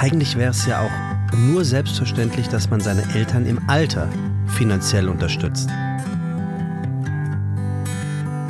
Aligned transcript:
eigentlich 0.00 0.36
wäre 0.36 0.50
es 0.50 0.64
ja 0.66 0.80
auch 0.80 1.36
nur 1.36 1.64
selbstverständlich, 1.64 2.48
dass 2.48 2.70
man 2.70 2.80
seine 2.80 3.02
Eltern 3.14 3.46
im 3.46 3.58
Alter 3.68 4.08
finanziell 4.46 5.08
unterstützt. 5.08 5.68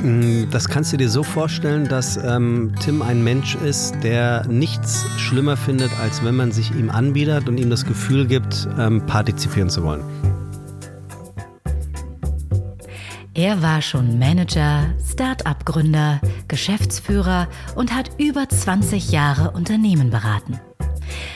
Mm, 0.02 0.44
das 0.50 0.68
kannst 0.68 0.92
du 0.92 0.96
dir 0.96 1.08
so 1.08 1.22
vorstellen, 1.22 1.88
dass 1.88 2.16
ähm, 2.22 2.72
Tim 2.80 3.02
ein 3.02 3.24
Mensch 3.24 3.56
ist, 3.56 3.94
der 4.02 4.46
nichts 4.46 5.06
schlimmer 5.16 5.56
findet, 5.56 5.90
als 6.00 6.22
wenn 6.22 6.36
man 6.36 6.52
sich 6.52 6.70
ihm 6.70 6.90
anbietet 6.90 7.48
und 7.48 7.58
ihm 7.58 7.70
das 7.70 7.84
Gefühl 7.84 8.26
gibt, 8.26 8.68
ähm, 8.78 9.04
partizipieren 9.06 9.70
zu 9.70 9.82
wollen. 9.82 10.02
Er 13.34 13.62
war 13.62 13.82
schon 13.82 14.18
Manager, 14.18 14.86
Start-up-Gründer, 15.10 16.20
Geschäftsführer 16.48 17.48
und 17.76 17.94
hat 17.94 18.10
über 18.18 18.48
20 18.48 19.12
Jahre 19.12 19.52
Unternehmen 19.52 20.10
beraten. 20.10 20.58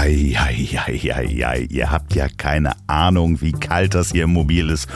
Hei, 0.00 0.34
hei, 0.34 0.54
hei, 0.54 0.96
hei, 0.96 1.26
hei. 1.26 1.66
Ihr 1.68 1.90
habt 1.90 2.14
ja 2.14 2.26
keine 2.34 2.72
Ahnung, 2.86 3.42
wie 3.42 3.52
kalt 3.52 3.94
das 3.94 4.12
hier 4.12 4.24
im 4.24 4.32
Mobil 4.32 4.70
ist. 4.70 4.88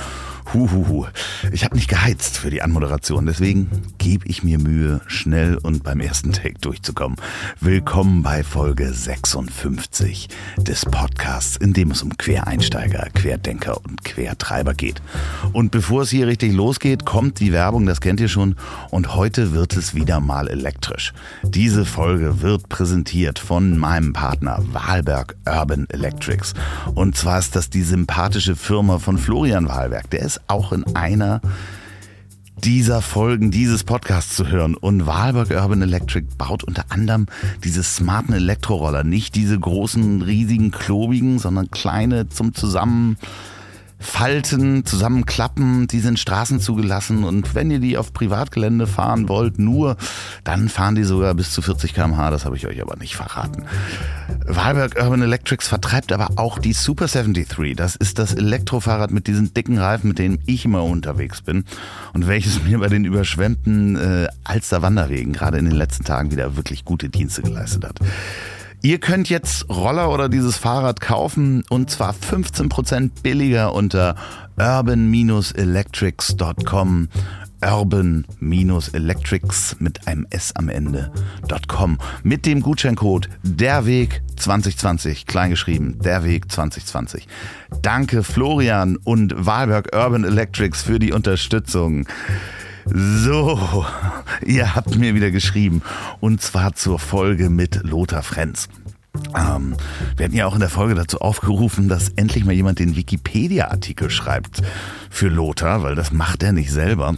Huhuhu. 0.55 1.07
Ich 1.51 1.65
habe 1.65 1.75
nicht 1.75 1.89
geheizt 1.89 2.39
für 2.39 2.49
die 2.49 2.63
Anmoderation, 2.63 3.27
deswegen 3.27 3.69
gebe 3.99 4.27
ich 4.29 4.45
mir 4.45 4.61
Mühe, 4.61 5.01
schnell 5.09 5.57
und 5.57 5.83
beim 5.83 5.99
ersten 5.99 6.31
Take 6.31 6.61
durchzukommen. 6.61 7.19
Willkommen 7.61 8.23
bei 8.23 8.45
Folge 8.45 8.93
56 8.93 10.29
des 10.57 10.87
Podcasts, 10.87 11.57
in 11.57 11.73
dem 11.73 11.91
es 11.91 12.03
um 12.03 12.17
Quereinsteiger, 12.17 13.09
Querdenker 13.15 13.79
und 13.85 14.05
Quertreiber 14.05 14.75
geht. 14.75 15.03
Und 15.53 15.73
bevor 15.73 16.03
es 16.03 16.11
hier 16.11 16.29
richtig 16.29 16.53
losgeht, 16.53 17.05
kommt 17.05 17.41
die 17.41 17.53
Werbung, 17.53 17.85
das 17.85 18.01
kennt 18.01 18.21
ihr 18.21 18.29
schon, 18.29 18.55
und 18.91 19.17
heute 19.17 19.53
wird 19.53 19.77
es 19.77 19.95
wieder 19.95 20.21
mal 20.21 20.49
elektrisch. 20.49 21.13
Diese 21.43 21.85
Folge 21.85 22.43
wird 22.43 22.69
präsentiert 22.69 23.41
von 23.41 23.77
meinem 23.77 24.13
Partner 24.13 24.63
Wahlberg 24.73 25.35
Urban 25.47 25.87
Electrics. 25.89 26.55
Und 26.95 27.17
zwar 27.17 27.41
ist 27.41 27.57
das 27.57 27.71
die 27.71 27.83
sympathische 27.83 28.55
Firma 28.55 29.01
von 29.01 29.19
Florian 29.19 29.69
Wahlberg. 29.69 30.09
Der 30.11 30.21
ist 30.23 30.44
auch 30.47 30.73
in 30.73 30.97
einer 30.97 31.41
dieser 32.65 33.03
Folgen 33.03 33.51
dieses 33.51 33.85
Podcasts 33.85 34.37
zu 34.37 34.49
hören. 34.49 34.75
Und 34.75 35.07
Wahlberg 35.07 35.51
Urban 35.51 35.83
Electric 35.83 36.27
baut 36.39 36.65
unter 36.65 36.87
anderem 36.89 37.27
diese 37.63 37.83
smarten 37.83 38.33
Elektroroller. 38.33 39.05
Nicht 39.05 39.35
diese 39.35 39.59
großen, 39.59 40.23
riesigen, 40.23 40.71
klobigen, 40.71 41.39
sondern 41.39 41.71
kleine 41.71 42.29
zum 42.29 42.55
Zusammen 42.55 43.19
falten, 44.05 44.85
zusammenklappen, 44.85 45.89
die 45.89 46.01
sind 46.01 46.19
Straßen 46.19 46.61
zugelassen 46.61 47.25
und 47.25 47.55
wenn 47.55 47.71
ihr 47.71 47.81
die 47.81 47.97
auf 47.97 48.13
Privatgelände 48.13 48.87
fahren 48.87 49.29
wollt, 49.29 49.59
nur, 49.59 49.97
dann 50.45 50.69
fahren 50.69 50.95
die 50.95 51.05
sogar 51.05 51.35
bis 51.35 51.51
zu 51.51 51.63
40 51.63 51.95
km/h, 51.95 52.31
das 52.31 52.45
habe 52.45 52.57
ich 52.57 52.67
euch 52.67 52.81
aber 52.83 52.97
nicht 52.97 53.17
verraten. 53.17 53.65
Wahlberg 54.47 54.97
Urban 55.03 55.23
Electrics 55.23 55.69
vertreibt 55.69 56.13
aber 56.13 56.31
auch 56.37 56.59
die 56.59 56.75
Super 56.75 57.07
73. 57.07 57.75
Das 57.75 57.97
ist 57.97 58.19
das 58.19 58.35
Elektrofahrrad 58.35 59.11
mit 59.11 59.27
diesen 59.27 59.55
dicken 59.55 59.79
Reifen, 59.79 60.09
mit 60.09 60.19
denen 60.19 60.39
ich 60.47 60.65
immer 60.65 60.85
unterwegs 60.85 61.41
bin 61.41 61.65
und 62.13 62.27
welches 62.27 62.63
mir 62.63 62.79
bei 62.79 62.89
den 62.89 63.05
überschwemmten 63.05 63.97
äh, 63.97 64.29
Alster 64.45 64.83
Wanderwegen 64.83 65.33
gerade 65.33 65.59
in 65.59 65.65
den 65.65 65.75
letzten 65.75 66.05
Tagen 66.05 66.31
wieder 66.31 66.57
wirklich 66.57 66.85
gute 66.85 67.09
Dienste 67.09 67.43
geleistet 67.43 67.85
hat. 67.85 67.99
Ihr 68.85 69.01
könnt 69.01 69.29
jetzt 69.31 69.69
Roller 69.71 70.13
oder 70.13 70.29
dieses 70.29 70.59
Fahrrad 70.59 71.01
kaufen 71.01 71.65
und 71.71 71.89
zwar 71.89 72.13
15% 72.13 73.23
billiger 73.23 73.73
unter 73.73 74.15
urban-electrics.com 74.59 77.09
urban-electrics 77.65 79.77
mit 79.79 80.07
einem 80.07 80.27
S 80.29 80.55
am 80.55 80.69
Ende.com 80.69 81.99
mit 82.25 82.45
dem 82.45 82.61
Gutscheincode 82.61 83.31
derweg 83.43 84.21
2020 84.37 85.25
kleingeschrieben 85.25 85.99
derweg 86.01 86.53
2020. 86.53 87.27
Danke 87.81 88.23
Florian 88.23 88.99
und 88.99 89.33
Wahlberg 89.35 89.97
Urban 89.97 90.25
Electrics 90.25 90.83
für 90.83 90.99
die 90.99 91.13
Unterstützung. 91.13 92.07
So, 92.87 93.85
ihr 94.45 94.75
habt 94.75 94.97
mir 94.97 95.15
wieder 95.15 95.31
geschrieben 95.31 95.83
und 96.21 96.43
zwar 96.43 96.75
zur 96.75 96.99
Folge 96.99 97.49
mit 97.49 97.83
Lothar 97.83 98.23
Frenz. 98.23 98.69
Ähm, 99.35 99.77
wir 100.17 100.27
hatten 100.27 100.37
ja 100.37 100.47
auch 100.47 100.55
in 100.55 100.61
der 100.61 100.69
Folge 100.69 100.95
dazu 100.95 101.21
aufgerufen, 101.21 101.89
dass 101.89 102.11
endlich 102.11 102.45
mal 102.45 102.53
jemand 102.53 102.79
den 102.81 102.97
Wikipedia-Artikel 102.97 104.11
schreibt 104.11 104.63
für 105.09 105.29
Lothar, 105.29 105.83
weil 105.83 105.95
das 105.95 106.13
macht 106.13 106.43
er 106.43 106.53
nicht 106.53 106.71
selber. 106.71 107.15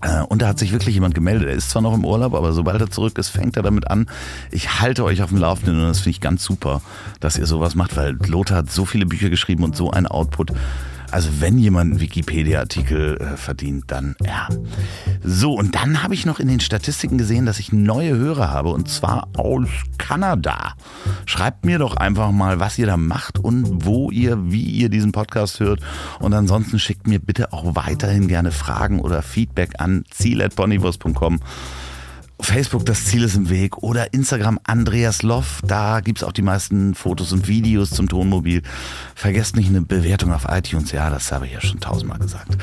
Äh, 0.00 0.22
und 0.22 0.42
da 0.42 0.48
hat 0.48 0.58
sich 0.58 0.72
wirklich 0.72 0.94
jemand 0.94 1.14
gemeldet. 1.14 1.48
Er 1.48 1.54
ist 1.54 1.70
zwar 1.70 1.82
noch 1.82 1.94
im 1.94 2.04
Urlaub, 2.04 2.34
aber 2.34 2.52
sobald 2.52 2.80
er 2.80 2.90
zurück 2.90 3.18
ist, 3.18 3.28
fängt 3.28 3.56
er 3.56 3.62
damit 3.62 3.90
an. 3.90 4.06
Ich 4.52 4.80
halte 4.80 5.04
euch 5.04 5.22
auf 5.22 5.30
dem 5.30 5.38
Laufenden 5.38 5.80
und 5.80 5.88
das 5.88 5.98
finde 6.00 6.10
ich 6.10 6.20
ganz 6.20 6.44
super, 6.44 6.80
dass 7.20 7.36
ihr 7.36 7.46
sowas 7.46 7.74
macht, 7.74 7.96
weil 7.96 8.16
Lothar 8.26 8.58
hat 8.58 8.70
so 8.70 8.84
viele 8.84 9.06
Bücher 9.06 9.28
geschrieben 9.28 9.64
und 9.64 9.76
so 9.76 9.90
ein 9.90 10.06
Output. 10.06 10.52
Also 11.14 11.40
wenn 11.40 11.58
jemand 11.58 11.92
einen 11.92 12.00
Wikipedia-Artikel 12.00 13.18
äh, 13.18 13.36
verdient, 13.36 13.84
dann 13.86 14.16
ja. 14.26 14.48
So, 15.22 15.54
und 15.54 15.76
dann 15.76 16.02
habe 16.02 16.12
ich 16.12 16.26
noch 16.26 16.40
in 16.40 16.48
den 16.48 16.58
Statistiken 16.58 17.18
gesehen, 17.18 17.46
dass 17.46 17.60
ich 17.60 17.72
neue 17.72 18.16
Hörer 18.16 18.50
habe 18.50 18.70
und 18.70 18.88
zwar 18.88 19.28
aus 19.36 19.68
Kanada. 19.96 20.74
Schreibt 21.24 21.64
mir 21.64 21.78
doch 21.78 21.96
einfach 21.96 22.32
mal, 22.32 22.58
was 22.58 22.78
ihr 22.78 22.86
da 22.86 22.96
macht 22.96 23.38
und 23.38 23.86
wo 23.86 24.10
ihr, 24.10 24.50
wie 24.50 24.64
ihr 24.64 24.88
diesen 24.88 25.12
Podcast 25.12 25.60
hört. 25.60 25.78
Und 26.18 26.34
ansonsten 26.34 26.80
schickt 26.80 27.06
mir 27.06 27.20
bitte 27.20 27.52
auch 27.52 27.76
weiterhin 27.76 28.26
gerne 28.26 28.50
Fragen 28.50 28.98
oder 28.98 29.22
Feedback 29.22 29.74
an 29.78 30.04
ziel.ponywurst.com. 30.10 31.38
Facebook, 32.40 32.84
das 32.84 33.04
Ziel 33.06 33.22
ist 33.22 33.36
im 33.36 33.48
Weg 33.48 33.78
oder 33.78 34.12
Instagram 34.12 34.58
Andreas 34.64 35.22
Loff, 35.22 35.60
da 35.64 36.00
gibt 36.00 36.18
es 36.18 36.24
auch 36.24 36.32
die 36.32 36.42
meisten 36.42 36.94
Fotos 36.94 37.32
und 37.32 37.48
Videos 37.48 37.90
zum 37.90 38.08
Tonmobil. 38.08 38.62
Vergesst 39.14 39.56
nicht 39.56 39.68
eine 39.68 39.82
Bewertung 39.82 40.32
auf 40.32 40.46
iTunes, 40.48 40.92
ja, 40.92 41.10
das 41.10 41.32
habe 41.32 41.46
ich 41.46 41.52
ja 41.52 41.60
schon 41.60 41.80
tausendmal 41.80 42.18
gesagt. 42.18 42.56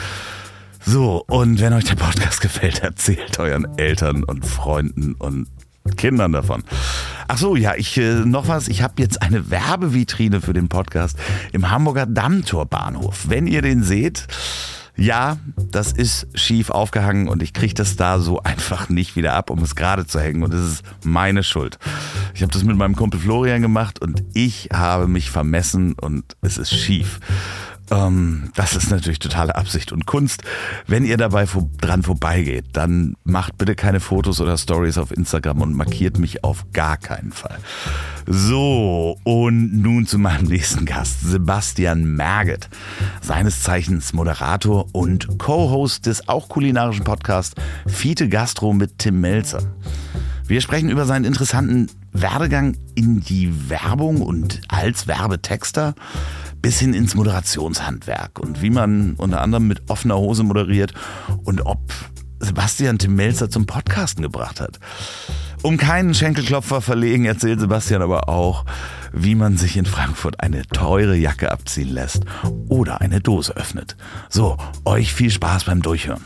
So, 0.84 1.24
und 1.28 1.60
wenn 1.60 1.74
euch 1.74 1.86
der 1.86 1.96
Podcast 1.96 2.42
gefällt, 2.42 2.80
erzählt 2.80 3.40
euren 3.40 3.68
Eltern 3.78 4.24
und 4.24 4.46
Freunden 4.46 5.14
und 5.16 5.48
Kindern 5.96 6.32
davon. 6.32 6.64
Ach 7.28 7.38
so, 7.38 7.56
ja, 7.56 7.74
ich 7.76 7.98
äh, 7.98 8.26
noch 8.26 8.48
was. 8.48 8.68
Ich 8.68 8.82
habe 8.82 8.96
jetzt 8.98 9.22
eine 9.22 9.50
Werbevitrine 9.50 10.42
für 10.42 10.54
den 10.54 10.70
Podcast 10.70 11.18
im 11.54 11.72
Hamburger 11.72 12.06
Dammtorbahnhof. 12.06 13.30
Wenn 13.30 13.48
ihr 13.48 13.62
den 13.62 13.84
seht, 13.84 14.28
ja, 14.96 15.38
das 15.72 15.92
ist 15.92 16.28
schief 16.34 16.70
aufgehangen 16.70 17.28
und 17.28 17.42
ich 17.42 17.54
kriege 17.54 17.74
das 17.74 17.96
da 17.96 18.20
so 18.20 18.40
einfach 18.44 18.90
nicht 18.90 19.16
wieder 19.16 19.34
ab, 19.34 19.50
um 19.50 19.60
es 19.60 19.76
gerade 19.76 20.06
zu 20.06 20.20
hängen. 20.20 20.44
Und 20.44 20.54
es 20.54 20.74
ist 20.74 20.84
meine 21.04 21.44
Schuld. 21.44 21.80
Ich 22.34 22.42
habe 22.42 22.52
das 22.52 22.64
mit 22.64 22.78
meinem 22.78 22.96
Kumpel 22.96 23.20
Florian 23.20 23.62
gemacht 23.62 24.02
und 24.02 24.24
ich 24.34 24.70
habe 24.74 25.08
mich 25.08 25.32
vermessen 25.32 25.94
und 25.94 26.36
es 26.42 26.58
ist 26.58 26.74
schief. 26.74 27.20
Ähm, 27.92 28.52
das 28.56 28.76
ist 28.76 28.90
natürlich 28.90 29.20
totale 29.20 29.56
Absicht 29.56 29.92
und 29.92 30.06
Kunst. 30.06 30.44
Wenn 30.88 31.06
ihr 31.06 31.18
dabei 31.18 31.46
vor, 31.46 31.70
dran 31.82 32.04
vorbeigeht, 32.04 32.66
dann 32.74 33.16
macht 33.26 33.58
bitte 33.58 33.76
keine 33.76 34.00
Fotos 34.00 34.40
oder 34.40 34.58
Stories 34.58 34.98
auf 34.98 35.12
Instagram 35.12 35.62
und 35.62 35.74
markiert 35.76 36.18
mich 36.18 36.44
auf 36.44 36.66
gar 36.72 36.98
keinen 36.98 37.34
Fall. 37.34 37.58
So, 38.26 39.18
und 39.24 39.82
nun 39.82 40.08
zu 40.08 40.18
meinem 40.18 40.46
nächsten 40.48 40.86
Gast, 40.86 41.22
Sebastian 41.22 42.16
Merget. 42.16 42.70
Seines 43.22 43.62
Zeichens 43.62 44.14
Moderator 44.14 44.88
und 44.94 45.38
Co-Host 45.38 46.06
des 46.06 46.30
auch 46.30 46.48
kulinarischen 46.48 47.04
Podcasts 47.04 47.56
Fiete 47.88 48.30
Gastro 48.30 48.72
mit 48.74 49.00
Tim 49.00 49.20
Melzer. 49.20 49.62
Wir 50.48 50.62
sprechen 50.62 50.90
über 50.90 51.06
seinen 51.06 51.26
interessanten 51.26 51.88
Werdegang 52.14 52.78
in 52.96 53.22
die 53.22 53.70
Werbung 53.70 54.22
und 54.22 54.62
als 54.68 55.08
Werbetexter 55.08 55.96
bis 56.62 56.80
hin 56.80 56.94
ins 56.94 57.16
Moderationshandwerk 57.16 58.40
und 58.40 58.62
wie 58.62 58.70
man 58.70 59.14
unter 59.16 59.42
anderem 59.42 59.68
mit 59.68 59.90
offener 59.90 60.18
Hose 60.18 60.44
moderiert 60.44 60.94
und 61.44 61.66
ob 61.66 61.80
Sebastian 62.40 62.98
Tim 62.98 63.16
Melzer 63.16 63.50
zum 63.50 63.66
Podcasten 63.66 64.24
gebracht 64.24 64.62
hat. 64.62 64.80
Um 65.62 65.78
keinen 65.78 66.16
Schenkelklopfer 66.16 66.82
verlegen 66.82 67.26
erzählt 67.26 67.60
Sebastian 67.60 68.02
aber 68.02 68.30
auch, 68.30 68.66
wie 69.14 69.36
man 69.36 69.58
sich 69.58 69.78
in 69.78 69.86
Frankfurt 69.86 70.40
eine 70.40 70.66
teure 70.66 71.16
Jacke 71.16 71.52
abziehen 71.52 71.90
lässt 71.90 72.26
oder 72.68 73.02
eine 73.02 73.22
Dose 73.22 73.56
öffnet. 73.56 73.96
So, 74.30 74.58
euch 74.86 75.14
viel 75.14 75.30
Spaß 75.30 75.66
beim 75.66 75.84
Durchhören. 75.84 76.22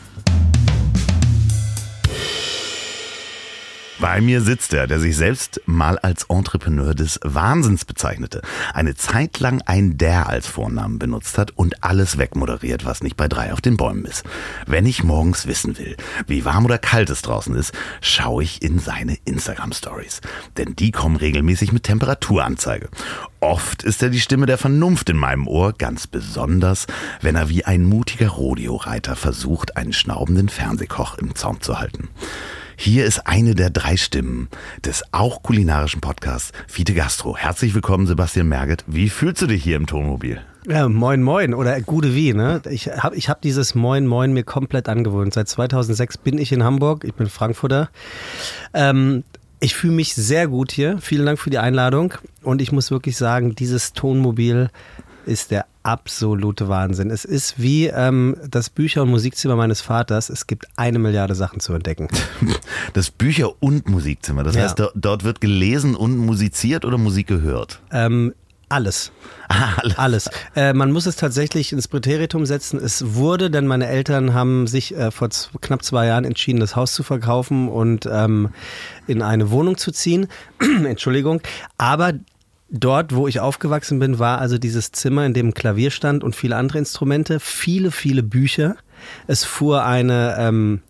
Bei 4.00 4.20
mir 4.20 4.42
sitzt 4.42 4.74
er, 4.74 4.88
der 4.88 5.00
sich 5.00 5.16
selbst 5.16 5.62
mal 5.66 5.98
als 5.98 6.26
Entrepreneur 6.26 6.94
des 6.94 7.18
Wahnsinns 7.24 7.86
bezeichnete, 7.86 8.42
eine 8.74 8.96
Zeit 8.96 9.40
lang 9.40 9.62
ein 9.66 9.98
Der 9.98 10.28
als 10.28 10.48
Vornamen 10.48 11.00
benutzt 11.00 11.38
hat 11.38 11.52
und 11.52 11.82
alles 11.82 12.18
wegmoderiert, 12.18 12.84
was 12.84 13.04
nicht 13.04 13.16
bei 13.16 13.30
drei 13.30 13.54
auf 13.54 13.62
den 13.62 13.78
Bäumen 13.78 14.04
ist. 14.04 14.26
Wenn 14.68 14.86
ich 14.86 15.06
morgens 15.06 15.48
wissen 15.48 15.78
will, 15.78 15.96
wie 16.28 16.44
warm 16.44 16.66
oder 16.66 16.78
kalt 16.78 17.10
es 17.10 17.22
draußen 17.22 17.56
ist, 17.56 17.72
schaue 18.02 18.44
ich 18.44 18.62
in 18.62 18.80
seine 18.80 19.18
Instagram 19.24 19.72
Stories, 19.72 20.20
denn 20.58 20.76
die 20.76 20.92
kommen 20.92 21.16
regelmäßig 21.16 21.72
mit 21.72 21.84
Temperaturanzeige. 21.84 22.90
Oft 23.40 23.84
ist 23.84 24.04
er 24.04 24.10
die 24.10 24.20
Stimme 24.20 24.46
der 24.46 24.58
Vernunft 24.58 25.10
in 25.10 25.18
meinem 25.18 25.48
Ohr, 25.48 25.72
ganz 25.72 26.06
besonders, 26.06 26.88
wenn 27.22 27.38
er 27.38 27.48
wie 27.48 27.64
ein 27.64 27.86
mutiger 27.86 28.30
Rodeo-Reiter 28.30 29.16
versucht, 29.16 29.78
einen 29.78 29.94
schnaubenden 29.94 30.50
Fernsehkoch 30.50 31.18
im 31.18 31.34
Zaum 31.36 31.62
zu 31.62 31.80
halten. 31.80 32.10
Hier 32.78 33.06
ist 33.06 33.26
eine 33.26 33.56
der 33.56 33.70
drei 33.70 33.96
Stimmen 33.98 34.50
des 34.84 35.04
auch 35.12 35.44
kulinarischen 35.44 36.02
Podcasts 36.02 36.52
Fiete 36.68 36.94
Gastro. 36.94 37.38
Herzlich 37.38 37.74
willkommen, 37.74 38.06
Sebastian 38.06 38.48
Merget. 38.48 38.84
Wie 38.88 39.10
fühlst 39.10 39.42
du 39.42 39.48
dich 39.48 39.64
hier 39.64 39.78
im 39.78 39.88
Tonmobil? 39.88 40.42
Ja, 40.68 40.90
moin 40.90 41.24
Moin 41.24 41.54
oder 41.54 41.80
Gute 41.82 42.16
Wie, 42.16 42.34
ne? 42.34 42.62
Ich 42.70 42.88
habe 42.88 43.16
ich 43.16 43.30
hab 43.30 43.42
dieses 43.42 43.76
Moin 43.76 44.08
Moin 44.08 44.34
mir 44.34 44.44
komplett 44.44 44.90
angewöhnt. 44.90 45.34
Seit 45.34 45.48
2006 45.48 46.18
bin 46.18 46.38
ich 46.38 46.52
in 46.52 46.64
Hamburg, 46.64 47.04
ich 47.06 47.14
bin 47.14 47.28
Frankfurter. 47.28 47.90
Ähm, 48.74 49.24
ich 49.62 49.74
fühle 49.76 49.94
mich 49.94 50.14
sehr 50.14 50.48
gut 50.48 50.72
hier. 50.72 50.98
Vielen 51.00 51.26
Dank 51.26 51.40
für 51.40 51.50
die 51.50 51.60
Einladung. 51.60 52.14
Und 52.44 52.62
ich 52.62 52.72
muss 52.72 52.92
wirklich 52.92 53.16
sagen, 53.16 53.56
dieses 53.56 53.94
Tonmobil 53.94 54.70
ist 55.26 55.52
der 55.52 55.66
absolute 55.84 56.68
Wahnsinn. 56.68 57.10
Es 57.12 57.26
ist 57.26 57.60
wie 57.62 57.88
ähm, 57.88 58.36
das 58.50 58.70
Bücher- 58.70 59.04
und 59.04 59.10
Musikzimmer 59.10 59.56
meines 59.56 59.82
Vaters. 59.82 60.30
Es 60.30 60.48
gibt 60.48 60.66
eine 60.78 61.00
Milliarde 61.00 61.36
Sachen 61.36 61.60
zu 61.60 61.74
entdecken. 61.74 62.08
Das 62.94 63.10
Bücher- 63.12 63.62
und 63.62 63.90
Musikzimmer. 63.90 64.44
Das 64.44 64.56
Ja. 64.56 64.64
heißt, 64.64 64.80
do- 64.80 64.90
dort 64.96 65.24
wird 65.24 65.42
gelesen 65.42 65.96
und 65.96 66.18
musiziert 66.18 66.86
oder 66.86 66.98
Musik 66.98 67.28
gehört? 67.28 67.82
Ähm, 67.92 68.34
alles. 68.70 69.12
Alles. 69.48 69.98
Alles. 69.98 70.30
Äh, 70.56 70.74
man 70.74 70.92
muss 70.92 71.06
es 71.06 71.16
tatsächlich 71.18 71.72
ins 71.72 71.88
Präteritum 71.88 72.46
setzen. 72.46 72.80
Es 72.80 73.14
wurde, 73.16 73.52
denn 73.52 73.68
meine 73.68 73.88
Eltern 73.88 74.34
haben 74.34 74.66
sich 74.66 74.96
äh, 74.96 75.12
vor 75.12 75.30
knapp 75.62 75.84
zwei 75.84 76.08
Jahren 76.08 76.26
entschieden, 76.26 76.60
das 76.60 76.76
Haus 76.76 76.94
zu 76.94 77.04
verkaufen 77.04 77.70
und 77.70 78.08
ähm, 78.12 78.50
in 79.08 79.22
eine 79.22 79.52
Wohnung 79.52 79.78
zu 79.78 79.92
ziehen. 79.92 80.28
Entschuldigung. 80.86 81.42
Aber 81.78 82.14
dort, 82.70 83.14
wo 83.16 83.28
ich 83.28 83.40
aufgewachsen 83.40 84.00
bin, 84.00 84.20
war 84.20 84.40
also 84.40 84.58
dieses 84.58 84.92
Zimmer, 84.92 85.26
in 85.26 85.34
dem 85.34 85.54
Klavier 85.54 85.92
stand 85.92 86.24
und 86.24 86.36
viele 86.36 86.56
andere 86.56 86.80
Instrumente, 86.80 87.40
viele, 87.40 87.92
viele 87.92 88.24
Bücher. 88.24 88.76
Es 89.28 89.44
fuhr 89.44 89.84
eine 89.84 90.36
ähm, 90.40 90.82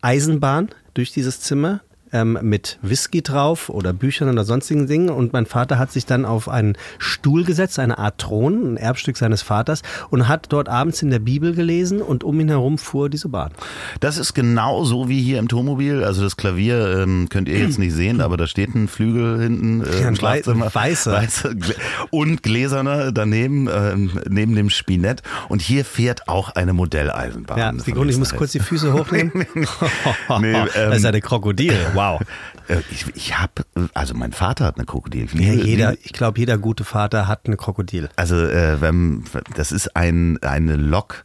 Eisenbahn 0.00 0.68
durch 0.94 1.12
dieses 1.12 1.40
Zimmer 1.40 1.80
ähm, 2.14 2.38
mit 2.40 2.78
Whisky 2.80 3.20
drauf 3.20 3.68
oder 3.68 3.92
Büchern 3.92 4.30
oder 4.30 4.44
sonstigen 4.44 4.86
Dingen. 4.86 5.10
Und 5.10 5.32
mein 5.34 5.44
Vater 5.46 5.78
hat 5.78 5.92
sich 5.92 6.06
dann 6.06 6.24
auf 6.24 6.48
einen 6.48 6.76
Stuhl 6.98 7.44
gesetzt, 7.44 7.78
eine 7.78 7.98
Art 7.98 8.18
Thron, 8.18 8.74
ein 8.74 8.76
Erbstück 8.78 9.16
seines 9.18 9.42
Vaters, 9.42 9.82
und 10.10 10.28
hat 10.28 10.46
dort 10.50 10.68
abends 10.68 11.02
in 11.02 11.10
der 11.10 11.18
Bibel 11.18 11.54
gelesen 11.54 12.00
und 12.00 12.24
um 12.24 12.38
ihn 12.40 12.48
herum 12.48 12.78
fuhr 12.78 13.10
diese 13.10 13.28
Bahn. 13.28 13.50
Das 14.00 14.16
ist 14.16 14.32
genau 14.34 14.84
so 14.84 15.08
wie 15.08 15.20
hier 15.20 15.38
im 15.40 15.48
Tonmobil. 15.48 16.04
Also 16.04 16.22
das 16.22 16.36
Klavier 16.36 17.00
ähm, 17.02 17.26
könnt 17.28 17.48
ihr 17.48 17.58
jetzt 17.58 17.78
nicht 17.78 17.92
sehen, 17.94 18.20
aber 18.20 18.36
da 18.36 18.46
steht 18.46 18.74
ein 18.76 18.86
Flügel 18.86 19.40
hinten 19.42 19.82
äh, 19.82 20.02
Ja, 20.02 20.08
im 20.08 20.14
Schlafzimmer. 20.16 20.72
weißer. 20.72 21.12
Weißer 21.12 21.50
Glä- 21.50 21.74
Und 22.10 22.42
gläserner 22.44 23.10
daneben, 23.10 23.68
ähm, 23.72 24.10
neben 24.28 24.54
dem 24.54 24.70
Spinett. 24.70 25.22
Und 25.48 25.60
hier 25.62 25.84
fährt 25.84 26.28
auch 26.28 26.50
eine 26.54 26.72
Modelleisenbahn. 26.72 27.58
Ja, 27.58 27.68
von 27.70 27.80
Sekunde, 27.80 28.12
ich 28.12 28.18
muss 28.18 28.34
kurz 28.34 28.52
die 28.52 28.60
Füße 28.60 28.92
hochnehmen. 28.92 29.32
Nee, 30.40 30.52
ähm, 30.52 30.68
das 30.74 30.98
ist 30.98 31.04
eine 31.06 31.20
Krokodil. 31.20 31.74
Wow. 31.94 32.03
Äh, 32.68 32.80
Ich, 32.90 33.04
ich 33.14 33.38
habe, 33.38 33.52
also 33.92 34.14
mein 34.14 34.32
Vater 34.32 34.64
hat 34.64 34.76
eine 34.76 34.86
Krokodil. 34.86 35.28
Ja, 35.34 35.52
jeder, 35.52 35.92
ich 36.02 36.14
glaube, 36.14 36.38
jeder 36.38 36.56
gute 36.56 36.82
Vater 36.82 37.28
hat 37.28 37.42
eine 37.44 37.58
Krokodil. 37.58 38.08
Also 38.16 38.36
äh, 38.36 38.80
wenn, 38.80 39.24
das 39.54 39.70
ist 39.70 39.94
ein, 39.94 40.38
eine 40.42 40.76
Lok, 40.76 41.24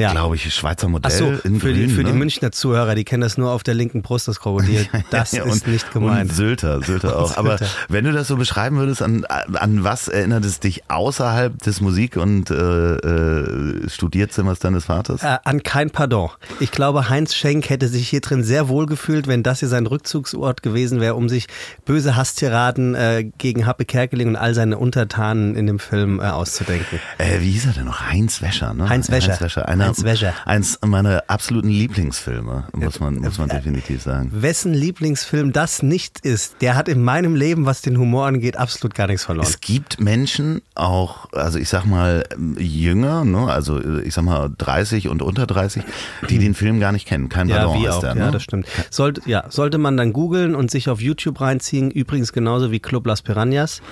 Ja. 0.00 0.12
glaube 0.12 0.36
ich, 0.36 0.52
Schweizer 0.54 0.88
Modell 0.88 1.12
Ach 1.12 1.16
so, 1.16 1.48
in 1.48 1.60
für, 1.60 1.72
die, 1.72 1.80
Grün, 1.86 1.90
für 1.90 2.04
die 2.04 2.12
ne? 2.12 2.18
Münchner 2.18 2.50
Zuhörer, 2.52 2.94
die 2.94 3.04
kennen 3.04 3.20
das 3.22 3.36
nur 3.38 3.50
auf 3.52 3.62
der 3.62 3.74
linken 3.74 4.02
Brust, 4.02 4.26
das 4.28 4.40
Krokodil. 4.40 4.86
Das 5.10 5.32
Ja, 5.32 5.44
ist 5.44 5.52
und- 5.66 5.66
nicht 5.72 5.92
gemeint. 5.92 6.30
Und 6.30 6.36
Sylter, 6.36 6.82
Sylter 6.82 7.16
auch. 7.20 7.36
Aber 7.36 7.58
wenn 7.88 8.04
du 8.04 8.12
das 8.12 8.28
so 8.28 8.36
beschreiben 8.36 8.76
würdest, 8.78 9.02
an, 9.02 9.24
an 9.26 9.84
was 9.84 10.08
erinnert 10.08 10.44
es 10.44 10.60
dich 10.60 10.88
außerhalb 10.90 11.58
des 11.62 11.80
Musik- 11.80 12.16
und 12.16 12.50
äh, 12.50 12.54
äh, 12.54 13.88
Studierzimmers 13.88 14.58
deines 14.58 14.84
Vaters? 14.86 15.22
Äh, 15.22 15.38
an 15.44 15.62
kein 15.62 15.90
Pardon. 15.90 16.30
Ich 16.60 16.70
glaube, 16.70 17.08
Heinz 17.08 17.34
Schenk 17.34 17.68
hätte 17.70 17.88
sich 17.88 18.08
hier 18.08 18.20
drin 18.20 18.42
sehr 18.44 18.68
wohl 18.68 18.86
gefühlt, 18.86 19.26
wenn 19.26 19.42
das 19.42 19.60
hier 19.60 19.68
sein 19.68 19.86
Rückzugsort 19.86 20.62
gewesen 20.62 21.00
wäre, 21.00 21.14
um 21.14 21.28
sich 21.28 21.46
böse 21.84 22.16
Hasstiraden 22.16 22.94
äh, 22.94 23.30
gegen 23.38 23.66
Happe 23.66 23.84
Kerkeling 23.84 24.28
und 24.28 24.36
all 24.36 24.54
seine 24.54 24.78
Untertanen 24.78 25.54
in 25.56 25.66
dem 25.66 25.78
Film 25.78 26.20
äh, 26.20 26.24
auszudenken. 26.24 26.98
Äh, 27.18 27.40
wie 27.40 27.50
hieß 27.52 27.66
er 27.66 27.72
denn 27.72 27.84
noch? 27.86 28.00
Heinz 28.08 28.40
Wäscher, 28.42 28.74
ne? 28.74 28.88
Heinz 28.88 29.10
Wäscher. 29.10 29.32
Heinz 29.32 29.40
Wäscher. 29.40 29.68
Einer, 29.68 29.89
Heinz 29.90 30.04
Wäscher. 30.04 30.34
Eins 30.44 30.78
meiner 30.84 31.24
absoluten 31.28 31.68
Lieblingsfilme, 31.68 32.64
muss 32.72 33.00
man, 33.00 33.16
muss 33.16 33.38
man 33.38 33.48
definitiv 33.48 34.02
sagen. 34.02 34.30
Wessen 34.32 34.72
Lieblingsfilm 34.74 35.52
das 35.52 35.82
nicht 35.82 36.20
ist, 36.24 36.56
der 36.60 36.76
hat 36.76 36.88
in 36.88 37.02
meinem 37.02 37.34
Leben, 37.34 37.66
was 37.66 37.82
den 37.82 37.98
Humor 37.98 38.26
angeht, 38.26 38.56
absolut 38.56 38.94
gar 38.94 39.06
nichts 39.06 39.24
verloren. 39.24 39.46
Es 39.46 39.60
gibt 39.60 40.00
Menschen, 40.00 40.62
auch, 40.74 41.32
also 41.32 41.58
ich 41.58 41.68
sag 41.68 41.84
mal, 41.84 42.24
jünger, 42.58 43.24
ne? 43.24 43.46
also 43.50 43.80
ich 44.00 44.14
sag 44.14 44.24
mal 44.24 44.50
30 44.56 45.08
und 45.08 45.22
unter 45.22 45.46
30, 45.46 45.82
die 46.28 46.38
den 46.38 46.54
Film 46.54 46.80
gar 46.80 46.92
nicht 46.92 47.06
kennen. 47.06 47.28
Kein 47.28 47.48
Ja, 47.48 47.64
Pardon 47.64 47.82
wie 47.82 47.86
heißt 47.88 47.96
auch. 47.98 48.00
der, 48.00 48.16
Ja, 48.16 48.26
ne? 48.26 48.30
das 48.30 48.42
stimmt. 48.42 48.66
Sollte, 48.90 49.22
ja, 49.26 49.44
sollte 49.48 49.78
man 49.78 49.96
dann 49.96 50.12
googeln 50.12 50.54
und 50.54 50.70
sich 50.70 50.88
auf 50.88 51.00
YouTube 51.00 51.40
reinziehen, 51.40 51.90
übrigens 51.90 52.32
genauso 52.32 52.70
wie 52.70 52.80
Club 52.80 53.06
Las 53.06 53.22
Piranhas, 53.22 53.82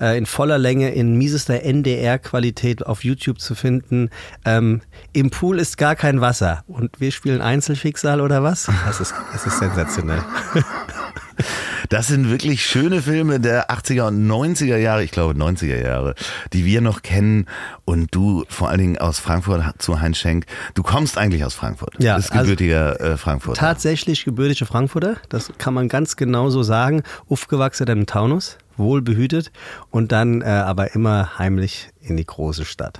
äh, 0.00 0.16
in 0.18 0.26
voller 0.26 0.58
Länge, 0.58 0.90
in 0.90 1.16
miesester 1.16 1.62
NDR-Qualität 1.62 2.86
auf 2.86 3.04
YouTube 3.04 3.40
zu 3.40 3.54
finden. 3.54 4.10
Ähm, 4.44 4.80
Im 5.12 5.30
Pool 5.30 5.58
ist 5.58 5.78
gar 5.78 5.96
kein 5.96 6.20
Wasser 6.20 6.64
und 6.66 7.00
wir 7.00 7.12
spielen 7.12 7.40
Einzelschicksal 7.40 8.20
oder 8.20 8.42
was? 8.42 8.68
Das 8.86 9.00
ist, 9.00 9.14
das 9.32 9.46
ist 9.46 9.58
sensationell. 9.58 10.22
Das 11.88 12.08
sind 12.08 12.30
wirklich 12.30 12.66
schöne 12.66 13.00
Filme 13.00 13.40
der 13.40 13.70
80er 13.70 14.08
und 14.08 14.26
90er 14.26 14.76
Jahre, 14.76 15.04
ich 15.04 15.10
glaube 15.10 15.38
90er 15.38 15.82
Jahre, 15.82 16.14
die 16.52 16.64
wir 16.64 16.80
noch 16.80 17.02
kennen. 17.02 17.46
Und 17.84 18.14
du 18.14 18.44
vor 18.48 18.68
allen 18.68 18.78
Dingen 18.78 18.98
aus 18.98 19.18
Frankfurt 19.18 19.62
zu 19.78 20.00
Heinz 20.00 20.18
Schenk. 20.18 20.44
Du 20.74 20.82
kommst 20.82 21.16
eigentlich 21.16 21.44
aus 21.44 21.54
Frankfurt. 21.54 21.94
Ja, 21.98 22.16
bist 22.16 22.32
also- 22.32 22.42
gebürtiger 22.42 23.00
äh, 23.00 23.16
Frankfurter. 23.16 23.58
Tatsächlich 23.58 24.24
gebürtige 24.24 24.66
Frankfurter, 24.66 25.16
das 25.28 25.52
kann 25.58 25.74
man 25.74 25.88
ganz 25.88 26.16
genau 26.16 26.50
so 26.50 26.62
sagen. 26.62 27.02
Aufgewachsen 27.28 27.86
im 27.86 28.06
Taunus, 28.06 28.58
wohl 28.78 29.02
behütet 29.02 29.52
und 29.90 30.12
dann 30.12 30.40
äh, 30.42 30.46
aber 30.46 30.94
immer 30.94 31.38
heimlich 31.38 31.90
in 32.00 32.16
die 32.16 32.24
große 32.26 32.64
Stadt. 32.64 32.98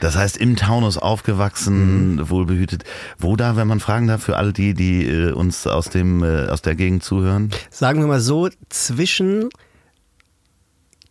Das 0.00 0.14
heißt, 0.16 0.36
im 0.36 0.56
Taunus 0.56 0.98
aufgewachsen, 0.98 2.16
Mhm. 2.16 2.30
wohlbehütet. 2.30 2.84
Wo 3.18 3.34
da, 3.34 3.56
wenn 3.56 3.66
man 3.66 3.80
fragen 3.80 4.06
darf, 4.06 4.22
für 4.22 4.36
alle 4.36 4.52
die, 4.52 4.74
die 4.74 5.06
äh, 5.06 5.32
uns 5.32 5.66
aus, 5.66 5.88
dem, 5.88 6.22
äh, 6.22 6.46
aus 6.48 6.60
der 6.62 6.74
Gegend 6.74 7.02
zuhören? 7.02 7.50
Sagen 7.70 8.00
wir 8.00 8.06
mal 8.06 8.20
so, 8.20 8.48
zwischen 8.68 9.48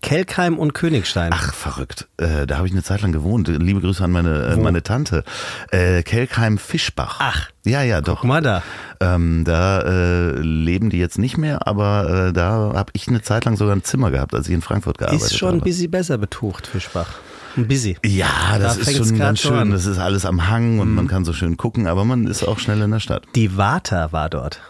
Kelkheim 0.06 0.60
und 0.60 0.76
Königstein. 0.76 1.32
Ach, 1.34 1.52
verrückt. 1.52 2.08
Äh, 2.18 2.46
da 2.46 2.58
habe 2.58 2.68
ich 2.68 2.74
eine 2.74 2.84
Zeit 2.84 3.02
lang 3.02 3.12
gewohnt. 3.12 3.48
Liebe 3.48 3.82
Grüße 3.82 4.04
an 4.04 4.12
meine, 4.12 4.54
äh, 4.54 4.56
meine 4.56 4.84
Tante. 4.84 5.24
Äh, 5.72 6.04
Kelkheim-Fischbach. 6.04 7.18
Ach. 7.20 7.50
Ja, 7.66 7.82
ja, 7.82 8.02
doch. 8.02 8.22
Guck 8.22 8.28
mal 8.28 8.42
da. 8.44 8.62
Ähm, 9.00 9.44
da 9.46 9.82
äh, 9.82 10.40
leben 10.42 10.92
die 10.92 11.00
jetzt 11.00 11.18
nicht 11.18 11.40
mehr, 11.40 11.68
aber 11.68 12.28
äh, 12.28 12.34
da 12.34 12.74
habe 12.76 12.92
ich 12.94 13.08
eine 13.08 13.24
Zeit 13.24 13.46
lang 13.46 13.58
sogar 13.58 13.76
ein 13.76 13.84
Zimmer 13.84 14.12
gehabt, 14.12 14.36
als 14.36 14.48
ich 14.48 14.54
in 14.54 14.62
Frankfurt 14.62 15.00
gearbeitet 15.00 15.26
Ist 15.26 15.40
schon 15.40 15.50
ein 15.50 15.62
habe. 15.62 15.64
bisschen 15.64 15.90
besser 15.90 16.20
betucht, 16.20 16.68
Fischbach. 16.68 17.08
Bisschen. 17.56 17.98
Ja, 18.06 18.58
das 18.60 18.76
Da 18.80 18.82
ist 18.92 18.98
schon 18.98 19.18
ganz 19.18 19.40
schön. 19.40 19.54
an. 19.54 19.68
Mhm. 19.70 19.72
Das 19.74 19.86
ist 19.86 19.98
alles 20.00 20.26
am 20.26 20.48
Hang 20.50 20.80
und 20.80 20.94
man 20.94 21.08
kann 21.08 21.26
so 21.26 21.34
schön 21.34 21.58
gucken, 21.58 21.88
aber 21.88 22.04
man 22.06 22.28
ist 22.28 22.44
auch 22.44 22.60
schnell 22.60 22.82
in 22.82 22.92
der 22.92 23.00
Stadt. 23.00 23.24
Die 23.36 23.58
Vata 23.58 24.12
war 24.12 24.30
dort. 24.30 24.62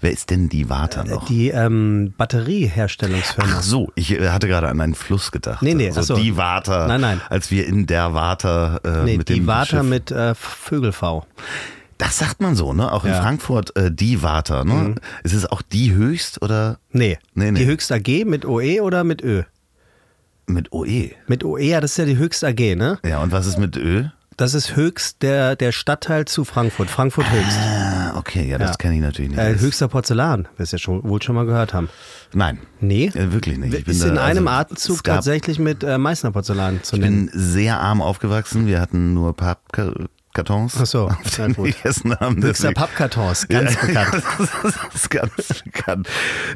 Wer 0.00 0.12
ist 0.12 0.30
denn 0.30 0.48
die 0.48 0.68
Vata 0.68 1.04
noch? 1.04 1.26
Die 1.26 1.48
ähm, 1.48 2.12
Batterieherstellungsfirma. 2.16 3.54
Ach 3.56 3.62
so, 3.62 3.90
ich 3.94 4.12
äh, 4.12 4.28
hatte 4.28 4.46
gerade 4.48 4.68
an 4.68 4.80
einen 4.80 4.94
Fluss 4.94 5.32
gedacht. 5.32 5.62
Nee, 5.62 5.74
nee, 5.74 5.88
also 5.88 6.14
so. 6.14 6.16
die 6.16 6.36
Vata. 6.36 6.86
Nein, 6.86 7.00
nein. 7.00 7.20
Als 7.30 7.50
wir 7.50 7.66
in 7.66 7.86
der 7.86 8.12
Vata 8.14 8.78
äh, 8.84 9.04
nee, 9.04 9.16
mit 9.18 9.28
die 9.28 9.34
dem 9.34 9.46
Vata 9.46 9.78
Schiff. 9.78 9.82
mit 9.82 10.10
äh, 10.10 10.34
Vögelv. 10.34 11.02
Das 11.98 12.18
sagt 12.18 12.40
man 12.42 12.54
so, 12.56 12.74
ne? 12.74 12.92
Auch 12.92 13.04
in 13.04 13.10
Ja. 13.10 13.18
Mhm. 13.20 13.22
Frankfurt 13.22 13.74
äh, 13.76 13.90
die 13.90 14.22
Vata, 14.22 14.64
ne? 14.64 14.96
Ist 15.24 15.32
es 15.32 15.46
auch 15.50 15.62
die 15.62 15.94
höchst 15.94 16.42
oder 16.42 16.78
Nee. 16.92 17.18
Nee, 17.34 17.50
nee. 17.52 17.60
Die 17.60 17.66
höchste 17.66 17.94
AG 17.94 18.24
mit 18.26 18.44
OE 18.44 18.80
oder 18.82 19.02
mit 19.02 19.22
Ö? 19.22 19.42
Mit 20.46 20.72
OE? 20.72 21.10
Mit 21.26 21.44
OE, 21.44 21.60
ja, 21.62 21.80
das 21.80 21.92
ist 21.92 21.96
ja 21.98 22.04
die 22.04 22.16
höchste 22.18 22.46
AG, 22.48 22.76
ne? 22.76 22.98
Ja, 23.04 23.20
und 23.22 23.32
was 23.32 23.46
ist 23.46 23.58
mit 23.58 23.76
Ö? 23.76 24.04
Das 24.38 24.52
ist 24.52 24.76
höchst 24.76 25.22
der, 25.22 25.56
der 25.56 25.72
Stadtteil 25.72 26.26
zu 26.26 26.44
Frankfurt. 26.44 26.90
Frankfurt 26.90 27.24
höchst. 27.32 27.56
Ah, 27.58 28.12
okay, 28.18 28.46
ja, 28.46 28.58
das 28.58 28.72
Ja. 28.72 28.76
kenne 28.76 28.96
ich 28.96 29.00
natürlich 29.00 29.30
nicht. 29.30 29.40
Äh, 29.40 29.58
höchster 29.58 29.88
Porzellan, 29.88 30.46
wirst 30.58 30.72
du 30.72 30.76
ja 30.76 30.78
schon, 30.78 31.02
wohl 31.04 31.22
schon 31.22 31.34
mal 31.34 31.46
gehört 31.46 31.72
haben. 31.72 31.88
Nein. 32.34 32.58
Nee. 32.80 33.06
Äh, 33.14 33.32
wirklich 33.32 33.56
nicht. 33.56 33.72
Ich 33.72 33.84
bin 33.86 33.94
ist 33.94 34.02
da- 34.04 34.08
in 34.08 34.18
einem 34.18 34.46
also, 34.46 34.60
Atemzug 34.60 35.04
tatsächlich 35.04 35.58
mit 35.58 35.82
äh, 35.84 35.96
Meißner 35.96 36.32
Porzellan 36.32 36.82
zu 36.82 36.96
Ich 36.96 37.00
nennen. 37.02 37.30
bin 37.30 37.40
sehr 37.40 37.80
arm 37.80 38.02
aufgewachsen. 38.02 38.66
Wir 38.66 38.78
hatten 38.78 39.14
nur 39.14 39.34
Pappkartons. 40.44 40.76
Ach 40.80 40.86
so, 40.86 41.10
na 41.38 41.46
gut. 41.48 41.66
gegessen 41.76 42.14
haben. 42.18 42.40
Deswegen- 42.40 42.74
Pappkartons, 42.74 43.48
ganz 43.48 43.74
Ja, 43.74 43.80
bekannt. 43.86 44.22
Das 44.62 44.94
ist 44.94 45.10
ganz 45.10 45.62
bekannt. 45.64 46.08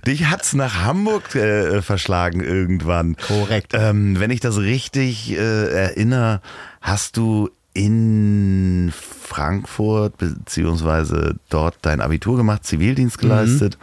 Dich 0.06 0.26
hat's 0.30 0.54
nach 0.54 0.84
Hamburg 0.84 1.34
äh, 1.34 1.80
verschlagen 1.82 2.40
irgendwann. 2.40 3.16
Korrekt. 3.16 3.72
Ähm, 3.74 4.18
wenn 4.20 4.30
ich 4.30 4.40
das 4.40 4.58
richtig 4.58 5.32
äh, 5.32 5.36
erinnere, 5.72 6.40
hast 6.80 7.16
du 7.16 7.50
in 7.72 8.92
Frankfurt 9.22 10.18
beziehungsweise 10.18 11.36
dort 11.48 11.76
dein 11.82 12.00
Abitur 12.00 12.36
gemacht, 12.36 12.64
Zivildienst 12.64 13.18
geleistet 13.18 13.78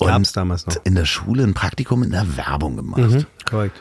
und 0.00 0.06
Mhm. 0.08 0.12
Gab's 0.12 0.32
damals 0.32 0.66
noch. 0.66 0.76
in 0.84 0.94
der 0.94 1.04
Schule 1.06 1.42
ein 1.44 1.54
Praktikum 1.54 2.02
in 2.02 2.10
der 2.10 2.36
Werbung 2.36 2.76
gemacht. 2.76 3.00
Mhm, 3.00 3.26
korrekt. 3.48 3.80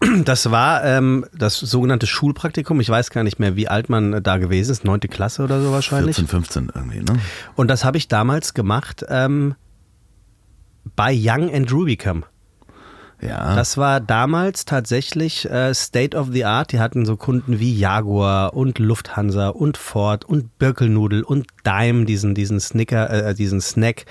Das 0.24 0.50
war 0.50 0.84
ähm, 0.84 1.24
das 1.32 1.58
sogenannte 1.58 2.06
Schulpraktikum. 2.06 2.80
Ich 2.80 2.88
weiß 2.88 3.10
gar 3.10 3.22
nicht 3.24 3.38
mehr, 3.38 3.56
wie 3.56 3.68
alt 3.68 3.88
man 3.88 4.22
da 4.22 4.36
gewesen 4.38 4.72
ist. 4.72 4.84
Neunte 4.84 5.08
Klasse 5.08 5.42
oder 5.42 5.60
so 5.60 5.72
wahrscheinlich. 5.72 6.16
14, 6.16 6.28
15 6.28 6.72
irgendwie, 6.74 7.00
ne? 7.00 7.18
Und 7.54 7.68
das 7.68 7.84
habe 7.84 7.96
ich 7.96 8.08
damals 8.08 8.54
gemacht 8.54 9.04
ähm, 9.08 9.54
bei 10.94 11.14
Young 11.16 11.52
and 11.52 11.72
Rubicam. 11.72 12.24
Ja. 13.26 13.54
Das 13.56 13.76
war 13.76 14.00
damals 14.00 14.64
tatsächlich 14.64 15.48
äh, 15.50 15.74
State 15.74 16.16
of 16.16 16.28
the 16.32 16.44
Art. 16.44 16.72
Die 16.72 16.80
hatten 16.80 17.04
so 17.04 17.16
Kunden 17.16 17.58
wie 17.58 17.76
Jaguar 17.76 18.54
und 18.54 18.78
Lufthansa 18.78 19.48
und 19.48 19.76
Ford 19.76 20.24
und 20.24 20.58
Birkelnudel 20.58 21.22
und 21.22 21.46
Dime, 21.64 22.04
diesen, 22.04 22.34
diesen 22.34 22.60
Snicker, 22.60 23.10
äh, 23.10 23.34
diesen 23.34 23.60
Snack. 23.60 24.04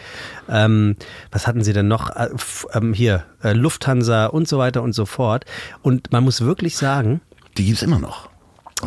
Ähm, 0.50 0.96
was 1.32 1.48
hatten 1.48 1.64
sie 1.64 1.74
denn 1.74 1.88
noch? 1.88 2.10
Äh, 2.16 2.30
ähm, 2.74 2.94
hier, 2.94 3.24
äh, 3.44 3.54
Lufthansa 3.54 4.28
und 4.28 4.48
so 4.48 4.58
weiter 4.58 4.82
und 4.84 4.94
so 4.94 5.06
fort. 5.06 5.46
Und 5.82 6.12
man 6.12 6.24
muss 6.24 6.42
wirklich 6.42 6.78
sagen, 6.78 7.22
Die 7.58 7.66
gibt's 7.66 7.82
immer 7.84 8.00
noch. 8.00 8.30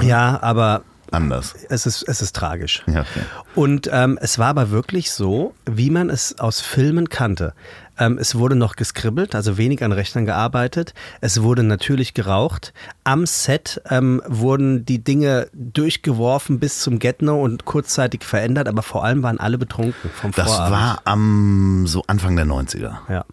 ja, 0.02 0.38
aber 0.42 0.82
Anders. 1.10 1.54
es 1.70 1.86
ist, 1.86 2.02
es 2.06 2.20
ist 2.20 2.36
tragisch. 2.36 2.82
Ja, 2.86 3.00
okay. 3.00 3.22
Und 3.54 3.88
ähm, 3.90 4.18
es 4.20 4.38
war 4.38 4.48
aber 4.48 4.70
wirklich 4.70 5.10
so, 5.10 5.54
wie 5.64 5.90
man 5.90 6.10
es 6.10 6.38
aus 6.38 6.60
Filmen 6.60 7.08
kannte. 7.08 7.54
Ähm, 7.98 8.18
es 8.18 8.34
wurde 8.36 8.54
noch 8.56 8.76
geskribbelt, 8.76 9.34
also 9.34 9.58
wenig 9.58 9.82
an 9.84 9.92
Rechnern 9.92 10.24
gearbeitet. 10.24 10.94
Es 11.20 11.42
wurde 11.42 11.62
natürlich 11.62 12.14
geraucht. 12.14 12.72
Am 13.04 13.26
Set 13.26 13.80
ähm, 13.90 14.22
wurden 14.26 14.84
die 14.84 15.02
Dinge 15.02 15.48
durchgeworfen 15.54 16.58
bis 16.60 16.80
zum 16.80 16.98
Get-No 16.98 17.42
und 17.42 17.64
kurzzeitig 17.64 18.24
verändert, 18.24 18.68
aber 18.68 18.82
vor 18.82 19.04
allem 19.04 19.22
waren 19.22 19.40
alle 19.40 19.58
betrunken 19.58 20.10
vom 20.14 20.32
Das 20.32 20.46
Vorabend. 20.46 20.72
war 20.78 21.00
am 21.04 21.86
so 21.86 22.02
Anfang 22.06 22.36
der 22.36 22.46
90er. 22.46 22.96
ja. 23.08 23.24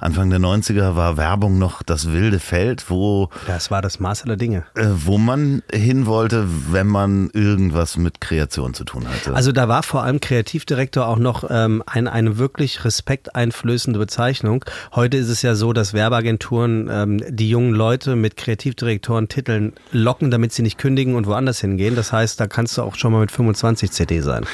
Anfang 0.00 0.30
der 0.30 0.38
90er 0.40 0.96
war 0.96 1.16
Werbung 1.16 1.58
noch 1.58 1.82
das 1.82 2.12
wilde 2.12 2.38
Feld, 2.38 2.90
wo, 2.90 3.28
Das 3.46 3.70
war 3.70 3.82
das 3.82 4.00
Maß 4.00 4.24
aller 4.24 4.36
Dinge. 4.36 4.64
äh, 4.74 4.86
wo 4.88 5.18
man 5.18 5.62
hin 5.72 6.06
wollte, 6.06 6.46
wenn 6.70 6.86
man 6.86 7.30
irgendwas 7.32 7.96
mit 7.96 8.20
Kreation 8.20 8.74
zu 8.74 8.84
tun 8.84 9.06
hatte. 9.08 9.34
Also 9.34 9.52
da 9.52 9.68
war 9.68 9.82
vor 9.82 10.02
allem 10.02 10.20
Kreativdirektor 10.20 11.06
auch 11.06 11.18
noch 11.18 11.44
ähm, 11.50 11.82
ein, 11.86 12.08
eine 12.08 12.38
wirklich 12.38 12.84
respekteinflößende 12.84 13.98
Bezeichnung. 13.98 14.64
Heute 14.94 15.16
ist 15.16 15.28
es 15.28 15.42
ja 15.42 15.54
so, 15.54 15.72
dass 15.72 15.92
Werbeagenturen 15.94 16.88
ähm, 16.90 17.22
die 17.28 17.48
jungen 17.50 17.72
Leute 17.72 18.16
mit 18.16 18.36
Kreativdirektoren-Titeln 18.36 19.72
locken, 19.92 20.30
damit 20.30 20.52
sie 20.52 20.62
nicht 20.62 20.78
kündigen 20.78 21.14
und 21.14 21.26
woanders 21.26 21.60
hingehen. 21.60 21.96
Das 21.96 22.12
heißt, 22.12 22.38
da 22.40 22.46
kannst 22.46 22.76
du 22.78 22.82
auch 22.82 22.94
schon 22.96 23.12
mal 23.12 23.20
mit 23.20 23.30
25 23.30 23.90
CD 23.90 24.20
sein. 24.20 24.44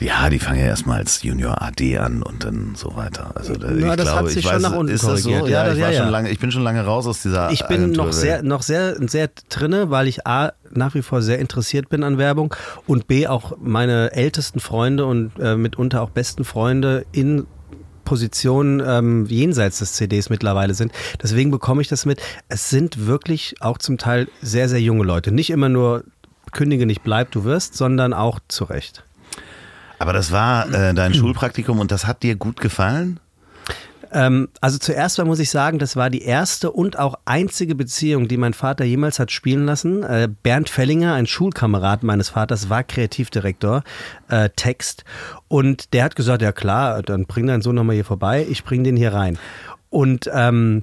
Ja, 0.00 0.28
die 0.30 0.38
fangen 0.38 0.58
ja 0.60 0.66
erstmal 0.66 0.98
als 0.98 1.22
Junior 1.22 1.60
AD 1.62 1.98
an 1.98 2.22
und 2.22 2.44
dann 2.44 2.72
so 2.74 2.96
weiter. 2.96 3.32
Also 3.34 3.54
da, 3.54 3.70
Ja, 3.70 3.90
ich 3.90 3.96
das 3.96 4.08
hat 4.08 4.14
glaube, 4.14 4.28
sich 4.28 4.38
ich 4.38 4.44
schon 4.44 4.54
weiß, 4.54 4.62
nach 4.62 4.74
unten 4.74 4.92
ist 4.94 5.04
das 5.06 5.22
so? 5.22 5.30
Ja, 5.30 5.46
Ja, 5.46 5.72
ich, 5.72 5.78
ja, 5.78 5.84
war 5.84 5.92
ja. 5.92 6.02
Schon 6.02 6.10
lange, 6.10 6.30
ich 6.30 6.38
bin 6.38 6.50
schon 6.52 6.62
lange 6.62 6.84
raus 6.84 7.06
aus 7.06 7.22
dieser 7.22 7.50
Ich 7.50 7.60
bin 7.66 7.92
noch 7.92 8.06
Agenturwelt. 8.06 8.14
sehr, 8.14 8.42
noch 8.42 8.62
sehr, 8.62 8.96
sehr 9.08 9.30
drinne, 9.48 9.90
weil 9.90 10.08
ich 10.08 10.26
A, 10.26 10.52
nach 10.72 10.94
wie 10.94 11.02
vor 11.02 11.22
sehr 11.22 11.38
interessiert 11.38 11.88
bin 11.88 12.02
an 12.04 12.18
Werbung 12.18 12.54
und 12.86 13.06
B, 13.06 13.26
auch 13.26 13.56
meine 13.60 14.12
ältesten 14.12 14.60
Freunde 14.60 15.06
und 15.06 15.32
äh, 15.38 15.56
mitunter 15.56 16.02
auch 16.02 16.10
besten 16.10 16.44
Freunde 16.44 17.04
in 17.12 17.46
Positionen 18.04 18.82
ähm, 18.84 19.26
jenseits 19.26 19.78
des 19.78 19.92
CDs 19.92 20.30
mittlerweile 20.30 20.74
sind. 20.74 20.92
Deswegen 21.22 21.50
bekomme 21.50 21.80
ich 21.82 21.88
das 21.88 22.06
mit. 22.06 22.20
Es 22.48 22.68
sind 22.70 23.06
wirklich 23.06 23.54
auch 23.60 23.78
zum 23.78 23.98
Teil 23.98 24.26
sehr, 24.42 24.68
sehr 24.68 24.80
junge 24.80 25.04
Leute. 25.04 25.30
Nicht 25.30 25.50
immer 25.50 25.68
nur 25.68 26.04
kündige 26.52 26.86
nicht, 26.86 27.04
bleib, 27.04 27.30
du 27.30 27.44
wirst, 27.44 27.76
sondern 27.76 28.12
auch 28.12 28.40
zu 28.48 28.64
Recht. 28.64 29.04
Aber 30.00 30.14
das 30.14 30.32
war 30.32 30.72
äh, 30.72 30.94
dein 30.94 31.14
Schulpraktikum 31.14 31.78
und 31.78 31.92
das 31.92 32.06
hat 32.06 32.22
dir 32.22 32.34
gut 32.34 32.58
gefallen? 32.58 33.20
Ähm, 34.12 34.48
also 34.62 34.78
zuerst 34.78 35.18
mal 35.18 35.24
muss 35.24 35.38
ich 35.38 35.50
sagen, 35.50 35.78
das 35.78 35.94
war 35.94 36.08
die 36.08 36.22
erste 36.22 36.72
und 36.72 36.98
auch 36.98 37.16
einzige 37.26 37.74
Beziehung, 37.74 38.26
die 38.26 38.38
mein 38.38 38.54
Vater 38.54 38.84
jemals 38.84 39.18
hat 39.18 39.30
spielen 39.30 39.66
lassen. 39.66 40.02
Äh, 40.02 40.28
Bernd 40.42 40.70
Fellinger, 40.70 41.12
ein 41.12 41.26
Schulkamerad 41.26 42.02
meines 42.02 42.30
Vaters, 42.30 42.70
war 42.70 42.82
Kreativdirektor, 42.82 43.84
äh, 44.28 44.48
Text. 44.56 45.04
Und 45.48 45.92
der 45.92 46.04
hat 46.04 46.16
gesagt, 46.16 46.40
ja 46.40 46.52
klar, 46.52 47.02
dann 47.02 47.26
bring 47.26 47.46
deinen 47.46 47.62
Sohn 47.62 47.74
nochmal 47.74 47.94
hier 47.94 48.04
vorbei, 48.06 48.46
ich 48.48 48.64
bring 48.64 48.82
den 48.82 48.96
hier 48.96 49.12
rein. 49.12 49.38
Und 49.90 50.30
ähm, 50.32 50.82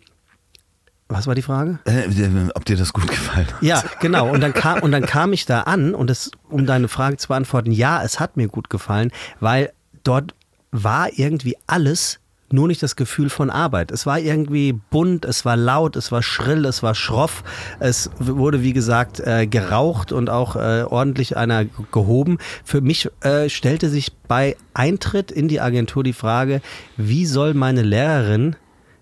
was 1.09 1.25
war 1.27 1.35
die 1.35 1.41
Frage? 1.41 1.79
Äh, 1.85 2.07
ob 2.53 2.65
dir 2.65 2.75
das 2.75 2.91
gut 2.91 3.07
gefallen 3.07 3.47
hat? 3.47 3.61
Ja, 3.61 3.83
genau. 4.01 4.29
Und 4.29 4.41
dann 4.41 4.53
kam, 4.53 4.79
und 4.79 4.91
dann 4.91 5.05
kam 5.05 5.31
ich 5.33 5.45
da 5.45 5.61
an 5.61 5.95
und 5.95 6.09
das, 6.09 6.31
um 6.49 6.65
deine 6.65 6.87
Frage 6.87 7.17
zu 7.17 7.29
beantworten, 7.29 7.71
ja, 7.71 8.03
es 8.03 8.19
hat 8.19 8.35
mir 8.35 8.47
gut 8.47 8.69
gefallen, 8.69 9.11
weil 9.39 9.71
dort 10.03 10.35
war 10.71 11.09
irgendwie 11.17 11.57
alles, 11.65 12.19
nur 12.49 12.67
nicht 12.67 12.81
das 12.81 12.95
Gefühl 12.95 13.29
von 13.29 13.49
Arbeit. 13.49 13.91
Es 13.91 14.05
war 14.05 14.19
irgendwie 14.19 14.73
bunt, 14.73 15.25
es 15.25 15.43
war 15.43 15.57
laut, 15.57 15.95
es 15.95 16.11
war 16.11 16.23
schrill, 16.23 16.65
es 16.65 16.81
war 16.81 16.95
schroff. 16.95 17.43
Es 17.79 18.09
wurde, 18.19 18.61
wie 18.63 18.73
gesagt, 18.73 19.19
äh, 19.19 19.47
geraucht 19.47 20.11
und 20.11 20.29
auch 20.29 20.55
äh, 20.55 20.83
ordentlich 20.83 21.35
einer 21.35 21.65
gehoben. 21.91 22.37
Für 22.63 22.81
mich 22.81 23.09
äh, 23.21 23.49
stellte 23.49 23.89
sich 23.89 24.13
bei 24.27 24.55
Eintritt 24.73 25.31
in 25.31 25.47
die 25.47 25.59
Agentur 25.59 26.03
die 26.03 26.13
Frage, 26.13 26.61
wie 26.95 27.25
soll 27.25 27.53
meine 27.53 27.81
Lehrerin 27.81 28.55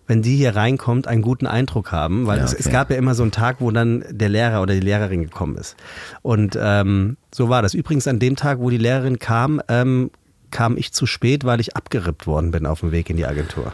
wenn 0.07 0.21
die 0.21 0.35
hier 0.35 0.55
reinkommt, 0.55 1.07
einen 1.07 1.21
guten 1.21 1.47
Eindruck 1.47 1.91
haben, 1.91 2.27
weil 2.27 2.37
Ja, 2.39 2.43
es, 2.45 2.53
es 2.53 2.67
okay. 2.67 2.71
gab 2.73 2.89
ja 2.91 2.97
immer 2.97 3.15
so 3.15 3.23
einen 3.23 3.31
Tag, 3.31 3.57
wo 3.59 3.71
dann 3.71 4.03
der 4.09 4.29
Lehrer 4.29 4.61
oder 4.61 4.73
die 4.73 4.79
Lehrerin 4.79 5.23
gekommen 5.23 5.55
ist. 5.57 5.75
Und 6.21 6.57
ähm, 6.61 7.17
so 7.33 7.49
war 7.49 7.61
das. 7.61 7.73
Übrigens 7.73 8.07
an 8.07 8.19
dem 8.19 8.35
Tag, 8.35 8.59
wo 8.59 8.69
die 8.69 8.77
Lehrerin 8.77 9.19
kam, 9.19 9.61
ähm, 9.67 10.11
kam 10.51 10.77
ich 10.77 10.93
zu 10.93 11.05
spät, 11.05 11.43
weil 11.43 11.59
ich 11.59 11.75
abgerippt 11.75 12.27
worden 12.27 12.51
bin 12.51 12.65
auf 12.65 12.81
dem 12.81 12.91
Weg 12.91 13.09
in 13.09 13.17
die 13.17 13.25
Agentur. 13.25 13.73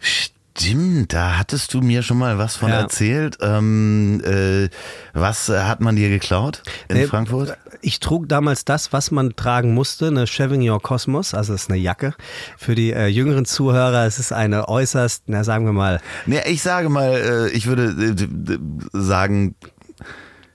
Stimmt, 0.00 1.12
da 1.12 1.38
hattest 1.38 1.72
du 1.74 1.80
mir 1.80 2.02
schon 2.02 2.18
mal 2.18 2.38
was 2.38 2.56
von 2.56 2.70
Ja. 2.70 2.80
erzählt. 2.80 3.38
Ähm, 3.40 4.20
äh, 4.24 4.68
was 5.12 5.48
hat 5.48 5.80
man 5.80 5.94
dir 5.96 6.08
geklaut 6.08 6.62
in 6.88 6.96
Nee, 6.96 7.06
Frankfurt? 7.06 7.56
Ich 7.80 8.00
trug 8.00 8.28
damals 8.28 8.64
das, 8.64 8.92
was 8.92 9.10
man 9.10 9.36
tragen 9.36 9.74
musste, 9.74 10.08
eine 10.08 10.26
Chevignon 10.26 10.80
Cosmos, 10.80 11.34
also 11.34 11.54
es 11.54 11.62
ist 11.62 11.70
eine 11.70 11.78
Jacke. 11.78 12.14
Für 12.56 12.74
die 12.74 12.92
äh, 12.92 13.06
jüngeren 13.06 13.44
Zuhörer, 13.44 14.04
es 14.06 14.18
ist 14.18 14.32
eine 14.32 14.68
äußerst, 14.68 15.24
na 15.26 15.44
sagen 15.44 15.64
wir 15.64 15.72
mal, 15.72 16.00
Nee, 16.26 16.40
ich 16.46 16.62
sage 16.62 16.88
mal, 16.88 17.12
äh, 17.12 17.50
ich 17.50 17.66
würde 17.66 17.84
äh, 18.14 18.58
sagen, 18.92 19.54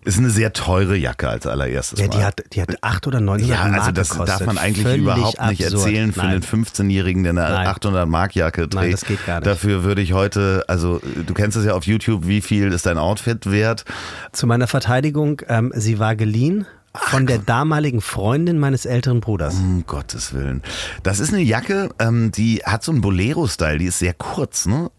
ist 0.06 0.20
eine 0.20 0.30
sehr 0.30 0.54
teure 0.54 0.96
Jacke 0.96 1.30
als 1.30 1.48
allererstes 1.48 2.00
ja, 2.00 2.08
Mal. 2.08 2.18
die 2.18 2.24
hat, 2.24 2.44
die 2.54 2.62
hat 2.62 2.70
acht 2.82 3.08
oder 3.08 3.22
900 3.22 3.50
ja, 3.50 3.68
Mark 3.68 3.80
also 3.80 3.92
das 3.92 4.10
gekostet. 4.10 4.42
darf 4.42 4.46
man 4.48 4.58
eigentlich 4.58 4.86
Völlig 4.86 5.02
überhaupt 5.02 5.42
nicht 5.48 5.64
absurd. 5.64 5.86
erzählen 5.86 6.12
für 6.12 6.20
Nein. 6.20 6.30
einen 6.30 6.44
15-Jährigen, 6.44 7.24
der 7.24 7.32
eine 7.32 7.42
Nein. 7.42 7.68
800 7.68 8.08
Mark 8.08 8.36
Jacke 8.36 8.62
trägt. 8.62 8.74
Nein, 8.74 8.92
das 8.92 9.06
geht 9.06 9.26
gar 9.26 9.36
nicht. 9.40 9.48
Dafür 9.48 9.84
würde 9.84 10.02
ich 10.02 10.14
heute, 10.14 10.66
also 10.68 11.00
du 11.26 11.34
kennst 11.34 11.58
es 11.58 11.66
ja 11.66 11.74
auf 11.74 11.86
YouTube, 11.86 12.28
wie 12.28 12.42
viel 12.42 12.72
ist 12.74 12.86
dein 12.86 12.98
Outfit 12.98 13.50
wert? 13.50 13.86
Zu 14.32 14.48
meiner 14.48 14.68
Verteidigung, 14.68 15.42
ähm, 15.48 15.72
sie 15.76 16.00
war 16.00 16.16
geliehen 16.16 16.66
von 16.96 17.26
der 17.26 17.40
damaligen 17.40 18.02
Freundin 18.02 18.60
meines 18.60 18.86
älteren 18.86 19.20
Bruders. 19.20 19.56
Um 19.56 19.84
Gottes 19.88 20.34
Willen. 20.34 20.62
Das 21.02 21.20
ist 21.20 21.34
eine 21.34 21.42
Jacke, 21.42 21.90
ähm, 22.00 22.32
die 22.32 22.62
hat 22.64 22.84
so 22.84 22.92
einen 22.92 23.02
Bolero-Style, 23.02 23.80
die 23.80 23.86
ist 23.86 24.00
sehr 24.00 24.14
kurz, 24.14 24.66
ne? 24.68 24.92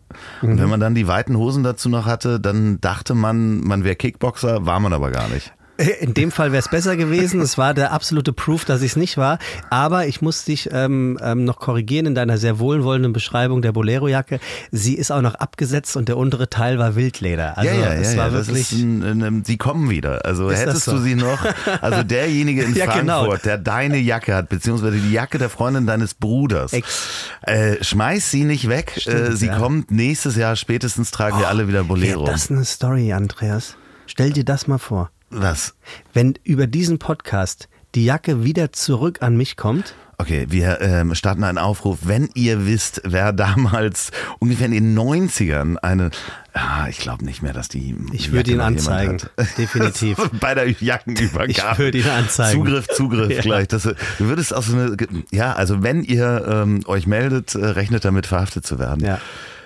Und 0.43 0.51
Mhm. 0.51 0.59
wenn 0.59 0.69
man 0.69 0.81
dann 0.81 0.95
die 0.95 1.09
weiten 1.09 1.37
Hosen 1.37 1.63
dazu 1.65 1.89
noch 1.89 2.07
hatte, 2.07 2.39
dann 2.41 2.81
dachte 2.81 3.15
man, 3.15 3.61
man 3.61 3.83
wäre 3.85 3.97
Kickboxer, 3.97 4.67
war 4.67 4.79
man 4.81 4.93
aber 4.93 5.11
gar 5.11 5.29
nicht. 5.29 5.53
In 5.77 6.15
dem 6.15 6.31
Fall 6.31 6.53
wäre 6.53 6.61
es 6.61 6.69
besser 6.69 6.97
gewesen. 6.97 7.41
Es 7.41 7.59
war 7.59 7.75
der 7.75 7.93
absolute 7.93 8.33
Proof, 8.33 8.65
dass 8.65 8.83
ich 8.83 8.93
es 8.93 8.97
nicht 8.97 9.17
war. 9.17 9.39
Aber 9.71 10.07
ich 10.07 10.23
muss 10.23 10.45
dich 10.45 10.69
ähm, 10.73 11.19
ähm, 11.21 11.45
noch 11.45 11.59
korrigieren 11.59 12.07
in 12.07 12.15
deiner 12.15 12.39
sehr 12.39 12.61
wohlwollenden 12.61 13.13
Beschreibung 13.13 13.61
der 13.61 13.73
Bolero-Jacke. 13.73 14.39
Sie 14.71 14.95
ist 14.95 15.11
auch 15.11 15.21
noch 15.21 15.35
abgesetzt 15.35 15.97
und 15.97 16.09
der 16.09 16.17
untere 16.17 16.49
Teil 16.49 16.79
war 16.79 16.95
Wildleder. 16.95 17.59
Also 17.59 17.75
ja, 17.75 17.81
ja, 17.81 17.93
es 17.95 18.13
ja, 18.13 18.19
war 18.19 18.27
ja. 18.29 18.33
Wirklich. 18.35 18.73
ist 18.73 19.47
sie 19.47 19.57
kommen 19.57 19.91
wieder. 19.91 20.25
Also 20.25 20.49
Ist 20.49 20.61
hättest 20.61 20.85
so? 20.85 20.93
du 20.93 20.99
sie 20.99 21.17
noch, 21.17 21.39
also 21.81 22.03
derjenige 22.05 22.63
in 22.63 22.75
Ja, 22.75 22.87
genau. 22.87 23.21
Frankfurt, 23.21 23.45
der 23.45 23.59
deine 23.59 23.99
Jacke 23.99 24.35
hat, 24.35 24.49
beziehungsweise 24.49 24.99
die 24.99 25.13
Jacke 25.13 25.39
der 25.39 25.51
Freundin 25.51 25.87
deines 25.87 26.15
Bruders, 26.15 26.73
äh, 27.43 27.83
schmeiß 27.83 28.31
sie 28.31 28.45
nicht 28.45 28.69
weg. 28.69 28.93
Stimmt, 28.97 29.17
äh, 29.17 29.37
sie 29.37 29.47
ja. 29.47 29.59
kommt 29.59 29.91
nächstes 29.91 30.37
Jahr 30.37 30.55
spätestens 30.55 31.11
tragen 31.11 31.39
wir 31.39 31.49
alle 31.49 31.67
wieder 31.67 31.85
Bolero. 31.85 32.21
Wäre 32.21 32.33
das 32.33 32.51
eine 32.51 32.65
Story, 32.65 33.13
Andreas? 33.13 33.77
Stell 34.07 34.33
dir 34.33 34.45
das 34.45 34.67
mal 34.67 34.79
vor. 34.79 35.11
Was? 35.31 35.75
Wenn 36.13 36.35
über 36.45 36.67
diesen 36.67 36.99
Podcast 36.99 37.69
die 37.95 38.05
Jacke 38.05 38.45
wieder 38.45 38.73
zurück 38.73 39.23
an 39.23 39.37
mich 39.37 39.57
kommt 39.57 39.95
Okay, 40.19 40.47
wir 40.49 40.81
ähm, 40.81 41.15
starten 41.15 41.45
einen 41.45 41.59
Aufruf. 41.59 42.01
Wenn 42.03 42.29
ihr 42.35 42.67
wisst, 42.67 43.01
wer 43.05 43.33
damals 43.33 44.11
ungefähr 44.39 44.67
in 44.67 44.73
den 44.73 44.99
90ern 44.99 45.77
eine, 45.79 46.11
ah, 46.53 46.87
ich 46.89 46.99
glaube 46.99 47.25
nicht 47.25 47.43
mehr, 47.43 47.53
dass 47.53 47.69
die. 47.69 47.97
Ich 48.13 48.31
würde 48.31 48.53
ihn 48.53 48.61
anzeigen. 48.61 49.19
Definitiv. 49.59 50.19
Bei 50.41 50.55
der 50.55 50.71
Jackenübergabe. 50.71 51.51
Ich 51.51 51.79
würde 51.79 51.99
ihn 51.99 52.09
anzeigen. 52.09 52.53
Zugriff, 52.53 52.89
Zugriff 52.89 53.31
Ja. 53.35 53.41
gleich. 53.43 53.69
Das, 53.69 53.83
du 53.83 53.97
würdest 54.19 54.55
auch 54.55 54.63
so 54.63 54.77
eine, 54.77 54.97
ja, 55.33 55.53
also 55.53 55.83
wenn 55.83 56.05
ihr 56.05 56.47
ähm, 56.49 56.83
euch 56.87 57.07
meldet, 57.07 57.55
äh, 57.55 57.65
rechnet 57.65 58.05
damit 58.05 58.27
verhaftet 58.27 58.67
zu 58.67 58.79
werden. 58.79 59.05
Ja. 59.05 59.21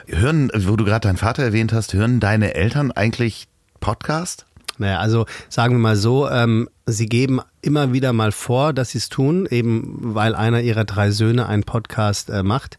Hören, 0.07 0.51
wo 0.55 0.77
du 0.77 0.85
gerade 0.87 1.07
deinen 1.07 1.19
Vater 1.19 1.43
erwähnt 1.43 1.75
hast, 1.75 1.93
hören 1.93 2.21
deine 2.21 2.55
Eltern 2.55 2.91
eigentlich 2.93 3.49
Podcast? 3.81 4.47
Naja, 4.79 4.99
also 4.99 5.27
sagen 5.49 5.75
wir 5.75 5.79
mal 5.79 5.97
so, 5.97 6.29
ähm, 6.29 6.69
sie 6.87 7.07
geben 7.07 7.41
immer 7.63 7.93
wieder 7.93 8.13
mal 8.13 8.33
vor, 8.33 8.73
dass 8.73 8.91
sie 8.91 8.99
es 8.99 9.09
tun, 9.09 9.47
eben 9.51 10.15
weil 10.15 10.35
einer 10.35 10.61
ihrer 10.61 10.85
drei 10.85 11.11
Söhne 11.11 11.47
einen 11.47 11.65
Podcast 11.65 12.31
äh, 12.31 12.43
macht. 12.43 12.79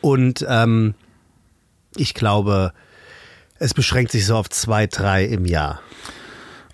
Und 0.00 0.44
ähm, 0.48 0.94
ich 1.96 2.14
glaube, 2.14 2.72
es 3.58 3.74
beschränkt 3.74 4.12
sich 4.12 4.26
so 4.26 4.36
auf 4.36 4.48
zwei, 4.50 4.86
drei 4.86 5.24
im 5.24 5.44
Jahr. 5.44 5.80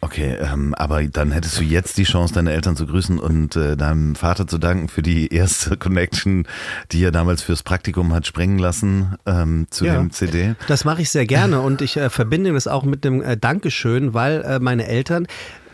Okay, 0.04 0.36
ähm, 0.38 0.74
aber 0.74 1.02
dann 1.04 1.32
hättest 1.32 1.58
du 1.58 1.62
jetzt 1.62 1.96
die 1.96 2.02
Chance, 2.04 2.34
deine 2.34 2.52
Eltern 2.52 2.76
zu 2.76 2.86
grüßen 2.86 3.18
und 3.18 3.56
äh, 3.56 3.74
deinem 3.74 4.14
Vater 4.16 4.46
zu 4.46 4.58
danken 4.58 4.88
für 4.88 5.00
die 5.00 5.32
erste 5.32 5.76
Connection, 5.78 6.46
die 6.92 7.02
er 7.02 7.10
damals 7.10 7.40
fürs 7.42 7.62
Praktikum 7.62 8.12
hat 8.12 8.26
sprengen 8.26 8.58
lassen 8.58 9.14
ähm, 9.24 9.66
zu 9.70 9.86
Ja. 9.86 9.94
dem 9.94 10.10
CD. 10.10 10.56
Das 10.68 10.84
mache 10.84 11.00
ich 11.00 11.08
sehr 11.08 11.24
gerne 11.24 11.62
und 11.62 11.80
ich 11.80 11.96
äh, 11.96 12.10
verbinde 12.10 12.52
das 12.52 12.66
auch 12.68 12.82
mit 12.84 13.02
dem 13.02 13.22
äh, 13.22 13.38
Dankeschön, 13.38 14.12
weil 14.12 14.42
äh, 14.42 14.58
meine 14.60 14.86
Eltern, 14.86 15.26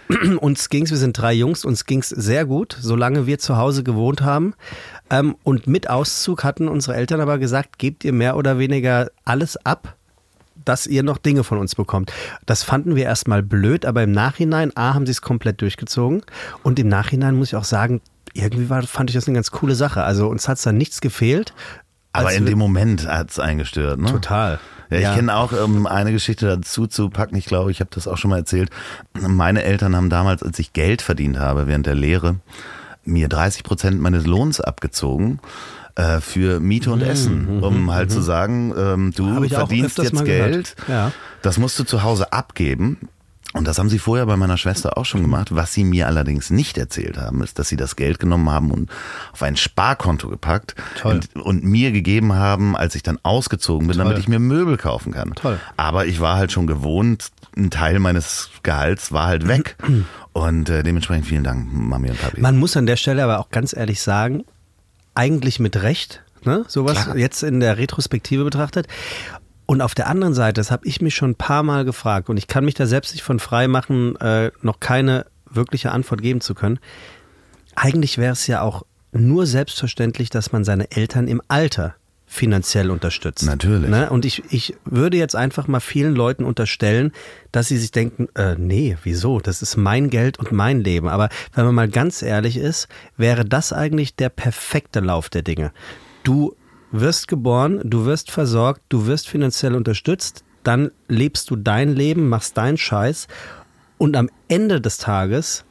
uns 0.40 0.68
ging's, 0.68 0.90
wir 0.92 0.98
sind 0.98 1.18
drei 1.18 1.32
Jungs, 1.32 1.64
uns 1.64 1.84
ging's 1.84 2.10
sehr 2.10 2.44
gut, 2.44 2.76
solange 2.80 3.26
wir 3.26 3.40
zu 3.40 3.56
Hause 3.56 3.82
gewohnt 3.82 4.20
haben. 4.22 4.54
Ähm, 5.10 5.34
und 5.42 5.66
mit 5.66 5.90
Auszug 5.90 6.44
hatten 6.44 6.68
unsere 6.68 6.94
Eltern 6.96 7.20
aber 7.20 7.38
gesagt, 7.38 7.80
gebt 7.80 8.04
ihr 8.04 8.12
mehr 8.12 8.36
oder 8.36 8.60
weniger 8.60 9.10
alles 9.24 9.56
ab, 9.66 9.96
dass 10.70 10.86
ihr 10.86 11.02
noch 11.02 11.18
Dinge 11.18 11.42
von 11.42 11.58
uns 11.58 11.74
bekommt. 11.74 12.12
Das 12.46 12.62
fanden 12.62 12.94
wir 12.94 13.02
erstmal 13.02 13.42
blöd, 13.42 13.84
aber 13.84 14.04
im 14.04 14.12
Nachhinein, 14.12 14.70
A, 14.76 14.94
haben 14.94 15.04
sie 15.04 15.10
es 15.10 15.20
komplett 15.20 15.60
durchgezogen 15.62 16.22
und 16.62 16.78
im 16.78 16.86
Nachhinein 16.86 17.34
muss 17.34 17.48
ich 17.48 17.56
auch 17.56 17.64
sagen, 17.64 18.00
irgendwie 18.34 18.70
war, 18.70 18.80
fand 18.84 19.10
ich 19.10 19.14
das 19.14 19.26
eine 19.26 19.34
ganz 19.34 19.50
coole 19.50 19.74
Sache. 19.74 20.04
Also 20.04 20.28
uns 20.28 20.46
hat's 20.46 20.62
da 20.62 20.70
nichts 20.70 21.00
gefehlt. 21.00 21.54
Aber 22.12 22.32
in 22.32 22.46
dem 22.46 22.58
Moment 22.58 23.08
hat's 23.08 23.40
eingestört, 23.40 23.98
ne? 23.98 24.12
Total. 24.12 24.60
Ja, 24.90 24.98
ich 24.98 25.16
kenne 25.16 25.34
auch 25.34 25.52
ähm, 25.52 25.88
eine 25.88 26.12
Geschichte 26.12 26.46
dazu 26.46 26.86
zu 26.86 27.10
packen. 27.10 27.34
Ich 27.34 27.46
glaube, 27.46 27.72
ich 27.72 27.80
habe 27.80 27.90
das 27.92 28.06
auch 28.06 28.16
schon 28.16 28.30
mal 28.30 28.38
erzählt. 28.38 28.70
Meine 29.14 29.64
Eltern 29.64 29.96
haben 29.96 30.08
damals, 30.08 30.44
als 30.44 30.56
ich 30.60 30.72
Geld 30.72 31.02
verdient 31.02 31.40
habe 31.40 31.66
während 31.66 31.86
der 31.86 31.96
Lehre, 31.96 32.36
mir 33.04 33.28
30 33.28 33.64
Prozent 33.64 34.00
meines 34.00 34.24
Lohns 34.24 34.60
abgezogen 34.60 35.40
äh, 35.96 36.20
für 36.20 36.60
Miete 36.60 36.90
und 36.92 37.02
Essen, 37.02 37.62
um 37.62 37.92
halt 37.92 38.10
zu 38.10 38.20
sagen, 38.20 38.72
ähm, 38.76 39.12
du 39.14 39.24
Mhm, 39.24 39.48
verdienst 39.48 39.98
jetzt. 39.98 40.24
Geld, 40.24 40.76
Ja. 40.88 41.12
das 41.42 41.58
musst 41.58 41.78
du 41.78 41.84
zu 41.84 42.02
Hause 42.02 42.32
abgeben. 42.32 42.98
Und 43.52 43.66
das 43.66 43.80
haben 43.80 43.88
sie 43.88 43.98
vorher 43.98 44.26
bei 44.26 44.36
meiner 44.36 44.56
Schwester 44.56 44.96
auch 44.96 45.04
schon 45.04 45.22
gemacht. 45.22 45.48
Was 45.52 45.72
sie 45.74 45.82
mir 45.82 46.06
allerdings 46.06 46.50
nicht 46.50 46.78
erzählt 46.78 47.18
haben, 47.18 47.42
ist, 47.42 47.58
dass 47.58 47.68
sie 47.68 47.74
das 47.76 47.96
Geld 47.96 48.20
genommen 48.20 48.48
haben 48.48 48.70
und 48.70 48.90
auf 49.32 49.42
ein 49.42 49.56
Sparkonto 49.56 50.28
gepackt. 50.28 50.76
Und, 51.02 51.34
und 51.34 51.64
mir 51.64 51.90
gegeben 51.90 52.34
haben, 52.34 52.76
als 52.76 52.94
ich 52.94 53.02
dann 53.02 53.18
ausgezogen 53.24 53.88
bin, 53.88 53.98
damit 53.98 54.12
Toll. 54.12 54.20
ich 54.20 54.28
mir 54.28 54.38
Möbel 54.38 54.76
kaufen 54.76 55.12
kann. 55.12 55.32
Toll. 55.34 55.58
Aber 55.76 56.06
ich 56.06 56.20
war 56.20 56.36
halt 56.36 56.52
schon 56.52 56.68
gewohnt, 56.68 57.30
ein 57.56 57.70
Teil 57.70 57.98
meines 57.98 58.50
Gehalts 58.62 59.10
war 59.10 59.26
halt 59.26 59.48
weg. 59.48 59.74
Und 60.32 60.68
äh, 60.68 60.84
dementsprechend 60.84 61.26
vielen 61.26 61.42
Dank, 61.42 61.66
Mami 61.72 62.10
und 62.10 62.20
Papi. 62.20 62.40
Man 62.40 62.56
muss 62.56 62.76
an 62.76 62.86
der 62.86 62.94
Stelle 62.94 63.24
aber 63.24 63.40
auch 63.40 63.50
ganz 63.50 63.74
ehrlich 63.76 64.00
sagen, 64.00 64.44
eigentlich 65.20 65.60
mit 65.60 65.82
Recht, 65.82 66.22
ne? 66.44 66.64
sowas 66.66 67.04
Klar. 67.04 67.18
jetzt 67.18 67.42
in 67.42 67.60
der 67.60 67.76
Retrospektive 67.76 68.42
betrachtet. 68.42 68.88
Und 69.66 69.82
auf 69.82 69.94
der 69.94 70.06
anderen 70.08 70.32
Seite, 70.32 70.54
das 70.54 70.70
habe 70.70 70.86
ich 70.86 71.02
mich 71.02 71.14
schon 71.14 71.32
ein 71.32 71.34
paar 71.34 71.62
Mal 71.62 71.84
gefragt 71.84 72.30
und 72.30 72.38
ich 72.38 72.48
kann 72.48 72.64
mich 72.64 72.72
da 72.72 72.86
selbst 72.86 73.12
nicht 73.12 73.22
von 73.22 73.38
frei 73.38 73.68
machen, 73.68 74.16
äh, 74.16 74.50
noch 74.62 74.80
keine 74.80 75.26
wirkliche 75.44 75.92
Antwort 75.92 76.22
geben 76.22 76.40
zu 76.40 76.54
können. 76.54 76.78
Eigentlich 77.76 78.16
wäre 78.16 78.32
es 78.32 78.46
ja 78.46 78.62
auch 78.62 78.86
nur 79.12 79.46
selbstverständlich, 79.46 80.30
dass 80.30 80.52
man 80.52 80.64
seine 80.64 80.90
Eltern 80.90 81.28
im 81.28 81.42
Alter 81.48 81.96
finanziell 82.32 82.92
unterstützt. 82.92 83.44
Natürlich. 83.44 83.90
Ne? 83.90 84.08
Und 84.08 84.24
ich, 84.24 84.44
ich 84.50 84.76
würde 84.84 85.16
jetzt 85.16 85.34
einfach 85.34 85.66
mal 85.66 85.80
vielen 85.80 86.14
Leuten 86.14 86.44
unterstellen, 86.44 87.10
dass 87.50 87.66
sie 87.66 87.76
sich 87.76 87.90
denken, 87.90 88.28
äh, 88.36 88.54
nee, 88.56 88.96
wieso? 89.02 89.40
Das 89.40 89.62
ist 89.62 89.76
mein 89.76 90.10
Geld 90.10 90.38
und 90.38 90.52
mein 90.52 90.84
Leben. 90.84 91.08
Aber 91.08 91.28
wenn 91.54 91.64
man 91.64 91.74
mal 91.74 91.88
ganz 91.88 92.22
ehrlich 92.22 92.56
ist, 92.56 92.86
wäre 93.16 93.44
das 93.44 93.72
eigentlich 93.72 94.14
der 94.14 94.28
perfekte 94.28 95.00
Lauf 95.00 95.28
der 95.28 95.42
Dinge. 95.42 95.72
Du 96.22 96.54
wirst 96.92 97.26
geboren, 97.26 97.80
du 97.82 98.06
wirst 98.06 98.30
versorgt, 98.30 98.82
du 98.90 99.06
wirst 99.06 99.28
finanziell 99.28 99.74
unterstützt, 99.74 100.44
dann 100.62 100.92
lebst 101.08 101.50
du 101.50 101.56
dein 101.56 101.96
Leben, 101.96 102.28
machst 102.28 102.56
deinen 102.56 102.78
Scheiß 102.78 103.26
und 103.98 104.16
am 104.16 104.30
Ende 104.46 104.80
des 104.80 104.98
Tages 104.98 105.64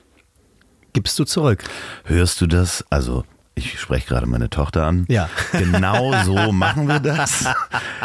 gibst 0.91 1.17
du 1.19 1.23
zurück. 1.23 1.63
Hörst 2.03 2.41
du 2.41 2.47
das? 2.47 2.83
Also, 2.89 3.23
ich 3.59 3.79
spreche 3.79 4.07
gerade 4.07 4.25
meine 4.25 4.49
Tochter 4.49 4.85
an. 4.87 5.05
Ja. 5.09 5.29
Genau 5.51 6.13
so 6.23 6.51
machen 6.51 6.87
wir 6.87 6.99
das. 6.99 7.45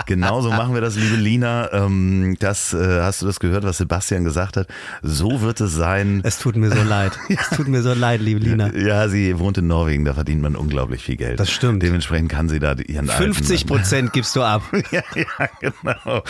Genau 0.06 0.40
so 0.42 0.50
machen 0.50 0.74
wir 0.74 0.80
das, 0.80 0.96
liebe 0.96 1.16
Lina. 1.16 1.72
Ähm, 1.72 2.36
das 2.40 2.74
äh, 2.74 3.00
hast 3.02 3.22
du 3.22 3.26
das 3.26 3.40
gehört, 3.40 3.64
was 3.64 3.78
Sebastian 3.78 4.24
gesagt 4.24 4.56
hat. 4.56 4.66
So 5.02 5.40
wird 5.40 5.60
es 5.60 5.72
sein. 5.74 6.20
Es 6.24 6.38
tut 6.38 6.56
mir 6.56 6.70
so 6.70 6.82
leid. 6.82 7.12
Es 7.28 7.56
tut 7.56 7.68
mir 7.68 7.82
so 7.82 7.92
leid, 7.94 8.20
liebe 8.20 8.40
Lina. 8.40 8.74
Ja, 8.74 9.08
sie 9.08 9.38
wohnt 9.38 9.58
in 9.58 9.66
Norwegen, 9.66 10.04
da 10.04 10.14
verdient 10.14 10.42
man 10.42 10.56
unglaublich 10.56 11.02
viel 11.02 11.16
Geld. 11.16 11.38
Das 11.40 11.50
stimmt. 11.50 11.82
Dementsprechend 11.82 12.30
kann 12.30 12.48
sie 12.48 12.58
da 12.58 12.74
ihren 12.74 13.06
50 13.08 13.50
alten- 13.62 13.66
Prozent 13.68 14.12
gibst 14.12 14.34
du 14.36 14.42
ab. 14.42 14.62
ja, 14.90 15.02
ja, 15.14 15.48
genau. 15.60 16.22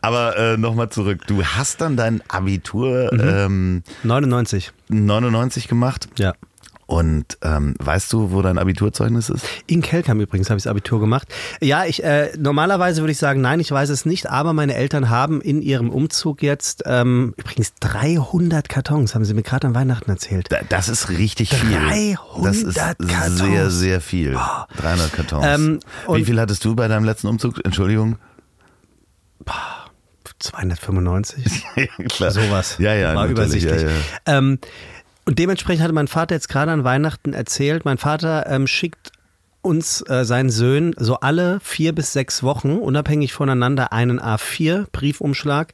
Aber 0.00 0.36
äh, 0.36 0.56
nochmal 0.56 0.88
zurück. 0.90 1.26
Du 1.26 1.44
hast 1.44 1.80
dann 1.80 1.96
dein 1.96 2.22
Abitur 2.28 3.10
Mhm. 3.12 3.20
ähm, 3.22 3.82
99. 4.02 4.72
99 4.88 5.68
gemacht. 5.68 6.08
Ja. 6.18 6.34
Und 6.90 7.38
ähm, 7.42 7.76
weißt 7.78 8.12
du, 8.12 8.32
wo 8.32 8.42
dein 8.42 8.58
Abiturzeugnis 8.58 9.30
ist? 9.30 9.46
In 9.68 9.80
Kelkheim 9.80 10.20
übrigens 10.20 10.50
habe 10.50 10.58
ich 10.58 10.64
das 10.64 10.70
Abitur 10.72 10.98
gemacht. 10.98 11.28
Ja, 11.60 11.84
ich 11.84 12.02
äh, 12.02 12.32
normalerweise 12.36 13.00
würde 13.00 13.12
ich 13.12 13.18
sagen, 13.18 13.40
nein, 13.40 13.60
ich 13.60 13.70
weiß 13.70 13.90
es 13.90 14.06
nicht, 14.06 14.28
aber 14.28 14.54
meine 14.54 14.74
Eltern 14.74 15.08
haben 15.08 15.40
in 15.40 15.62
ihrem 15.62 15.90
Umzug 15.90 16.42
jetzt 16.42 16.82
ähm, 16.86 17.32
übrigens 17.36 17.74
300 17.78 18.68
Kartons, 18.68 19.14
haben 19.14 19.24
sie 19.24 19.34
mir 19.34 19.42
gerade 19.44 19.68
an 19.68 19.76
Weihnachten 19.76 20.10
erzählt. 20.10 20.48
Da- 20.50 20.62
Das 20.68 20.88
ist 20.88 21.10
richtig 21.10 21.54
viel. 21.54 21.70
300 21.78 22.44
Das 22.44 22.56
ist 22.56 22.74
Kartons. 22.74 23.38
sehr, 23.38 23.70
sehr 23.70 24.00
viel. 24.00 24.36
300 24.76 25.12
Kartons. 25.12 25.46
Ähm, 25.46 25.80
Wie 26.12 26.24
viel 26.24 26.40
hattest 26.40 26.64
du 26.64 26.74
bei 26.74 26.88
deinem 26.88 27.04
letzten 27.04 27.28
Umzug? 27.28 27.64
Entschuldigung. 27.64 28.16
295? 30.40 31.44
ja, 31.76 31.86
klar. 32.08 32.30
Sowas. 32.30 32.76
Ja, 32.78 32.94
ja, 32.94 33.14
War 33.14 33.26
natürlich, 33.28 33.62
übersichtlich. 33.64 33.82
Ja, 33.82 33.88
ja. 33.88 34.38
Ähm, 34.38 34.58
und 35.30 35.38
dementsprechend 35.38 35.84
hatte 35.84 35.94
mein 35.94 36.08
Vater 36.08 36.34
jetzt 36.34 36.48
gerade 36.48 36.72
an 36.72 36.82
Weihnachten 36.82 37.34
erzählt, 37.34 37.84
mein 37.84 37.98
Vater 37.98 38.48
ähm, 38.48 38.66
schickt 38.66 39.12
uns 39.62 40.02
äh, 40.08 40.24
seinen 40.24 40.50
Söhnen 40.50 40.92
so 40.98 41.20
alle 41.20 41.60
vier 41.62 41.94
bis 41.94 42.12
sechs 42.12 42.42
Wochen 42.42 42.72
unabhängig 42.72 43.32
voneinander 43.32 43.92
einen 43.92 44.20
A4-Briefumschlag, 44.20 45.68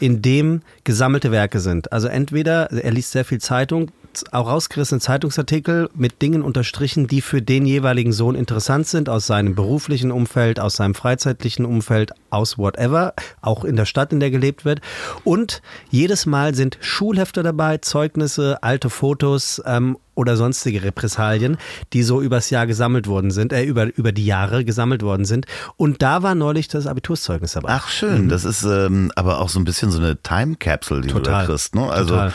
in 0.00 0.22
dem 0.22 0.62
gesammelte 0.84 1.30
Werke 1.30 1.60
sind. 1.60 1.92
Also 1.92 2.08
entweder 2.08 2.72
er 2.72 2.90
liest 2.90 3.12
sehr 3.12 3.26
viel 3.26 3.38
Zeitung, 3.38 3.90
auch 4.32 4.48
rausgerissene 4.48 5.00
Zeitungsartikel 5.00 5.88
mit 5.94 6.22
Dingen 6.22 6.42
unterstrichen, 6.42 7.06
die 7.06 7.20
für 7.20 7.42
den 7.42 7.66
jeweiligen 7.66 8.12
Sohn 8.12 8.34
interessant 8.34 8.86
sind, 8.86 9.08
aus 9.08 9.26
seinem 9.26 9.54
beruflichen 9.54 10.10
Umfeld, 10.10 10.60
aus 10.60 10.76
seinem 10.76 10.94
freizeitlichen 10.94 11.64
Umfeld, 11.64 12.12
aus 12.30 12.58
whatever, 12.58 13.14
auch 13.40 13.64
in 13.64 13.76
der 13.76 13.84
Stadt, 13.84 14.12
in 14.12 14.20
der 14.20 14.30
gelebt 14.30 14.64
wird. 14.64 14.80
Und 15.24 15.62
jedes 15.90 16.26
Mal 16.26 16.54
sind 16.54 16.78
Schulhefte 16.80 17.42
dabei, 17.42 17.78
Zeugnisse, 17.78 18.62
alte 18.62 18.90
Fotos 18.90 19.62
ähm, 19.66 19.96
oder 20.14 20.36
sonstige 20.36 20.82
Repressalien, 20.82 21.56
die 21.92 22.02
so 22.02 22.20
übers 22.20 22.50
Jahr 22.50 22.66
gesammelt 22.66 23.06
worden 23.06 23.30
sind, 23.30 23.52
äh, 23.52 23.62
über, 23.64 23.86
über 23.96 24.12
die 24.12 24.26
Jahre 24.26 24.64
gesammelt 24.64 25.02
worden 25.02 25.24
sind. 25.24 25.46
Und 25.76 26.02
da 26.02 26.22
war 26.22 26.34
neulich 26.34 26.68
das 26.68 26.86
Abiturszeugnis 26.86 27.52
dabei. 27.52 27.70
Ach 27.72 27.88
schön, 27.88 28.28
das 28.28 28.44
ist 28.44 28.64
ähm, 28.64 29.10
aber 29.16 29.40
auch 29.40 29.48
so 29.48 29.58
ein 29.58 29.64
bisschen 29.64 29.90
so 29.90 29.98
eine 29.98 30.16
Time 30.22 30.56
Capsule, 30.56 31.00
die 31.00 31.08
du 31.08 31.14
Total. 31.14 31.46
da 31.46 31.46
kriegst. 31.46 31.74
Ne? 31.74 31.90
Also 31.90 32.10
Total. 32.10 32.32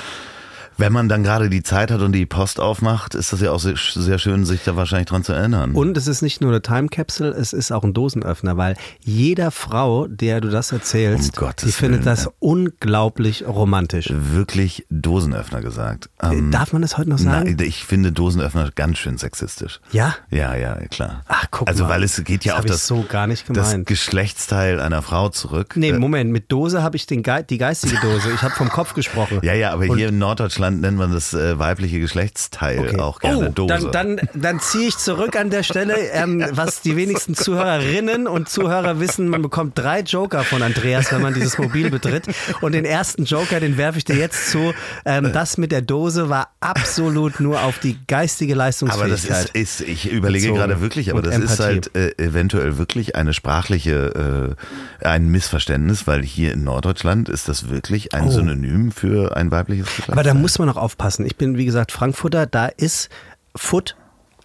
Wenn 0.77 0.93
man 0.93 1.09
dann 1.09 1.23
gerade 1.23 1.49
die 1.49 1.63
Zeit 1.63 1.91
hat 1.91 2.01
und 2.01 2.11
die 2.11 2.25
Post 2.25 2.59
aufmacht, 2.59 3.15
ist 3.15 3.33
das 3.33 3.41
ja 3.41 3.51
auch 3.51 3.59
sehr, 3.59 3.75
schön, 4.19 4.45
sich 4.45 4.63
da 4.63 4.75
wahrscheinlich 4.75 5.07
dran 5.07 5.23
zu 5.23 5.33
erinnern. 5.33 5.71
Und 5.73 5.97
es 5.97 6.07
ist 6.07 6.21
nicht 6.21 6.41
nur 6.41 6.51
eine 6.51 6.61
Time 6.61 6.87
Capsule, 6.89 7.31
es 7.31 7.53
ist 7.53 7.71
auch 7.71 7.83
ein 7.83 7.93
Dosenöffner, 7.93 8.57
weil 8.57 8.75
jeder 9.03 9.51
Frau, 9.51 10.07
der 10.07 10.41
du 10.41 10.49
das 10.49 10.71
erzählst, 10.71 11.37
Um 11.41 11.49
die 11.63 11.71
findet 11.71 12.05
das 12.05 12.29
unglaublich 12.39 13.45
romantisch. 13.47 14.09
Wirklich 14.11 14.85
Dosenöffner 14.89 15.61
gesagt. 15.61 16.09
Ähm, 16.21 16.51
Darf 16.51 16.73
man 16.73 16.81
das 16.81 16.97
heute 16.97 17.09
noch 17.09 17.17
sagen? 17.17 17.55
Nein, 17.57 17.67
ich 17.67 17.83
finde 17.85 18.11
Dosenöffner 18.11 18.71
ganz 18.75 18.97
schön 18.99 19.17
sexistisch. 19.17 19.79
Ja? 19.91 20.15
Ja, 20.29 20.55
ja, 20.55 20.75
klar. 20.89 21.23
Ach, 21.27 21.45
guck 21.49 21.67
also 21.67 21.83
mal. 21.85 21.89
weil 21.91 22.03
es 22.03 22.23
geht 22.23 22.45
ja 22.45 22.53
Das 22.53 22.59
auf 22.59 22.65
das, 22.65 22.87
so 22.87 23.03
gar 23.07 23.25
nicht 23.27 23.49
das 23.49 23.69
gemeint. 23.71 23.87
Geschlechtsteil 23.87 24.79
einer 24.79 25.01
Frau 25.01 25.29
zurück. 25.29 25.73
Nee, 25.75 25.89
Äh, 25.89 25.99
Moment, 25.99 26.31
mit 26.31 26.51
Dose 26.51 26.83
habe 26.83 26.95
ich 26.97 27.07
den 27.07 27.23
Ge 27.23 27.43
die 27.49 27.57
geistige 27.57 27.97
Dose. 28.01 28.29
Ich 28.33 28.41
habe 28.41 28.53
vom 28.53 28.69
Kopf 28.69 28.93
gesprochen. 28.93 29.39
ja, 29.43 29.53
ja, 29.53 29.71
aber 29.71 29.87
Und- 29.89 29.97
hier 29.97 30.09
in 30.09 30.17
Norddeutschland 30.17 30.66
Land 30.67 30.82
nennt 30.82 30.97
man 30.97 31.13
das 31.13 31.34
äh, 31.34 31.58
weibliche 31.58 31.99
Geschlechtsteil 31.99 32.80
Okay. 32.80 32.99
auch 32.99 33.19
gerne 33.19 33.47
oh, 33.49 33.51
Dose. 33.51 33.89
Dann, 33.91 34.17
dann, 34.17 34.30
dann 34.34 34.60
ziehe 34.60 34.88
ich 34.89 34.97
zurück 34.97 35.36
an 35.36 35.49
der 35.49 35.63
Stelle, 35.63 35.95
ähm, 36.12 36.45
was 36.51 36.82
die 36.82 36.95
wenigsten 36.95 37.36
Zuhörerinnen 37.36 38.27
und 38.27 38.49
Zuhörer 38.49 38.99
wissen, 38.99 39.30
man 39.30 39.41
bekommt 39.41 39.77
drei 39.77 40.01
Joker 40.01 40.43
von 40.43 40.62
Andreas, 40.62 41.12
wenn 41.12 41.21
man 41.21 41.34
dieses 41.34 41.58
Mobil 41.58 41.89
betritt. 41.89 42.25
Und 42.62 42.73
den 42.73 42.86
ersten 42.86 43.23
Joker, 43.25 43.60
den 43.60 43.77
werfe 43.77 43.97
ich 43.99 44.06
dir 44.06 44.15
jetzt 44.15 44.51
zu. 44.51 44.73
Ähm, 45.06 45.32
das 45.34 45.58
mit 45.58 45.71
der 45.71 45.82
Dose 45.82 46.30
war 46.30 46.49
absolut 46.60 47.39
nur 47.39 47.62
auf 47.62 47.80
die 47.80 47.97
geistige 48.08 48.53
aber 48.53 48.63
das 48.63 48.77
Leistungsfähigkeit. 48.84 49.49
ist, 49.53 49.82
ist, 49.82 49.88
ich 49.88 50.12
überlege 50.12 50.53
gerade 50.53 50.82
wirklich, 50.82 51.12
aber 51.12 51.21
das 51.21 51.36
ist 51.38 51.60
Empathie. 51.60 51.63
halt 51.63 51.95
äh, 51.95 52.23
eventuell 52.23 52.77
wirklich 52.77 53.15
eine 53.15 53.34
sprachliche, 53.34 54.56
äh, 55.01 55.06
ein 55.08 55.30
Missverständnis, 55.30 56.08
weil 56.08 56.23
hier 56.23 56.53
in 56.53 56.63
Norddeutschland 56.63 57.30
ist 57.30 57.47
das 57.47 57.69
wirklich 57.69 58.13
ein 58.13 58.25
Oh. 58.27 58.32
Synonym 58.32 58.91
für 58.91 59.36
ein 59.38 59.51
weibliches 59.51 59.86
Geschlechtsteil. 59.88 60.13
Aber 60.13 60.23
da 60.23 60.34
muss 60.34 60.57
man 60.60 60.70
auch 60.70 60.78
aufpassen. 60.78 61.26
Ich 61.26 61.36
bin, 61.38 61.58
wie 61.58 61.65
gesagt, 61.65 61.91
Frankfurter, 61.91 62.46
da 62.46 62.67
ist 62.67 63.10
Foot 63.56 63.96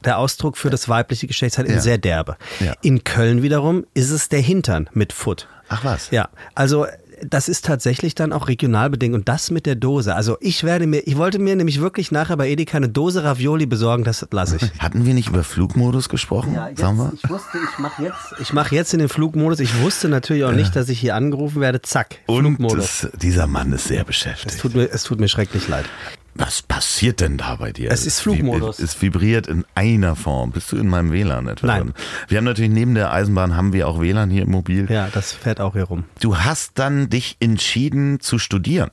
der 0.05 0.18
Ausdruck 0.18 0.57
für 0.57 0.70
das 0.70 0.88
weibliche 0.88 1.27
Geschlechtsteil 1.27 1.70
Ja. 1.70 1.81
sehr 1.81 1.98
derbe. 1.98 2.37
Ja. 2.61 2.75
In 2.83 3.05
Köln 3.05 3.42
wiederum 3.42 3.87
ist 3.94 4.11
es 4.11 4.29
der 4.29 4.40
Hintern 4.40 4.88
mit 4.92 5.12
Foot. 5.12 5.46
Ach 5.68 5.85
was? 5.85 6.11
Ja, 6.11 6.29
also 6.55 6.87
das 7.28 7.48
ist 7.48 7.64
tatsächlich 7.64 8.14
dann 8.14 8.32
auch 8.32 8.48
regional 8.48 8.90
bedingt 8.90 9.14
und 9.14 9.28
das 9.28 9.50
mit 9.50 9.66
der 9.66 9.74
Dose. 9.74 10.14
Also 10.14 10.37
ich 10.40 10.64
werde 10.64 10.87
mir, 10.87 11.00
ich 11.06 11.16
wollte 11.16 11.38
mir 11.38 11.56
nämlich 11.56 11.80
wirklich 11.80 12.11
nachher 12.12 12.37
bei 12.37 12.48
Edeka 12.50 12.76
eine 12.76 12.88
Dose 12.88 13.24
Ravioli 13.24 13.66
besorgen, 13.66 14.04
das 14.04 14.26
lasse 14.30 14.56
ich. 14.56 14.80
Hatten 14.80 15.04
wir 15.06 15.14
nicht 15.14 15.28
über 15.28 15.44
Flugmodus 15.44 16.08
gesprochen? 16.08 16.54
Sagen 16.74 16.96
wir? 16.98 17.12
ich 17.14 17.28
wusste, 17.30 17.58
ich 17.72 17.78
mache 17.78 18.02
jetzt, 18.02 18.35
ich 18.40 18.52
mache 18.52 18.74
jetzt 18.74 18.92
in 18.92 18.98
den 19.00 19.08
Flugmodus. 19.08 19.61
Ich 19.61 19.80
wusste 19.80 20.08
natürlich 20.08 20.44
auch 20.44 20.52
nicht, 20.52 20.74
dass 20.76 20.88
ich 20.88 20.98
hier 21.00 21.14
angerufen 21.14 21.61
werde. 21.61 21.82
Zack, 21.82 22.16
Und 22.26 22.44
Flugmodus. 22.44 23.04
es, 23.04 23.08
dieser 23.20 23.46
Mann 23.46 23.72
ist 23.72 23.88
sehr 23.88 24.00
Es 24.00 24.06
beschäftigt. 24.06 24.61
tut, 24.61 24.74
mir, 24.74 24.88
es 24.90 25.02
tut 25.04 25.20
mir 25.20 25.28
schrecklich 25.28 25.68
leid. 25.68 25.85
Was 26.34 26.62
passiert 26.62 27.20
denn 27.20 27.36
da 27.36 27.56
bei 27.56 27.72
dir? 27.72 27.90
Es 27.90 28.06
ist 28.06 28.20
Flugmodus. 28.20 28.78
Es 28.78 29.00
vibriert 29.00 29.46
in 29.46 29.64
einer 29.74 30.16
Form. 30.16 30.50
Bist 30.50 30.72
du 30.72 30.76
in 30.76 30.88
meinem 30.88 31.12
WLAN 31.12 31.46
etwa? 31.46 31.66
Nein. 31.66 31.80
drin? 31.80 31.94
Wir 32.28 32.38
haben 32.38 32.44
natürlich 32.44 32.70
neben 32.70 32.94
der 32.94 33.12
Eisenbahn 33.12 33.54
haben 33.54 33.72
wir 33.74 33.86
auch 33.86 34.00
WLAN 34.00 34.30
hier 34.30 34.42
im 34.42 34.50
Mobil. 34.50 34.90
Ja, 34.90 35.08
das 35.12 35.32
fährt 35.32 35.60
auch 35.60 35.74
hier 35.74 35.84
rum. 35.84 36.04
Du 36.20 36.38
hast 36.38 36.78
dann 36.78 37.10
dich 37.10 37.36
entschieden 37.40 38.20
zu 38.20 38.38
studieren. 38.38 38.90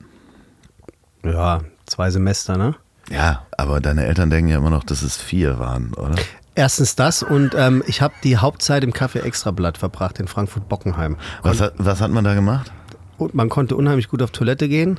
Ja, 1.24 1.62
zwei 1.86 2.10
Semester, 2.10 2.58
ne? 2.58 2.76
Ja, 3.10 3.46
aber 3.56 3.80
deine 3.80 4.04
Eltern 4.04 4.30
denken 4.30 4.50
ja 4.50 4.58
immer 4.58 4.70
noch, 4.70 4.84
dass 4.84 5.02
es 5.02 5.16
vier 5.16 5.58
waren, 5.58 5.94
oder? 5.94 6.16
Erstens 6.54 6.94
das 6.94 7.22
und 7.22 7.54
ähm, 7.56 7.82
ich 7.86 8.02
habe 8.02 8.14
die 8.22 8.36
Hauptzeit 8.36 8.84
im 8.84 8.92
Café 8.92 9.22
Extrablatt 9.22 9.78
verbracht 9.78 10.18
in 10.18 10.28
Frankfurt-Bockenheim. 10.28 11.16
Was 11.42 11.60
hat, 11.60 11.74
was 11.78 12.00
hat 12.00 12.10
man 12.10 12.24
da 12.24 12.34
gemacht? 12.34 12.70
Und 13.16 13.34
man 13.34 13.48
konnte 13.48 13.76
unheimlich 13.76 14.08
gut 14.08 14.20
auf 14.22 14.30
Toilette 14.30 14.68
gehen. 14.68 14.98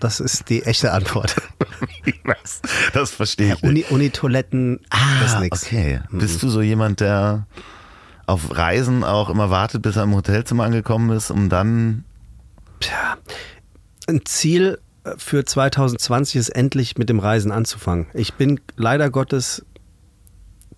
Das 0.00 0.20
ist 0.20 0.48
die 0.48 0.62
echte 0.64 0.92
Antwort. 0.92 1.36
Was? 2.24 2.60
Das 2.92 3.10
verstehe 3.10 3.54
ich. 3.54 3.62
Uni- 3.62 3.84
Uni-Toiletten, 3.90 4.80
das 4.90 5.30
ist 5.30 5.36
Ah, 5.36 5.40
nix. 5.40 5.62
okay. 5.64 6.00
Bist 6.10 6.42
du 6.42 6.48
so 6.48 6.60
jemand, 6.62 7.00
der 7.00 7.46
auf 8.26 8.56
Reisen 8.56 9.04
auch 9.04 9.30
immer 9.30 9.50
wartet, 9.50 9.82
bis 9.82 9.96
er 9.96 10.04
im 10.04 10.14
Hotelzimmer 10.14 10.64
angekommen 10.64 11.10
ist, 11.16 11.30
um 11.30 11.48
dann 11.48 12.04
Tja, 12.80 13.16
ein 14.06 14.20
Ziel 14.24 14.78
für 15.16 15.44
2020 15.44 16.36
ist 16.36 16.48
endlich 16.50 16.98
mit 16.98 17.08
dem 17.08 17.18
Reisen 17.18 17.50
anzufangen. 17.50 18.06
Ich 18.14 18.34
bin 18.34 18.60
leider 18.76 19.08
Gottes 19.10 19.64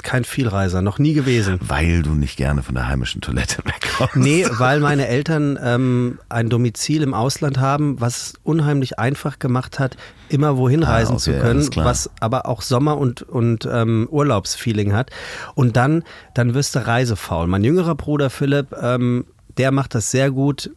kein 0.02 0.24
Vielreiser, 0.24 0.82
noch 0.82 0.98
nie 0.98 1.12
gewesen. 1.14 1.58
weil 1.62 2.02
du 2.02 2.10
nicht 2.14 2.36
gerne 2.36 2.62
von 2.62 2.74
der 2.74 2.88
heimischen 2.88 3.20
Toilette 3.20 3.58
wegkommst. 3.64 4.16
Nee, 4.16 4.46
weil 4.58 4.80
meine 4.80 5.06
Eltern 5.08 5.58
ähm, 5.62 6.18
ein 6.28 6.48
Domizil 6.48 7.02
im 7.02 7.14
Ausland 7.14 7.58
haben, 7.58 8.00
was 8.00 8.16
es 8.16 8.34
unheimlich 8.42 8.98
einfach 8.98 9.38
gemacht 9.38 9.78
hat, 9.78 9.96
immer 10.28 10.56
wohin 10.56 10.84
Ah, 10.84 10.90
reisen 10.92 11.12
okay, 11.16 11.20
zu 11.20 11.32
können, 11.38 11.68
was 11.76 12.10
aber 12.20 12.46
auch 12.46 12.62
Sommer- 12.62 12.98
und, 12.98 13.22
und 13.22 13.68
ähm, 13.70 14.08
Urlaubsfeeling 14.10 14.92
hat. 14.92 15.10
Und 15.54 15.76
dann, 15.76 16.04
dann 16.34 16.54
wirst 16.54 16.74
du 16.74 16.86
reisefaul. 16.86 17.46
Mein 17.46 17.64
jüngerer 17.64 17.94
Bruder 17.94 18.30
Philipp, 18.30 18.74
ähm, 18.80 19.24
der 19.58 19.72
macht 19.72 19.94
das 19.94 20.10
sehr 20.10 20.30
gut. 20.30 20.70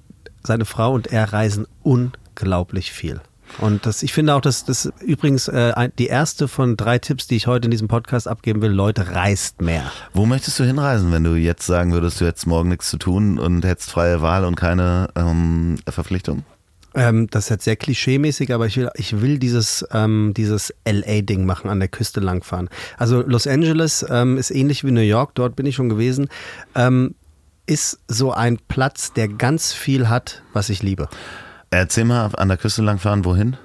Seine 0.46 0.66
Frau 0.66 0.94
und 0.94 1.08
er 1.08 1.32
reisen 1.32 1.68
unglaublich 1.84 2.92
viel. 2.92 3.22
Und 3.60 3.86
das, 3.86 4.04
ich 4.04 4.14
finde 4.14 4.36
auch, 4.36 4.42
dass 4.42 4.66
das 4.66 4.92
übrigens 5.02 5.48
äh, 5.48 5.90
die 5.98 6.08
erste 6.08 6.48
von 6.48 6.78
drei 6.78 7.00
Tipps, 7.00 7.28
die 7.28 7.36
ich 7.36 7.48
heute 7.48 7.66
in 7.66 7.72
diesem 7.72 7.88
Podcast 7.88 8.28
abgeben 8.28 8.62
will, 8.62 8.72
Leute, 8.72 9.12
reist 9.12 9.62
mehr. 9.62 9.92
Wo 10.14 10.26
möchtest 10.26 10.60
du 10.60 10.64
hinreisen, 10.64 11.12
wenn 11.12 11.24
du 11.24 11.36
jetzt 11.36 11.66
sagen 11.66 11.92
würdest, 11.94 12.20
du 12.22 12.26
hättest 12.26 12.48
morgen 12.48 12.70
nichts 12.70 12.90
zu 12.90 12.98
tun 12.98 13.40
und 13.40 13.66
hättest 13.66 13.92
freie 13.92 14.22
Wahl 14.22 14.46
und 14.46 14.56
keine 14.56 15.10
ähm, 15.16 15.78
Verpflichtung? 15.88 16.44
Ähm, 16.96 17.28
das 17.30 17.46
ist 17.46 17.50
jetzt 17.50 17.64
sehr 17.66 17.76
klischeemäßig, 17.76 18.54
aber 18.54 18.68
ich 18.68 18.78
will, 18.78 18.90
ich 18.96 19.22
will 19.22 19.40
dieses, 19.40 19.86
ähm, 19.92 20.34
dieses 20.36 20.74
LA-Ding 20.88 21.46
machen, 21.46 21.70
an 21.70 21.80
der 21.80 21.90
Küste 21.90 22.20
langfahren. 22.20 22.70
Also 22.98 23.22
Los 23.22 23.48
Angeles 23.48 24.06
ähm, 24.10 24.38
ist 24.38 24.52
ähnlich 24.52 24.84
wie 24.84 24.92
New 24.92 25.02
York, 25.02 25.32
dort 25.36 25.56
bin 25.56 25.66
ich 25.66 25.76
schon 25.76 25.90
gewesen, 25.90 26.30
ähm, 26.76 27.16
ist 27.66 28.00
so 28.08 28.32
ein 28.32 28.60
Platz, 28.68 29.14
der 29.14 29.28
ganz 29.28 29.74
viel 29.74 30.10
hat, 30.10 30.44
was 30.54 30.70
ich 30.70 30.84
liebe. 30.84 31.08
Erzähl 31.78 32.06
mal, 32.06 32.30
an 32.38 32.48
der 32.50 32.58
Küste 32.58 32.82
langfahren, 32.82 33.26
wohin? 33.26 33.58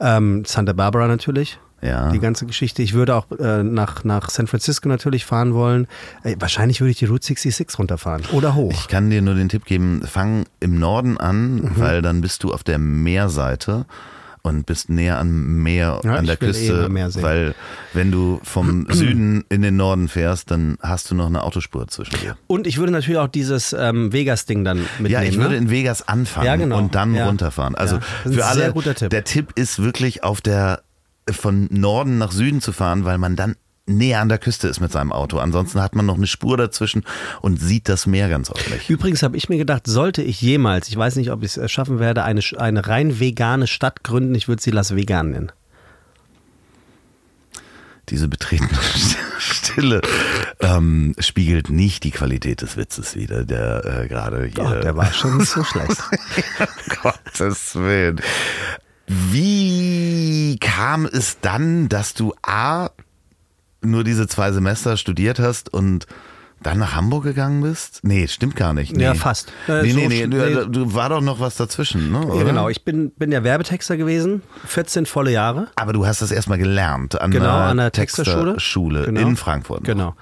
Ähm, 0.00 0.44
Santa 0.44 0.72
Barbara 0.72 1.06
natürlich. 1.08 1.58
Ja. 1.80 2.10
Die 2.10 2.20
ganze 2.20 2.46
Geschichte. 2.46 2.80
Ich 2.82 2.92
würde 2.92 3.16
auch 3.16 3.26
äh, 3.40 3.64
nach, 3.64 4.04
nach 4.04 4.30
San 4.30 4.46
Francisco 4.46 4.88
natürlich 4.88 5.24
fahren 5.26 5.52
wollen. 5.52 5.88
Äh, 6.22 6.36
wahrscheinlich 6.38 6.80
würde 6.80 6.92
ich 6.92 6.98
die 6.98 7.06
Route 7.06 7.26
66 7.26 7.76
runterfahren. 7.76 8.22
Oder 8.32 8.54
hoch. 8.54 8.70
Ich 8.70 8.86
kann 8.86 9.10
dir 9.10 9.20
nur 9.20 9.34
den 9.34 9.48
Tipp 9.48 9.64
geben, 9.64 10.00
fang 10.06 10.44
im 10.60 10.78
Norden 10.78 11.18
an, 11.18 11.56
Mhm. 11.56 11.70
weil 11.76 12.00
dann 12.02 12.20
bist 12.20 12.44
du 12.44 12.52
auf 12.52 12.62
der 12.62 12.78
Meerseite 12.78 13.86
und 14.42 14.66
bist 14.66 14.90
näher 14.90 15.18
am 15.18 15.62
Meer, 15.62 16.00
Ja, 16.04 16.14
an 16.16 16.26
der 16.26 16.34
eh 16.34 16.38
Küste, 16.46 16.90
sehen. 16.90 17.22
weil 17.22 17.54
wenn 17.92 18.10
du 18.10 18.40
vom 18.42 18.86
Süden 18.90 19.44
in 19.48 19.62
den 19.62 19.76
Norden 19.76 20.08
fährst, 20.08 20.50
dann 20.50 20.78
hast 20.82 21.10
du 21.10 21.14
noch 21.14 21.26
eine 21.26 21.42
Autospur 21.44 21.86
zwischen 21.88 22.18
dir. 22.20 22.36
Und 22.48 22.66
ich 22.66 22.78
würde 22.78 22.92
natürlich 22.92 23.18
auch 23.18 23.28
dieses 23.28 23.72
ähm, 23.72 24.12
Vegas-Ding 24.12 24.64
dann 24.64 24.78
mitnehmen. 24.98 25.10
Ja, 25.10 25.22
ich 25.22 25.36
würde 25.36 25.50
ne? 25.50 25.56
in 25.58 25.70
Vegas 25.70 26.06
anfangen 26.08 26.46
Ja, 26.46 26.56
genau. 26.56 26.78
und 26.78 26.94
dann 26.94 27.14
Ja. 27.14 27.26
runterfahren. 27.26 27.74
Also 27.76 28.00
für 28.24 28.44
alle, 28.44 28.72
Tipp. 28.94 29.10
der 29.10 29.24
Tipp 29.24 29.52
ist 29.54 29.80
wirklich 29.82 30.24
auf 30.24 30.40
der 30.40 30.82
von 31.30 31.68
Norden 31.70 32.18
nach 32.18 32.32
Süden 32.32 32.60
zu 32.60 32.72
fahren, 32.72 33.04
weil 33.04 33.16
man 33.18 33.36
dann 33.36 33.54
näher 33.86 34.20
an 34.20 34.28
der 34.28 34.38
Küste 34.38 34.68
ist 34.68 34.80
mit 34.80 34.92
seinem 34.92 35.12
Auto. 35.12 35.38
Ansonsten 35.38 35.80
hat 35.80 35.94
man 35.94 36.06
noch 36.06 36.16
eine 36.16 36.26
Spur 36.26 36.56
dazwischen 36.56 37.04
und 37.40 37.60
sieht 37.60 37.88
das 37.88 38.06
Meer 38.06 38.28
ganz 38.28 38.50
nicht. 38.50 38.88
Übrigens 38.88 39.22
habe 39.22 39.36
ich 39.36 39.48
mir 39.48 39.58
gedacht, 39.58 39.86
sollte 39.86 40.22
ich 40.22 40.40
jemals, 40.40 40.88
ich 40.88 40.96
weiß 40.96 41.16
nicht, 41.16 41.30
ob 41.30 41.42
ich 41.42 41.56
es 41.56 41.70
schaffen 41.70 41.98
werde, 41.98 42.24
eine, 42.24 42.40
eine 42.58 42.86
rein 42.86 43.18
vegane 43.18 43.66
Stadt 43.66 44.04
gründen, 44.04 44.34
ich 44.34 44.48
würde 44.48 44.62
sie 44.62 44.70
Las 44.70 44.94
Vegan 44.94 45.30
nennen. 45.30 45.52
Diese 48.08 48.28
betretene 48.28 48.68
Stille 49.38 50.02
ähm, 50.60 51.14
spiegelt 51.18 51.70
nicht 51.70 52.04
die 52.04 52.10
Qualität 52.10 52.60
des 52.60 52.76
Witzes 52.76 53.14
wider, 53.14 53.44
der 53.44 53.84
äh, 53.84 54.08
gerade 54.08 54.44
hier. 54.44 54.64
Oh, 54.64 54.82
der 54.82 54.96
war 54.96 55.12
schon 55.12 55.40
so 55.44 55.62
schlecht. 55.64 56.02
Gottes 57.02 57.74
Willen. 57.76 58.20
Wie 59.06 60.58
kam 60.58 61.06
es 61.06 61.38
dann, 61.40 61.88
dass 61.88 62.14
du 62.14 62.34
A, 62.42 62.90
nur 63.82 64.04
diese 64.04 64.26
zwei 64.26 64.52
Semester 64.52 64.96
studiert 64.96 65.38
hast 65.38 65.72
und 65.72 66.06
dann 66.62 66.78
nach 66.78 66.94
Hamburg 66.94 67.24
gegangen 67.24 67.60
bist? 67.62 67.98
Nee, 68.04 68.28
stimmt 68.28 68.54
gar 68.54 68.72
nicht. 68.72 68.94
Nee. 68.96 69.02
Ja, 69.02 69.14
fast. 69.14 69.50
Äh, 69.66 69.82
Nee, 69.82 69.90
so 69.90 69.96
nee, 69.98 70.06
nee, 70.06 70.22
sch- 70.22 70.28
du, 70.28 70.36
nee. 70.60 70.66
du 70.70 70.94
war 70.94 71.08
doch 71.08 71.20
noch 71.20 71.40
was 71.40 71.56
dazwischen, 71.56 72.12
ne? 72.12 72.20
Ja, 72.20 72.24
oder? 72.34 72.44
genau, 72.44 72.68
ich 72.68 72.84
bin, 72.84 73.10
bin 73.10 73.32
ja 73.32 73.42
Werbetexter 73.42 73.96
gewesen, 73.96 74.42
14 74.66 75.06
volle 75.06 75.32
Jahre. 75.32 75.66
Aber 75.74 75.92
du 75.92 76.06
hast 76.06 76.22
das 76.22 76.30
erstmal 76.30 76.58
gelernt 76.58 77.20
an 77.20 77.32
Genau, 77.32 77.46
einer 77.46 77.64
an 77.64 77.76
der 77.78 77.90
Texterschule. 77.90 78.60
Schule 78.60 79.06
Genau. 79.06 79.20
in 79.22 79.34
Frankfurt. 79.36 79.82
Genau. 79.82 80.14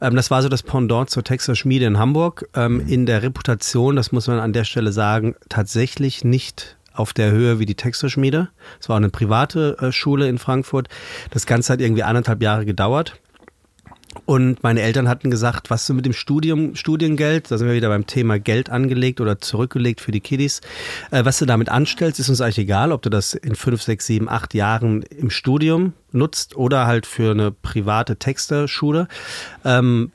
Ähm, 0.00 0.14
das 0.14 0.30
war 0.30 0.42
so 0.42 0.48
das 0.48 0.62
Pendant 0.62 1.10
zur 1.10 1.24
Texterschmiede 1.24 1.86
in 1.86 1.98
Hamburg. 1.98 2.48
Ähm, 2.54 2.74
Mhm. 2.84 2.86
In 2.88 3.06
der 3.06 3.24
Reputation, 3.24 3.96
das 3.96 4.12
muss 4.12 4.28
man 4.28 4.38
an 4.38 4.52
der 4.52 4.62
Stelle 4.64 4.92
sagen, 4.92 5.34
tatsächlich 5.48 6.22
nicht 6.22 6.76
auf 6.92 7.12
der 7.12 7.30
Höhe 7.30 7.58
wie 7.58 7.66
die 7.66 7.74
Texterschmiede. 7.74 8.48
Es 8.80 8.88
war 8.88 8.96
eine 8.96 9.10
private 9.10 9.76
äh, 9.80 9.92
Schule 9.92 10.28
in 10.28 10.38
Frankfurt. 10.38 10.88
Das 11.30 11.46
Ganze 11.46 11.72
hat 11.72 11.80
irgendwie 11.80 12.02
anderthalb 12.02 12.42
Jahre 12.42 12.64
gedauert. 12.64 13.20
Und 14.24 14.62
meine 14.64 14.82
Eltern 14.82 15.08
hatten 15.08 15.30
gesagt, 15.30 15.70
was 15.70 15.86
du 15.86 15.94
mit 15.94 16.04
dem 16.04 16.12
Studium, 16.12 16.74
Studiengeld, 16.74 17.48
da 17.50 17.58
sind 17.58 17.68
wir 17.68 17.74
wieder 17.74 17.88
beim 17.88 18.06
Thema 18.06 18.40
Geld 18.40 18.68
angelegt 18.68 19.20
oder 19.20 19.38
zurückgelegt 19.40 20.00
für 20.00 20.10
die 20.10 20.20
Kiddies, 20.20 20.60
äh, 21.12 21.24
was 21.24 21.38
du 21.38 21.46
damit 21.46 21.68
anstellst, 21.68 22.18
ist 22.18 22.28
uns 22.28 22.40
eigentlich 22.40 22.58
egal, 22.58 22.90
ob 22.90 23.02
du 23.02 23.10
das 23.10 23.34
in 23.34 23.54
fünf, 23.54 23.82
sechs, 23.82 24.06
sieben, 24.06 24.28
acht 24.28 24.52
Jahren 24.54 25.02
im 25.02 25.30
Studium 25.30 25.92
nutzt 26.10 26.56
oder 26.56 26.86
halt 26.86 27.06
für 27.06 27.30
eine 27.30 27.52
private 27.52 28.16
Texterschule. 28.16 29.06
Ähm, 29.64 30.10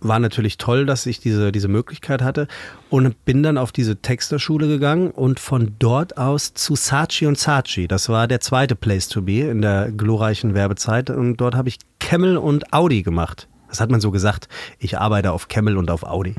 war 0.00 0.18
natürlich 0.18 0.58
toll, 0.58 0.86
dass 0.86 1.06
ich 1.06 1.20
diese, 1.20 1.52
diese 1.52 1.68
Möglichkeit 1.68 2.22
hatte 2.22 2.48
und 2.90 3.24
bin 3.24 3.42
dann 3.42 3.58
auf 3.58 3.72
diese 3.72 3.96
Texterschule 3.96 4.68
gegangen 4.68 5.10
und 5.10 5.40
von 5.40 5.74
dort 5.78 6.18
aus 6.18 6.54
zu 6.54 6.74
Saatchi 6.76 7.26
und 7.26 7.38
Saatchi. 7.38 7.88
Das 7.88 8.08
war 8.08 8.26
der 8.28 8.40
zweite 8.40 8.76
Place 8.76 9.08
to 9.08 9.22
be 9.22 9.40
in 9.40 9.62
der 9.62 9.90
glorreichen 9.90 10.54
Werbezeit 10.54 11.10
und 11.10 11.36
dort 11.36 11.54
habe 11.54 11.68
ich 11.68 11.78
Camel 11.98 12.36
und 12.36 12.72
Audi 12.72 13.02
gemacht. 13.02 13.48
Das 13.68 13.80
hat 13.80 13.90
man 13.90 14.00
so 14.00 14.10
gesagt. 14.10 14.48
Ich 14.78 14.98
arbeite 14.98 15.32
auf 15.32 15.48
Camel 15.48 15.76
und 15.76 15.90
auf 15.90 16.04
Audi. 16.04 16.34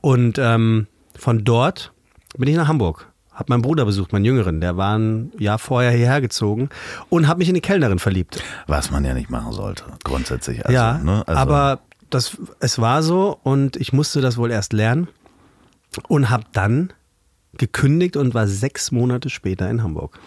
Und 0.00 0.38
ähm, 0.38 0.86
von 1.16 1.44
dort 1.44 1.92
bin 2.36 2.48
ich 2.48 2.56
nach 2.56 2.68
Hamburg. 2.68 3.10
habe 3.32 3.52
meinen 3.52 3.62
Bruder 3.62 3.84
besucht, 3.84 4.12
meinen 4.12 4.24
Jüngeren. 4.24 4.60
Der 4.60 4.76
war 4.76 4.98
ein 4.98 5.32
Jahr 5.38 5.58
vorher 5.58 5.92
hierher 5.92 6.20
gezogen 6.20 6.68
und 7.08 7.28
habe 7.28 7.38
mich 7.38 7.48
in 7.48 7.54
die 7.54 7.60
Kellnerin 7.60 7.98
verliebt. 7.98 8.42
Was 8.66 8.90
man 8.90 9.04
ja 9.04 9.14
nicht 9.14 9.30
machen 9.30 9.52
sollte, 9.52 9.84
grundsätzlich. 10.04 10.66
Also, 10.66 10.74
ja, 10.74 10.98
ne? 10.98 11.22
also, 11.26 11.40
aber 11.40 11.80
das, 12.10 12.36
es 12.60 12.78
war 12.78 13.02
so 13.02 13.38
und 13.42 13.76
ich 13.76 13.92
musste 13.92 14.20
das 14.20 14.36
wohl 14.36 14.50
erst 14.50 14.72
lernen 14.72 15.08
und 16.08 16.30
habe 16.30 16.44
dann 16.52 16.92
gekündigt 17.54 18.16
und 18.16 18.34
war 18.34 18.46
sechs 18.46 18.92
Monate 18.92 19.30
später 19.30 19.68
in 19.70 19.82
Hamburg. 19.82 20.18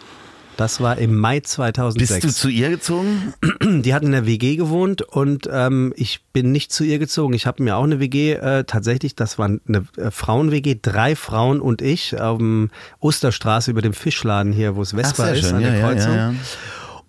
Das 0.58 0.82
war 0.82 0.98
im 0.98 1.18
Mai 1.18 1.40
2006. 1.40 2.22
Bist 2.22 2.24
du 2.24 2.42
zu 2.42 2.50
ihr 2.50 2.70
gezogen? 2.70 3.34
Die 3.64 3.94
hat 3.94 4.04
in 4.04 4.12
der 4.12 4.26
WG 4.26 4.58
gewohnt 4.58 5.02
und 5.02 5.50
ähm, 5.52 5.94
ich 5.96 6.24
bin 6.34 6.52
nicht 6.52 6.72
zu 6.72 6.84
ihr 6.84 7.00
gezogen. 7.00 7.34
Ich 7.34 7.48
habe 7.48 7.64
mir 7.64 7.78
auch 7.78 7.84
eine 7.84 8.00
WG 8.00 8.34
äh, 8.34 8.64
tatsächlich, 8.66 9.16
das 9.16 9.40
war 9.40 9.46
eine 9.46 9.86
äh, 9.98 10.12
Frauen-WG, 10.12 10.78
drei 10.82 11.16
Frauen 11.16 11.62
und 11.62 11.82
ich 11.82 12.20
auf 12.20 12.38
dem 12.38 12.70
Osterstraße 13.00 13.72
über 13.72 13.82
dem 13.82 13.94
Fischladen 13.94 14.52
hier, 14.52 14.76
wo 14.76 14.82
es 14.82 14.92
Vespa 14.92 15.30
ist, 15.30 15.46
schön. 15.46 15.56
an 15.56 15.62
der 15.64 15.78
ja, 15.78 15.82
Kreuzung. 15.82 16.16
ja, 16.16 16.32
ja. 16.32 16.36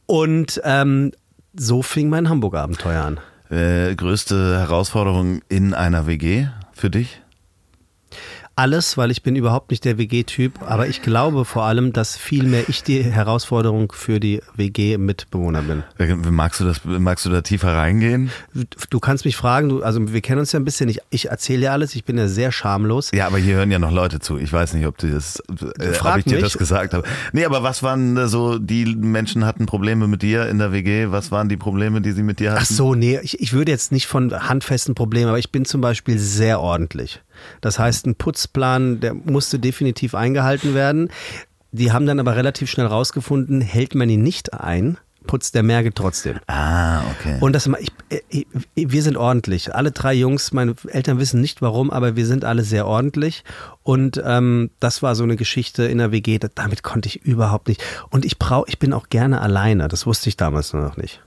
Und 0.07 0.61
ähm, 0.65 1.13
so 1.55 1.83
fing 1.83 2.09
mein 2.09 2.29
Hamburg-Abenteuer 2.29 3.03
an. 3.03 3.21
Äh, 3.53 3.95
größte 3.97 4.59
Herausforderung 4.59 5.43
in 5.51 5.75
einer 5.75 6.07
WG 6.07 6.49
für 6.73 6.89
dich? 6.89 7.22
Alles, 8.55 8.99
weil 8.99 9.11
ich 9.11 9.23
bin 9.23 9.35
überhaupt 9.35 9.71
nicht 9.71 9.85
der 9.85 9.97
WG-Typ, 9.97 10.61
aber 10.63 10.87
ich 10.87 11.01
glaube 11.01 11.45
vor 11.47 11.65
allem, 11.65 11.93
dass 11.93 12.17
vielmehr 12.17 12.69
ich 12.69 12.83
die 12.83 13.03
Herausforderung 13.03 13.93
für 13.93 14.21
die 14.21 14.43
WG-Mitbewohner 14.57 15.63
bin. 15.63 15.83
Äh, 15.99 16.15
Magst 16.31 16.61
du, 16.61 16.65
das, 16.65 16.81
magst 16.85 17.25
du 17.25 17.31
da 17.31 17.41
tiefer 17.41 17.75
reingehen? 17.75 18.31
Du 18.91 19.01
kannst 19.01 19.25
mich 19.25 19.37
fragen, 19.37 19.69
du, 19.71 19.83
also 19.83 20.13
wir 20.13 20.21
kennen 20.21 20.41
uns 20.41 20.53
ja 20.53 20.61
ein 20.61 20.65
bisschen, 20.65 20.89
ich, 20.91 21.01
ich 21.11 21.31
erzähle 21.31 21.63
ja 21.63 21.73
alles, 21.73 21.95
ich 21.95 22.05
bin 22.05 22.19
ja 22.19 22.29
sehr 22.29 22.53
schamlos. 22.53 23.11
Ja, 23.15 23.27
aber 23.27 23.39
hier 23.39 23.57
hören 23.57 23.71
ja 23.71 23.79
noch 23.79 23.91
Leute 23.93 24.21
zu. 24.21 24.37
Ich 24.39 24.53
weiß 24.53 24.75
nicht, 24.75 24.87
ob, 24.87 24.99
die 24.99 25.11
das, 25.11 25.43
äh, 25.79 25.93
Frag 25.93 26.13
ob 26.15 26.19
ich 26.19 26.25
dir 26.25 26.35
mich. 26.35 26.45
das 26.45 26.59
gesagt 26.59 26.93
habe. 26.95 27.07
Nee, 27.33 27.45
aber 27.47 27.63
was 27.63 27.83
waren 27.83 28.29
so, 28.29 28.59
die 28.59 28.85
Menschen 28.97 29.47
hatten 29.47 29.65
Probleme 29.67 30.09
mit 30.09 30.23
dir 30.23 30.47
in 30.49 30.59
der 30.59 30.73
WG? 30.73 31.11
Was 31.11 31.31
waren 31.31 31.49
die 31.49 31.57
Probleme, 31.57 32.03
die 32.03 32.13
sie 32.13 32.23
mit 32.23 32.39
dir 32.39 32.53
hatten? 32.53 32.61
Ach 32.63 32.67
so, 32.67 32.95
nee, 32.95 33.19
ich, 33.23 33.41
ich 33.41 33.53
würde 33.55 33.73
jetzt 33.73 33.93
nicht 33.93 34.07
von 34.07 34.33
handfesten 34.49 34.95
Problemen, 34.95 35.29
aber 35.29 35.39
ich 35.39 35.51
bin 35.51 35.65
zum 35.65 35.81
Beispiel 35.81 36.19
sehr 36.19 36.61
ordentlich. 36.61 37.23
Das 37.61 37.79
heißt, 37.79 38.07
ein 38.07 38.15
Putzplan, 38.15 39.01
der 39.01 39.15
musste 39.15 39.59
definitiv 39.59 40.15
eingehalten 40.15 40.75
werden. 40.75 41.09
Die 41.73 41.93
haben 41.93 42.07
dann 42.07 42.21
aber 42.21 42.37
relativ 42.37 42.71
schnell 42.71 42.87
rausgefunden, 42.87 43.61
hält 43.61 43.95
man 43.95 44.11
ihn 44.11 44.23
nicht 44.23 44.53
ein, 44.53 44.99
putzt 45.27 45.55
der 45.55 45.63
Merge 45.63 45.95
trotzdem. 45.95 46.39
Ah, 46.49 47.01
okay. 47.13 47.39
Und 47.41 47.55
das, 47.55 47.71
ich, 48.29 48.47
wir 48.75 49.03
sind 49.03 49.17
ordentlich. 49.17 49.75
Alle 49.75 49.91
drei 49.91 50.13
Jungs, 50.13 50.53
meine 50.53 50.75
Eltern 50.89 51.19
wissen 51.19 51.41
nicht 51.41 51.63
warum, 51.63 51.91
aber 51.91 52.15
wir 52.17 52.27
sind 52.27 52.45
alle 52.45 52.63
sehr 52.63 52.87
ordentlich. 52.87 53.43
Und 53.85 54.21
ähm, 54.23 54.71
das 54.81 55.03
war 55.03 55.15
so 55.15 55.23
eine 55.23 55.37
Geschichte 55.37 55.85
in 55.85 55.97
der 55.99 56.13
WG, 56.13 56.39
da- 56.39 56.49
damit 56.55 56.83
konnte 56.83 57.09
ich 57.09 57.25
überhaupt 57.25 57.69
nicht. 57.69 57.83
Und 58.11 58.25
ich 58.27 58.39
brauche, 58.39 58.69
ich 58.69 58.79
bin 58.79 58.93
auch 58.93 59.09
gerne 59.09 59.41
alleine. 59.41 59.89
Das 59.89 60.05
wusste 60.07 60.29
ich 60.29 60.37
damals 60.37 60.73
noch 60.75 60.97
nicht. 60.99 61.23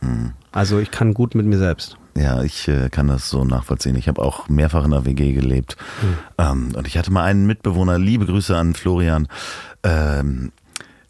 Also 0.51 0.77
ich 0.77 0.91
kann 0.91 1.13
gut 1.15 1.33
mit 1.33 1.45
mir 1.47 1.57
selbst. 1.57 1.97
Ja, 2.17 2.43
ich 2.43 2.67
äh, 2.69 2.89
kann 2.89 3.08
das 3.08 3.30
so 3.30 3.43
nachvollziehen. 3.43 3.95
Ich 3.95 4.08
habe 4.08 4.21
auch 4.21 4.47
mehrfach 4.47 4.86
in 4.86 4.91
der 4.91 5.06
WG 5.06 5.34
gelebt. 5.34 5.75
Ähm, 6.38 6.71
und 6.75 6.88
ich 6.88 6.97
hatte 6.97 7.12
mal 7.12 7.25
einen 7.25 7.45
Mitbewohner, 7.45 7.99
liebe 7.99 8.25
Grüße 8.25 8.56
an 8.56 8.73
Florian, 8.73 9.28
ähm, 9.84 10.51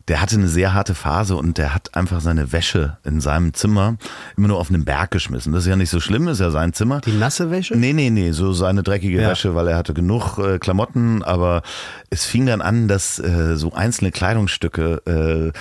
der 0.07 0.21
hatte 0.21 0.35
eine 0.35 0.47
sehr 0.47 0.73
harte 0.75 0.93
Phase 0.93 1.35
und 1.35 1.57
der 1.57 1.73
hat 1.73 1.95
einfach 1.95 2.21
seine 2.21 2.51
Wäsche 2.51 2.97
in 3.03 3.21
seinem 3.21 3.55
Zimmer 3.55 3.97
immer 4.37 4.49
nur 4.49 4.59
auf 4.59 4.69
einen 4.69 4.85
Berg 4.85 5.09
geschmissen. 5.11 5.51
Das 5.51 5.63
ist 5.63 5.69
ja 5.69 5.75
nicht 5.75 5.89
so 5.89 5.99
schlimm, 5.99 6.27
ist 6.27 6.39
ja 6.39 6.51
sein 6.51 6.73
Zimmer. 6.73 7.01
Die 7.01 7.11
nasse 7.17 7.49
Wäsche? 7.49 7.75
Nee, 7.75 7.93
nee, 7.93 8.11
nee, 8.11 8.31
so 8.31 8.53
seine 8.53 8.83
dreckige 8.83 9.19
Ja. 9.21 9.29
Wäsche, 9.29 9.55
weil 9.55 9.67
er 9.67 9.77
hatte 9.77 9.95
genug 9.95 10.37
äh, 10.37 10.59
Klamotten, 10.59 11.23
aber 11.23 11.63
es 12.11 12.25
fing 12.25 12.45
dann 12.45 12.61
an, 12.61 12.87
dass 12.87 13.17
äh, 13.17 13.55
so 13.57 13.73
einzelne 13.73 14.11
Kleidungsstücke 14.11 15.51
äh, 15.53 15.57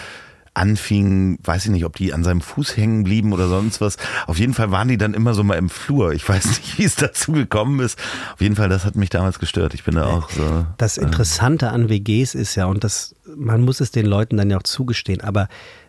anfingen, 0.55 1.39
weiß 1.43 1.67
ich 1.67 1.71
nicht, 1.71 1.85
ob 1.85 1.97
die 1.97 2.13
an 2.13 2.25
seinem 2.25 2.41
Fuß 2.41 2.77
hängen 2.77 3.05
blieben 3.05 3.33
oder 3.33 3.49
sonst 3.49 3.81
was. 3.81 3.97
Auf 4.27 4.39
jeden 4.39 4.55
Fall 4.55 4.71
waren 4.71 4.89
die 4.89 4.97
dann 4.97 5.13
immer 5.13 5.35
so 5.35 5.45
mal 5.45 5.57
im 5.57 5.69
Flur. 5.69 6.13
Ich 6.13 6.29
weiß 6.29 6.47
nicht, 6.47 6.79
wie 6.79 6.85
es 6.85 6.97
dazu 6.97 7.33
gekommen 7.33 7.81
ist. 7.81 7.99
Auf 8.33 8.41
jeden 8.41 8.57
Fall, 8.57 8.69
das 8.69 8.85
hat 8.85 8.95
mich 8.95 9.11
damals 9.11 9.39
gestört. 9.39 9.75
Ich 9.75 9.85
bin 9.85 9.97
da 9.97 10.07
auch 10.07 10.31
so. 10.31 10.67
Das 10.79 10.97
Interessante 10.97 11.71
an 11.71 11.89
WGs 11.89 12.35
ist 12.35 12.55
ja, 12.55 12.67
und 12.67 12.85
das, 12.85 13.15
man 13.37 13.63
muss 13.63 13.81
es 13.81 13.91
den 13.91 14.07
Leuten 14.07 14.37
dann 14.37 14.51
ja 14.51 14.59
auch 14.59 14.63
zugestehen, 14.63 15.21
aber 15.21 15.49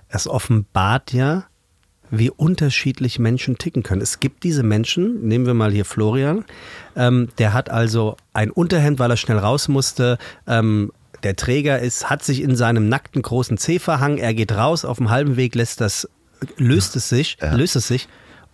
es 0.09 0.27
offenbart 0.27 1.13
ja, 1.13 1.45
wie 2.11 2.29
unterschiedlich 2.29 3.19
Menschen 3.19 3.57
ticken 3.57 3.83
können. 3.83 4.01
Es 4.01 4.19
gibt 4.19 4.43
diese 4.43 4.63
Menschen, 4.63 5.27
nehmen 5.27 5.45
wir 5.45 5.53
mal 5.53 5.71
hier 5.71 5.85
Florian, 5.85 6.45
ähm, 6.95 7.29
der 7.37 7.53
hat 7.53 7.69
also 7.69 8.17
ein 8.33 8.51
Unterhemd, 8.51 8.99
weil 8.99 9.11
er 9.11 9.17
schnell 9.17 9.37
raus 9.37 9.67
musste. 9.67 10.17
Ähm, 10.47 10.91
der 11.25 11.35
Träger 11.35 11.79
ist, 11.79 12.09
hat 12.09 12.23
sich 12.23 12.41
in 12.41 12.55
seinem 12.55 12.87
nackten 12.87 13.21
großen 13.21 13.57
Zeh 13.57 13.79
verhangen. 13.79 14.17
Er 14.17 14.33
geht 14.33 14.53
raus, 14.53 14.85
auf 14.85 14.97
dem 14.97 15.09
halben 15.09 15.35
Weg 15.35 15.55
lässt 15.55 15.81
das, 15.81 16.07
löst 16.57 16.95
es 16.95 17.09
sich, 17.09 17.37
löst 17.41 17.75
es 17.75 17.87
sich. 17.87 18.07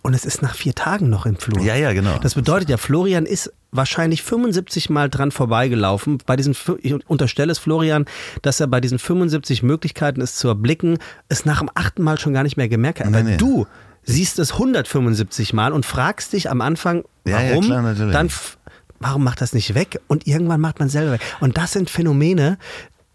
Und 0.04 0.14
es 0.14 0.24
ist 0.24 0.42
nach 0.42 0.56
vier 0.56 0.74
Tagen 0.74 1.10
noch 1.10 1.26
im 1.26 1.36
Flur. 1.36 1.60
Ja, 1.62 1.76
ja, 1.76 1.92
genau. 1.92 2.18
Das 2.18 2.34
bedeutet 2.34 2.68
ja, 2.68 2.76
Florian 2.76 3.24
ist 3.24 3.52
wahrscheinlich 3.70 4.24
75 4.24 4.90
Mal 4.90 5.08
dran 5.08 5.30
vorbeigelaufen. 5.30 6.18
Bei 6.26 6.34
diesen, 6.34 6.56
ich 6.80 7.08
unterstelle 7.08 7.52
es 7.52 7.58
Florian, 7.60 8.06
dass 8.42 8.58
er 8.58 8.66
bei 8.66 8.80
diesen 8.80 8.98
75 8.98 9.62
Möglichkeiten, 9.62 10.20
es 10.20 10.34
zu 10.34 10.48
erblicken, 10.48 10.98
es 11.28 11.44
nach 11.44 11.60
dem 11.60 11.70
achten 11.74 12.02
Mal 12.02 12.18
schon 12.18 12.32
gar 12.32 12.42
nicht 12.42 12.56
mehr 12.56 12.68
gemerkt 12.68 12.98
hat. 12.98 13.06
Aber 13.06 13.22
Nee, 13.22 13.32
nee. 13.32 13.36
du 13.36 13.66
siehst 14.02 14.40
es 14.40 14.54
175 14.54 15.52
Mal 15.52 15.72
und 15.72 15.86
fragst 15.86 16.32
dich 16.32 16.50
am 16.50 16.60
Anfang, 16.62 17.04
Ja, 17.24 17.40
ja, 17.40 17.50
warum? 17.50 17.64
klar, 17.66 17.82
natürlich. 17.82 18.12
Dann, 18.12 18.28
warum 19.02 19.24
macht 19.24 19.40
das 19.40 19.52
nicht 19.52 19.74
weg? 19.74 20.00
Und 20.08 20.26
irgendwann 20.26 20.60
macht 20.60 20.78
man 20.78 20.88
selber 20.88 21.12
weg. 21.12 21.20
Und 21.40 21.56
das 21.56 21.72
sind 21.72 21.90
Phänomene, 21.90 22.58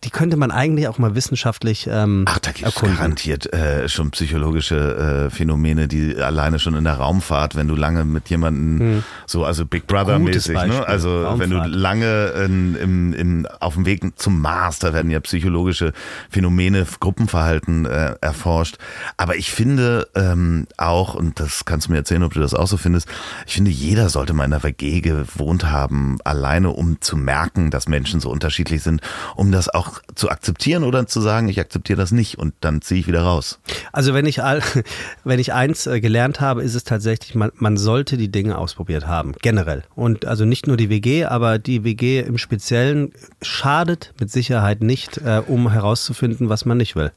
die 0.04 0.12
könnte 0.12 0.38
man 0.38 0.52
eigentlich 0.52 0.88
auch 0.88 1.00
mal 1.00 1.16
wissenschaftlich 1.16 1.88
ähm, 1.92 2.26
Ach, 2.28 2.38
da 2.38 2.52
gibt 2.52 2.68
es 2.68 2.76
garantiert 2.76 3.52
äh, 3.52 3.90
schon 3.90 4.12
psychologische 4.12 5.28
äh, 5.28 5.30
Phänomene, 5.32 5.88
die 5.88 6.16
alleine 6.18 6.60
schon 6.60 6.76
in 6.76 6.84
der 6.84 6.96
Raumfahrt, 6.96 7.56
wenn 7.56 7.68
du 7.68 7.76
lange 7.76 8.06
mit 8.06 8.30
jemandem 8.30 9.04
so, 9.26 9.44
also 9.44 9.66
Big 9.66 9.88
Brother 9.88 10.20
Gutes 10.20 10.48
mäßig, 10.48 10.54
Beispiel, 10.54 10.80
ne? 10.80 10.88
also 10.88 11.34
wenn 11.38 11.50
du 11.50 11.58
Raumfahrt. 11.58 11.76
lange 11.76 12.26
in, 12.46 12.76
im, 12.76 13.14
im, 13.14 13.48
auf 13.60 13.74
dem 13.74 13.86
Weg 13.88 14.04
zum 14.20 14.40
Mars, 14.40 14.78
da 14.78 14.94
werden 14.94 15.10
ja 15.10 15.20
psychologische 15.20 15.94
Phänomene, 16.30 16.86
Gruppenverhalten 17.00 17.86
äh, 17.86 18.16
erforscht. 18.22 18.78
Aber 19.18 19.36
ich 19.36 19.52
finde 19.52 20.08
ähm, 20.16 20.68
auch, 20.78 21.16
und 21.16 21.40
das 21.40 21.66
kannst 21.66 21.88
du 21.88 21.92
mir 21.92 21.98
erzählen, 21.98 22.24
ob 22.24 22.34
du 22.34 22.40
das 22.40 22.54
auch 22.54 22.68
so 22.68 22.78
findest, 22.78 23.08
ich 23.48 23.56
finde, 23.56 23.72
jeder 23.72 24.10
sollte 24.10 24.34
mal 24.34 24.46
in 24.46 24.54
einer 24.54 24.64
WG 24.64 25.02
gewohnt 25.02 25.66
haben, 25.66 26.20
alleine, 26.24 26.70
um 26.70 27.02
zu 27.02 27.18
merken, 27.18 27.72
dass 27.72 27.88
Menschen 27.88 28.20
so 28.20 28.30
unterschiedlich 28.30 28.84
sind, 28.84 29.02
um 29.36 29.52
das 29.52 29.70
auch 29.70 29.87
zu 30.16 30.30
akzeptieren 30.30 30.84
oder 30.84 31.08
zu 31.08 31.22
sagen, 31.22 31.50
ich 31.50 31.60
akzeptiere 31.60 31.98
das 31.98 32.12
nicht 32.12 32.38
und 32.38 32.54
dann 32.62 32.82
ziehe 32.82 33.00
ich 33.00 33.08
wieder 33.08 33.22
raus. 33.22 33.60
Also 33.92 34.14
wenn 34.14 34.26
ich, 34.26 34.44
all, 34.44 34.62
wenn 35.24 35.40
ich 35.40 35.54
eins 35.54 35.88
äh, 35.88 36.00
gelernt 36.00 36.40
habe, 36.40 36.64
ist 36.64 36.76
es 36.76 36.84
tatsächlich, 36.84 37.36
man, 37.36 37.52
man 37.56 37.78
sollte 37.78 38.18
die 38.18 38.30
Dinge 38.30 38.58
ausprobiert 38.58 39.08
haben, 39.08 39.34
generell. 39.42 39.84
Und 39.96 40.26
also 40.26 40.46
nicht 40.46 40.68
nur 40.68 40.78
die 40.78 40.90
WG, 40.90 41.26
aber 41.26 41.60
die 41.60 41.84
WG 41.84 42.20
im 42.22 42.38
Speziellen 42.38 43.12
schadet 43.42 44.14
mit 44.20 44.32
Sicherheit 44.32 44.82
nicht, 44.82 45.18
äh, 45.18 45.42
um 45.46 45.72
herauszufinden, 45.72 46.50
was 46.50 46.66
man 46.66 46.78
nicht 46.78 46.96
will. 46.96 47.12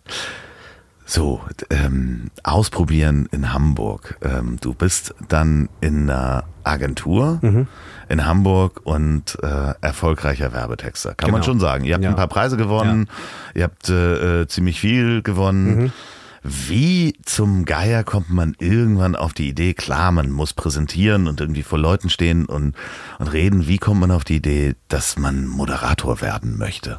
So, 1.06 1.40
ähm, 1.70 2.30
ausprobieren 2.44 3.28
in 3.32 3.52
Hamburg. 3.52 4.16
Ähm, 4.22 4.58
du 4.60 4.74
bist 4.74 5.12
dann 5.28 5.68
in 5.80 6.08
einer 6.08 6.44
Agentur 6.62 7.40
Mhm. 7.42 7.66
In 8.10 8.26
Hamburg 8.26 8.80
und 8.84 9.38
äh, 9.42 9.72
erfolgreicher 9.80 10.52
Werbetexter. 10.52 11.14
Kann 11.14 11.30
man 11.30 11.40
Genau. 11.40 11.52
schon 11.52 11.60
sagen. 11.60 11.84
Ihr 11.84 11.94
habt 11.94 12.04
Ja. 12.04 12.10
ein 12.10 12.16
paar 12.16 12.28
Preise 12.28 12.56
gewonnen, 12.56 13.08
ihr 13.54 13.64
habt 13.64 13.88
äh, 13.88 14.42
äh, 14.42 14.46
ziemlich 14.48 14.80
viel 14.80 15.22
gewonnen. 15.22 15.84
Mhm. 15.84 15.92
Wie 16.42 17.12
zum 17.26 17.66
Geier 17.66 18.02
kommt 18.02 18.30
man 18.30 18.56
irgendwann 18.58 19.14
auf 19.14 19.34
die 19.34 19.48
Idee, 19.50 19.74
klar, 19.74 20.10
man 20.10 20.30
muss 20.30 20.54
präsentieren 20.54 21.28
und 21.28 21.38
irgendwie 21.40 21.62
vor 21.62 21.78
Leuten 21.78 22.08
stehen 22.08 22.46
und, 22.46 22.74
und 23.18 23.26
reden. 23.32 23.68
Wie 23.68 23.76
kommt 23.76 24.00
man 24.00 24.10
auf 24.10 24.24
die 24.24 24.36
Idee, 24.36 24.74
dass 24.88 25.18
man 25.18 25.46
Moderator 25.46 26.22
werden 26.22 26.56
möchte? 26.56 26.98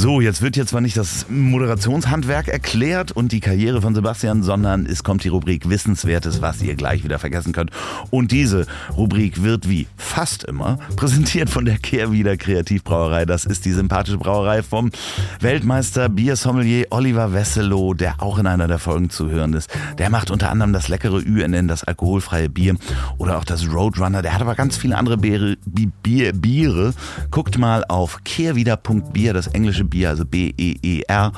So, 0.00 0.20
jetzt 0.20 0.42
wird 0.42 0.56
jetzt 0.56 0.68
zwar 0.68 0.80
nicht 0.80 0.96
das 0.96 1.26
Moderationshandwerk 1.28 2.46
erklärt 2.46 3.10
und 3.10 3.32
die 3.32 3.40
Karriere 3.40 3.82
von 3.82 3.96
Sebastian, 3.96 4.44
sondern 4.44 4.86
es 4.86 5.02
kommt 5.02 5.24
die 5.24 5.28
Rubrik 5.28 5.68
Wissenswertes, 5.68 6.40
was 6.40 6.62
ihr 6.62 6.76
gleich 6.76 7.02
wieder 7.02 7.18
vergessen 7.18 7.52
könnt. 7.52 7.72
Und 8.10 8.30
diese 8.30 8.68
Rubrik 8.96 9.42
wird 9.42 9.68
wie 9.68 9.88
fast 9.96 10.44
immer 10.44 10.78
präsentiert 10.94 11.50
von 11.50 11.64
der 11.64 11.78
Kehrwieder 11.78 12.36
Kreativbrauerei. 12.36 13.24
Das 13.24 13.44
ist 13.44 13.64
die 13.64 13.72
sympathische 13.72 14.18
Brauerei 14.18 14.62
vom 14.62 14.92
Weltmeister 15.40 16.08
Biersommelier 16.08 16.86
Oliver 16.90 17.32
Wesselow, 17.32 17.94
der 17.94 18.22
auch 18.22 18.38
in 18.38 18.46
einer 18.46 18.68
der 18.68 18.78
Folgen 18.78 19.10
zu 19.10 19.28
hören 19.30 19.52
ist. 19.52 19.68
Der 19.98 20.10
macht 20.10 20.30
unter 20.30 20.52
anderem 20.52 20.72
das 20.72 20.86
leckere 20.86 21.14
UNN, 21.26 21.66
das 21.66 21.82
alkoholfreie 21.82 22.48
Bier 22.48 22.76
oder 23.16 23.36
auch 23.36 23.44
das 23.44 23.68
Roadrunner. 23.68 24.22
Der 24.22 24.32
hat 24.32 24.42
aber 24.42 24.54
ganz 24.54 24.76
viele 24.76 24.96
andere 24.96 25.18
Biere. 25.18 25.56
Bier, 26.04 26.32
Biere. 26.34 26.94
Guckt 27.32 27.58
mal 27.58 27.84
auf 27.88 28.22
kehrwieder.bier, 28.22 29.32
das 29.32 29.48
englische 29.48 29.87
Bier, 29.88 30.10
also 30.10 30.24
B-E-E-R, 30.24 31.32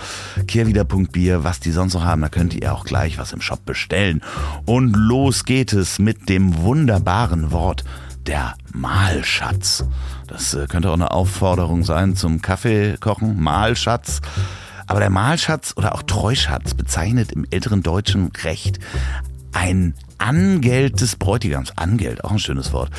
kehrwieder.bier, 0.47 1.45
was 1.45 1.61
die 1.61 1.73
sonst 1.73 1.95
noch 1.95 2.05
haben. 2.05 2.23
Da 2.23 2.29
könnt 2.29 2.55
ihr 2.55 2.75
auch 2.75 2.85
gleich 2.85 3.19
was 3.19 3.33
im 3.33 3.41
Shop 3.41 3.65
bestellen. 3.65 4.23
Und 4.67 4.95
los 4.95 5.45
geht 5.45 5.73
es 5.73 5.99
mit 5.99 6.29
dem 6.29 6.59
wunderbaren 6.59 7.53
Wort 7.53 7.85
der 8.27 8.55
Malschatz. 8.73 9.85
Das 10.27 10.55
äh, 10.55 10.67
könnte 10.67 10.91
auch 10.91 10.95
eine 10.95 11.11
Aufforderung 11.11 11.85
sein 11.85 12.17
zum 12.17 12.43
Kaffeekochen, 12.43 13.41
Mahlschatz. 13.41 14.21
Aber 14.87 15.01
der 15.01 15.11
Mahlschatz 15.11 15.75
oder 15.77 15.95
auch 15.95 16.03
Treuschatz 16.03 16.75
bezeichnet 16.75 17.33
im 17.33 17.47
älteren 17.51 17.83
deutschen 17.83 18.31
Recht 18.45 18.81
ein 19.53 19.95
Angeld 20.19 21.01
des 21.01 21.17
Bräutigams. 21.17 21.73
Angeld, 21.77 22.25
auch 22.25 22.33
ein 22.33 22.39
schönes 22.39 22.73
Wort. 22.73 22.91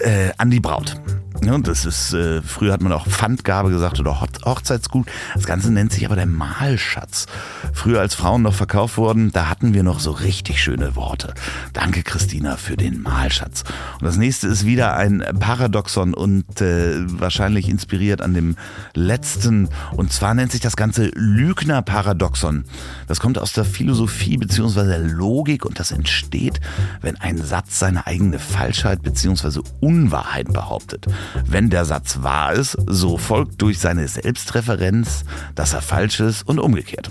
Äh, 0.00 0.30
an 0.36 0.50
die 0.50 0.60
Braut. 0.60 1.00
Ja, 1.44 1.58
das 1.58 1.84
ist, 1.84 2.14
äh, 2.14 2.40
früher 2.40 2.72
hat 2.72 2.80
man 2.80 2.92
auch 2.92 3.06
Pfandgabe 3.06 3.68
gesagt 3.68 4.00
oder 4.00 4.18
Hochzeitsgut. 4.20 5.08
Das 5.34 5.44
Ganze 5.44 5.70
nennt 5.70 5.92
sich 5.92 6.06
aber 6.06 6.16
der 6.16 6.24
Mahlschatz. 6.24 7.26
Früher 7.74 8.00
als 8.00 8.14
Frauen 8.14 8.40
noch 8.40 8.54
verkauft 8.54 8.96
wurden, 8.96 9.30
da 9.30 9.50
hatten 9.50 9.74
wir 9.74 9.82
noch 9.82 10.00
so 10.00 10.10
richtig 10.10 10.62
schöne 10.62 10.96
Worte. 10.96 11.34
Danke 11.74 12.02
Christina 12.02 12.56
für 12.56 12.78
den 12.78 13.02
Mahlschatz. 13.02 13.64
Und 14.00 14.06
das 14.06 14.16
nächste 14.16 14.48
ist 14.48 14.64
wieder 14.64 14.96
ein 14.96 15.22
Paradoxon 15.38 16.14
und 16.14 16.62
äh, 16.62 16.94
wahrscheinlich 17.20 17.68
inspiriert 17.68 18.22
an 18.22 18.32
dem 18.32 18.56
letzten. 18.94 19.68
Und 19.92 20.14
zwar 20.14 20.32
nennt 20.32 20.50
sich 20.50 20.62
das 20.62 20.76
Ganze 20.76 21.10
Lügner-Paradoxon. 21.14 22.64
Das 23.06 23.20
kommt 23.20 23.38
aus 23.38 23.52
der 23.52 23.66
Philosophie 23.66 24.38
bzw. 24.38 24.96
Logik 24.96 25.66
und 25.66 25.78
das 25.78 25.90
entsteht, 25.90 26.60
wenn 27.02 27.16
ein 27.16 27.36
Satz 27.36 27.78
seine 27.78 28.06
eigene 28.06 28.38
Falschheit 28.38 29.02
bzw. 29.02 29.60
Unwahrheit 29.80 30.50
behauptet. 30.50 31.06
Wenn 31.46 31.70
der 31.70 31.84
Satz 31.84 32.22
wahr 32.22 32.52
ist, 32.52 32.76
so 32.86 33.18
folgt 33.18 33.60
durch 33.62 33.78
seine 33.78 34.08
Selbstreferenz, 34.08 35.24
dass 35.54 35.72
er 35.72 35.82
falsch 35.82 36.20
ist 36.20 36.42
und 36.48 36.58
umgekehrt. 36.58 37.10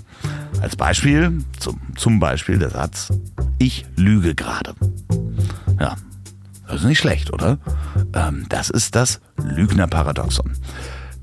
Als 0.62 0.76
Beispiel, 0.76 1.44
zum, 1.60 1.82
zum 1.96 2.20
Beispiel 2.20 2.58
der 2.58 2.70
Satz, 2.70 3.12
ich 3.60 3.86
lüge 3.96 4.36
gerade. 4.36 4.74
Ja, 5.80 5.96
das 6.68 6.82
ist 6.82 6.88
nicht 6.88 7.00
schlecht, 7.00 7.32
oder? 7.34 7.58
Ähm, 8.14 8.46
das 8.50 8.70
ist 8.70 8.96
das 8.96 9.20
Lügnerparadoxon. 9.38 10.54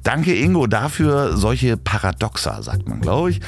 Danke 0.02 0.34
Ingo 0.34 0.66
dafür. 0.66 1.36
Solche 1.36 1.76
Paradoxa, 1.76 2.62
sagt 2.62 2.88
man, 2.88 3.00
glaube 3.00 3.30
ich, 3.30 3.40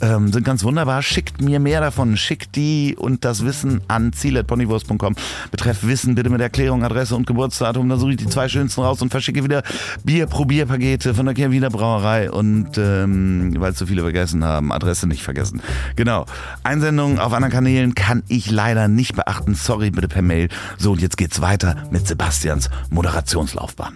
ähm, 0.00 0.32
sind 0.32 0.44
ganz 0.44 0.64
wunderbar. 0.64 1.02
Schickt 1.02 1.40
mir 1.40 1.60
mehr 1.60 1.80
davon. 1.80 2.16
Schickt 2.16 2.56
die 2.56 2.96
und 2.98 3.24
das 3.24 3.44
Wissen 3.44 3.80
an 3.88 4.12
ziel.ponywurst.com. 4.12 5.14
Betreff 5.50 5.84
Wissen 5.84 6.14
bitte 6.14 6.30
mit 6.30 6.40
Erklärung, 6.40 6.82
Adresse 6.84 7.14
und 7.14 7.26
Geburtsdatum. 7.26 7.88
Dann 7.88 7.98
suche 7.98 8.12
ich 8.12 8.16
die 8.16 8.28
zwei 8.28 8.48
schönsten 8.48 8.80
raus 8.80 9.00
und 9.02 9.10
verschicke 9.10 9.44
wieder 9.44 9.62
Bier-Probierpakete 10.04 11.14
von 11.14 11.26
der 11.26 11.34
Kehrwieder 11.34 11.70
Brauerei. 11.70 12.30
Und 12.30 12.76
ähm, 12.76 13.54
weil 13.58 13.74
zu 13.74 13.86
viele 13.86 14.02
vergessen 14.02 14.44
haben, 14.44 14.72
Adresse 14.72 15.06
nicht 15.06 15.22
vergessen. 15.22 15.62
Genau. 15.96 16.26
Einsendungen 16.64 17.18
auf 17.18 17.32
anderen 17.32 17.52
Kanälen 17.52 17.94
kann 17.94 18.22
ich 18.28 18.50
leider 18.50 18.88
nicht 18.88 19.14
beachten. 19.14 19.54
Sorry, 19.54 19.90
bitte 19.90 20.08
per 20.08 20.22
Mail. 20.22 20.48
So, 20.76 20.92
und 20.92 21.00
jetzt 21.00 21.16
geht's 21.16 21.40
weiter 21.40 21.76
mit 21.90 22.06
Sebastians 22.06 22.68
Moderationslaufbahn. 22.90 23.94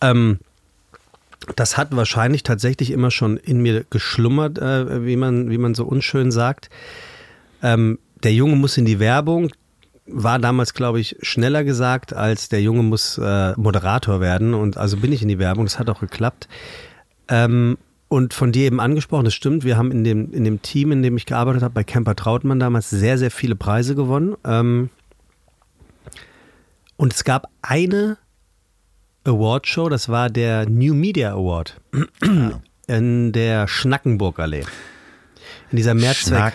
Ähm, 0.00 0.38
das 1.56 1.76
hat 1.76 1.94
wahrscheinlich 1.94 2.42
tatsächlich 2.42 2.90
immer 2.90 3.10
schon 3.10 3.36
in 3.36 3.60
mir 3.60 3.84
geschlummert, 3.88 4.58
äh, 4.58 5.04
wie, 5.04 5.16
man, 5.16 5.50
wie 5.50 5.58
man 5.58 5.74
so 5.74 5.84
unschön 5.84 6.30
sagt. 6.30 6.70
Ähm, 7.62 7.98
der 8.22 8.32
Junge 8.32 8.56
muss 8.56 8.76
in 8.76 8.84
die 8.84 8.98
Werbung, 8.98 9.50
war 10.06 10.38
damals, 10.38 10.74
glaube 10.74 11.00
ich, 11.00 11.16
schneller 11.22 11.64
gesagt, 11.64 12.12
als 12.12 12.48
der 12.48 12.62
Junge 12.62 12.82
muss 12.82 13.18
äh, 13.18 13.52
Moderator 13.56 14.20
werden. 14.20 14.54
Und 14.54 14.76
also 14.76 14.96
bin 14.96 15.12
ich 15.12 15.22
in 15.22 15.28
die 15.28 15.38
Werbung, 15.38 15.66
das 15.66 15.78
hat 15.78 15.90
auch 15.90 16.00
geklappt. 16.00 16.48
Ähm, 17.28 17.78
und 18.08 18.32
von 18.32 18.52
dir 18.52 18.64
eben 18.64 18.80
angesprochen, 18.80 19.26
das 19.26 19.34
stimmt, 19.34 19.64
wir 19.64 19.76
haben 19.76 19.92
in 19.92 20.02
dem, 20.02 20.32
in 20.32 20.44
dem 20.44 20.62
Team, 20.62 20.92
in 20.92 21.02
dem 21.02 21.18
ich 21.18 21.26
gearbeitet 21.26 21.62
habe, 21.62 21.74
bei 21.74 21.84
Camper 21.84 22.16
Trautmann 22.16 22.58
damals 22.58 22.88
sehr, 22.88 23.18
sehr 23.18 23.30
viele 23.30 23.54
Preise 23.54 23.94
gewonnen. 23.94 24.34
Ähm, 24.44 24.88
und 26.96 27.12
es 27.12 27.22
gab 27.24 27.50
eine 27.60 28.16
Awardshow, 29.24 29.88
das 29.88 30.08
war 30.08 30.30
der 30.30 30.68
New 30.68 30.94
Media 30.94 31.32
Award 31.32 31.80
in 32.86 33.32
der 33.32 33.68
Schnackenburgallee. 33.68 34.64
In 35.70 35.76
dieser 35.76 35.92
Mehrzweck, 35.92 36.54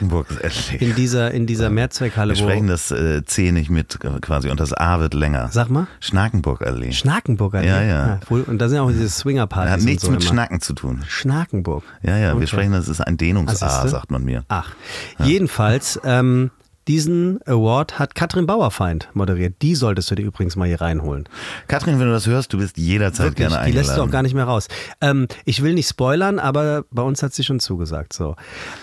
in 0.80 0.96
dieser, 0.96 1.32
in 1.32 1.46
dieser 1.46 1.70
Mehrzweckhalle. 1.70 2.32
Wir 2.34 2.38
sprechen 2.38 2.66
das 2.66 2.90
äh, 2.90 3.24
C 3.24 3.52
nicht 3.52 3.70
mit 3.70 4.00
quasi 4.22 4.50
und 4.50 4.60
das 4.60 4.74
A 4.74 5.00
wird 5.00 5.14
länger. 5.14 5.50
Sag 5.52 5.70
mal. 5.70 5.86
Schnackenburgallee. 6.00 6.92
Schnackenburgallee? 6.94 7.68
Ja, 7.68 7.82
ja. 7.84 8.20
ja 8.30 8.38
und 8.48 8.58
da 8.58 8.70
sind 8.70 8.80
auch 8.80 8.90
diese 8.90 9.08
Swingerpartys. 9.10 9.72
Hat 9.72 9.82
nichts 9.82 10.04
so 10.04 10.10
mit 10.12 10.22
immer. 10.22 10.30
Schnacken 10.32 10.62
zu 10.62 10.74
tun. 10.74 11.04
Schnackenburg. 11.08 11.84
Ja, 12.02 12.18
ja, 12.18 12.32
Okay. 12.32 12.40
wir 12.40 12.48
sprechen, 12.48 12.72
das 12.72 12.88
ist 12.88 13.02
ein 13.02 13.18
Dehnungs-A, 13.18 13.84
Ah, 13.84 13.88
sagt 13.88 14.10
man 14.10 14.24
mir. 14.24 14.46
Ach, 14.48 14.72
jedenfalls, 15.20 16.00
ähm, 16.04 16.50
diesen 16.88 17.40
Award 17.46 18.00
hat 18.00 18.16
Katrin 18.16 18.46
Bauerfeind 18.46 19.10
moderiert. 19.14 19.56
Die 19.62 19.76
solltest 19.76 20.12
du 20.12 20.16
dir 20.16 20.26
übrigens 20.26 20.56
mal 20.56 20.68
hier 20.68 20.82
reinholen. 20.82 21.28
Katrin, 21.68 22.00
wenn 22.00 22.08
du 22.08 22.14
das 22.14 22.28
hörst, 22.28 22.52
du 22.54 22.58
bist 22.58 22.78
jederzeit 22.78 23.28
Wirklich, 23.28 23.48
gerne 23.48 23.56
die 23.56 23.60
eingeladen. 23.62 23.88
lässt 23.88 23.98
du 23.98 24.02
auch 24.02 24.12
gar 24.12 24.24
nicht 24.24 24.34
mehr 24.34 24.46
raus. 24.46 24.68
Ähm, 25.02 25.28
ich 25.46 25.64
will 25.64 25.74
nicht 25.74 25.88
spoilern, 25.88 26.40
aber 26.40 26.86
bei 26.92 27.02
uns 27.02 27.24
hat 27.24 27.34
sie 27.34 27.44
schon 27.44 27.60
zugesagt. 27.60 28.14
So. 28.14 28.36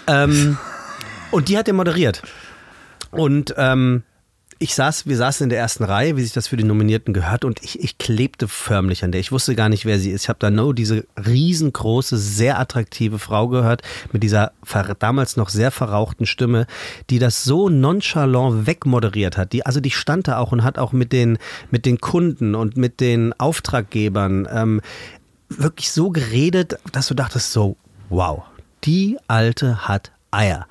Ähm, 0.06 0.56
und 1.30 1.48
die 1.48 1.58
hat 1.58 1.68
er 1.68 1.74
moderiert. 1.74 2.22
Und 3.10 3.54
ähm, 3.56 4.02
ich 4.62 4.74
saß, 4.74 5.06
wir 5.06 5.16
saßen 5.16 5.44
in 5.44 5.48
der 5.48 5.58
ersten 5.58 5.84
Reihe, 5.84 6.18
wie 6.18 6.22
sich 6.22 6.34
das 6.34 6.48
für 6.48 6.58
die 6.58 6.64
Nominierten 6.64 7.14
gehört, 7.14 7.46
und 7.46 7.64
ich, 7.64 7.80
ich 7.80 7.96
klebte 7.96 8.46
förmlich 8.46 9.02
an 9.02 9.10
der. 9.10 9.18
Ich 9.18 9.32
wusste 9.32 9.54
gar 9.54 9.70
nicht, 9.70 9.86
wer 9.86 9.98
sie 9.98 10.10
ist. 10.10 10.24
Ich 10.24 10.28
habe 10.28 10.38
da 10.38 10.50
nur 10.50 10.74
diese 10.74 11.06
riesengroße, 11.16 12.18
sehr 12.18 12.60
attraktive 12.60 13.18
Frau 13.18 13.48
gehört, 13.48 13.80
mit 14.12 14.22
dieser 14.22 14.52
damals 14.98 15.38
noch 15.38 15.48
sehr 15.48 15.70
verrauchten 15.70 16.26
Stimme, 16.26 16.66
die 17.08 17.18
das 17.18 17.42
so 17.42 17.70
nonchalant 17.70 18.66
wegmoderiert 18.66 19.38
hat. 19.38 19.54
Die, 19.54 19.64
also 19.64 19.80
die 19.80 19.90
stand 19.90 20.28
da 20.28 20.36
auch 20.36 20.52
und 20.52 20.62
hat 20.62 20.78
auch 20.78 20.92
mit 20.92 21.14
den, 21.14 21.38
mit 21.70 21.86
den 21.86 21.98
Kunden 21.98 22.54
und 22.54 22.76
mit 22.76 23.00
den 23.00 23.32
Auftraggebern 23.40 24.46
ähm, 24.52 24.82
wirklich 25.48 25.90
so 25.90 26.10
geredet, 26.10 26.78
dass 26.92 27.06
du 27.06 27.14
dachtest 27.14 27.52
so, 27.52 27.78
wow, 28.10 28.42
die 28.84 29.16
Alte 29.26 29.88
hat 29.88 30.12
Eier. 30.30 30.66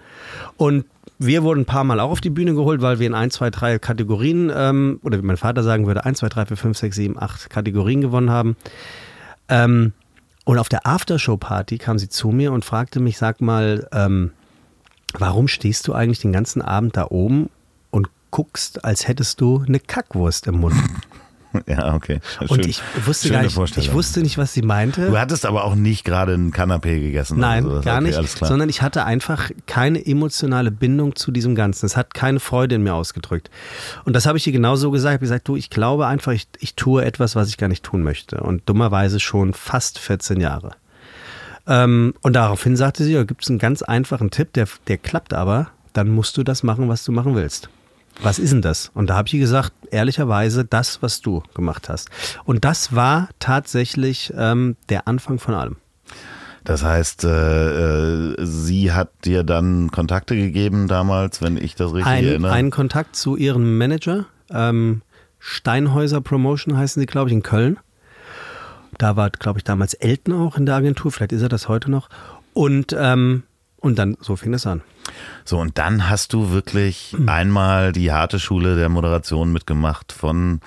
Und 0.58 0.86
wir 1.20 1.44
wurden 1.44 1.62
ein 1.62 1.66
paar 1.66 1.84
Mal 1.84 2.00
auch 2.00 2.12
auf 2.12 2.22
die 2.22 2.30
Bühne 2.30 2.56
geholt, 2.56 2.82
weil 2.82 3.00
wir 3.00 3.06
in 3.06 3.14
ein, 3.14 3.30
zwei, 3.30 3.50
drei 3.50 3.78
Kategorien, 3.78 4.52
ähm, 4.56 5.00
oder 5.04 5.18
wie 5.18 5.26
mein 5.26 5.38
Vater 5.38 5.64
sagen 5.64 5.86
würde, 5.86 6.06
ein, 6.06 6.16
zwei, 6.16 6.30
drei, 6.30 6.46
vier, 6.46 6.58
fünf, 6.58 6.78
sechs, 6.78 6.96
sieben, 6.96 7.22
acht 7.22 7.50
Kategorien 7.50 8.00
gewonnen 8.00 8.30
haben. 8.30 8.56
Ähm, 9.50 9.92
und 10.46 10.58
auf 10.58 10.70
der 10.70 10.88
Aftershow-Party 10.88 11.78
kam 11.78 12.00
sie 12.00 12.08
zu 12.08 12.30
mir 12.30 12.54
und 12.54 12.64
fragte 12.64 13.02
mich, 13.02 13.18
sag 13.18 13.42
mal, 13.42 13.88
ähm, 13.92 14.32
warum 15.18 15.50
stehst 15.50 15.88
du 15.88 15.94
eigentlich 15.94 16.22
den 16.22 16.32
ganzen 16.32 16.62
Abend 16.62 16.96
da 16.96 17.08
oben 17.10 17.50
und 17.92 18.10
guckst, 18.32 18.86
als 18.86 19.08
hättest 19.08 19.42
du 19.42 19.64
eine 19.68 19.80
Kackwurst 19.80 20.48
im 20.48 20.62
Mund? 20.62 20.76
Ja, 21.68 21.94
okay. 21.94 22.20
Und 22.40 22.62
Schön. 22.62 22.70
ich 22.70 22.82
wusste 23.06 23.28
Schöne 23.28 23.48
gar 23.48 23.64
nicht, 23.64 23.78
ich 23.78 23.94
wusste 23.94 24.22
nicht, 24.22 24.38
was 24.38 24.54
sie 24.54 24.62
meinte. 24.62 25.08
Du 25.08 25.18
hattest 25.18 25.46
aber 25.46 25.64
auch 25.64 25.76
nicht 25.76 26.04
gerade 26.04 26.34
ein 26.34 26.52
Kanapé 26.52 27.00
gegessen. 27.00 27.40
Nein, 27.40 27.64
sowas. 27.64 27.86
gar 27.86 28.02
okay, 28.02 28.20
nicht, 28.20 28.38
sondern 28.38 28.70
ich 28.70 28.82
hatte 28.82 29.06
einfach 29.06 29.50
keine 29.66 30.06
emotionale 30.06 30.72
Bindung 30.72 31.16
zu 31.16 31.32
diesem 31.32 31.56
Ganzen. 31.56 31.86
Es 31.86 31.98
hat 31.98 32.14
keine 32.14 32.40
Freude 32.40 32.76
in 32.76 32.84
mir 32.84 32.94
ausgedrückt. 32.94 33.50
Und 34.06 34.16
das 34.16 34.26
habe 34.26 34.38
ich 34.38 34.46
ihr 34.48 34.54
genauso 34.54 34.92
gesagt. 34.92 35.10
Ich 35.10 35.16
habe 35.16 35.26
gesagt, 35.26 35.48
du, 35.48 35.56
ich 35.56 35.70
glaube 35.70 36.08
einfach, 36.08 36.32
ich, 36.32 36.48
ich 36.60 36.76
tue 36.76 37.04
etwas, 37.04 37.36
was 37.36 37.50
ich 37.50 37.58
gar 37.58 37.68
nicht 37.68 37.84
tun 37.84 38.04
möchte. 38.04 38.42
Und 38.42 38.68
dummerweise 38.68 39.20
schon 39.20 39.54
fast 39.54 40.00
14 40.00 40.40
Jahre. 40.40 40.72
Ähm, 41.68 42.14
und 42.22 42.34
daraufhin 42.34 42.76
sagte 42.76 43.04
sie, 43.04 43.14
ja, 43.14 43.24
gibt 43.24 43.44
es 43.44 43.50
einen 43.50 43.60
ganz 43.60 43.82
einfachen 43.82 44.32
Tipp, 44.32 44.54
der, 44.54 44.68
der 44.88 44.98
klappt 44.98 45.34
aber, 45.34 45.70
dann 45.94 46.10
musst 46.10 46.38
du 46.38 46.44
das 46.44 46.64
machen, 46.64 46.90
was 46.90 47.04
du 47.04 47.12
machen 47.12 47.36
willst. 47.36 47.70
Was 48.22 48.40
ist 48.40 48.52
denn 48.52 48.62
das? 48.62 48.92
Und 48.94 49.10
da 49.10 49.16
habe 49.16 49.28
ich 49.28 49.34
ihr 49.34 49.40
gesagt, 49.40 49.72
ehrlicherweise, 49.92 50.66
das, 50.66 51.02
was 51.02 51.22
du 51.22 51.42
gemacht 51.54 51.90
hast. 51.90 52.10
Und 52.44 52.66
das 52.66 52.94
war 52.94 53.30
tatsächlich 53.40 54.34
ähm, 54.36 54.76
der 54.90 55.08
Anfang 55.08 55.40
von 55.40 55.54
allem. 55.54 55.78
Das 56.66 56.84
heißt, 56.84 57.24
äh, 57.24 58.32
äh, 58.32 58.46
sie 58.46 58.92
hat 58.92 59.10
dir 59.26 59.44
dann 59.44 59.90
Kontakte 59.92 60.36
gegeben 60.36 60.88
damals, 60.88 61.42
wenn 61.42 61.58
ich 61.58 61.76
das 61.76 61.94
richtig 61.94 62.12
ein, 62.12 62.26
erinnere. 62.26 62.52
einen 62.52 62.72
Kontakt 62.72 63.16
zu 63.16 63.38
ihrem 63.38 63.78
Manager. 63.78 64.26
Ähm, 64.52 65.02
Steinhäuser 65.40 66.20
Promotion 66.20 66.78
heißen 66.78 67.00
sie, 67.00 67.06
glaube 67.06 67.30
ich, 67.30 67.34
in 67.34 67.44
Köln. 67.44 67.80
Da 68.98 69.16
war, 69.16 69.30
glaube 69.30 69.60
ich, 69.60 69.64
damals 69.64 69.94
Elton 69.94 70.34
auch 70.34 70.58
in 70.58 70.66
der 70.66 70.76
Agentur. 70.76 71.12
Vielleicht 71.12 71.32
ist 71.32 71.42
er 71.42 71.50
das 71.50 71.70
heute 71.70 71.90
noch. 71.90 72.10
Und, 72.54 72.94
ähm, 72.98 73.44
und 73.80 73.98
dann, 73.98 74.18
so 74.22 74.36
fing 74.36 74.54
es 74.54 74.66
an. 74.66 74.82
So, 75.46 75.58
und 75.60 75.78
dann 75.78 76.10
hast 76.10 76.34
du 76.34 76.52
wirklich 76.52 77.14
Hm. 77.18 77.28
einmal 77.30 77.92
die 77.92 78.12
harte 78.12 78.40
Schule 78.40 78.76
der 78.76 78.90
Moderation 78.90 79.52
mitgemacht 79.52 80.12
von 80.12 80.60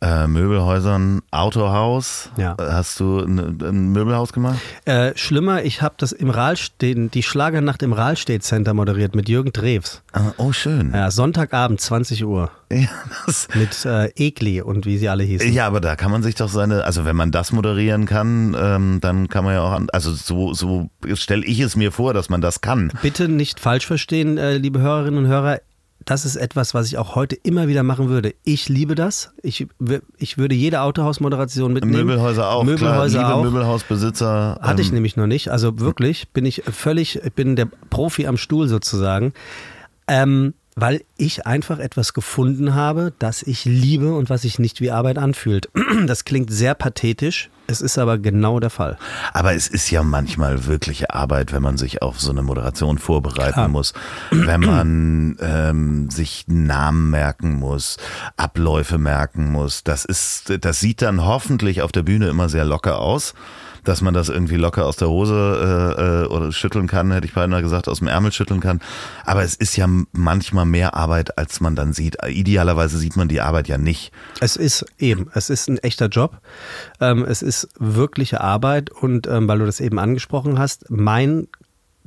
äh, 0.00 0.26
Möbelhäusern, 0.26 1.22
Autohaus. 1.30 2.30
Ja. 2.36 2.56
Hast 2.60 3.00
du 3.00 3.20
ein, 3.20 3.38
ein 3.62 3.88
Möbelhaus 3.92 4.32
gemacht? 4.32 4.58
Äh, 4.84 5.12
schlimmer, 5.16 5.64
ich 5.64 5.82
habe 5.82 5.94
das 5.98 6.12
im 6.12 6.30
Rahlstedt, 6.30 7.14
die 7.14 7.22
Schlagernacht 7.22 7.82
im 7.82 7.92
Rahlstedt 7.92 8.42
Center 8.42 8.74
moderiert 8.74 9.14
mit 9.14 9.28
Jürgen 9.28 9.52
Drews. 9.52 10.02
Ah, 10.12 10.32
Oh, 10.38 10.52
schön. 10.52 10.92
Ja, 10.94 11.10
Sonntagabend, 11.10 11.80
20 11.80 12.24
Uhr. 12.24 12.50
Ja, 12.70 12.88
das, 13.26 13.48
Mit 13.54 13.84
äh, 13.84 14.10
Egli 14.16 14.60
und 14.60 14.86
wie 14.86 14.98
sie 14.98 15.08
alle 15.08 15.22
hießen. 15.24 15.52
ja, 15.52 15.66
aber 15.66 15.80
da 15.80 15.96
kann 15.96 16.10
man 16.10 16.22
sich 16.22 16.34
doch 16.34 16.48
seine, 16.48 16.84
also 16.84 17.04
wenn 17.04 17.16
man 17.16 17.30
das 17.30 17.52
moderieren 17.52 18.06
kann, 18.06 18.56
ähm, 18.58 18.98
dann 19.00 19.28
kann 19.28 19.44
man 19.44 19.54
ja 19.54 19.62
auch, 19.62 19.72
an, 19.72 19.88
also 19.92 20.12
so, 20.12 20.52
so 20.52 20.90
stelle 21.14 21.44
ich 21.44 21.60
es 21.60 21.76
mir 21.76 21.92
vor, 21.92 22.12
dass 22.12 22.28
man 22.28 22.40
das 22.40 22.60
kann. 22.60 22.92
Bitte 23.02 23.28
nicht 23.28 23.60
falsch 23.60 23.86
verstehen, 23.86 24.36
äh, 24.36 24.56
liebe 24.58 24.80
Hörerinnen 24.80 25.24
und 25.24 25.30
Hörer. 25.30 25.60
Das 26.04 26.24
ist 26.24 26.36
etwas, 26.36 26.72
was 26.74 26.86
ich 26.86 26.98
auch 26.98 27.14
heute 27.14 27.34
immer 27.34 27.66
wieder 27.68 27.82
machen 27.82 28.08
würde. 28.08 28.34
Ich 28.44 28.68
liebe 28.68 28.94
das. 28.94 29.32
Ich, 29.42 29.66
ich 30.18 30.38
würde 30.38 30.54
jede 30.54 30.82
Autohausmoderation 30.82 31.72
mitnehmen. 31.72 32.06
Möbelhäuser 32.06 32.48
auch. 32.48 32.62
Möbelhäuser 32.62 33.18
klar, 33.18 33.34
auch. 33.34 33.42
Möbelhausbesitzer. 33.42 34.58
Hatte 34.62 34.82
ich 34.82 34.88
ähm, 34.88 34.94
nämlich 34.94 35.16
noch 35.16 35.26
nicht. 35.26 35.48
Also 35.50 35.80
wirklich 35.80 36.28
bin 36.28 36.46
ich 36.46 36.62
völlig, 36.70 37.24
ich 37.24 37.32
bin 37.32 37.56
der 37.56 37.66
Profi 37.90 38.26
am 38.26 38.36
Stuhl 38.36 38.68
sozusagen. 38.68 39.32
Ähm, 40.06 40.54
weil 40.76 41.02
ich 41.16 41.46
einfach 41.46 41.78
etwas 41.78 42.12
gefunden 42.12 42.74
habe, 42.74 43.12
das 43.18 43.42
ich 43.42 43.64
liebe 43.64 44.14
und 44.14 44.28
was 44.28 44.42
sich 44.42 44.58
nicht 44.58 44.80
wie 44.80 44.90
Arbeit 44.90 45.18
anfühlt. 45.18 45.70
Das 46.06 46.24
klingt 46.24 46.52
sehr 46.52 46.74
pathetisch, 46.74 47.50
es 47.66 47.80
ist 47.80 47.98
aber 47.98 48.18
genau 48.18 48.60
der 48.60 48.70
Fall. 48.70 48.98
Aber 49.32 49.54
es 49.54 49.68
ist 49.68 49.90
ja 49.90 50.02
manchmal 50.02 50.66
wirkliche 50.66 51.14
Arbeit, 51.14 51.52
wenn 51.52 51.62
man 51.62 51.76
sich 51.76 52.02
auf 52.02 52.20
so 52.20 52.30
eine 52.30 52.42
Moderation 52.42 52.98
vorbereiten 52.98 53.52
Klar. 53.54 53.68
muss, 53.68 53.92
wenn 54.30 54.60
man 54.60 55.36
ähm, 55.40 56.10
sich 56.10 56.44
Namen 56.46 57.10
merken 57.10 57.54
muss, 57.54 57.96
Abläufe 58.36 58.98
merken 58.98 59.50
muss. 59.50 59.84
Das 59.84 60.04
ist, 60.04 60.52
das 60.60 60.80
sieht 60.80 61.02
dann 61.02 61.24
hoffentlich 61.24 61.82
auf 61.82 61.92
der 61.92 62.02
Bühne 62.02 62.28
immer 62.28 62.48
sehr 62.48 62.64
locker 62.64 62.98
aus. 62.98 63.34
Dass 63.86 64.02
man 64.02 64.12
das 64.12 64.28
irgendwie 64.28 64.56
locker 64.56 64.84
aus 64.84 64.96
der 64.96 65.08
Hose 65.08 65.94
äh, 65.96 66.02
äh, 66.02 66.26
oder 66.26 66.50
schütteln 66.50 66.88
kann, 66.88 67.12
hätte 67.12 67.26
ich 67.26 67.34
beinahe 67.34 67.62
gesagt, 67.62 67.88
aus 67.88 68.00
dem 68.00 68.08
Ärmel 68.08 68.32
schütteln 68.32 68.60
kann. 68.60 68.80
Aber 69.24 69.44
es 69.44 69.54
ist 69.54 69.76
ja 69.76 69.86
manchmal 70.12 70.66
mehr 70.66 70.94
Arbeit, 70.94 71.38
als 71.38 71.60
man 71.60 71.76
dann 71.76 71.92
sieht. 71.92 72.16
Idealerweise 72.26 72.98
sieht 72.98 73.16
man 73.16 73.28
die 73.28 73.40
Arbeit 73.40 73.68
ja 73.68 73.78
nicht. 73.78 74.12
Es 74.40 74.56
ist 74.56 74.84
eben, 74.98 75.30
es 75.34 75.50
ist 75.50 75.68
ein 75.68 75.78
echter 75.78 76.08
Job. 76.08 76.40
Ähm, 77.00 77.24
es 77.24 77.42
ist 77.42 77.68
wirkliche 77.78 78.40
Arbeit 78.40 78.90
und 78.90 79.28
ähm, 79.28 79.46
weil 79.46 79.60
du 79.60 79.66
das 79.66 79.78
eben 79.78 79.98
angesprochen 80.00 80.58
hast, 80.58 80.90
mein 80.90 81.46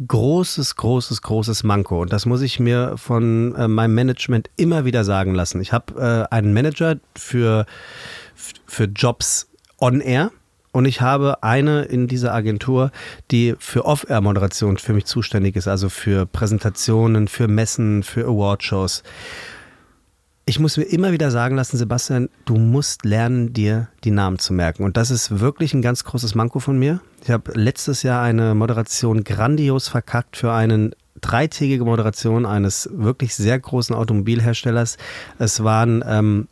großes, 0.05 0.75
großes, 0.75 1.21
großes 1.21 1.63
Manko 1.63 2.01
und 2.01 2.13
das 2.13 2.25
muss 2.25 2.41
ich 2.41 2.59
mir 2.59 2.97
von 2.97 3.55
äh, 3.55 3.67
meinem 3.67 3.95
Management 3.95 4.49
immer 4.55 4.85
wieder 4.85 5.03
sagen 5.03 5.33
lassen. 5.33 5.61
Ich 5.61 5.73
habe 5.73 6.27
äh, 6.31 6.33
einen 6.33 6.53
Manager 6.53 6.97
für, 7.15 7.65
für 8.35 8.85
Jobs 8.85 9.49
on 9.79 10.01
Air. 10.01 10.31
Und 10.71 10.85
ich 10.85 11.01
habe 11.01 11.41
eine 11.41 11.83
in 11.83 12.07
dieser 12.07 12.33
Agentur, 12.33 12.91
die 13.31 13.55
für 13.59 13.85
Off-Air-Moderation 13.85 14.77
für 14.77 14.93
mich 14.93 15.05
zuständig 15.05 15.55
ist, 15.55 15.67
also 15.67 15.89
für 15.89 16.25
Präsentationen, 16.25 17.27
für 17.27 17.47
Messen, 17.47 18.03
für 18.03 18.25
Awardshows. 18.25 19.03
Ich 20.45 20.59
muss 20.59 20.77
mir 20.77 20.83
immer 20.83 21.11
wieder 21.11 21.31
sagen 21.31 21.55
lassen, 21.55 21.77
Sebastian, 21.77 22.29
du 22.45 22.57
musst 22.57 23.05
lernen, 23.05 23.53
dir 23.53 23.87
die 24.03 24.11
Namen 24.11 24.39
zu 24.39 24.53
merken. 24.53 24.83
Und 24.83 24.97
das 24.97 25.11
ist 25.11 25.39
wirklich 25.39 25.73
ein 25.73 25.81
ganz 25.81 26.03
großes 26.03 26.33
Manko 26.33 26.59
von 26.59 26.77
mir. 26.77 27.01
Ich 27.23 27.29
habe 27.29 27.51
letztes 27.53 28.03
Jahr 28.03 28.23
eine 28.23 28.55
Moderation 28.55 29.23
grandios 29.23 29.87
verkackt 29.87 30.37
für 30.37 30.51
einen 30.51 30.95
dreitägige 31.21 31.85
Moderation 31.85 32.45
eines 32.45 32.89
wirklich 32.91 33.35
sehr 33.35 33.59
großen 33.59 33.95
Automobilherstellers. 33.95 34.97
Es 35.37 35.63
waren 35.63 36.03
ähm, 36.07 36.47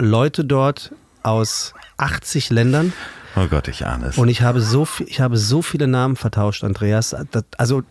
Leute 0.00 0.44
dort 0.44 0.92
aus 1.22 1.74
80 1.98 2.50
Ländern. 2.50 2.92
Oh 3.36 3.46
Gott, 3.48 3.68
ich 3.68 3.86
ahne 3.86 4.06
es. 4.06 4.18
Und 4.18 4.28
ich 4.28 4.42
habe 4.42 4.60
so, 4.60 4.86
ich 5.06 5.20
habe 5.20 5.36
so 5.36 5.62
viele 5.62 5.86
Namen 5.86 6.16
vertauscht, 6.16 6.64
Andreas. 6.64 7.14
Das, 7.30 7.44
also 7.56 7.82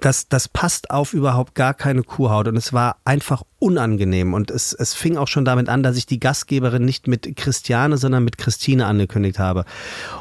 das, 0.00 0.28
das 0.28 0.48
passt 0.48 0.90
auf 0.90 1.14
überhaupt 1.14 1.54
gar 1.54 1.74
keine 1.74 2.02
Kuhhaut 2.02 2.48
und 2.48 2.56
es 2.56 2.72
war 2.72 2.96
einfach 3.04 3.42
unangenehm 3.58 4.34
und 4.34 4.50
es, 4.50 4.72
es 4.72 4.92
fing 4.92 5.16
auch 5.16 5.28
schon 5.28 5.44
damit 5.44 5.68
an, 5.68 5.82
dass 5.82 5.96
ich 5.96 6.06
die 6.06 6.20
Gastgeberin 6.20 6.84
nicht 6.84 7.06
mit 7.06 7.36
Christiane, 7.36 7.96
sondern 7.96 8.24
mit 8.24 8.36
Christine 8.36 8.86
angekündigt 8.86 9.38
habe. 9.38 9.64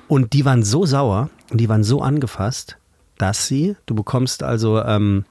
Und 0.07 0.33
die 0.33 0.45
waren 0.45 0.63
so 0.63 0.85
sauer 0.85 1.29
und 1.51 1.59
die 1.59 1.67
waren 1.67 1.83
so 1.83 2.01
angefasst, 2.01 2.77
dass 3.17 3.47
sie, 3.47 3.75
du 3.85 3.95
bekommst 3.95 4.43
also 4.43 4.81
ähm, 4.81 5.25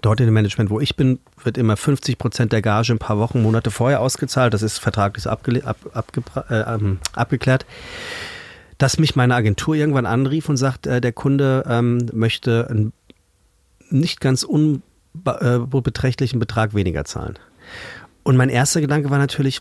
dort 0.00 0.20
in 0.20 0.26
dem 0.26 0.34
Management, 0.34 0.70
wo 0.70 0.80
ich 0.80 0.96
bin, 0.96 1.20
wird 1.42 1.58
immer 1.58 1.76
50 1.76 2.18
Prozent 2.18 2.52
der 2.52 2.62
Gage 2.62 2.92
ein 2.92 2.98
paar 2.98 3.18
Wochen, 3.18 3.42
Monate 3.42 3.70
vorher 3.70 4.00
ausgezahlt. 4.00 4.54
Das 4.54 4.62
ist 4.62 4.78
vertraglich 4.78 5.26
abge 5.26 5.64
ab, 5.64 6.06
äh, 6.48 6.74
ähm, 6.74 6.98
abgeklärt. 7.14 7.66
Dass 8.78 8.98
mich 8.98 9.14
meine 9.16 9.34
Agentur 9.34 9.74
irgendwann 9.74 10.06
anrief 10.06 10.48
und 10.48 10.56
sagt, 10.56 10.86
äh, 10.86 11.00
der 11.00 11.12
Kunde 11.12 11.64
ähm, 11.68 12.08
möchte 12.12 12.68
einen 12.68 12.92
nicht 13.90 14.20
ganz 14.20 14.42
unbeträchtlichen 14.42 16.40
Betrag 16.40 16.74
weniger 16.74 17.04
zahlen. 17.04 17.38
Und 18.22 18.36
mein 18.36 18.48
erster 18.48 18.80
Gedanke 18.80 19.10
war 19.10 19.18
natürlich, 19.18 19.60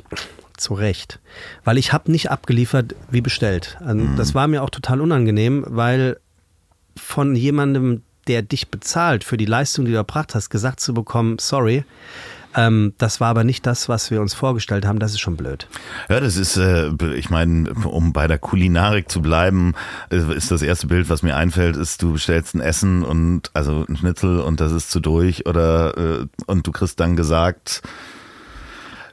zu 0.62 0.74
Recht, 0.76 1.20
weil 1.64 1.78
ich 1.78 1.92
habe 1.92 2.12
nicht 2.12 2.32
abgeliefert 2.32 2.96
wie 3.10 3.22
bestellt. 3.22 3.78
Also 3.84 4.06
Das 4.16 4.34
war 4.34 4.48
mir 4.48 4.64
auch 4.64 4.70
total 4.70 5.02
unangenehm, 5.02 5.66
weil 5.68 6.20
von 6.96 7.36
jemandem, 7.36 8.04
der 8.32 8.44
dich 8.44 8.70
bezahlt 8.70 9.26
für 9.26 9.36
die 9.36 9.46
Leistung, 9.46 9.84
die 9.84 9.92
du 9.92 9.98
erbracht 9.98 10.36
hast, 10.36 10.50
gesagt 10.50 10.80
zu 10.80 10.94
bekommen, 10.94 11.36
sorry, 11.38 11.84
ähm, 12.56 12.94
das 12.98 13.20
war 13.20 13.28
aber 13.28 13.44
nicht 13.44 13.66
das, 13.66 13.90
was 13.90 14.10
wir 14.10 14.22
uns 14.22 14.34
vorgestellt 14.34 14.86
haben, 14.86 15.00
das 15.00 15.12
ist 15.12 15.20
schon 15.20 15.36
blöd. 15.36 15.68
Ja, 16.10 16.22
das 16.22 16.38
ist, 16.38 16.56
äh, 16.56 16.90
ich 17.14 17.30
meine, 17.30 17.74
um 17.74 18.14
bei 18.14 18.28
der 18.28 18.40
Kulinarik 18.40 19.12
zu 19.12 19.22
bleiben, 19.22 19.74
äh, 20.12 20.34
ist 20.34 20.50
das 20.50 20.62
erste 20.62 20.88
Bild, 20.88 21.10
was 21.10 21.24
mir 21.24 21.36
einfällt, 21.36 21.76
ist, 21.76 22.02
du 22.02 22.14
bestellst 22.14 22.56
ein 22.56 22.62
Essen 22.62 23.04
und 23.04 23.52
also 23.54 23.86
ein 23.88 23.98
Schnitzel 23.98 24.40
und 24.40 24.62
das 24.62 24.72
ist 24.72 24.92
zu 24.92 25.02
durch 25.02 25.46
oder 25.46 25.98
äh, 25.98 26.26
und 26.46 26.66
du 26.66 26.72
kriegst 26.72 27.02
dann 27.02 27.18
gesagt, 27.18 27.82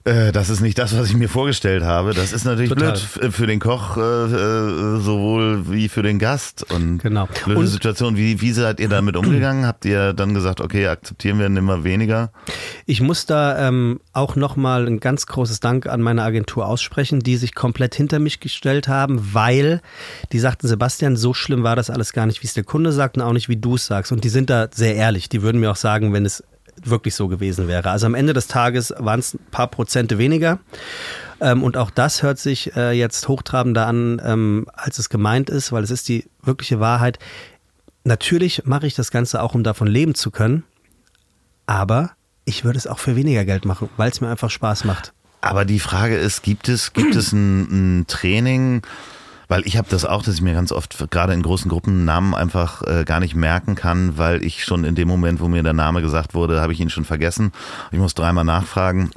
äh, 0.09 0.32
das 0.32 0.50
ist 0.50 0.61
nicht 0.61 0.78
das, 0.78 0.96
was 0.98 1.09
ich 1.11 1.16
mir 1.16 1.28
vorgestellt 1.28 1.82
habe. 1.84 2.14
Das 2.14 2.32
ist 2.32 2.44
natürlich 2.44 2.70
Total. 2.70 2.92
blöd 2.92 3.32
für 3.32 3.46
den 3.46 3.61
Koch 3.61 3.96
äh, 3.96 4.00
äh, 4.00 5.00
sowohl 5.00 5.70
wie 5.70 5.88
für 5.88 6.02
den 6.02 6.18
Gast. 6.18 6.64
Und 6.72 6.98
Genau. 6.98 7.28
blöde 7.44 7.61
Und- 7.61 7.66
Situation. 7.66 8.16
Wie, 8.16 8.40
wie 8.40 8.52
seid 8.52 8.80
ihr 8.80 8.88
damit 8.88 9.16
umgegangen? 9.16 9.66
Habt 9.66 9.84
ihr 9.84 10.12
dann 10.12 10.34
gesagt, 10.34 10.61
okay, 10.61 10.86
akzeptieren 10.88 11.38
wir 11.38 11.46
immer 11.46 11.84
weniger? 11.84 12.32
Ich 12.86 13.00
muss 13.00 13.26
da 13.26 13.68
ähm, 13.68 14.00
auch 14.12 14.34
nochmal 14.36 14.86
ein 14.86 15.00
ganz 15.00 15.26
großes 15.26 15.61
Dank 15.61 15.86
an 15.86 16.00
meine 16.00 16.22
Agentur 16.22 16.66
aussprechen, 16.66 17.20
die 17.20 17.36
sich 17.36 17.54
komplett 17.54 17.94
hinter 17.94 18.18
mich 18.18 18.40
gestellt 18.40 18.88
haben, 18.88 19.34
weil 19.34 19.80
die 20.32 20.38
sagten, 20.38 20.66
Sebastian, 20.68 21.16
so 21.16 21.34
schlimm 21.34 21.62
war 21.62 21.76
das 21.76 21.90
alles 21.90 22.12
gar 22.12 22.26
nicht, 22.26 22.42
wie 22.42 22.46
es 22.46 22.54
der 22.54 22.64
Kunde 22.64 22.92
sagt 22.92 23.16
und 23.16 23.22
auch 23.22 23.32
nicht, 23.32 23.48
wie 23.48 23.56
du 23.56 23.74
es 23.76 23.86
sagst. 23.86 24.12
Und 24.12 24.24
die 24.24 24.28
sind 24.28 24.50
da 24.50 24.68
sehr 24.72 24.94
ehrlich. 24.96 25.28
Die 25.28 25.42
würden 25.42 25.61
mir 25.61 25.70
auch 25.70 25.76
sagen, 25.76 26.12
wenn 26.12 26.24
es 26.24 26.42
wirklich 26.85 27.14
so 27.14 27.29
gewesen 27.29 27.68
wäre. 27.68 27.91
Also 27.91 28.07
am 28.07 28.14
Ende 28.14 28.33
des 28.33 28.47
Tages 28.47 28.93
waren 28.99 29.20
es 29.20 29.35
ein 29.35 29.41
paar 29.51 29.68
Prozente 29.68 30.18
weniger. 30.18 30.59
Ähm, 31.41 31.62
und 31.62 31.76
auch 31.76 31.91
das 31.91 32.22
hört 32.22 32.39
sich 32.39 32.74
äh, 32.76 32.93
jetzt 32.93 33.29
hochtrabender 33.29 33.87
an, 33.87 34.20
ähm, 34.24 34.66
als 34.72 34.99
es 34.99 35.09
gemeint 35.09 35.51
ist, 35.51 35.72
weil 35.72 35.85
es 35.85 35.91
ist 35.91 36.09
die 36.09 36.26
wirkliche 36.43 36.81
Wahrheit. 36.81 37.18
Natürlich 38.05 38.64
mache 38.64 38.87
ich 38.87 38.95
das 38.95 39.11
Ganze 39.11 39.43
auch, 39.43 39.55
um 39.55 39.62
davon 39.62 39.87
leben 39.87 40.14
zu 40.14 40.31
können. 40.31 40.64
Aber 41.66 42.12
ich 42.45 42.64
würde 42.64 42.79
es 42.79 42.87
auch 42.87 42.99
für 42.99 43.14
weniger 43.14 43.45
Geld 43.45 43.64
machen, 43.64 43.89
weil 43.97 44.11
es 44.11 44.20
mir 44.20 44.29
einfach 44.29 44.51
Spaß 44.51 44.85
macht. 44.85 45.12
Aber 45.41 45.64
die 45.64 45.79
Frage 45.79 46.16
ist, 46.16 46.43
gibt 46.43 46.68
es, 46.68 46.93
gibt 46.93 47.14
es 47.14 47.33
ein, 47.33 48.01
ein 48.01 48.07
Training, 48.07 48.83
weil 49.49 49.66
ich 49.66 49.76
habe 49.76 49.88
das 49.90 50.05
auch, 50.05 50.22
dass 50.22 50.34
ich 50.34 50.42
mir 50.42 50.55
ganz 50.55 50.72
oft 50.72 51.11
gerade 51.11 51.32
in 51.32 51.42
großen 51.42 51.70
Gruppen 51.70 52.05
Namen 52.05 52.34
einfach 52.34 52.82
äh, 52.82 53.05
gar 53.05 53.20
nicht 53.20 53.34
merken 53.34 53.74
kann, 53.74 54.18
weil 54.18 54.44
ich 54.44 54.64
schon 54.64 54.84
in 54.84 54.94
dem 54.94 55.09
Moment, 55.09 55.40
wo 55.40 55.49
mir 55.49 55.62
der 55.62 55.72
Name 55.72 56.03
gesagt 56.03 56.34
wurde, 56.34 56.61
habe 56.61 56.72
ich 56.72 56.80
ihn 56.80 56.90
schon 56.90 57.05
vergessen. 57.05 57.53
Ich 57.90 57.99
muss 57.99 58.14
dreimal 58.14 58.44
nachfragen. 58.44 59.11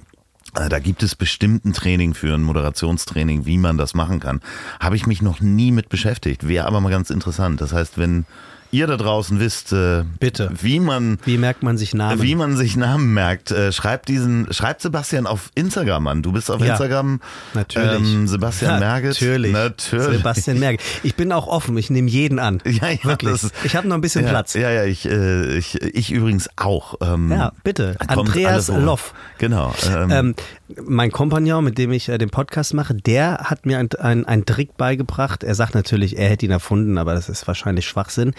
Äh, 0.56 0.70
Da 0.70 0.80
gibt 0.80 1.04
es 1.04 1.16
bestimmt 1.16 1.66
ein 1.66 1.74
Training 1.74 2.14
für 2.14 2.34
ein 2.34 2.44
Moderationstraining, 2.44 3.46
wie 3.46 3.58
man 3.58 3.78
das 3.78 3.94
machen 3.94 4.20
kann. 4.20 4.42
Habe 4.80 4.96
ich 4.96 5.06
mich 5.06 5.22
noch 5.22 5.42
nie 5.42 5.72
mit 5.72 5.90
beschäftigt. 5.90 6.48
Wäre 6.48 6.66
aber 6.66 6.82
mal 6.82 6.90
ganz 6.90 7.10
interessant. 7.10 7.62
Das 7.62 7.74
heißt, 7.74 7.98
wenn 7.98 8.26
ihr 8.72 8.88
da 8.88 8.98
draußen 8.98 9.40
wisst, 9.40 9.72
äh, 9.74 10.04
Bitte. 10.20 10.50
wie 10.62 10.80
man 10.80 11.18
Wie 11.26 11.38
merkt 11.38 11.64
man 11.64 11.78
sich 11.78 11.94
Namen? 11.94 12.22
wie 12.22 12.36
man 12.36 12.58
sich 12.58 12.76
Namen 12.76 13.14
merkt. 13.14 13.52
Äh, 13.52 13.72
schreibt 13.72 14.08
diesen, 14.08 14.52
schreibt 14.54 14.82
Sebastian 14.82 15.28
auf 15.28 15.50
Instagram 15.56 16.08
an. 16.08 16.22
Du 16.24 16.32
bist 16.32 16.50
auf 16.50 16.62
Ja, 16.62 16.72
Instagram. 16.72 17.20
Natürlich. 17.54 17.92
Ähm, 18.14 18.28
Sebastian 18.28 18.80
Merget. 18.80 19.14
Natürlich. 19.22 19.52
Natürlich. 19.52 20.18
Sebastian 20.18 20.60
Merget. 20.60 20.82
Ich 21.04 21.16
bin 21.16 21.32
auch 21.32 21.48
offen, 21.48 21.78
ich 21.78 21.90
nehme 21.90 22.10
jeden 22.10 22.40
an. 22.40 22.62
Ja, 22.72 22.90
ja, 22.90 23.04
Wirklich. 23.04 23.42
das 23.42 23.52
ich 23.64 23.76
habe 23.76 23.88
noch 23.88 23.96
ein 23.96 24.02
bisschen 24.02 24.24
ja, 24.24 24.30
Platz. 24.30 24.54
Ja, 24.54 24.70
ja, 24.72 24.86
ich, 24.86 25.06
äh, 25.06 25.58
ich, 25.58 25.76
ich 25.82 26.12
übrigens 26.12 26.50
auch. 26.56 26.96
Ähm, 27.02 27.32
Ja, 27.32 27.52
bitte. 27.64 27.96
Andreas. 28.08 28.70
Loff. 28.70 29.14
Genau. 29.38 29.74
Ähm, 29.88 30.10
Ähm, 30.12 30.36
mein 30.84 31.12
Kompagnon, 31.12 31.64
mit 31.64 31.78
dem 31.78 31.92
ich 31.92 32.10
äh, 32.10 32.18
den 32.18 32.30
Podcast 32.30 32.74
mache, 32.74 32.94
der 32.94 33.38
hat 33.46 33.66
mir 33.66 33.78
einen 33.78 34.26
ein 34.26 34.46
Trick 34.46 34.78
beigebracht. 34.78 35.44
Er 35.44 35.56
sagt 35.56 35.76
natürlich, 35.76 36.18
er 36.18 36.30
hätte 36.30 36.46
ihn 36.46 36.52
erfunden, 36.52 36.98
aber 36.98 37.14
das 37.14 37.30
ist 37.30 37.48
wahrscheinlich 37.48 37.88
Schwachsinn. 37.88 38.34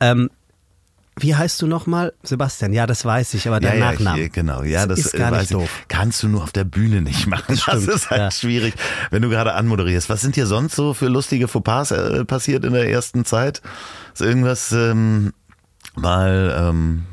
Ähm, 0.00 0.30
wie 1.16 1.34
heißt 1.34 1.62
du 1.62 1.68
nochmal? 1.68 2.12
Sebastian, 2.24 2.72
ja, 2.72 2.86
das 2.86 3.04
weiß 3.04 3.34
ich, 3.34 3.46
aber 3.46 3.62
ja, 3.62 3.70
dein 3.70 3.78
ja, 3.78 3.92
Nachname. 3.92 4.22
Ich, 4.22 4.32
genau, 4.32 4.62
ja, 4.62 4.86
das 4.86 4.98
ist 4.98 5.12
gar 5.12 5.30
nicht 5.30 5.44
ich. 5.44 5.50
doof. 5.50 5.70
Kannst 5.86 6.22
du 6.24 6.28
nur 6.28 6.42
auf 6.42 6.50
der 6.50 6.64
Bühne 6.64 7.02
nicht 7.02 7.26
machen. 7.28 7.44
Das, 7.48 7.62
stimmt, 7.62 7.88
ist 7.88 8.10
halt 8.10 8.20
ja. 8.20 8.30
schwierig, 8.30 8.74
wenn 9.10 9.22
du 9.22 9.28
gerade 9.28 9.54
anmoderierst. 9.54 10.08
Was 10.08 10.22
sind 10.22 10.34
dir 10.34 10.46
sonst 10.46 10.74
so 10.74 10.92
für 10.92 11.06
lustige 11.06 11.46
Fauxpas 11.46 11.92
äh, 11.92 12.24
passiert 12.24 12.64
in 12.64 12.72
der 12.72 12.90
ersten 12.90 13.24
Zeit? 13.24 13.62
Ist 14.12 14.22
irgendwas 14.22 14.72
ähm, 14.72 15.32
mal 15.94 16.54
ähm, 16.58 17.06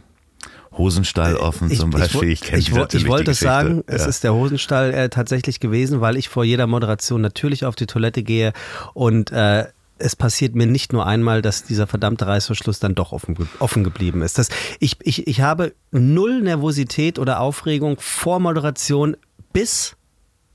Hosenstall 0.82 1.36
offen 1.38 1.70
zum 1.72 1.92
Beispiel? 1.92 2.30
Ich, 2.30 2.42
ich, 2.44 2.54
ich, 2.54 2.68
ich 2.70 3.08
wollte 3.08 3.32
es 3.32 3.40
sagen, 3.40 3.70
Geschichte. 3.86 3.94
es 3.94 4.02
Ja. 4.02 4.08
ist 4.08 4.24
der 4.24 4.34
Hosenstall 4.34 4.94
äh, 4.94 5.10
tatsächlich 5.10 5.60
gewesen, 5.60 6.02
weil 6.02 6.18
ich 6.18 6.28
vor 6.30 6.44
jeder 6.44 6.68
Moderation 6.68 7.22
natürlich 7.22 7.66
auf 7.66 7.76
die 7.76 7.86
Toilette 7.86 8.24
gehe 8.24 8.54
und 8.94 9.32
äh, 9.32 9.66
es 10.04 10.16
passiert 10.16 10.56
mir 10.56 10.66
nicht 10.66 10.94
nur 10.94 11.06
einmal, 11.06 11.44
dass 11.44 11.64
dieser 11.64 11.86
verdammte 11.86 12.26
Reißverschluss 12.26 12.80
dann 12.80 12.96
doch 12.96 13.12
offen, 13.12 13.36
offen 13.60 13.84
geblieben 13.84 14.24
ist. 14.24 14.40
Das, 14.40 14.50
ich, 14.80 14.98
ich, 15.04 15.28
ich 15.28 15.42
habe 15.42 15.74
null 15.92 16.42
Nervosität 16.42 17.20
oder 17.20 17.40
Aufregung 17.40 17.98
vor 18.00 18.40
Moderation 18.40 19.16
bis 19.54 19.96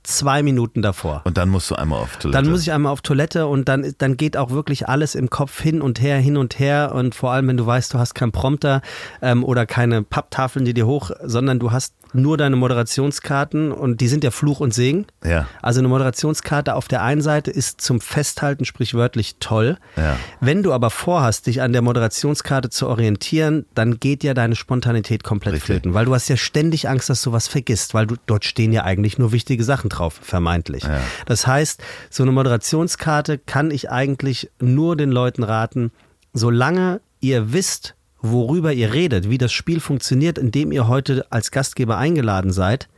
zwei 0.07 0.41
Minuten 0.41 0.81
davor. 0.81 1.21
Und 1.25 1.37
dann 1.37 1.49
musst 1.49 1.69
du 1.69 1.75
einmal 1.75 1.99
auf 2.01 2.17
Toilette. 2.17 2.41
Dann 2.41 2.49
muss 2.49 2.61
ich 2.61 2.71
einmal 2.71 2.91
auf 2.91 3.01
Toilette 3.01 3.47
und 3.47 3.67
dann, 3.67 3.93
dann 3.97 4.15
geht 4.15 4.37
auch 4.37 4.51
wirklich 4.51 4.87
alles 4.87 5.15
im 5.15 5.29
Kopf 5.29 5.61
hin 5.61 5.81
und 5.81 6.01
her, 6.01 6.17
hin 6.17 6.37
und 6.37 6.59
her. 6.59 6.93
Und 6.95 7.13
vor 7.13 7.31
allem, 7.31 7.47
wenn 7.49 7.57
du 7.57 7.65
weißt, 7.65 7.93
du 7.93 7.99
hast 7.99 8.15
keinen 8.15 8.31
Prompter 8.31 8.81
ähm, 9.21 9.43
oder 9.43 9.65
keine 9.65 10.03
Papptafeln, 10.03 10.63
die 10.63 10.73
dir 10.73 10.87
hoch, 10.87 11.11
sondern 11.23 11.59
du 11.59 11.71
hast 11.71 11.93
nur 12.13 12.37
deine 12.37 12.55
Moderationskarten 12.55 13.71
und 13.71 14.01
die 14.01 14.07
sind 14.07 14.23
ja 14.23 14.31
Fluch 14.31 14.59
und 14.59 14.73
Segen. 14.73 15.05
Ja. 15.23 15.47
Also 15.61 15.79
eine 15.79 15.87
Moderationskarte 15.87 16.75
auf 16.75 16.87
der 16.87 17.03
einen 17.03 17.21
Seite 17.21 17.51
ist 17.51 17.81
zum 17.81 18.01
Festhalten 18.01 18.65
sprichwörtlich 18.65 19.37
toll. 19.39 19.77
Ja. 19.95 20.17
Wenn 20.39 20.63
du 20.63 20.73
aber 20.73 20.89
vorhast, 20.89 21.47
dich 21.47 21.61
an 21.61 21.73
der 21.73 21.81
Moderationskarte 21.81 22.69
zu 22.69 22.87
orientieren, 22.87 23.65
dann 23.75 23.99
geht 23.99 24.23
ja 24.23 24.33
deine 24.33 24.55
Spontanität 24.55 25.23
komplett 25.23 25.55
Richtig. 25.55 25.67
flöten, 25.67 25.93
weil 25.93 26.05
du 26.05 26.13
hast 26.13 26.27
ja 26.27 26.37
ständig 26.37 26.89
Angst, 26.89 27.09
dass 27.09 27.21
du 27.21 27.31
was 27.31 27.47
vergisst, 27.47 27.93
weil 27.93 28.07
du 28.07 28.15
dort 28.25 28.45
stehen 28.45 28.71
ja 28.71 28.83
eigentlich 28.83 29.17
nur 29.17 29.31
wichtige 29.31 29.63
Sachen 29.63 29.89
drauf, 29.89 30.19
vermeintlich. 30.21 30.83
Ja. 30.83 31.01
Das 31.25 31.47
heißt, 31.47 31.83
so 32.09 32.23
eine 32.23 32.31
Moderationskarte 32.31 33.37
kann 33.37 33.71
ich 33.71 33.91
eigentlich 33.91 34.49
nur 34.59 34.95
den 34.95 35.11
Leuten 35.11 35.43
raten, 35.43 35.91
solange 36.33 37.01
ihr 37.19 37.51
wisst, 37.51 37.95
worüber 38.21 38.73
ihr 38.73 38.93
redet, 38.93 39.29
wie 39.29 39.37
das 39.37 39.51
Spiel 39.51 39.79
funktioniert, 39.79 40.37
in 40.37 40.51
dem 40.51 40.71
ihr 40.71 40.87
heute 40.87 41.25
als 41.29 41.51
Gastgeber 41.51 41.97
eingeladen 41.97 42.51
seid, 42.51 42.89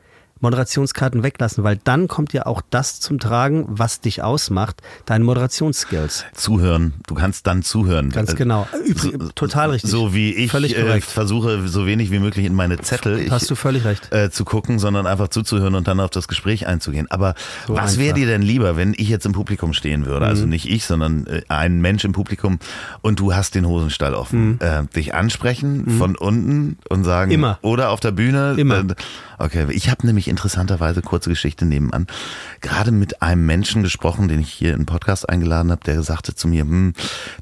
Moderationskarten 0.41 1.23
weglassen, 1.23 1.63
weil 1.63 1.79
dann 1.83 2.07
kommt 2.07 2.33
ja 2.33 2.45
auch 2.45 2.61
das 2.69 2.99
zum 2.99 3.19
Tragen, 3.19 3.65
was 3.67 3.99
dich 4.01 4.23
ausmacht, 4.23 4.81
deine 5.05 5.23
Moderationsskills. 5.25 6.25
Zuhören. 6.33 6.93
Du 7.07 7.15
kannst 7.15 7.45
dann 7.47 7.63
zuhören. 7.63 8.09
Ganz 8.09 8.31
Äh, 8.33 8.35
genau. 8.35 8.67
Übrig, 8.85 9.15
total 9.35 9.71
richtig. 9.71 9.89
So 9.91 10.13
wie 10.13 10.33
ich 10.33 10.53
äh, 10.53 11.01
versuche, 11.01 11.67
so 11.67 11.85
wenig 11.85 12.11
wie 12.11 12.19
möglich 12.19 12.45
in 12.45 12.53
meine 12.53 12.77
Zettel 12.79 13.19
ich, 13.19 13.31
Hast 13.31 13.49
du 13.49 13.55
völlig 13.55 13.85
recht. 13.85 14.11
äh, 14.11 14.29
zu 14.31 14.45
gucken, 14.45 14.79
sondern 14.79 15.07
einfach 15.07 15.27
zuzuhören 15.29 15.75
und 15.75 15.87
dann 15.87 15.99
auf 15.99 16.09
das 16.09 16.27
Gespräch 16.27 16.67
einzugehen. 16.67 17.09
Aber 17.11 17.35
So 17.67 17.75
was 17.75 17.97
wäre 17.99 18.13
dir 18.13 18.25
denn 18.27 18.41
lieber, 18.41 18.77
wenn 18.77 18.93
ich 18.97 19.09
jetzt 19.09 19.25
im 19.25 19.31
Publikum 19.33 19.73
stehen 19.73 20.05
würde? 20.05 20.25
Also 20.25 20.43
Mhm. 20.43 20.49
nicht 20.49 20.69
ich, 20.69 20.85
sondern 20.85 21.27
äh, 21.27 21.41
ein 21.49 21.81
Mensch 21.81 22.03
im 22.05 22.11
Publikum 22.13 22.59
und 23.01 23.19
du 23.19 23.33
hast 23.33 23.55
den 23.55 23.65
Hosenstall 23.67 24.13
offen. 24.13 24.59
Äh, 24.61 24.83
dich 24.95 25.13
ansprechen 25.13 25.97
von 25.97 26.15
unten 26.15 26.77
und 26.89 27.03
sagen, 27.03 27.29
Mhm. 27.29 27.35
Immer. 27.35 27.59
oder 27.61 27.89
auf 27.89 27.99
der 27.99 28.11
Bühne. 28.11 28.55
Immer. 28.57 28.79
Äh, 28.79 28.95
Okay, 29.41 29.67
ich 29.69 29.89
habe 29.89 30.05
nämlich 30.05 30.27
interessanterweise, 30.30 31.01
kurze 31.01 31.30
Geschichte 31.30 31.65
nebenan, 31.65 32.07
gerade 32.61 32.91
mit 32.91 33.21
einem 33.21 33.45
Menschen 33.45 33.84
gesprochen, 33.84 34.27
den 34.27 34.39
ich 34.39 34.51
hier 34.51 34.73
in 34.73 34.82
den 34.82 34.86
Podcast 34.86 35.30
eingeladen 35.30 35.71
habe, 35.71 35.84
der 35.84 36.01
sagte 36.03 36.36
zu 36.36 36.47
mir, 36.47 36.61
hm, 36.61 36.93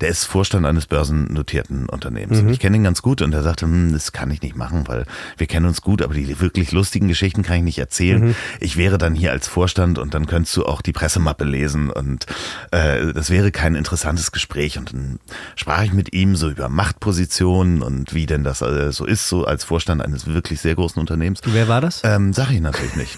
der 0.02 0.10
ist 0.10 0.26
Vorstand 0.26 0.66
eines 0.66 0.86
börsennotierten 0.86 1.90
Unternehmens. 1.90 2.40
Und 2.40 2.50
ich 2.50 2.60
kenne 2.60 2.78
ihn 2.78 2.84
ganz 2.84 3.02
gut 3.02 3.22
und 3.22 3.34
er 3.34 3.44
sagte, 3.44 3.66
hm, 3.66 3.94
das 3.94 4.12
kann 4.12 4.32
ich 4.32 4.42
nicht 4.42 4.56
machen, 4.56 4.88
weil 4.88 5.06
wir 5.38 5.48
kennen 5.48 5.66
uns 5.66 5.82
gut, 5.82 6.02
aber 6.02 6.14
die 6.14 6.40
wirklich 6.40 6.72
lustigen 6.72 7.08
Geschichten 7.08 7.44
kann 7.44 7.58
ich 7.58 7.64
nicht 7.64 7.80
erzählen. 7.80 8.36
Ich 8.60 8.78
wäre 8.78 8.98
dann 8.98 9.16
hier 9.16 9.32
als 9.32 9.48
Vorstand 9.48 10.00
und 10.00 10.14
dann 10.14 10.28
könntest 10.28 10.56
du 10.58 10.66
auch 10.66 10.82
die 10.82 10.94
Pressemappe 10.94 11.44
lesen 11.44 11.90
und 11.90 12.26
äh, 12.72 13.14
das 13.14 13.30
wäre 13.30 13.52
kein 13.52 13.76
interessantes 13.76 14.32
Gespräch. 14.32 14.78
Und 14.78 14.94
dann 14.94 15.20
sprach 15.56 15.84
ich 15.84 15.94
mit 15.94 16.14
ihm 16.14 16.36
so 16.36 16.50
über 16.50 16.70
Machtpositionen 16.70 17.82
und 17.82 18.14
wie 18.14 18.26
denn 18.26 18.44
das 18.44 18.62
äh, 18.62 18.92
so 18.92 19.06
ist, 19.06 19.28
so 19.28 19.46
als 19.46 19.64
Vorstand 19.64 20.02
eines 20.02 20.28
wirklich 20.28 20.62
sehr 20.62 20.76
großen 20.76 21.00
Unternehmens. 21.00 21.42
Wer 21.46 21.68
war 21.68 21.82
das? 21.82 22.02
Ähm, 22.04 22.34
sag 22.34 22.52
ich 22.52 22.62
natürlich 22.62 22.77
nicht. 22.96 23.18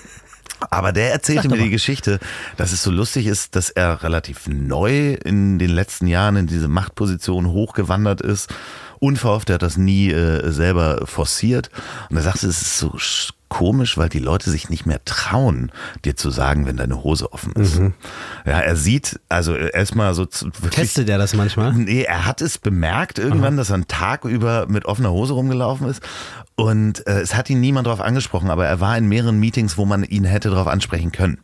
Aber 0.72 0.92
der 0.92 1.12
erzählte 1.14 1.48
mir 1.48 1.58
die. 1.58 1.70
Geschichte, 1.70 2.20
dass 2.58 2.74
es 2.74 2.84
so 2.84 2.92
lustig 2.92 3.28
ist, 3.28 3.56
dass 3.56 3.70
er 3.70 4.04
relativ 4.04 4.48
neu 4.48 5.14
in 5.14 5.58
den 5.58 5.70
letzten 5.70 6.06
Jahren 6.08 6.36
in 6.36 6.48
diese 6.48 6.68
Machtposition 6.68 7.48
hochgewandert 7.48 8.20
ist. 8.20 8.54
Unverhofft, 9.00 9.50
er 9.50 9.54
hat 9.54 9.62
das 9.62 9.78
nie 9.78 10.12
äh, 10.12 10.52
selber 10.52 11.08
forciert. 11.08 11.70
Und 12.10 12.18
er 12.18 12.24
sagte, 12.24 12.48
es 12.48 12.62
ist 12.62 12.78
so 12.78 12.90
sch- 12.98 13.32
komisch, 13.48 13.98
weil 13.98 14.10
die 14.10 14.20
Leute 14.20 14.52
sich 14.52 14.70
nicht 14.70 14.86
mehr 14.86 15.04
trauen, 15.06 15.72
dir 16.04 16.18
zu 16.18 16.30
sagen, 16.30 16.66
wenn 16.66 16.76
deine 16.76 17.02
Hose 17.04 17.32
offen 17.32 17.54
ist. 17.54 17.78
Ja, 18.46 18.60
er 18.60 18.76
sieht, 18.76 19.20
also 19.30 19.56
erstmal 19.56 20.14
so 20.14 20.24
wirklich 20.24 20.72
Testet 20.72 21.10
er 21.10 21.18
das 21.18 21.34
manchmal? 21.34 21.74
Nee, 21.74 22.04
er 22.04 22.26
hat 22.26 22.42
es 22.42 22.58
bemerkt 22.58 23.18
irgendwann, 23.18 23.56
dass 23.56 23.70
er 23.70 23.76
einen 23.76 23.88
Tag 23.88 24.26
über 24.26 24.68
mit 24.68 24.84
offener 24.86 25.12
Hose 25.12 25.34
rumgelaufen 25.34 25.88
ist. 25.88 26.02
Und 26.62 27.06
äh, 27.08 27.22
es 27.22 27.36
hat 27.36 27.50
ihn 27.50 27.60
niemand 27.62 27.88
darauf 27.88 28.02
angesprochen, 28.02 28.50
aber 28.50 28.66
er 28.68 28.80
war 28.80 28.98
in 28.98 29.08
mehreren 29.08 29.40
Meetings, 29.40 29.78
wo 29.78 29.86
man 29.86 30.04
ihn 30.04 30.26
hätte 30.26 30.50
darauf 30.50 30.68
ansprechen 30.68 31.12
können. 31.12 31.40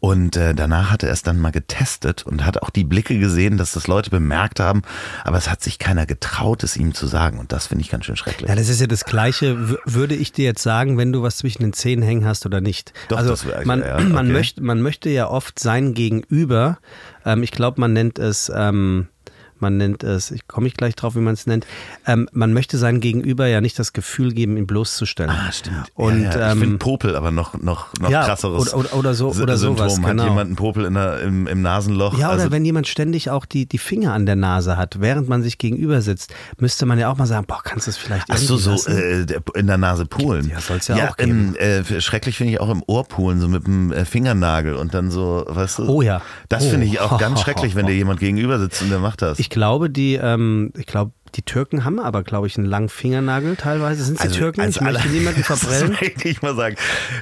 Und 0.00 0.36
äh, 0.36 0.54
danach 0.54 0.90
hat 0.90 1.02
er 1.02 1.10
es 1.12 1.22
dann 1.22 1.38
mal 1.38 1.50
getestet 1.50 2.24
und 2.26 2.44
hat 2.44 2.60
auch 2.62 2.68
die 2.68 2.84
Blicke 2.84 3.18
gesehen, 3.18 3.56
dass 3.56 3.72
das 3.72 3.86
Leute 3.86 4.10
bemerkt 4.10 4.60
haben, 4.60 4.82
aber 5.24 5.38
es 5.38 5.48
hat 5.48 5.62
sich 5.62 5.78
keiner 5.78 6.04
getraut, 6.04 6.62
es 6.62 6.76
ihm 6.76 6.92
zu 6.92 7.06
sagen. 7.06 7.38
Und 7.38 7.52
das 7.52 7.68
finde 7.68 7.84
ich 7.84 7.90
ganz 7.90 8.04
schön 8.04 8.16
schrecklich. 8.16 8.50
Ja, 8.50 8.54
das 8.54 8.68
ist 8.68 8.82
ja 8.82 8.86
das 8.86 9.06
Gleiche, 9.06 9.70
w- 9.70 9.76
würde 9.86 10.14
ich 10.14 10.30
dir 10.32 10.44
jetzt 10.44 10.62
sagen, 10.62 10.98
wenn 10.98 11.10
du 11.10 11.22
was 11.22 11.38
zwischen 11.38 11.62
den 11.62 11.72
Zähnen 11.72 12.02
hängen 12.04 12.26
hast 12.26 12.44
oder 12.44 12.60
nicht. 12.60 12.92
Doch, 13.08 13.16
also 13.16 13.30
das 13.30 13.46
man, 13.64 13.80
ja, 13.80 13.98
man, 13.98 14.26
okay. 14.26 14.32
möchte, 14.32 14.62
man 14.62 14.82
möchte 14.82 15.08
ja 15.08 15.26
oft 15.26 15.58
sein 15.58 15.94
Gegenüber, 15.94 16.76
ähm, 17.24 17.42
ich 17.42 17.50
glaube, 17.52 17.80
man 17.80 17.94
nennt 17.94 18.18
es, 18.18 18.52
ähm, 18.54 19.08
man 19.64 19.78
nennt 19.78 20.02
es, 20.04 20.30
ich 20.30 20.46
komme 20.46 20.66
ich 20.66 20.74
gleich 20.74 20.94
drauf, 20.94 21.14
wie 21.16 21.20
man 21.20 21.32
es 21.34 21.46
nennt, 21.46 21.66
ähm, 22.06 22.28
man 22.32 22.52
möchte 22.52 22.76
sein 22.76 23.00
Gegenüber 23.00 23.46
ja 23.46 23.60
nicht 23.62 23.78
das 23.78 23.94
Gefühl 23.94 24.32
geben, 24.34 24.56
ihn 24.58 24.66
bloßzustellen. 24.66 25.30
Ah, 25.34 25.50
stimmt. 25.52 25.86
Und 25.94 26.22
ja, 26.22 26.30
ja. 26.38 26.46
Ich 26.48 26.52
ähm, 26.52 26.60
finde 26.60 26.78
Popel 26.78 27.16
aber 27.16 27.30
noch, 27.30 27.54
noch, 27.60 27.86
noch 28.00 28.10
ja, 28.10 28.24
krasseres 28.24 28.74
oder- 28.74 28.76
oder- 28.78 28.94
oder 28.94 29.14
so- 29.14 29.30
oder 29.32 29.56
sowas, 29.56 29.94
Symptom. 29.94 30.04
Hat 30.04 30.10
genau. 30.18 30.24
jemand 30.24 30.46
einen 30.48 30.56
Popel 30.56 30.84
in 30.84 30.94
der, 30.94 31.20
im, 31.20 31.46
im 31.46 31.62
Nasenloch? 31.62 32.18
Ja, 32.18 32.28
oder 32.28 32.40
also, 32.42 32.50
wenn 32.52 32.64
jemand 32.64 32.86
ständig 32.86 33.30
auch 33.30 33.46
die, 33.46 33.66
die 33.66 33.78
Finger 33.78 34.12
an 34.12 34.26
der 34.26 34.36
Nase 34.36 34.76
hat, 34.76 35.00
während 35.00 35.28
man 35.28 35.42
sich 35.42 35.56
gegenüber 35.58 36.02
sitzt, 36.02 36.34
müsste 36.58 36.84
man 36.84 36.98
ja 36.98 37.10
auch 37.10 37.16
mal 37.16 37.26
sagen, 37.26 37.46
boah, 37.46 37.60
kannst 37.64 37.86
du 37.86 37.90
es 37.90 37.96
vielleicht 37.96 38.26
Ach 38.30 38.36
so, 38.36 38.56
so 38.58 38.72
äh, 38.90 39.24
in 39.54 39.66
der 39.66 39.78
Nase 39.78 40.04
poolen. 40.04 40.48
Ja, 40.50 40.60
soll's 40.60 40.88
ja 40.88 41.08
auch 41.08 41.16
geben. 41.16 41.54
ähm, 41.58 41.84
äh, 41.88 42.00
schrecklich 42.00 42.36
finde 42.36 42.52
ich 42.52 42.60
auch 42.60 42.70
im 42.70 42.82
Ohr 42.86 43.04
poolen, 43.04 43.40
so 43.40 43.48
mit 43.48 43.66
dem 43.66 43.90
äh, 43.92 44.04
Fingernagel 44.04 44.74
und 44.74 44.92
dann 44.92 45.10
so, 45.10 45.44
weißt 45.48 45.78
du? 45.78 45.88
Oh 45.88 46.02
ja. 46.02 46.20
Das 46.48 46.64
Oh. 46.64 46.70
finde 46.70 46.86
ich 46.86 47.00
auch 47.00 47.18
ganz 47.18 47.40
schrecklich, 47.40 47.74
wenn 47.74 47.86
dir 47.86 47.94
jemand 47.94 48.20
gegenüber 48.20 48.58
sitzt 48.58 48.82
und 48.82 48.90
der 48.90 48.98
macht 48.98 49.22
das. 49.22 49.38
Ich 49.38 49.48
glaube, 49.54 49.88
die, 49.88 50.14
ähm, 50.14 50.72
ich 50.76 50.86
glaube, 50.86 51.12
die 51.36 51.42
Türken 51.42 51.84
haben 51.84 51.98
aber, 51.98 52.22
glaube 52.22 52.46
ich, 52.46 52.56
einen 52.56 52.66
langen 52.66 52.88
Fingernagel 52.88 53.56
teilweise. 53.56 54.04
Sind 54.04 54.20
sie 54.20 54.28
Türken? 54.28 54.68
ich 54.68 54.80
möchte 54.80 55.08
niemanden 55.08 55.42
Das 55.48 55.58
verbrellen. 55.64 55.96
möchte 56.00 56.28
ich 56.28 56.42
mal 56.42 56.54
sagen. 56.54 56.76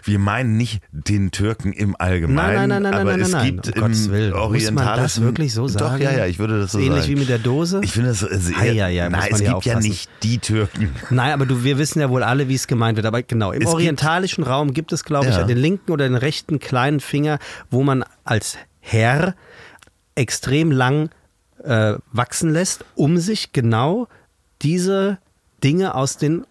Wir 0.05 0.19
meinen 0.19 0.59
nicht 0.59 0.83
den 0.93 1.31
Türken 1.31 1.73
im 1.73 1.93
Nein, 1.93 2.01
Allgemeinen. 2.01 2.55
nein, 2.55 2.69
nein, 2.69 2.83
nein, 2.83 2.95
aber 2.95 3.11
nein, 3.13 3.21
es 3.23 3.31
nein, 3.33 3.45
gibt 3.63 3.69
um 3.69 3.73
im 3.75 3.81
Gottes 3.81 4.11
Willen. 4.11 4.33
Muss 4.35 4.71
man 4.71 4.85
das 4.99 5.21
wirklich 5.23 5.55
so 5.55 5.63
Doch, 5.67 5.79
sagen? 5.79 6.03
ja, 6.03 6.13
ja, 6.13 6.27
ich 6.27 6.39
würde 6.39 6.61
das 6.61 6.73
so 6.73 6.79
Ähnlich 6.79 7.05
sagen. 7.05 7.09
wie 7.15 7.21
mit 7.21 7.29
der 7.31 7.39
Dose? 7.39 7.81
Ich 7.83 7.93
finde 7.93 8.11
das... 8.11 8.23
Äh, 8.23 8.37
Ei, 8.61 8.85
ei, 8.85 9.03
ei, 9.03 9.09
muss 9.09 9.19
nein, 9.19 9.29
es 9.33 9.39
gibt 9.39 9.49
ja 9.49 9.55
aufpassen. 9.57 9.79
nicht 9.89 10.11
die 10.23 10.39
Türken. 10.39 10.91
Nein, 11.09 11.33
aber 11.33 11.47
du, 11.47 11.65
wir 11.65 11.79
wissen 11.79 12.01
ja 12.01 12.11
wohl 12.11 12.23
alle, 12.23 12.49
wie 12.49 12.55
es 12.55 12.67
gemeint 12.67 12.97
wird. 12.97 13.07
Aber 13.07 13.23
genau, 13.23 13.51
im 13.53 13.63
Es 13.63 13.67
gibt- 13.69 13.75
orientalischen 13.75 14.45
Raum 14.45 14.75
gibt 14.75 14.93
es, 14.93 15.05
glaube 15.05 15.29
ich, 15.29 15.35
Ja. 15.37 15.45
den 15.45 15.57
linken 15.59 15.91
oder 15.91 16.05
den 16.07 16.17
rechten 16.17 16.59
kleinen 16.61 17.01
Finger, 17.01 17.39
wo 17.71 17.83
man 17.83 18.05
als 18.25 18.59
Herr 18.81 19.35
extrem 20.17 20.71
lang 20.71 21.09
äh, 21.63 21.95
wachsen 22.13 22.51
lässt, 22.51 22.85
um 22.95 23.19
sich 23.19 23.53
genau 23.53 24.09
diese 24.63 25.19
Dinge 25.63 25.95
aus 25.95 26.17
den 26.17 26.45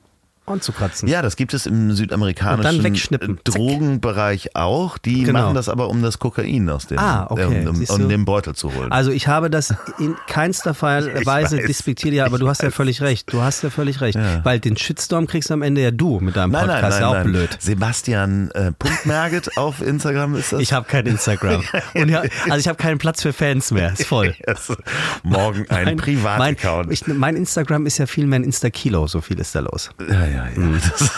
Ohren 0.51 0.61
zu 0.61 0.71
kratzen. 0.71 1.07
Ja, 1.07 1.21
das 1.21 1.35
gibt 1.35 1.53
es 1.53 1.65
im 1.65 1.91
südamerikanischen 1.93 3.15
äh, 3.15 3.27
Drogenbereich 3.43 4.55
auch. 4.55 4.97
Die 4.97 5.23
Genau. 5.23 5.41
machen 5.43 5.55
das 5.55 5.69
aber, 5.69 5.89
um 5.89 6.01
das 6.01 6.19
Kokain 6.19 6.69
aus 6.69 6.87
dem, 6.87 6.99
Ah, 6.99 7.27
okay. 7.29 7.63
äh, 7.63 7.67
um, 7.67 7.85
du? 7.85 8.07
den 8.07 8.25
Beutel 8.25 8.53
zu 8.53 8.73
holen. 8.73 8.91
Also 8.91 9.11
ich 9.11 9.27
habe 9.27 9.49
das 9.49 9.73
in 9.99 10.15
keinster 10.27 10.75
Weise 10.81 11.57
despektiert, 11.57 12.13
ja, 12.13 12.25
aber 12.25 12.37
du 12.37 12.47
hast 12.49 12.61
ja 12.61 12.71
völlig 12.71 13.01
recht. 13.01 13.31
Du 13.31 13.41
hast 13.41 13.63
ja 13.63 13.69
völlig 13.69 14.01
recht. 14.01 14.17
Ja. 14.17 14.43
Weil 14.43 14.59
den 14.59 14.75
Shitstorm 14.77 15.27
kriegst 15.27 15.51
am 15.51 15.61
Ende 15.61 15.81
ja 15.81 15.91
du 15.91 16.19
mit 16.19 16.35
deinem 16.35 16.51
Podcast. 16.51 16.99
ja 16.99 17.07
auch 17.07 17.23
blöd. 17.23 17.57
Sebastian 17.59 18.51
äh, 18.51 18.71
Punktmerget 18.73 19.57
auf 19.57 19.81
Instagram 19.81 20.35
ist 20.35 20.53
das. 20.53 20.59
Ich 20.61 20.73
habe 20.73 20.85
kein 20.87 21.05
Instagram. 21.05 21.63
Und 21.93 22.13
also 22.15 22.57
ich 22.57 22.67
habe 22.67 22.77
keinen 22.77 22.97
Platz 22.97 23.21
für 23.21 23.33
Fans 23.33 23.71
mehr. 23.71 23.93
Ist 23.93 24.05
voll. 24.05 24.35
Also, 24.47 24.75
morgen 25.23 25.65
ein 25.69 25.95
Privataccount. 25.97 26.89
Mein, 27.07 27.17
mein 27.17 27.35
Instagram 27.37 27.85
ist 27.85 27.97
ja 27.99 28.05
viel 28.05 28.25
mehr 28.27 28.39
ein 28.39 28.43
Insta-Kilo, 28.43 29.07
so 29.07 29.21
viel 29.21 29.39
ist 29.39 29.55
da 29.55 29.59
los. 29.61 29.89
Ja, 30.09 30.25
ja, 30.25 30.40
ja. 30.49 30.59
Mhm. 30.59 30.81
Das, 30.81 31.11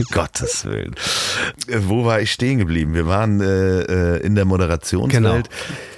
Gottes 0.10 0.64
Willen. 0.64 0.94
Äh, 1.68 1.78
Wo 1.82 2.04
war 2.04 2.20
ich 2.20 2.32
stehen 2.32 2.58
geblieben? 2.58 2.94
Wir 2.94 3.06
waren 3.06 3.40
äh, 3.40 4.16
äh, 4.16 4.20
in 4.22 4.34
der 4.34 4.44
Moderationswelt. 4.44 5.48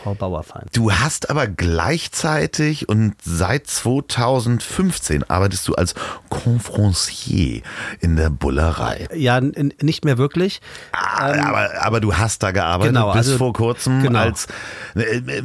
Frau 0.07 0.15
Bauerfein. 0.15 0.67
Du 0.73 0.93
hast 0.93 1.31
aber 1.31 1.49
gleichzeitig 1.49 2.89
und 2.89 3.15
seit 3.25 3.67
2015 3.67 5.25
arbeitest 5.29 5.67
du 5.67 5.75
als 5.75 5.97
Confrancier 6.29 7.63
in 7.99 8.15
der 8.15 8.31
Bullerei. 8.31 9.09
Ja, 9.13 9.41
nicht 9.41 10.05
mehr 10.05 10.17
wirklich. 10.17 10.61
Ah, 10.93 11.33
aber, 11.49 11.71
aber 11.83 12.01
du 12.01 12.15
hast 12.15 12.45
da 12.45 12.53
gearbeitet 12.53 12.91
Ähm, 12.91 12.95
Genau, 12.95 13.09
bis 13.09 13.27
also- 13.27 13.39
vor 13.39 13.53
kurzem 13.53 14.01
genau. 14.03 14.21
als, 14.21 14.47
äh, 14.95 15.01
äh, 15.17 15.43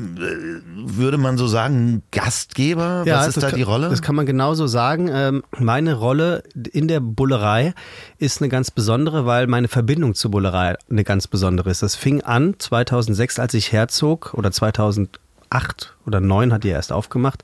würde 0.76 1.18
man 1.18 1.38
so 1.39 1.47
sagen, 1.47 2.03
Gastgeber? 2.12 3.03
Was 3.07 3.30
ist 3.30 3.38
da 3.38 3.41
das 3.41 3.53
die 3.55 3.62
kann- 3.64 3.70
Rolle? 3.72 3.89
Das 3.89 4.03
kann 4.03 4.14
man 4.16 4.28
genauso 4.28 4.68
sagen. 4.68 5.09
Ähm, 5.12 5.43
meine 5.57 5.95
Rolle 5.95 6.43
in 6.72 6.88
der 6.88 6.99
Bullerei 6.99 7.74
ist 8.20 8.41
eine 8.41 8.49
ganz 8.49 8.70
besondere, 8.70 9.26
weil 9.26 9.47
meine 9.47 9.68
Verbindung 9.70 10.14
zur 10.14 10.30
Bullerei 10.30 10.76
eine 10.89 11.03
ganz 11.03 11.26
besondere 11.28 11.72
ist. 11.72 11.82
Das 11.82 11.95
fing 11.95 12.22
an 12.22 12.53
2006, 12.59 13.39
als 13.39 13.55
ich 13.55 13.72
herzog, 13.72 14.34
oder 14.36 14.51
2008, 14.52 15.20
acht 15.52 15.95
oder 16.08 16.20
neun 16.20 16.52
hat 16.52 16.64
die 16.64 16.70
erst 16.70 16.91
aufgemacht, 16.91 17.43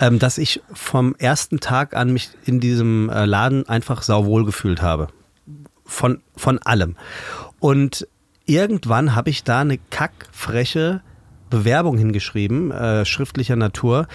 ähm, 0.00 0.18
dass 0.18 0.36
ich 0.36 0.60
vom 0.72 1.14
ersten 1.16 1.60
Tag 1.60 1.96
an 1.96 2.12
mich 2.12 2.30
in 2.44 2.60
diesem 2.60 3.08
äh, 3.08 3.24
Laden 3.24 3.66
einfach 3.68 4.02
sauwohl 4.02 4.44
gefühlt 4.44 4.82
habe. 4.82 5.08
Von, 5.84 6.20
von 6.36 6.58
allem. 6.58 6.96
Und 7.60 8.08
irgendwann 8.44 9.14
habe 9.14 9.30
ich 9.30 9.44
da 9.44 9.60
eine 9.60 9.78
kackfreche 9.78 11.00
Bewerbung 11.48 11.96
hingeschrieben, 11.96 12.72
äh, 12.72 13.04
schriftlicher 13.04 13.54
Natur. 13.54 14.08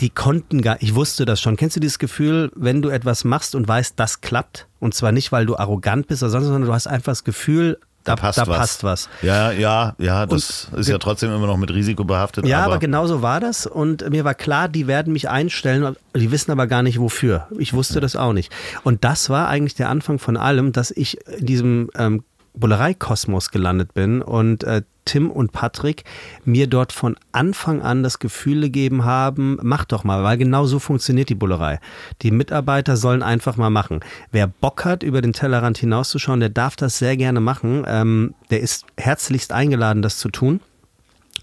Die 0.00 0.10
konnten 0.10 0.60
gar, 0.60 0.82
ich 0.82 0.96
wusste 0.96 1.24
das 1.24 1.40
schon. 1.40 1.56
Kennst 1.56 1.76
du 1.76 1.80
dieses 1.80 2.00
Gefühl, 2.00 2.50
wenn 2.56 2.82
du 2.82 2.88
etwas 2.88 3.22
machst 3.22 3.54
und 3.54 3.68
weißt, 3.68 3.94
das 3.96 4.22
klappt? 4.22 4.66
Und 4.80 4.92
zwar 4.92 5.12
nicht, 5.12 5.30
weil 5.30 5.46
du 5.46 5.56
arrogant 5.56 6.08
bist, 6.08 6.18
sondern 6.18 6.62
du 6.62 6.72
hast 6.72 6.88
einfach 6.88 7.12
das 7.12 7.22
Gefühl, 7.22 7.78
da, 8.04 8.16
passt, 8.16 8.38
da 8.38 8.46
was. 8.46 8.58
passt, 8.58 8.84
was. 8.84 9.08
Ja, 9.22 9.50
ja, 9.50 9.94
ja, 9.98 10.26
das 10.26 10.68
und, 10.70 10.78
ist 10.78 10.88
ja 10.88 10.98
trotzdem 10.98 11.34
immer 11.34 11.46
noch 11.46 11.56
mit 11.56 11.72
Risiko 11.72 12.04
behaftet. 12.04 12.46
Ja, 12.46 12.58
aber, 12.58 12.74
aber 12.74 12.78
genau 12.78 13.06
so 13.06 13.22
war 13.22 13.40
das 13.40 13.66
und 13.66 14.08
mir 14.10 14.24
war 14.24 14.34
klar, 14.34 14.68
die 14.68 14.86
werden 14.86 15.12
mich 15.12 15.28
einstellen, 15.28 15.96
die 16.14 16.30
wissen 16.30 16.50
aber 16.50 16.66
gar 16.66 16.82
nicht 16.82 17.00
wofür. 17.00 17.48
Ich 17.58 17.72
wusste 17.72 17.94
ja. 17.94 18.00
das 18.00 18.14
auch 18.16 18.32
nicht. 18.32 18.52
Und 18.82 19.04
das 19.04 19.30
war 19.30 19.48
eigentlich 19.48 19.74
der 19.74 19.88
Anfang 19.88 20.18
von 20.18 20.36
allem, 20.36 20.72
dass 20.72 20.90
ich 20.90 21.18
in 21.26 21.46
diesem 21.46 21.90
ähm, 21.96 22.24
Bullerei-Kosmos 22.54 23.50
gelandet 23.50 23.94
bin 23.94 24.22
und 24.22 24.64
äh, 24.64 24.82
Tim 25.04 25.30
und 25.30 25.52
Patrick 25.52 26.04
mir 26.44 26.66
dort 26.66 26.92
von 26.92 27.16
Anfang 27.32 27.82
an 27.82 28.02
das 28.02 28.18
Gefühl 28.18 28.62
gegeben 28.62 29.04
haben, 29.04 29.58
mach 29.62 29.84
doch 29.84 30.04
mal, 30.04 30.22
weil 30.22 30.38
genau 30.38 30.64
so 30.66 30.78
funktioniert 30.78 31.28
die 31.28 31.34
Bullerei. 31.34 31.78
Die 32.22 32.30
Mitarbeiter 32.30 32.96
sollen 32.96 33.22
einfach 33.22 33.56
mal 33.56 33.70
machen. 33.70 34.00
Wer 34.30 34.46
Bock 34.46 34.84
hat, 34.84 35.02
über 35.02 35.20
den 35.20 35.32
Tellerrand 35.32 35.78
hinauszuschauen, 35.78 36.40
der 36.40 36.48
darf 36.48 36.76
das 36.76 36.98
sehr 36.98 37.16
gerne 37.16 37.40
machen. 37.40 37.84
Ähm, 37.86 38.34
der 38.50 38.60
ist 38.60 38.86
herzlichst 38.96 39.52
eingeladen, 39.52 40.02
das 40.02 40.18
zu 40.18 40.30
tun. 40.30 40.60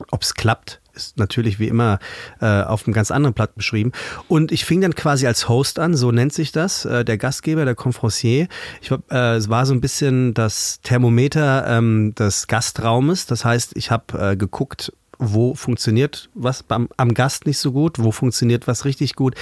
Ob 0.09 0.23
es 0.23 0.33
klappt, 0.33 0.80
ist 0.93 1.17
natürlich 1.17 1.59
wie 1.59 1.67
immer 1.67 1.99
äh, 2.39 2.61
auf 2.63 2.85
einem 2.85 2.93
ganz 2.93 3.11
anderen 3.11 3.33
Blatt 3.33 3.55
beschrieben. 3.55 3.91
Und 4.27 4.51
ich 4.51 4.65
fing 4.65 4.81
dann 4.81 4.95
quasi 4.95 5.27
als 5.27 5.49
Host 5.49 5.79
an, 5.79 5.95
so 5.95 6.11
nennt 6.11 6.33
sich 6.33 6.51
das, 6.51 6.85
äh, 6.85 7.05
der 7.05 7.17
Gastgeber, 7.17 7.65
der 7.65 7.75
Confrancier. 7.75 8.47
Ich, 8.81 8.91
äh, 8.91 9.35
es 9.35 9.49
war 9.49 9.65
so 9.65 9.73
ein 9.73 9.81
bisschen 9.81 10.33
das 10.33 10.79
Thermometer 10.81 11.65
ähm, 11.67 12.13
des 12.15 12.47
Gastraumes. 12.47 13.25
Das 13.25 13.45
heißt, 13.45 13.75
ich 13.75 13.91
habe 13.91 14.31
äh, 14.31 14.35
geguckt, 14.35 14.91
wo 15.21 15.53
funktioniert 15.53 16.29
was 16.33 16.63
beim, 16.63 16.89
am 16.97 17.13
Gast 17.13 17.45
nicht 17.45 17.59
so 17.59 17.71
gut, 17.71 17.99
wo 17.99 18.11
funktioniert 18.11 18.67
was 18.67 18.85
richtig 18.85 19.15
gut. 19.15 19.35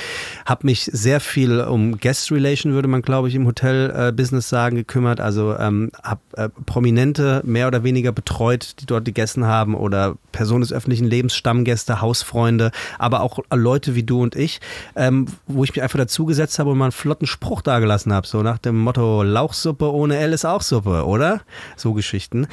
Habe 0.45 0.67
mich 0.67 0.89
sehr 0.91 1.21
viel 1.21 1.61
um 1.61 1.97
Guest 1.97 2.31
Relation, 2.31 2.73
würde 2.73 2.89
man 2.89 3.01
glaube 3.01 3.29
ich 3.29 3.35
im 3.35 3.47
Hotel-Business 3.47 4.47
äh, 4.47 4.49
sagen, 4.49 4.75
gekümmert. 4.75 5.21
Also 5.21 5.55
ähm, 5.57 5.91
habe 6.03 6.21
äh, 6.35 6.49
Prominente 6.65 7.41
mehr 7.45 7.67
oder 7.67 7.83
weniger 7.83 8.11
betreut, 8.11 8.75
die 8.81 8.85
dort 8.85 9.05
gegessen 9.05 9.45
haben 9.45 9.73
oder 9.73 10.17
Personen 10.33 10.61
des 10.61 10.73
öffentlichen 10.73 11.07
Lebens, 11.07 11.33
Stammgäste, 11.33 12.01
Hausfreunde, 12.01 12.71
aber 12.97 13.21
auch 13.21 13.39
Leute 13.51 13.95
wie 13.95 14.03
du 14.03 14.21
und 14.21 14.35
ich, 14.35 14.59
ähm, 14.97 15.27
wo 15.47 15.63
ich 15.63 15.71
mich 15.71 15.81
einfach 15.81 15.97
dazugesetzt 15.97 16.59
habe 16.59 16.71
und 16.71 16.77
mal 16.77 16.85
einen 16.85 16.91
flotten 16.91 17.25
Spruch 17.25 17.61
dagelassen 17.61 18.11
habe, 18.11 18.27
so 18.27 18.43
nach 18.43 18.57
dem 18.57 18.77
Motto 18.77 19.23
Lauchsuppe 19.23 19.91
ohne 19.91 20.17
L 20.17 20.33
ist 20.33 20.45
auch 20.45 20.61
Suppe, 20.61 21.05
oder? 21.05 21.41
So 21.77 21.93
Geschichten. 21.93 22.47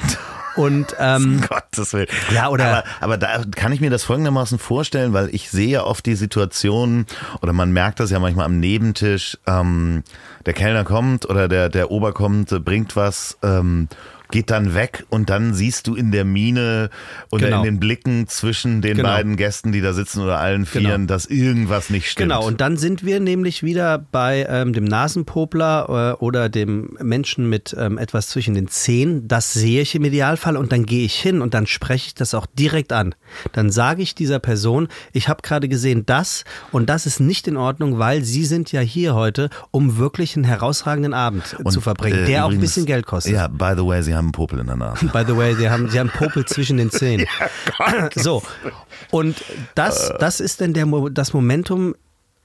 Und 0.55 0.95
ähm, 0.99 1.41
Gottes 1.49 1.93
Willen. 1.93 2.07
Ja, 2.33 2.49
oder. 2.49 2.65
Aber, 2.65 2.83
aber 2.99 3.16
da 3.17 3.43
kann 3.55 3.71
ich 3.71 3.81
mir 3.81 3.89
das 3.89 4.03
folgendermaßen 4.03 4.59
vorstellen, 4.59 5.13
weil 5.13 5.33
ich 5.33 5.49
sehe 5.49 5.69
ja 5.69 5.83
oft 5.83 6.05
die 6.05 6.15
Situation, 6.15 7.05
oder 7.41 7.53
man 7.53 7.71
merkt 7.71 7.99
das 7.99 8.11
ja 8.11 8.19
manchmal 8.19 8.45
am 8.45 8.59
Nebentisch, 8.59 9.37
ähm, 9.47 10.03
der 10.45 10.53
Kellner 10.53 10.83
kommt 10.83 11.29
oder 11.29 11.47
der, 11.47 11.69
der 11.69 11.91
Ober 11.91 12.13
kommt, 12.13 12.49
bringt 12.63 12.95
was 12.95 13.37
ähm, 13.43 13.87
geht 14.31 14.51
dann 14.51 14.73
weg 14.73 15.05
und 15.09 15.29
dann 15.29 15.53
siehst 15.53 15.87
du 15.87 15.95
in 15.95 16.11
der 16.11 16.25
Miene 16.25 16.89
oder 17.31 17.47
genau. 17.47 17.59
in 17.59 17.63
den 17.63 17.79
Blicken 17.79 18.27
zwischen 18.27 18.81
den 18.81 18.97
genau. 18.97 19.09
beiden 19.09 19.37
Gästen, 19.37 19.71
die 19.71 19.81
da 19.81 19.93
sitzen 19.93 20.21
oder 20.21 20.39
allen 20.39 20.65
genau. 20.65 20.89
Vieren, 20.89 21.01
genau. 21.01 21.13
dass 21.13 21.25
irgendwas 21.25 21.89
nicht 21.89 22.09
stimmt. 22.09 22.29
Genau, 22.29 22.45
und 22.45 22.61
dann 22.61 22.77
sind 22.77 23.05
wir 23.05 23.19
nämlich 23.19 23.63
wieder 23.63 23.97
bei 24.11 24.45
ähm, 24.49 24.73
dem 24.73 24.83
Nasenpopler 24.83 26.15
äh, 26.19 26.23
oder 26.23 26.49
dem 26.49 26.97
Menschen 27.01 27.49
mit 27.49 27.75
ähm, 27.77 27.97
etwas 27.97 28.29
zwischen 28.29 28.53
den 28.53 28.67
Zehen. 28.67 29.27
Das 29.27 29.53
sehe 29.53 29.81
ich 29.81 29.95
im 29.95 30.03
Idealfall 30.03 30.57
und 30.57 30.71
dann 30.71 30.85
gehe 30.85 31.05
ich 31.05 31.15
hin 31.15 31.41
und 31.41 31.53
dann 31.53 31.67
spreche 31.67 32.07
ich 32.07 32.15
das 32.15 32.33
auch 32.33 32.45
direkt 32.45 32.93
an. 32.93 33.15
Dann 33.53 33.71
sage 33.71 34.01
ich 34.01 34.15
dieser 34.15 34.39
Person, 34.39 34.87
ich 35.13 35.29
habe 35.29 35.41
gerade 35.41 35.67
gesehen 35.67 36.05
das 36.05 36.43
und 36.71 36.89
das 36.89 37.05
ist 37.05 37.19
nicht 37.19 37.47
in 37.47 37.57
Ordnung, 37.57 37.99
weil 37.99 38.23
Sie 38.23 38.45
sind 38.45 38.71
ja 38.71 38.81
hier 38.81 39.15
heute, 39.15 39.49
um 39.71 39.97
wirklich 39.97 40.35
einen 40.35 40.45
herausragenden 40.45 41.13
Abend 41.13 41.55
und, 41.63 41.71
zu 41.71 41.81
verbringen, 41.81 42.25
der 42.25 42.25
übrigens, 42.25 42.43
auch 42.43 42.51
ein 42.51 42.59
bisschen 42.59 42.85
Geld 42.85 43.05
kostet. 43.05 43.33
Ja, 43.33 43.47
by 43.47 43.73
the 43.75 43.85
way, 43.85 44.01
Sie 44.01 44.15
haben 44.17 44.31
Popel 44.31 44.59
in 44.59 44.67
der 44.67 44.75
Nase. 44.75 45.05
By 45.07 45.23
the 45.25 45.35
way, 45.35 45.55
sie 45.55 45.69
haben, 45.69 45.89
sie 45.89 45.99
haben 45.99 46.09
Popel 46.09 46.45
zwischen 46.45 46.77
den 46.77 46.89
Zähnen. 46.89 47.25
Ja, 47.79 48.09
so. 48.15 48.43
Und 49.11 49.43
das, 49.75 50.11
das 50.19 50.39
ist 50.39 50.61
dann 50.61 50.73
der, 50.73 50.85
das 51.11 51.33
Momentum, 51.33 51.95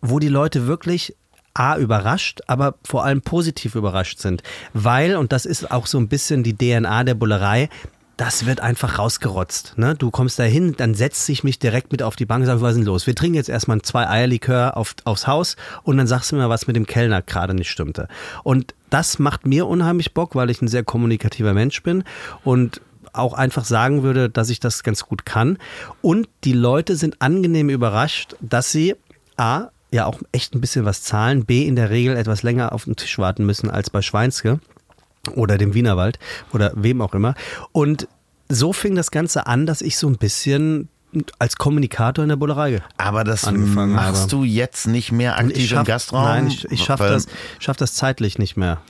wo 0.00 0.18
die 0.18 0.28
Leute 0.28 0.66
wirklich 0.66 1.16
A, 1.54 1.76
überrascht, 1.76 2.40
aber 2.46 2.76
vor 2.84 3.04
allem 3.04 3.20
positiv 3.22 3.74
überrascht 3.74 4.18
sind. 4.18 4.42
Weil, 4.72 5.16
und 5.16 5.32
das 5.32 5.44
ist 5.44 5.70
auch 5.70 5.86
so 5.86 5.98
ein 5.98 6.08
bisschen 6.08 6.42
die 6.42 6.56
DNA 6.56 7.04
der 7.04 7.14
Bullerei, 7.14 7.68
das 8.16 8.46
wird 8.46 8.60
einfach 8.60 8.98
rausgerotzt. 8.98 9.74
Ne? 9.76 9.94
Du 9.94 10.10
kommst 10.10 10.38
da 10.38 10.44
hin, 10.44 10.74
dann 10.76 10.94
setzt 10.94 11.26
sich 11.26 11.44
mich 11.44 11.58
direkt 11.58 11.92
mit 11.92 12.02
auf 12.02 12.16
die 12.16 12.26
Bank 12.26 12.42
und 12.42 12.46
sagst, 12.46 12.62
was 12.62 12.72
ist 12.72 12.78
denn 12.78 12.86
los? 12.86 13.06
Wir 13.06 13.14
trinken 13.14 13.34
jetzt 13.34 13.48
erstmal 13.48 13.80
zwei 13.82 14.08
Eierlikör 14.08 14.76
auf, 14.76 14.94
aufs 15.04 15.26
Haus 15.26 15.56
und 15.82 15.96
dann 15.96 16.06
sagst 16.06 16.32
du 16.32 16.36
mir, 16.36 16.48
was 16.48 16.66
mit 16.66 16.76
dem 16.76 16.86
Kellner 16.86 17.22
gerade 17.22 17.54
nicht 17.54 17.70
stimmte. 17.70 18.08
Und 18.44 18.74
das 18.90 19.18
macht 19.18 19.46
mir 19.46 19.66
unheimlich 19.66 20.14
Bock, 20.14 20.34
weil 20.34 20.50
ich 20.50 20.60
ein 20.60 20.68
sehr 20.68 20.84
kommunikativer 20.84 21.54
Mensch 21.54 21.82
bin 21.82 22.04
und 22.44 22.80
auch 23.14 23.34
einfach 23.34 23.64
sagen 23.64 24.02
würde, 24.02 24.30
dass 24.30 24.50
ich 24.50 24.60
das 24.60 24.82
ganz 24.82 25.04
gut 25.06 25.26
kann. 25.26 25.58
Und 26.00 26.28
die 26.44 26.52
Leute 26.52 26.96
sind 26.96 27.20
angenehm 27.20 27.68
überrascht, 27.68 28.36
dass 28.40 28.72
sie 28.72 28.94
A, 29.36 29.68
ja 29.90 30.06
auch 30.06 30.20
echt 30.32 30.54
ein 30.54 30.60
bisschen 30.60 30.84
was 30.84 31.02
zahlen, 31.02 31.44
B, 31.44 31.66
in 31.66 31.76
der 31.76 31.90
Regel 31.90 32.16
etwas 32.16 32.42
länger 32.42 32.72
auf 32.72 32.84
den 32.84 32.96
Tisch 32.96 33.18
warten 33.18 33.44
müssen 33.44 33.70
als 33.70 33.90
bei 33.90 34.00
Schweinske 34.00 34.60
oder 35.34 35.58
dem 35.58 35.74
Wienerwald 35.74 36.18
oder 36.52 36.72
wem 36.74 37.00
auch 37.00 37.14
immer. 37.14 37.34
Und 37.72 38.08
so 38.48 38.72
fing 38.72 38.94
das 38.94 39.10
Ganze 39.10 39.46
an, 39.46 39.66
dass 39.66 39.80
ich 39.80 39.96
so 39.96 40.08
ein 40.08 40.18
bisschen 40.18 40.88
als 41.38 41.56
Kommunikator 41.56 42.22
in 42.22 42.30
der 42.30 42.36
Bullerei 42.36 42.80
Aber 42.96 43.24
das 43.24 43.44
angefangen 43.44 43.92
machst 43.92 44.22
habe. 44.22 44.30
du 44.30 44.44
jetzt 44.44 44.86
nicht 44.86 45.12
mehr 45.12 45.38
aktiv 45.38 45.68
schaff, 45.68 45.80
im 45.80 45.84
Gastraum? 45.84 46.24
Nein, 46.24 46.46
ich, 46.46 46.64
ich 46.70 46.82
schaffe 46.82 47.08
das, 47.08 47.26
schaff 47.58 47.76
das 47.76 47.94
zeitlich 47.94 48.38
nicht 48.38 48.56
mehr. 48.56 48.80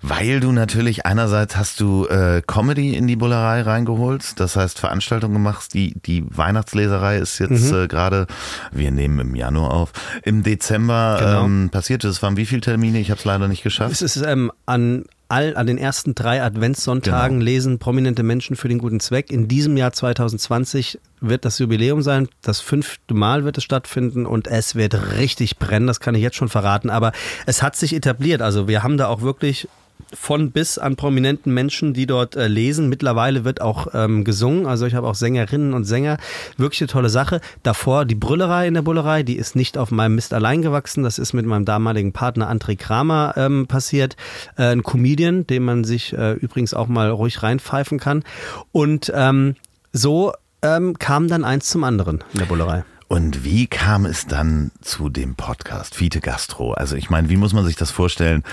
Weil 0.00 0.38
du 0.38 0.52
natürlich 0.52 1.06
einerseits 1.06 1.56
hast 1.56 1.80
du 1.80 2.06
äh, 2.06 2.40
Comedy 2.46 2.94
in 2.94 3.08
die 3.08 3.16
Bullerei 3.16 3.62
reingeholt, 3.62 4.38
das 4.38 4.54
heißt 4.54 4.78
Veranstaltungen 4.78 5.34
gemacht. 5.34 5.74
Die, 5.74 5.94
die 6.00 6.24
Weihnachtsleserei 6.28 7.18
ist 7.18 7.40
jetzt 7.40 7.72
mhm. 7.72 7.84
äh, 7.84 7.88
gerade, 7.88 8.28
wir 8.70 8.92
nehmen 8.92 9.18
im 9.18 9.34
Januar 9.34 9.72
auf, 9.72 9.92
im 10.22 10.44
Dezember 10.44 11.16
genau. 11.18 11.44
ähm, 11.44 11.70
passiert. 11.70 12.04
Es 12.04 12.22
waren 12.22 12.36
wie 12.36 12.46
viele 12.46 12.60
Termine? 12.60 13.00
Ich 13.00 13.10
habe 13.10 13.18
es 13.18 13.24
leider 13.24 13.48
nicht 13.48 13.64
geschafft. 13.64 13.90
Es 13.90 14.02
ist 14.02 14.18
ähm, 14.18 14.52
an 14.66 15.04
all, 15.28 15.56
an 15.56 15.66
den 15.66 15.78
ersten 15.78 16.14
drei 16.14 16.42
Adventssonntagen 16.42 17.38
genau. 17.38 17.44
lesen 17.44 17.78
prominente 17.78 18.22
Menschen 18.22 18.56
für 18.56 18.68
den 18.68 18.78
guten 18.78 19.00
Zweck. 19.00 19.30
In 19.30 19.46
diesem 19.46 19.76
Jahr 19.76 19.92
2020 19.92 20.98
wird 21.20 21.44
das 21.44 21.58
Jubiläum 21.58 22.02
sein. 22.02 22.28
Das 22.42 22.60
fünfte 22.60 23.14
Mal 23.14 23.44
wird 23.44 23.58
es 23.58 23.64
stattfinden 23.64 24.26
und 24.26 24.46
es 24.46 24.74
wird 24.74 25.16
richtig 25.16 25.58
brennen. 25.58 25.86
Das 25.86 26.00
kann 26.00 26.14
ich 26.14 26.22
jetzt 26.22 26.36
schon 26.36 26.48
verraten. 26.48 26.90
Aber 26.90 27.12
es 27.46 27.62
hat 27.62 27.76
sich 27.76 27.94
etabliert. 27.94 28.40
Also 28.40 28.68
wir 28.68 28.82
haben 28.82 28.96
da 28.96 29.08
auch 29.08 29.20
wirklich 29.20 29.68
von 30.14 30.50
bis 30.52 30.78
an 30.78 30.96
prominenten 30.96 31.52
Menschen, 31.52 31.94
die 31.94 32.06
dort 32.06 32.36
äh, 32.36 32.48
lesen. 32.48 32.88
Mittlerweile 32.88 33.44
wird 33.44 33.60
auch 33.60 33.88
ähm, 33.94 34.24
gesungen. 34.24 34.66
Also 34.66 34.86
ich 34.86 34.94
habe 34.94 35.06
auch 35.06 35.14
Sängerinnen 35.14 35.74
und 35.74 35.84
Sänger. 35.84 36.18
Wirklich 36.56 36.80
eine 36.80 36.88
tolle 36.88 37.10
Sache. 37.10 37.40
Davor 37.62 38.04
die 38.04 38.14
Brüllerei 38.14 38.66
in 38.66 38.74
der 38.74 38.82
Bullerei, 38.82 39.22
die 39.22 39.36
ist 39.36 39.56
nicht 39.56 39.76
auf 39.76 39.90
meinem 39.90 40.14
Mist 40.14 40.32
allein 40.32 40.62
gewachsen. 40.62 41.02
Das 41.02 41.18
ist 41.18 41.32
mit 41.32 41.46
meinem 41.46 41.64
damaligen 41.64 42.12
Partner 42.12 42.50
André 42.50 42.76
Kramer 42.76 43.34
ähm, 43.36 43.66
passiert. 43.66 44.16
Äh, 44.56 44.72
ein 44.72 44.82
Comedian, 44.82 45.46
den 45.46 45.64
man 45.64 45.84
sich 45.84 46.16
äh, 46.16 46.32
übrigens 46.32 46.74
auch 46.74 46.88
mal 46.88 47.10
ruhig 47.10 47.42
reinpfeifen 47.42 47.98
kann. 47.98 48.24
Und 48.72 49.12
ähm, 49.14 49.56
so 49.92 50.32
ähm, 50.62 50.98
kam 50.98 51.28
dann 51.28 51.44
eins 51.44 51.68
zum 51.68 51.84
anderen 51.84 52.24
in 52.32 52.38
der 52.38 52.46
Bullerei. 52.46 52.84
Und 53.08 53.42
wie 53.42 53.66
kam 53.66 54.04
es 54.04 54.26
dann 54.26 54.70
zu 54.82 55.08
dem 55.08 55.34
Podcast 55.34 55.94
Fiete 55.94 56.20
Gastro? 56.20 56.72
Also 56.72 56.94
ich 56.94 57.08
meine, 57.08 57.30
wie 57.30 57.38
muss 57.38 57.54
man 57.54 57.64
sich 57.64 57.76
das 57.76 57.90
vorstellen? 57.90 58.44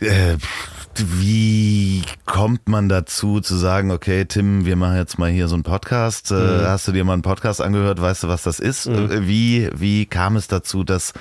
Äh, 0.00 0.36
wie 0.96 2.02
kommt 2.26 2.68
man 2.68 2.88
dazu 2.88 3.40
zu 3.40 3.56
sagen, 3.56 3.90
okay, 3.90 4.24
Tim, 4.24 4.66
wir 4.66 4.76
machen 4.76 4.96
jetzt 4.96 5.18
mal 5.18 5.30
hier 5.30 5.48
so 5.48 5.54
einen 5.54 5.62
Podcast. 5.62 6.30
Äh, 6.30 6.34
mhm. 6.34 6.66
Hast 6.66 6.88
du 6.88 6.92
dir 6.92 7.04
mal 7.04 7.14
einen 7.14 7.22
Podcast 7.22 7.60
angehört? 7.60 8.00
Weißt 8.00 8.24
du, 8.24 8.28
was 8.28 8.42
das 8.42 8.60
ist? 8.60 8.86
Mhm. 8.86 9.10
Äh, 9.10 9.28
wie, 9.28 9.70
wie 9.74 10.06
kam 10.06 10.36
es 10.36 10.48
dazu, 10.48 10.84
dass 10.84 11.12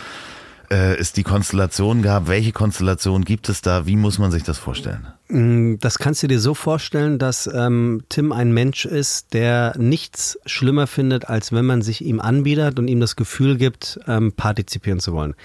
äh, 0.70 0.96
es 0.98 1.14
die 1.14 1.24
Konstellation 1.24 2.02
gab? 2.02 2.28
Welche 2.28 2.52
Konstellation 2.52 3.24
gibt 3.26 3.50
es 3.50 3.62
da? 3.62 3.86
Wie 3.86 3.96
muss 3.96 4.20
man 4.20 4.32
sich 4.32 4.44
das 4.44 4.58
vorstellen? 4.58 5.08
Mm, 5.30 5.76
das 5.80 6.00
kannst 6.00 6.24
du 6.24 6.28
dir 6.28 6.40
so 6.40 6.54
vorstellen, 6.54 7.20
dass 7.20 7.50
ähm, 7.54 8.04
Tim 8.10 8.32
ein 8.32 8.52
Mensch 8.52 8.86
ist, 8.86 9.34
der 9.34 9.74
nichts 9.78 10.40
schlimmer 10.46 10.88
findet, 10.88 11.30
als 11.30 11.52
wenn 11.52 11.66
man 11.66 11.82
sich 11.82 12.04
ihm 12.04 12.20
anbietet 12.20 12.80
und 12.80 12.88
ihm 12.88 13.00
das 13.00 13.16
Gefühl 13.16 13.58
gibt, 13.58 14.00
ähm, 14.08 14.32
partizipieren 14.32 15.00
zu 15.00 15.14
wollen. 15.14 15.36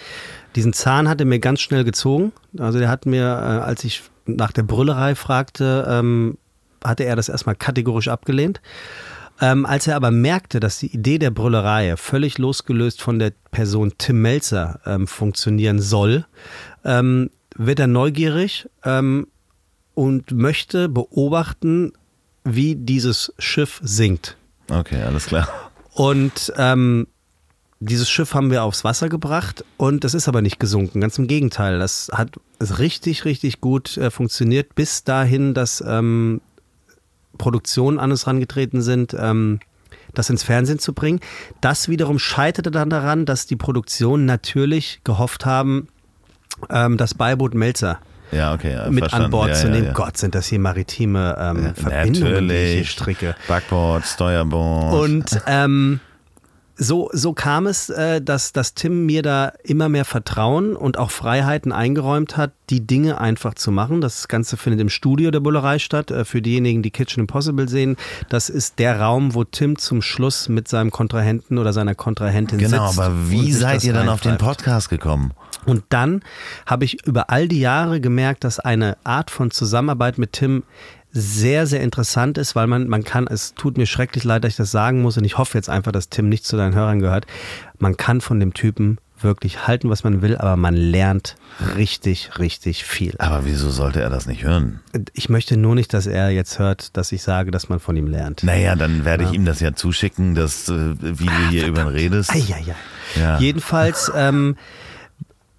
Diesen 0.57 0.73
Zahn 0.73 1.09
hat 1.09 1.21
er 1.21 1.27
mir 1.27 1.39
ganz 1.39 1.61
schnell 1.61 1.85
gezogen. 1.85 2.33
Also 2.59 2.79
der 2.79 2.89
hat 2.89 3.07
mir, 3.07 3.25
äh, 3.25 3.65
als 3.65 3.85
ich 3.85 4.03
nach 4.27 4.53
der 4.53 4.63
Brüllerei 4.63 5.15
fragte, 5.15 5.87
ähm, 5.89 6.39
hatte 6.83 7.05
er 7.05 7.17
das 7.17 7.29
erstmal 7.29 7.57
kategorisch 7.57 8.09
abgelehnt 8.09 8.61
Ähm, 9.41 9.67
als 9.67 9.89
er 9.89 9.97
aber 9.97 10.13
merkte, 10.13 10.61
dass 10.61 10.79
die 10.79 10.95
Idee 10.95 11.19
der 11.19 11.31
Brüllerei 11.31 11.97
völlig 11.97 12.39
losgelöst 12.39 13.03
von 13.03 13.19
der 13.19 13.33
Person 13.51 13.95
Tim 13.99 14.23
Melzer 14.23 14.79
ähm, 14.87 15.09
funktionieren 15.09 15.81
soll, 15.81 16.25
ähm, 16.85 17.31
wird 17.57 17.81
er 17.81 17.89
neugierig 17.89 18.69
ähm, 18.85 19.27
und 19.95 20.31
möchte 20.31 20.89
beobachten, 20.89 21.95
wie 22.45 22.77
dieses 22.77 23.35
Schiff 23.41 23.81
sinkt. 23.83 24.37
Okay, 24.71 25.03
alles 25.03 25.27
klar. 25.27 25.49
Und 25.95 26.53
ähm, 26.57 27.09
dieses 27.85 28.09
Schiff 28.09 28.35
haben 28.35 28.51
wir 28.51 28.63
aufs 28.63 28.85
Wasser 28.85 29.09
gebracht 29.09 29.65
und 29.77 30.05
es 30.05 30.15
ist 30.15 30.29
aber 30.29 30.43
nicht 30.43 30.59
gesunken. 30.59 31.01
Ganz 31.01 31.19
im 31.19 31.27
Gegenteil. 31.27 31.79
Das 31.79 32.11
hat 32.13 32.31
richtig, 32.61 33.25
richtig 33.25 33.61
gut 33.61 33.97
äh, 33.97 34.11
funktioniert, 34.11 34.75
bis 34.75 35.05
dahin, 35.05 35.55
dass 35.55 35.83
ähm, 35.87 36.41
Produktionen 37.39 37.99
an 37.99 38.11
uns 38.11 38.27
herangetreten 38.27 38.83
sind, 38.83 39.15
ähm, 39.19 39.61
das 40.15 40.31
ins 40.31 40.43
Fernsehen 40.43 40.79
zu 40.79 40.93
bringen. 40.93 41.21
Das 41.61 41.89
wiederum 41.89 42.19
scheiterte 42.19 42.71
dann 42.71 42.91
daran, 42.91 43.27
dass 43.27 43.47
die 43.47 43.57
Produktionen 43.57 44.25
natürlich 44.27 45.01
gehofft 45.05 45.45
haben, 45.45 45.89
ähm, 46.71 46.97
das 46.97 47.15
Beiboot 47.15 47.55
Melzer 47.55 47.99
Ja, 48.31 48.55
okay. 48.55 48.89
mit 48.91 49.01
verstanden. 49.01 49.25
an 49.27 49.31
Bord 49.31 49.49
ja, 49.49 49.55
zu 49.55 49.69
nehmen. 49.69 49.87
Ja. 49.87 49.93
Gott, 49.93 50.17
sind 50.17 50.35
das 50.35 50.47
hier 50.47 50.61
maritime 50.61 51.37
ähm, 51.39 51.75
Verbindungen, 51.75 52.49
die 52.49 52.55
ich 52.55 52.75
hier 52.75 52.85
stricke. 52.85 53.37
Backboard, 53.49 54.07
Steuerbord. 54.07 54.95
Und 54.95 55.43
ähm, 55.47 56.01
so, 56.77 57.09
so 57.13 57.33
kam 57.33 57.67
es, 57.67 57.89
äh, 57.89 58.21
dass, 58.21 58.53
dass 58.53 58.75
Tim 58.75 59.07
mir 59.07 59.23
da 59.23 59.53
immer 59.63 59.89
mehr 59.89 60.05
Vertrauen 60.05 60.75
und 60.75 60.99
auch 60.99 61.11
Freiheiten 61.11 61.73
eingeräumt 61.73 62.37
hat, 62.37 62.53
die 62.71 62.85
Dinge 62.87 63.21
einfach 63.21 63.55
zu 63.55 63.71
machen. 63.71 64.01
Das 64.01 64.29
Ganze 64.29 64.57
findet 64.57 64.81
im 64.81 64.89
Studio 64.89 65.31
der 65.31 65.41
Bullerei 65.41 65.79
statt. 65.79 66.11
Äh, 66.11 66.25
für 66.25 66.43
diejenigen, 66.43 66.83
die 66.83 66.91
Kitchen 66.91 67.21
Impossible 67.21 67.69
sehen, 67.69 67.97
das 68.29 68.49
ist 68.49 68.79
der 68.79 69.01
Raum, 69.01 69.35
wo 69.35 69.45
Tim 69.45 69.79
zum 69.79 70.03
Schluss 70.03 70.49
mit 70.49 70.67
seinem 70.67 70.91
Kontrahenten 70.91 71.59
oder 71.59 71.73
seiner 71.73 71.95
Kontrahentin 71.95 72.59
genau, 72.59 72.89
sitzt. 72.89 72.99
aber 72.99 73.15
und 73.15 73.31
wie 73.31 73.53
seid 73.53 73.85
ihr 73.85 73.93
dann 73.93 74.09
auf 74.09 74.21
den. 74.21 74.39
Podcast 74.39 74.91
gekommen? 74.91 75.33
Und 75.65 75.85
dann 75.89 76.23
habe 76.67 76.85
ich 76.85 77.07
über 77.07 77.31
all 77.31 77.49
die 77.49 77.61
Jahre 77.61 78.01
gemerkt, 78.01 78.45
dass 78.45 78.59
eine 78.59 78.97
Art 79.05 79.31
von 79.31 79.51
Zusammenarbeit 79.51 80.19
mit 80.19 80.33
Tim 80.33 80.65
sehr, 81.15 81.67
sehr 81.67 81.81
interessant 81.81 82.39
ist, 82.39 82.57
weil 82.57 82.67
man, 82.67 82.89
man 82.89 83.05
kann, 83.05 83.27
es 83.29 83.55
tut 83.55 83.79
mir 83.79 83.87
schrecklich 83.87 84.25
leid, 84.25 84.43
dass 84.43 84.51
ich 84.51 84.57
das 84.57 84.73
sagen 84.73 85.01
muss 85.01 85.17
und 85.17 85.25
ich 85.25 85.39
hoffe 85.39 85.57
jetzt 85.57 85.71
einfach, 85.71 85.93
dass 85.93 86.09
Tim 86.09 86.29
nicht 86.29 86.45
zu 86.45 86.57
deinen 86.57 86.75
Hörern 86.75 86.99
gehört. 86.99 87.27
Man 87.79 87.97
kann 87.97 88.21
von 88.21 88.41
dem 88.41 88.53
Typen 88.53 88.99
wirklich 89.21 89.67
halten, 89.67 89.89
was 89.91 90.05
man 90.05 90.23
will, 90.23 90.37
aber 90.37 90.57
man 90.57 90.75
lernt 90.75 91.37
richtig, 91.77 92.39
richtig 92.39 92.85
viel. 92.85 93.15
Aber 93.19 93.45
wieso 93.45 93.71
sollte 93.71 94.01
er 94.03 94.11
das 94.11 94.27
nicht 94.27 94.43
hören? 94.43 94.81
Ich 95.15 95.29
möchte 95.29 95.57
nur 95.57 95.77
nicht, 95.77 95.95
dass 95.95 96.07
er 96.07 96.31
jetzt 96.31 96.59
hört, 96.59 96.97
dass 96.97 97.13
ich 97.13 97.23
sage, 97.23 97.53
dass 97.53 97.69
man 97.69 97.79
von 97.79 97.97
ihm 97.97 98.09
lernt. 98.09 98.43
Naja, 98.43 98.75
dann 98.75 99.05
werde 99.05 99.25
ich 99.25 99.33
ihm 99.33 99.45
das 99.45 99.61
ja 99.61 99.73
zuschicken, 99.73 100.35
dass, 100.35 100.69
äh, 100.69 100.95
wie 101.01 101.27
du 101.27 101.49
hier 101.51 101.67
über 101.69 101.83
ihn 101.83 101.89
redest. 101.89 102.31
Eieiei. 102.31 102.75
Ja. 103.17 103.39
Jedenfalls 103.39 104.11
ähm, 104.15 104.57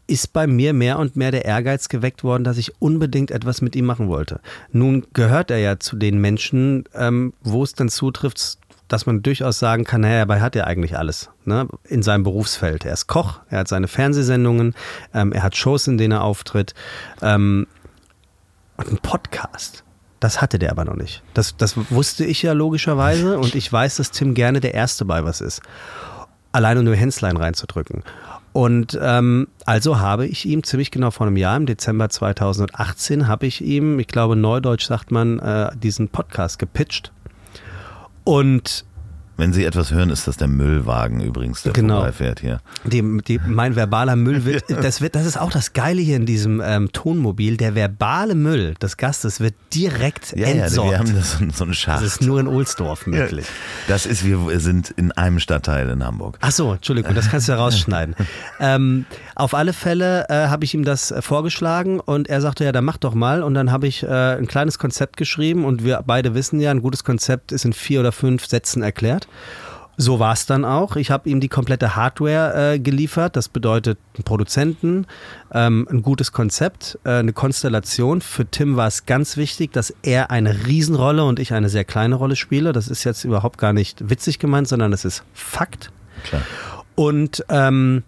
ist 0.08 0.34
bei 0.34 0.47
mir 0.47 0.74
mehr 0.74 0.99
und 0.99 1.16
mehr 1.16 1.32
der 1.32 1.45
Ehrgeiz 1.45 1.89
geweckt 1.89 2.24
worden, 2.24 2.43
dass 2.43 2.58
ich 2.58 2.82
unbedingt 2.82 3.32
etwas 3.32 3.62
mit 3.62 3.76
ihm 3.76 3.86
machen 3.86 4.08
wollte. 4.08 4.39
Nun 4.72 5.06
gehört 5.14 5.51
er 5.51 5.58
ja 5.58 5.80
zu 5.80 5.95
den 5.95 6.20
Menschen, 6.20 6.86
ähm, 6.93 7.34
wo 7.41 7.64
es 7.64 7.74
dann 7.74 7.89
zutrifft, 7.89 8.58
dass 8.88 9.08
man 9.08 9.24
durchaus 9.24 9.58
sagen 9.58 9.84
kann, 9.84 10.01
naja, 10.01 10.20
dabei 10.20 10.41
hat 10.41 10.56
er 10.56 10.68
eigentlich 10.68 10.97
alles 10.97 11.30
ne, 11.43 11.68
in 11.86 12.03
seinem 12.03 12.24
Berufsfeld. 12.24 12.86
Er 12.86 12.93
ist 12.93 13.08
Koch, 13.08 13.39
er 13.49 13.60
hat 13.60 13.68
seine 13.68 13.88
Fernsehsendungen, 13.88 14.76
ähm, 15.14 15.32
er 15.32 15.41
hat 15.41 15.56
Shows, 15.56 15.88
in 15.88 15.97
denen 15.97 16.14
er 16.14 16.24
auftritt 16.24 16.76
ähm, 17.22 17.66
und 18.78 18.88
einen 18.88 18.99
Podcast. 18.99 19.84
Das 20.20 20.41
hatte 20.41 20.60
der 20.60 20.72
aber 20.72 20.86
noch 20.86 20.95
nicht. 20.95 21.24
Das, 21.34 21.58
das 21.58 21.76
wusste 21.91 22.26
ich 22.26 22.41
ja 22.41 22.53
logischerweise 22.53 23.39
und 23.39 23.56
ich 23.56 23.72
weiß, 23.72 23.97
dass 23.97 24.12
Tim 24.12 24.34
gerne 24.34 24.60
der 24.60 24.74
Erste 24.74 25.03
bei 25.03 25.24
was 25.24 25.41
ist 25.41 25.62
alleine 26.56 26.84
nur 26.84 26.95
Henslein 26.95 27.36
reinzudrücken. 27.36 28.03
Und 28.56 28.97
ähm, 29.01 29.49
also 29.66 29.99
habe 29.99 30.26
ich 30.26 30.45
ihm 30.45 30.64
ziemlich 30.64 30.89
genau 30.89 31.12
vor 31.12 31.28
einem 31.28 31.36
Jahr, 31.36 31.58
im 31.58 31.66
Dezember 31.66 32.08
2018, 32.08 33.28
habe 33.28 33.47
ich 33.47 33.62
ihm, 33.62 33.99
ich 33.99 34.08
glaube 34.08 34.38
neudeutsch 34.38 34.86
sagt 34.86 35.12
man, 35.12 35.39
äh, 35.39 35.72
diesen 35.76 36.08
Podcast 36.08 36.58
gepitcht. 36.58 37.12
Und 38.24 38.86
Wenn 39.38 39.52
Sie 39.54 39.66
etwas 39.66 39.92
hören, 39.92 40.10
ist 40.10 40.28
das 40.28 40.38
der 40.38 40.48
Müllwagen 40.48 41.20
übrigens, 41.22 41.64
der 41.64 41.74
Genau. 41.74 41.96
vorbeifährt 41.96 42.40
hier. 42.40 42.60
die, 42.86 43.02
die, 43.28 43.40
mein 43.46 43.76
verbaler 43.76 44.16
Müll 44.16 44.46
wird, 44.46 44.64
das 44.84 45.02
wird, 45.02 45.16
das 45.16 45.26
ist 45.26 45.38
auch 45.40 45.52
das 45.52 45.74
Geile 45.74 46.02
hier 46.02 46.16
in 46.16 46.26
diesem 46.26 46.62
ähm, 46.64 46.92
Tonmobil, 46.94 47.58
der 47.58 47.76
verbale 47.76 48.34
Müll 48.36 48.76
des 48.82 48.98
Gastes 48.98 49.40
wird 49.42 49.54
direkt 49.74 50.32
Ja, 50.38 50.48
ja, 50.48 50.64
entsorgt. 50.64 50.92
wir 50.92 51.00
haben 51.00 51.16
das 51.16 51.34
so, 51.34 51.46
so 51.54 51.64
einen 51.66 51.74
Schacht. 51.74 51.98
das 52.04 52.14
ist 52.14 52.22
nur 52.22 52.40
in 52.40 52.48
Ohlsdorf 52.48 53.08
möglich. 53.08 53.46
Das 53.88 54.06
ist, 54.06 54.24
wir 54.26 54.60
sind 54.60 54.92
in 54.92 55.12
einem 55.12 55.40
Stadtteil 55.40 55.90
in 55.90 56.04
Hamburg. 56.04 56.38
Ach 56.42 56.52
so, 56.52 56.74
Entschuldigung, 56.74 57.14
das 57.14 57.30
kannst 57.30 57.48
du 57.48 57.52
ja 57.52 57.58
rausschneiden. 57.58 58.16
ähm, 58.60 59.06
auf 59.36 59.54
alle 59.54 59.74
Fälle 59.74 60.26
äh, 60.30 60.48
habe 60.48 60.64
ich 60.64 60.74
ihm 60.74 60.86
das 60.86 61.14
vorgeschlagen 61.20 62.00
und 62.00 62.30
er 62.30 62.40
sagte, 62.42 62.64
ja, 62.64 62.72
dann 62.72 62.86
mach 62.86 62.98
doch 62.98 63.14
mal. 63.14 63.44
Und 63.44 63.54
dann 63.54 63.72
habe 63.72 63.88
ich 63.88 64.04
äh, 64.04 64.08
ein 64.08 64.48
kleines 64.48 64.80
Konzept 64.80 65.18
geschrieben 65.18 65.66
und 65.66 65.84
wir 65.84 66.02
beide 66.06 66.34
wissen 66.36 66.60
ja, 66.62 66.72
ein 66.72 66.82
gutes 66.82 67.04
Konzept 67.04 67.52
ist 67.52 67.66
in 67.66 67.74
vier 67.74 68.00
oder 68.00 68.12
fünf 68.14 68.46
Sätzen 68.46 68.82
erklärt. 68.82 69.25
So 69.98 70.20
war 70.20 70.34
es 70.34 70.46
dann 70.46 70.66
auch. 70.66 70.98
Ich 70.98 71.10
habe 71.10 71.30
ihm 71.30 71.40
die 71.40 71.48
komplette 71.48 71.96
Hardware 71.96 72.74
äh, 72.74 72.80
geliefert. 72.80 73.36
Das 73.38 73.48
bedeutet 73.48 73.98
einen 74.16 74.24
Produzenten, 74.24 75.08
ähm, 75.54 75.88
ein 75.90 76.02
gutes 76.02 76.34
Konzept, 76.34 77.00
äh, 77.06 77.12
eine 77.12 77.32
Konstellation. 77.32 78.20
Für 78.20 78.46
Tim 78.46 78.76
war 78.76 78.88
es 78.88 79.06
ganz 79.06 79.38
wichtig, 79.38 79.72
dass 79.72 79.94
er 80.02 80.32
eine 80.32 80.66
Riesenrolle 80.68 81.24
und 81.24 81.40
ich 81.40 81.54
eine 81.54 81.70
sehr 81.70 81.86
kleine 81.86 82.16
Rolle 82.16 82.36
spiele. 82.36 82.74
Das 82.74 82.90
ist 82.90 83.06
jetzt 83.06 83.24
überhaupt 83.24 83.58
gar 83.58 83.72
nicht 83.72 84.10
witzig 84.10 84.38
gemeint, 84.38 84.68
sondern 84.68 84.92
es 84.92 85.06
ist 85.06 85.24
Fakt. 85.34 85.92
Klar. 86.26 86.42
Und 86.96 87.46
ähm, 87.50 88.04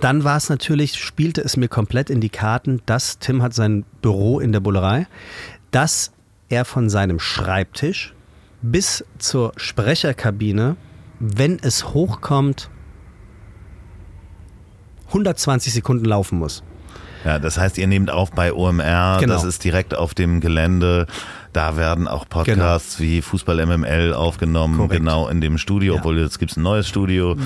dann 0.00 0.24
war 0.24 0.36
es 0.36 0.50
natürlich, 0.50 0.96
spielte 0.96 1.40
es 1.40 1.56
mir 1.56 1.68
komplett 1.68 2.10
in 2.10 2.20
die 2.20 2.28
Karten, 2.28 2.82
dass 2.84 3.18
Tim 3.18 3.42
hat 3.42 3.54
sein 3.54 3.86
Büro 4.02 4.40
in 4.40 4.52
der 4.52 4.60
Bullerei, 4.60 5.06
dass 5.70 6.12
er 6.50 6.66
von 6.66 6.90
seinem 6.90 7.18
Schreibtisch 7.18 8.14
bis 8.62 9.04
zur 9.18 9.52
Sprecherkabine, 9.56 10.76
wenn 11.20 11.58
es 11.60 11.88
hochkommt, 11.94 12.70
120 15.08 15.72
Sekunden 15.72 16.04
laufen 16.04 16.38
muss. 16.38 16.62
Ja, 17.24 17.38
das 17.38 17.58
heißt, 17.58 17.78
ihr 17.78 17.86
nehmt 17.88 18.10
auf 18.10 18.30
bei 18.30 18.52
OMR, 18.52 19.18
Genau. 19.20 19.34
das 19.34 19.42
ist 19.44 19.64
direkt 19.64 19.94
auf 19.96 20.14
dem 20.14 20.40
Gelände. 20.40 21.06
Da 21.52 21.76
werden 21.76 22.06
auch 22.06 22.28
Podcasts 22.28 23.00
wie 23.00 23.22
Fußball 23.22 23.64
MML 23.66 24.14
aufgenommen, 24.14 24.76
Korrekt. 24.76 24.92
genau 25.00 25.28
in 25.28 25.40
dem 25.40 25.58
Studio, 25.58 25.94
Ja. 25.94 26.00
obwohl 26.00 26.18
jetzt 26.20 26.38
gibt 26.38 26.52
es 26.52 26.56
ein 26.56 26.62
neues 26.62 26.86
Studio. 26.86 27.36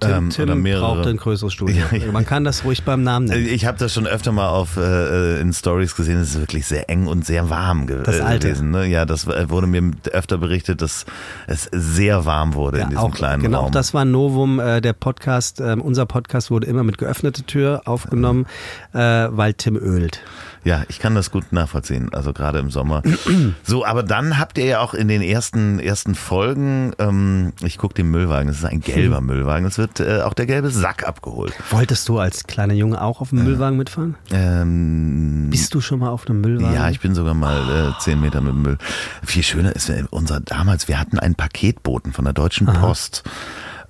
Tim, 0.00 0.10
Ähm, 0.10 0.30
Tim 0.30 0.44
oder 0.44 0.54
mehrere. 0.54 0.94
braucht 0.96 1.06
ein 1.08 1.16
größeres 1.16 1.52
Studio. 1.52 1.76
Ja, 1.92 1.96
ja. 1.98 2.12
Man 2.12 2.24
kann 2.26 2.44
das 2.44 2.64
ruhig 2.64 2.82
beim 2.84 3.02
Namen 3.02 3.26
nennen. 3.26 3.46
Ich 3.46 3.66
habe 3.66 3.78
das 3.78 3.92
schon 3.94 4.06
öfter 4.06 4.32
mal 4.32 4.48
auf 4.48 4.76
äh, 4.76 5.40
in 5.40 5.52
Stories 5.52 5.94
gesehen. 5.96 6.18
Es 6.18 6.30
ist 6.30 6.40
wirklich 6.40 6.66
sehr 6.66 6.88
eng 6.90 7.06
und 7.06 7.24
sehr 7.24 7.50
warm 7.50 7.86
ge 7.86 8.02
Das 8.04 8.18
äh, 8.18 8.22
Alte. 8.22 8.48
gewesen. 8.48 8.70
Ne? 8.70 8.86
Ja, 8.86 9.04
das 9.06 9.26
äh, 9.26 9.48
wurde 9.50 9.66
mir 9.66 9.82
öfter 10.12 10.38
berichtet, 10.38 10.82
dass 10.82 11.06
es 11.46 11.68
sehr 11.72 12.24
warm 12.26 12.54
wurde 12.54 12.78
in 12.80 12.88
diesem 12.90 13.04
auch, 13.04 13.14
kleinen 13.14 13.42
genau, 13.42 13.58
Raum. 13.58 13.66
auch 13.68 13.70
das 13.72 13.94
war 13.94 14.02
ein 14.04 14.10
Novum. 14.10 14.60
Äh, 14.60 14.80
der 14.80 14.92
Podcast, 14.92 15.60
ähm, 15.60 15.80
unser 15.80 16.06
Podcast 16.06 16.50
wurde 16.50 16.66
immer 16.66 16.82
mit 16.84 16.98
geöffneter 16.98 17.46
Tür 17.46 17.82
aufgenommen, 17.86 18.46
äh, 18.92 18.98
weil 18.98 19.54
Tim 19.54 19.76
ölt. 19.76 20.20
Ja, 20.66 20.82
ich 20.88 20.98
kann 20.98 21.14
das 21.14 21.30
gut 21.30 21.52
nachvollziehen, 21.52 22.12
also 22.12 22.32
gerade 22.32 22.58
im 22.58 22.72
Sommer. 22.72 23.00
so, 23.62 23.84
aber 23.86 24.02
dann 24.02 24.36
habt 24.36 24.58
ihr 24.58 24.64
ja 24.64 24.80
auch 24.80 24.94
in 24.94 25.06
den 25.06 25.22
ersten, 25.22 25.78
ersten 25.78 26.16
Folgen, 26.16 26.92
ähm, 26.98 27.52
ich 27.62 27.78
gucke 27.78 27.94
den 27.94 28.10
Müllwagen, 28.10 28.48
es 28.48 28.58
ist 28.58 28.64
ein 28.64 28.80
gelber 28.80 29.20
Müllwagen, 29.20 29.64
es 29.64 29.78
wird 29.78 30.00
äh, 30.00 30.22
auch 30.22 30.34
der 30.34 30.46
gelbe 30.46 30.70
Sack 30.70 31.06
abgeholt. 31.06 31.52
Wolltest 31.70 32.08
du 32.08 32.18
als 32.18 32.48
kleiner 32.48 32.74
Junge 32.74 33.00
auch 33.00 33.20
auf 33.20 33.30
dem 33.30 33.44
Müllwagen 33.44 33.78
mitfahren? 33.78 34.16
Ähm, 34.32 35.50
Bist 35.50 35.72
du 35.72 35.80
schon 35.80 36.00
mal 36.00 36.10
auf 36.10 36.28
einem 36.28 36.40
Müllwagen? 36.40 36.74
ja, 36.74 36.90
ich 36.90 36.98
bin 36.98 37.14
sogar 37.14 37.34
mal 37.34 37.92
äh, 37.94 38.00
zehn 38.00 38.20
Meter 38.20 38.40
mit 38.40 38.52
dem 38.52 38.62
Müll. 38.62 38.78
Viel 39.22 39.44
schöner 39.44 39.76
ist, 39.76 39.88
äh, 39.88 40.02
unser 40.10 40.40
damals, 40.40 40.88
wir 40.88 40.98
hatten 40.98 41.20
einen 41.20 41.36
Paketboten 41.36 42.12
von 42.12 42.24
der 42.24 42.34
Deutschen 42.34 42.66
Post. 42.66 43.22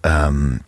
Ähm, 0.02 0.60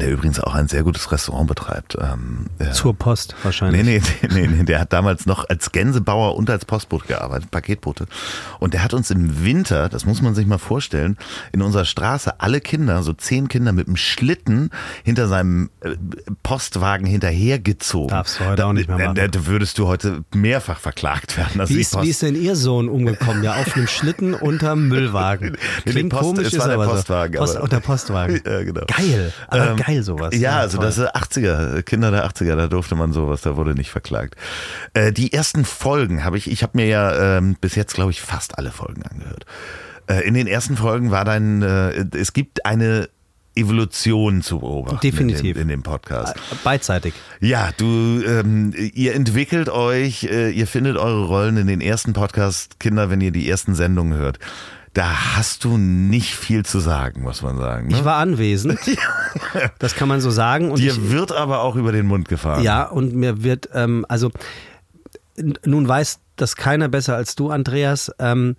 der 0.00 0.10
übrigens 0.10 0.40
auch 0.40 0.54
ein 0.54 0.68
sehr 0.68 0.82
gutes 0.82 1.10
Restaurant 1.12 1.46
betreibt. 1.48 1.96
Ähm, 2.00 2.46
äh, 2.58 2.70
Zur 2.72 2.94
Post 2.96 3.34
wahrscheinlich. 3.42 3.82
Nee, 3.84 4.00
nee, 4.22 4.28
nee, 4.32 4.46
nee, 4.48 4.62
der 4.64 4.80
hat 4.80 4.92
damals 4.92 5.26
noch 5.26 5.48
als 5.48 5.72
Gänsebauer 5.72 6.36
und 6.36 6.48
als 6.50 6.64
Postbote 6.64 7.06
gearbeitet, 7.06 7.50
Paketbote. 7.50 8.06
Und 8.58 8.74
der 8.74 8.82
hat 8.84 8.94
uns 8.94 9.10
im 9.10 9.44
Winter, 9.44 9.88
das 9.88 10.04
muss 10.06 10.22
man 10.22 10.34
sich 10.34 10.46
mal 10.46 10.58
vorstellen, 10.58 11.16
in 11.52 11.62
unserer 11.62 11.84
Straße 11.84 12.40
alle 12.40 12.60
Kinder, 12.60 13.02
so 13.02 13.12
zehn 13.12 13.48
Kinder 13.48 13.72
mit 13.72 13.86
einem 13.86 13.96
Schlitten 13.96 14.70
hinter 15.04 15.28
seinem 15.28 15.70
äh, 15.80 15.96
Postwagen 16.42 17.06
hinterhergezogen. 17.06 18.08
Darfst 18.08 18.40
du 18.40 18.44
heute 18.44 18.66
auch 18.66 18.72
nicht 18.72 18.88
mehr 18.88 18.98
machen. 18.98 19.14
Da, 19.14 19.28
da 19.28 19.46
würdest 19.46 19.78
du 19.78 19.86
heute 19.86 20.24
mehrfach 20.34 20.78
verklagt 20.78 21.36
werden. 21.36 21.68
Wie 21.68 21.80
ist, 21.80 22.00
wie 22.00 22.08
ist 22.10 22.22
denn 22.22 22.34
Ihr 22.40 22.56
Sohn 22.56 22.88
umgekommen? 22.88 23.42
Ja, 23.42 23.54
auf 23.56 23.76
einem 23.76 23.86
Schlitten 23.86 24.34
unterm 24.42 24.88
Müllwagen. 24.88 25.56
Nee, 25.84 25.92
Klingt 25.92 26.12
die 26.12 26.16
Post- 26.16 26.22
komisch, 26.36 26.46
ist 26.52 26.58
war 26.58 26.66
der 26.68 26.76
aber 26.76 26.86
Postwagen, 26.86 27.34
so. 27.34 27.40
Post, 27.40 27.56
aber- 27.56 27.64
unter 27.64 27.80
Postwagen. 27.80 28.40
Ja, 28.52 28.62
genau. 28.64 28.82
Geil, 28.86 29.32
aber 29.48 29.70
Ähm, 29.70 29.81
geil 29.84 30.02
sowas. 30.02 30.36
Ja, 30.36 30.58
also 30.58 30.78
toll. 30.78 30.86
das 30.86 30.98
ist 30.98 31.14
80er, 31.14 31.82
Kinder 31.82 32.10
der 32.10 32.26
80er, 32.26 32.56
da 32.56 32.68
durfte 32.68 32.94
man 32.94 33.12
sowas, 33.12 33.42
da 33.42 33.56
wurde 33.56 33.74
nicht 33.74 33.90
verklagt. 33.90 34.36
Äh, 34.94 35.12
die 35.12 35.32
ersten 35.32 35.64
Folgen 35.64 36.24
habe 36.24 36.38
ich, 36.38 36.50
ich 36.50 36.62
habe 36.62 36.72
mir 36.76 36.86
ja 36.86 37.38
ähm, 37.38 37.56
bis 37.60 37.74
jetzt, 37.74 37.94
glaube 37.94 38.10
ich, 38.10 38.20
fast 38.20 38.58
alle 38.58 38.70
Folgen 38.70 39.02
angehört. 39.02 39.46
Äh, 40.06 40.26
in 40.26 40.34
den 40.34 40.46
ersten 40.46 40.76
Folgen 40.76 41.10
war 41.10 41.24
dein, 41.24 41.62
äh, 41.62 42.04
es 42.16 42.32
gibt 42.32 42.66
eine 42.66 43.08
Evolution 43.54 44.42
zu 44.42 44.60
beobachten. 44.60 45.00
Definitiv. 45.02 45.40
In 45.40 45.54
dem, 45.54 45.62
in 45.62 45.68
dem 45.68 45.82
Podcast. 45.82 46.34
Beidseitig. 46.64 47.12
Ja, 47.40 47.70
du, 47.76 48.22
ähm, 48.24 48.72
ihr 48.74 49.14
entwickelt 49.14 49.68
euch, 49.68 50.24
äh, 50.24 50.50
ihr 50.50 50.66
findet 50.66 50.96
eure 50.96 51.26
Rollen 51.26 51.58
in 51.58 51.66
den 51.66 51.80
ersten 51.80 52.14
Podcast, 52.14 52.80
Kinder, 52.80 53.10
wenn 53.10 53.20
ihr 53.20 53.30
die 53.30 53.48
ersten 53.48 53.74
Sendungen 53.74 54.18
hört. 54.18 54.38
Da 54.94 55.36
hast 55.36 55.64
du 55.64 55.78
nicht 55.78 56.34
viel 56.36 56.66
zu 56.66 56.78
sagen, 56.78 57.22
muss 57.22 57.40
man 57.40 57.56
sagen. 57.56 57.88
Ne? 57.88 57.96
Ich 57.96 58.04
war 58.04 58.16
anwesend. 58.16 58.78
Das 59.78 59.94
kann 59.94 60.08
man 60.08 60.20
so 60.20 60.30
sagen. 60.30 60.70
Und 60.70 60.78
Dir 60.78 60.92
ich, 60.92 61.10
wird 61.10 61.32
aber 61.32 61.62
auch 61.62 61.76
über 61.76 61.90
den 61.92 62.06
Mund 62.06 62.28
gefahren. 62.28 62.62
Ja, 62.62 62.84
und 62.84 63.14
mir 63.14 63.42
wird, 63.42 63.70
ähm, 63.74 64.04
also 64.08 64.30
nun 65.64 65.88
weiß 65.88 66.20
das 66.36 66.56
keiner 66.56 66.88
besser 66.88 67.16
als 67.16 67.34
du, 67.34 67.50
Andreas. 67.50 68.12
Ähm, 68.18 68.56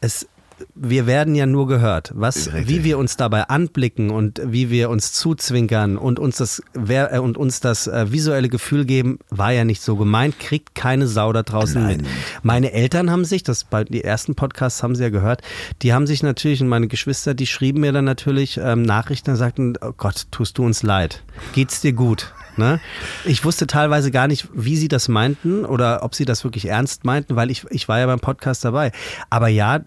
es, 0.00 0.26
wir 0.74 1.06
werden 1.06 1.34
ja 1.34 1.46
nur 1.46 1.66
gehört. 1.66 2.12
Was, 2.14 2.52
Richtig. 2.52 2.68
wie 2.68 2.84
wir 2.84 2.98
uns 2.98 3.16
dabei 3.16 3.48
anblicken 3.48 4.10
und 4.10 4.40
wie 4.44 4.70
wir 4.70 4.90
uns 4.90 5.12
zuzwinkern 5.12 5.96
und 5.96 6.18
uns 6.18 6.36
das, 6.36 6.62
äh, 6.88 7.18
und 7.18 7.36
uns 7.36 7.60
das 7.60 7.86
äh, 7.86 8.10
visuelle 8.12 8.48
Gefühl 8.48 8.84
geben, 8.84 9.18
war 9.30 9.52
ja 9.52 9.64
nicht 9.64 9.82
so 9.82 9.96
gemeint, 9.96 10.38
kriegt 10.38 10.74
keine 10.74 11.06
Sau 11.06 11.32
da 11.32 11.42
draußen 11.42 11.82
Nein. 11.82 11.96
mit. 11.98 12.06
Meine 12.42 12.72
Eltern 12.72 13.10
haben 13.10 13.24
sich, 13.24 13.42
das 13.42 13.64
bei 13.64 13.84
die 13.84 14.04
ersten 14.04 14.34
Podcasts 14.34 14.82
haben 14.82 14.94
sie 14.94 15.02
ja 15.02 15.10
gehört, 15.10 15.42
die 15.82 15.92
haben 15.92 16.06
sich 16.06 16.22
natürlich, 16.22 16.62
und 16.62 16.68
meine 16.68 16.88
Geschwister, 16.88 17.34
die 17.34 17.46
schrieben 17.46 17.80
mir 17.80 17.92
dann 17.92 18.04
natürlich 18.04 18.58
ähm, 18.62 18.82
Nachrichten 18.82 19.30
und 19.30 19.36
sagten, 19.36 19.74
oh 19.80 19.92
Gott, 19.96 20.26
tust 20.30 20.58
du 20.58 20.64
uns 20.64 20.82
leid. 20.82 21.22
Geht's 21.52 21.80
dir 21.80 21.92
gut? 21.92 22.32
Ne? 22.58 22.80
Ich 23.24 23.44
wusste 23.44 23.66
teilweise 23.66 24.10
gar 24.10 24.28
nicht, 24.28 24.48
wie 24.52 24.76
sie 24.76 24.88
das 24.88 25.08
meinten 25.08 25.64
oder 25.64 26.02
ob 26.02 26.14
sie 26.14 26.24
das 26.24 26.44
wirklich 26.44 26.66
ernst 26.68 27.04
meinten, 27.04 27.36
weil 27.36 27.50
ich, 27.50 27.64
ich 27.70 27.88
war 27.88 27.98
ja 27.98 28.06
beim 28.06 28.20
Podcast 28.20 28.64
dabei. 28.64 28.92
Aber 29.30 29.48
ja, 29.48 29.80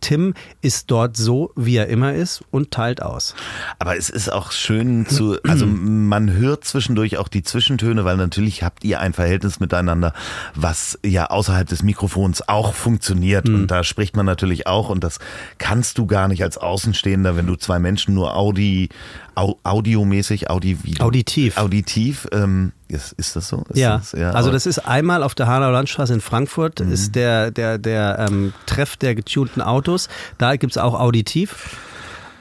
Tim 0.00 0.34
ist 0.60 0.90
dort 0.90 1.16
so, 1.16 1.52
wie 1.56 1.76
er 1.76 1.88
immer 1.88 2.14
ist 2.14 2.42
und 2.50 2.70
teilt 2.70 3.02
aus. 3.02 3.34
Aber 3.78 3.96
es 3.96 4.10
ist 4.10 4.30
auch 4.30 4.52
schön 4.52 5.06
zu, 5.06 5.38
also 5.46 5.66
man 5.66 6.32
hört 6.32 6.64
zwischendurch 6.64 7.16
auch 7.16 7.28
die 7.28 7.42
Zwischentöne, 7.42 8.04
weil 8.04 8.16
natürlich 8.16 8.62
habt 8.62 8.84
ihr 8.84 9.00
ein 9.00 9.12
Verhältnis 9.12 9.60
miteinander, 9.60 10.12
was 10.54 10.98
ja 11.04 11.26
außerhalb 11.26 11.68
des 11.68 11.82
Mikrofons 11.82 12.48
auch 12.48 12.74
funktioniert. 12.74 13.48
Und 13.48 13.68
da 13.68 13.84
spricht 13.84 14.16
man 14.16 14.26
natürlich 14.26 14.66
auch, 14.66 14.88
und 14.90 15.04
das 15.04 15.18
kannst 15.58 15.98
du 15.98 16.06
gar 16.06 16.28
nicht 16.28 16.42
als 16.42 16.58
Außenstehender, 16.58 17.36
wenn 17.36 17.46
du 17.46 17.56
zwei 17.56 17.78
Menschen 17.78 18.14
nur 18.14 18.36
Audi, 18.36 18.88
au, 19.34 19.58
audiomäßig, 19.62 20.50
Audi, 20.50 20.76
Auditiv. 20.98 21.56
auditiv, 21.58 22.26
ähm, 22.32 22.72
ist, 22.88 23.12
ist 23.12 23.36
das 23.36 23.48
so? 23.48 23.64
Ist 23.70 23.78
Ja, 23.78 23.98
das, 23.98 24.14
also 24.14 24.28
aber- 24.36 24.50
das 24.52 24.66
ist 24.66 24.78
einmal 24.80 25.22
auf 25.22 25.34
der 25.34 25.46
Hanauer 25.46 25.72
Landstraße 25.72 26.12
in 26.14 26.20
Frankfurt, 26.20 26.80
Mhm. 26.80 26.92
ist 26.92 27.14
der, 27.14 27.50
der, 27.50 27.78
der 27.78 28.26
ähm, 28.28 28.52
Treff 28.66 28.96
der 28.96 29.14
getunten 29.14 29.62
Autos. 29.62 30.08
Da 30.38 30.56
gibt 30.56 30.72
es 30.72 30.78
auch 30.78 30.98
Auditiv, 30.98 31.76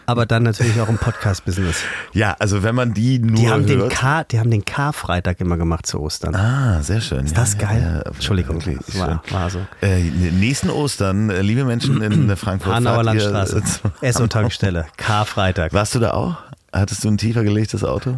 aber 0.07 0.25
dann 0.25 0.41
natürlich 0.41 0.81
auch 0.81 0.89
im 0.89 0.97
Podcast-Business. 0.97 1.83
ja, 2.13 2.35
also 2.39 2.63
wenn 2.63 2.73
man 2.73 2.95
die 2.95 3.19
nur 3.19 3.35
Die 3.35 3.47
haben 3.47 3.67
den 3.67 3.79
hört. 3.81 3.91
K, 3.91 4.23
die 4.23 4.39
haben 4.39 4.49
den 4.49 4.65
K-Freitag 4.65 5.39
immer 5.39 5.55
gemacht 5.55 5.85
zu 5.85 5.99
Ostern. 5.99 6.33
Ah, 6.35 6.81
sehr 6.81 6.99
schön. 6.99 7.25
Ist 7.25 7.37
das 7.37 7.59
geil? 7.59 8.01
Entschuldigung, 8.07 8.55
wirklich 8.65 8.99
war, 8.99 9.21
war 9.29 9.51
so. 9.51 9.59
Äh, 9.83 10.01
nächsten 10.01 10.71
Ostern, 10.71 11.29
äh, 11.29 11.41
liebe 11.43 11.63
Menschen 11.63 12.01
in 12.01 12.35
Frankfurt. 12.37 12.73
Hanauer 12.73 13.03
Landstraße, 13.03 13.57
äh, 13.59 13.63
zu- 13.63 13.81
Esso-Tankstelle, 14.01 14.87
K-Freitag. 14.97 15.73
Warst 15.73 15.93
du 15.93 15.99
da 15.99 16.11
auch? 16.15 16.37
Hattest 16.73 17.03
du 17.03 17.07
ein 17.09 17.17
tiefer 17.17 17.43
gelegtes 17.43 17.83
Auto? 17.83 18.17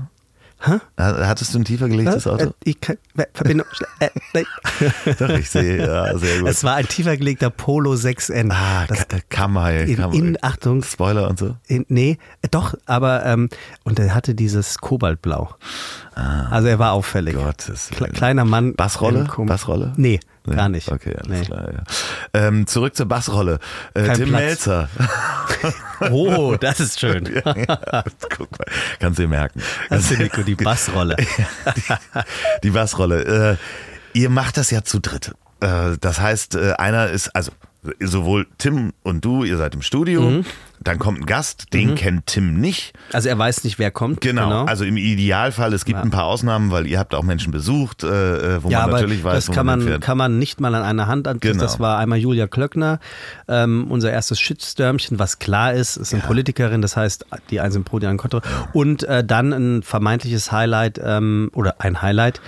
Hä? 0.63 0.73
Hattest 0.95 1.55
du 1.55 1.59
ein 1.59 1.65
tiefer 1.65 1.89
gelegtes 1.89 2.27
Äh, 2.27 2.29
Auto? 2.29 2.53
ich 2.63 2.79
kann, 2.79 2.97
Verbindung, 3.33 3.65
äh, 3.99 4.09
nein. 4.35 4.45
Doch, 5.19 5.29
ich 5.29 5.49
sehe, 5.49 5.77
ja, 5.87 6.15
sehr 6.19 6.39
gut. 6.41 6.49
Es 6.49 6.63
war 6.63 6.75
ein 6.75 6.87
tiefer 6.87 7.17
gelegter 7.17 7.49
Polo 7.49 7.93
6N. 7.93 8.51
ah, 8.51 8.85
das, 8.87 9.07
Ka- 9.07 9.17
Kamai. 9.27 9.81
in, 9.85 9.95
Kamai. 9.97 10.15
in, 10.15 10.37
Achtung, 10.43 10.83
Spoiler 10.83 11.27
und 11.29 11.39
so. 11.39 11.55
In, 11.65 11.85
nee, 11.89 12.19
äh, 12.43 12.47
doch, 12.51 12.75
aber 12.85 13.25
ähm, 13.25 13.49
und 13.85 13.97
er 13.97 14.13
hatte 14.13 14.35
dieses 14.35 14.77
Kobaltblau. 14.77 15.49
also 16.13 16.67
er 16.67 16.77
war 16.77 16.91
auffällig. 16.91 17.35
Ah. 17.37 17.45
Gottes 17.45 17.89
Kle 17.89 18.09
kleiner 18.09 18.45
Mann. 18.45 18.75
Bassrolle? 18.75 19.27
Bassrolle? 19.37 19.93
Nee, 19.97 20.19
Nee? 20.45 20.55
gar 20.55 20.69
nicht. 20.69 20.91
Okay, 20.91 21.15
alles 21.15 21.27
Nee. 21.39 21.45
klar. 21.45 21.71
Ja. 21.71 21.83
Ähm, 22.33 22.65
zurück 22.67 22.95
zur 22.95 23.05
Bassrolle. 23.05 23.59
Äh, 23.93 24.05
Kein 24.07 24.15
Tim 24.17 24.29
Platz. 24.29 24.41
Melzer. 24.41 24.89
Oh, 26.09 26.55
das 26.59 26.79
ist 26.79 26.99
schön. 26.99 27.25
Guck 27.43 28.57
mal, 28.57 28.65
kannst 28.99 29.19
du 29.19 29.23
dir 29.23 29.27
merken. 29.27 29.61
Das 29.89 30.09
ist 30.09 30.17
Nico, 30.17 30.41
die 30.41 30.55
Bassrolle. 30.55 31.15
die 32.63 32.71
Bassrolle. 32.71 33.57
Äh, 34.13 34.17
ihr 34.17 34.29
macht 34.31 34.57
das 34.57 34.71
ja 34.71 34.83
zu 34.83 34.99
dritt. 34.99 35.35
Äh, 35.59 35.97
das 36.01 36.19
heißt, 36.19 36.55
äh, 36.55 36.73
einer 36.73 37.09
ist, 37.09 37.35
also 37.35 37.51
sowohl 37.99 38.47
Tim 38.57 38.93
und 39.03 39.25
du, 39.25 39.43
ihr 39.43 39.57
seid 39.57 39.73
im 39.73 39.81
Studio, 39.81 40.21
Mhm. 40.21 40.45
dann 40.83 40.99
kommt 40.99 41.21
ein 41.21 41.25
Gast, 41.25 41.73
den 41.73 41.95
kennt 41.95 42.27
Tim 42.27 42.59
nicht. 42.59 42.93
Also 43.11 43.29
er 43.29 43.37
weiß 43.37 43.63
nicht, 43.63 43.79
wer 43.79 43.91
kommt. 43.91 44.21
Genau. 44.21 44.65
Also 44.65 44.85
im 44.85 44.97
Idealfall, 44.97 45.73
es 45.73 45.85
gibt 45.85 45.99
ein 45.99 46.11
paar 46.11 46.25
Ausnahmen, 46.25 46.71
weil 46.71 46.85
ihr 46.87 46.99
habt 46.99 47.15
auch 47.15 47.23
Menschen 47.23 47.51
besucht, 47.51 48.03
äh, 48.03 48.07
äh, 48.57 48.63
wo 48.63 48.69
ja, 48.69 48.81
man 48.81 48.91
natürlich 48.91 49.23
weiß, 49.23 49.45
das 49.45 49.55
kann 49.55 49.65
man 49.65 49.83
man, 49.83 49.99
kann 49.99 50.17
man 50.17 50.37
nicht 50.37 50.59
mal 50.61 50.73
an 50.75 50.83
einer 50.83 51.07
Hand 51.07 51.27
an. 51.27 51.39
Genau. 51.39 51.59
Das 51.59 51.79
war 51.79 51.97
einmal 51.97 52.19
Julia 52.19 52.47
Klöckner, 52.47 52.99
ähm, 53.47 53.87
unser 53.89 54.11
erstes 54.11 54.39
Shitstürmchen, 54.39 55.17
was 55.17 55.39
klar 55.39 55.73
ist, 55.73 55.97
ist 55.97 56.13
eine 56.13 56.23
Politikerin, 56.23 56.81
das 56.81 56.95
heißt, 56.97 57.25
die 57.49 57.59
einen 57.59 57.71
sind 57.71 57.85
pro, 57.85 57.99
die 57.99 58.15
kontra. 58.17 58.41
Und 58.73 59.03
äh, 59.03 59.23
dann 59.23 59.53
ein 59.53 59.83
vermeintliches 59.83 60.51
Highlight 60.51 61.01
ähm, 61.03 61.49
oder 61.53 61.75
ein 61.79 62.01
Highlight, 62.01 62.41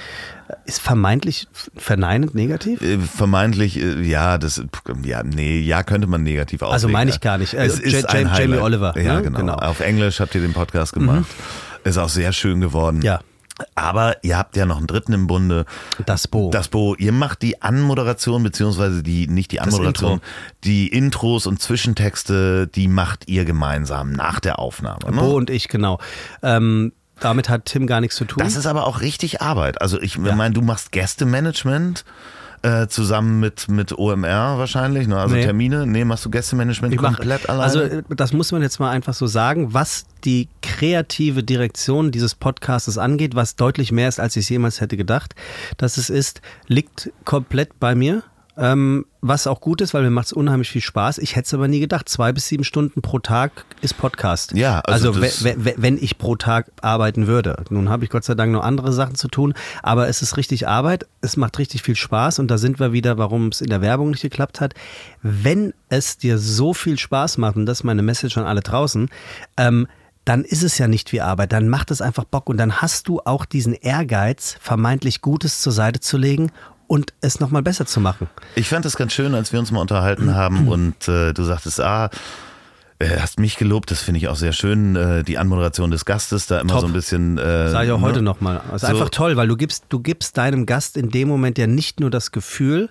ist 0.66 0.82
vermeintlich 0.82 1.48
verneinend 1.76 2.36
negativ? 2.36 2.82
Äh, 2.82 2.98
Vermeintlich, 3.00 3.80
äh, 3.80 4.02
ja, 4.02 4.38
das, 4.38 4.64
ja, 5.04 5.24
nee, 5.24 5.60
ja, 5.62 5.84
könnte 5.84 6.08
man 6.08 6.24
negativ 6.24 6.62
auslegen. 6.62 6.74
Also 6.74 6.88
meine 6.90 7.10
ich 7.12 7.20
gar 7.22 7.38
nicht. 7.38 7.54
Äh, 7.54 7.66
Es 7.66 7.80
ist 7.80 8.10
ein 8.10 8.30
Jamie. 8.36 8.58
Oliver, 8.58 8.98
Ja, 9.00 9.16
ne? 9.16 9.22
genau. 9.24 9.40
Genau. 9.40 9.56
Auf 9.56 9.80
Englisch 9.80 10.20
habt 10.20 10.34
ihr 10.36 10.42
den 10.42 10.54
Podcast 10.54 10.94
gemacht. 10.94 11.26
Ist 11.84 11.98
auch 11.98 12.10
sehr 12.10 12.32
schön 12.34 12.62
geworden. 12.62 13.02
Ja. 13.02 13.20
Aber 13.76 14.16
ihr 14.24 14.36
habt 14.38 14.56
ja 14.56 14.66
noch 14.66 14.78
einen 14.78 14.88
dritten 14.88 15.14
im 15.14 15.28
Bunde. 15.28 15.66
Das 16.08 16.28
Bo. 16.28 16.50
Das 16.50 16.70
Bo, 16.70 16.96
ihr 16.96 17.12
macht 17.12 17.44
die 17.44 17.62
Anmoderation, 17.62 18.42
beziehungsweise 18.42 19.04
die, 19.04 19.28
nicht 19.28 19.52
die 19.52 19.60
Anmoderation, 19.60 20.14
Intro. 20.14 20.26
die 20.64 20.88
Intros 20.88 21.46
und 21.46 21.62
Zwischentexte, 21.62 22.68
die 22.68 22.88
macht 22.88 23.28
ihr 23.28 23.46
gemeinsam 23.46 24.12
nach 24.12 24.40
der 24.40 24.58
Aufnahme. 24.58 25.06
Ne? 25.12 25.18
Bo 25.22 25.36
und 25.36 25.52
ich, 25.52 25.68
genau. 25.68 26.00
Ähm, 26.42 26.94
damit 27.20 27.50
hat 27.50 27.66
Tim 27.66 27.88
gar 27.88 28.02
nichts 28.02 28.16
zu 28.18 28.26
tun. 28.26 28.44
Das 28.44 28.56
ist 28.56 28.66
aber 28.66 28.86
auch 28.88 29.02
richtig 29.02 29.42
Arbeit. 29.42 29.82
Also 29.82 30.02
ich 30.02 30.18
meine, 30.18 30.54
du 30.54 30.62
machst 30.62 30.92
Gästemanagement 30.92 32.04
äh, 32.64 32.88
zusammen 32.88 33.40
mit, 33.42 33.68
mit 33.68 33.98
OMR 33.98 34.58
wahrscheinlich, 34.58 35.06
ne? 35.08 35.18
also 35.20 35.36
Nee. 35.36 35.44
Termine. 35.44 35.86
Nee, 35.86 36.06
machst 36.06 36.24
du 36.26 36.30
Gästemanagement 36.30 36.94
Ich 36.94 37.02
mach- 37.02 37.16
komplett 37.18 37.50
alleine? 37.50 37.64
Also 37.64 37.82
äh, 37.82 38.04
das 38.10 38.32
muss 38.34 38.52
man 38.54 38.62
jetzt 38.62 38.80
mal 38.80 38.90
einfach 38.90 39.14
so 39.14 39.28
sagen, 39.28 39.74
was 39.74 40.06
die 40.24 40.48
kreative 40.62 41.44
Direktion 41.44 42.12
dieses 42.12 42.36
Podcastes 42.36 42.98
angeht, 42.98 43.36
was 43.36 43.56
deutlich 43.58 43.92
mehr 43.92 44.08
ist, 44.08 44.20
als 44.22 44.38
ich 44.38 44.46
es 44.46 44.50
jemals 44.50 44.80
hätte 44.80 44.96
gedacht, 44.96 45.36
dass 45.78 45.98
es 45.98 46.10
ist, 46.10 46.42
liegt 46.68 47.12
komplett 47.26 47.80
bei 47.80 47.96
mir. 47.96 48.24
Ähm, 48.56 49.06
was 49.22 49.48
auch 49.48 49.62
gut 49.62 49.82
ist, 49.82 49.94
weil 49.94 50.04
mir 50.04 50.12
macht 50.12 50.28
es 50.28 50.34
unheimlich 50.34 50.70
viel 50.70 50.82
Spaß. 50.82 51.18
Ich 51.18 51.36
hätte 51.36 51.48
es 51.48 51.54
aber 51.54 51.68
nie 51.68 51.80
gedacht. 51.80 52.08
Zwei 52.08 52.32
bis 52.32 52.48
sieben 52.48 52.64
Stunden 52.64 53.02
pro 53.02 53.18
Tag 53.18 53.66
ist 53.82 53.98
Podcast. 53.98 54.52
Ja, 54.54 54.80
also 54.82 55.12
also, 55.12 55.22
wenn 55.22 55.98
ich 55.98 56.18
pro 56.20 56.36
Tag 56.36 56.72
arbeiten 56.82 57.26
würde. 57.26 57.64
Nun 57.70 57.90
habe 57.90 58.04
ich 58.04 58.12
Gott 58.12 58.24
sei 58.24 58.36
Dank 58.36 58.52
noch 58.52 58.64
andere 58.64 58.94
Sachen 58.94 59.16
zu 59.16 59.28
tun, 59.28 59.56
aber 59.82 60.08
es 60.08 60.22
ist 60.22 60.38
richtig 60.38 60.68
Arbeit. 60.68 61.08
Es 61.22 61.36
macht 61.36 61.58
richtig 61.58 61.82
viel 61.82 61.96
Spaß 61.96 62.40
und 62.40 62.52
da 62.52 62.58
sind 62.60 62.80
wir 62.80 62.94
wieder, 62.94 63.18
warum 63.18 63.48
es 63.48 63.62
in 63.62 63.70
der 63.70 63.82
Werbung 63.82 64.12
nicht 64.12 64.22
geklappt 64.22 64.62
hat. 64.62 64.76
Wenn 65.24 65.74
es 65.90 66.18
dir 66.18 66.38
so 66.38 66.74
viel 66.74 67.00
Spaß 67.00 67.40
macht, 67.40 67.56
und 67.56 67.66
das 67.66 67.80
ist 67.80 67.84
meine 67.84 68.04
Message 68.04 68.38
an 68.38 68.46
alle 68.46 68.62
draußen, 68.62 69.10
ähm, 69.58 69.88
dann 70.26 70.46
ist 70.46 70.64
es 70.64 70.78
ja 70.78 70.88
nicht 70.88 71.12
wie 71.12 71.22
Arbeit, 71.22 71.52
dann 71.52 71.68
macht 71.68 71.92
es 71.92 72.02
einfach 72.02 72.24
Bock 72.24 72.50
und 72.50 72.58
dann 72.58 72.82
hast 72.82 73.08
du 73.08 73.20
auch 73.26 73.46
diesen 73.46 73.74
Ehrgeiz, 73.74 74.56
vermeintlich 74.62 75.22
Gutes 75.22 75.62
zur 75.62 75.74
Seite 75.74 76.00
zu 76.00 76.18
legen 76.18 76.52
und 76.88 77.14
es 77.22 77.40
nochmal 77.40 77.62
besser 77.62 77.86
zu 77.86 78.00
machen. 78.00 78.28
Ich 78.56 78.70
fand 78.70 78.86
das 78.86 78.96
ganz 78.96 79.14
schön, 79.14 79.34
als 79.36 79.52
wir 79.54 79.60
uns 79.60 79.72
mal 79.72 79.82
unterhalten 79.82 80.36
haben 80.36 80.68
und 80.68 81.08
äh, 81.08 81.34
du 81.34 81.44
sagtest, 81.44 81.80
ah, 81.82 82.10
äh, 83.00 83.20
hast 83.20 83.40
mich 83.40 83.58
gelobt, 83.58 83.92
das 83.92 84.02
finde 84.02 84.20
ich 84.20 84.28
auch 84.28 84.36
sehr 84.36 84.54
schön, 84.54 84.96
äh, 84.96 85.24
die 85.24 85.38
Anmoderation 85.38 85.92
des 85.92 86.06
Gastes, 86.06 86.48
da 86.48 86.60
immer 86.60 86.74
Top. 86.74 86.82
so 86.82 86.88
ein 86.88 86.94
bisschen. 86.94 87.38
Äh, 87.38 87.70
Sag 87.70 87.86
ich 87.86 87.92
auch 87.92 88.00
ne? 88.00 88.06
heute 88.06 88.22
nochmal. 88.22 88.62
Also 88.72 88.86
So. 88.88 88.94
einfach 88.94 89.10
toll, 89.10 89.36
weil 89.36 89.48
du 89.48 89.58
gibst, 89.58 89.86
du 89.90 90.00
gibst 90.00 90.38
deinem 90.38 90.66
Gast 90.66 90.96
in 90.96 91.10
dem 91.10 91.28
Moment 91.28 91.58
ja 91.58 91.68
nicht 91.68 92.00
nur 92.00 92.10
das 92.12 92.32
Gefühl, 92.32 92.90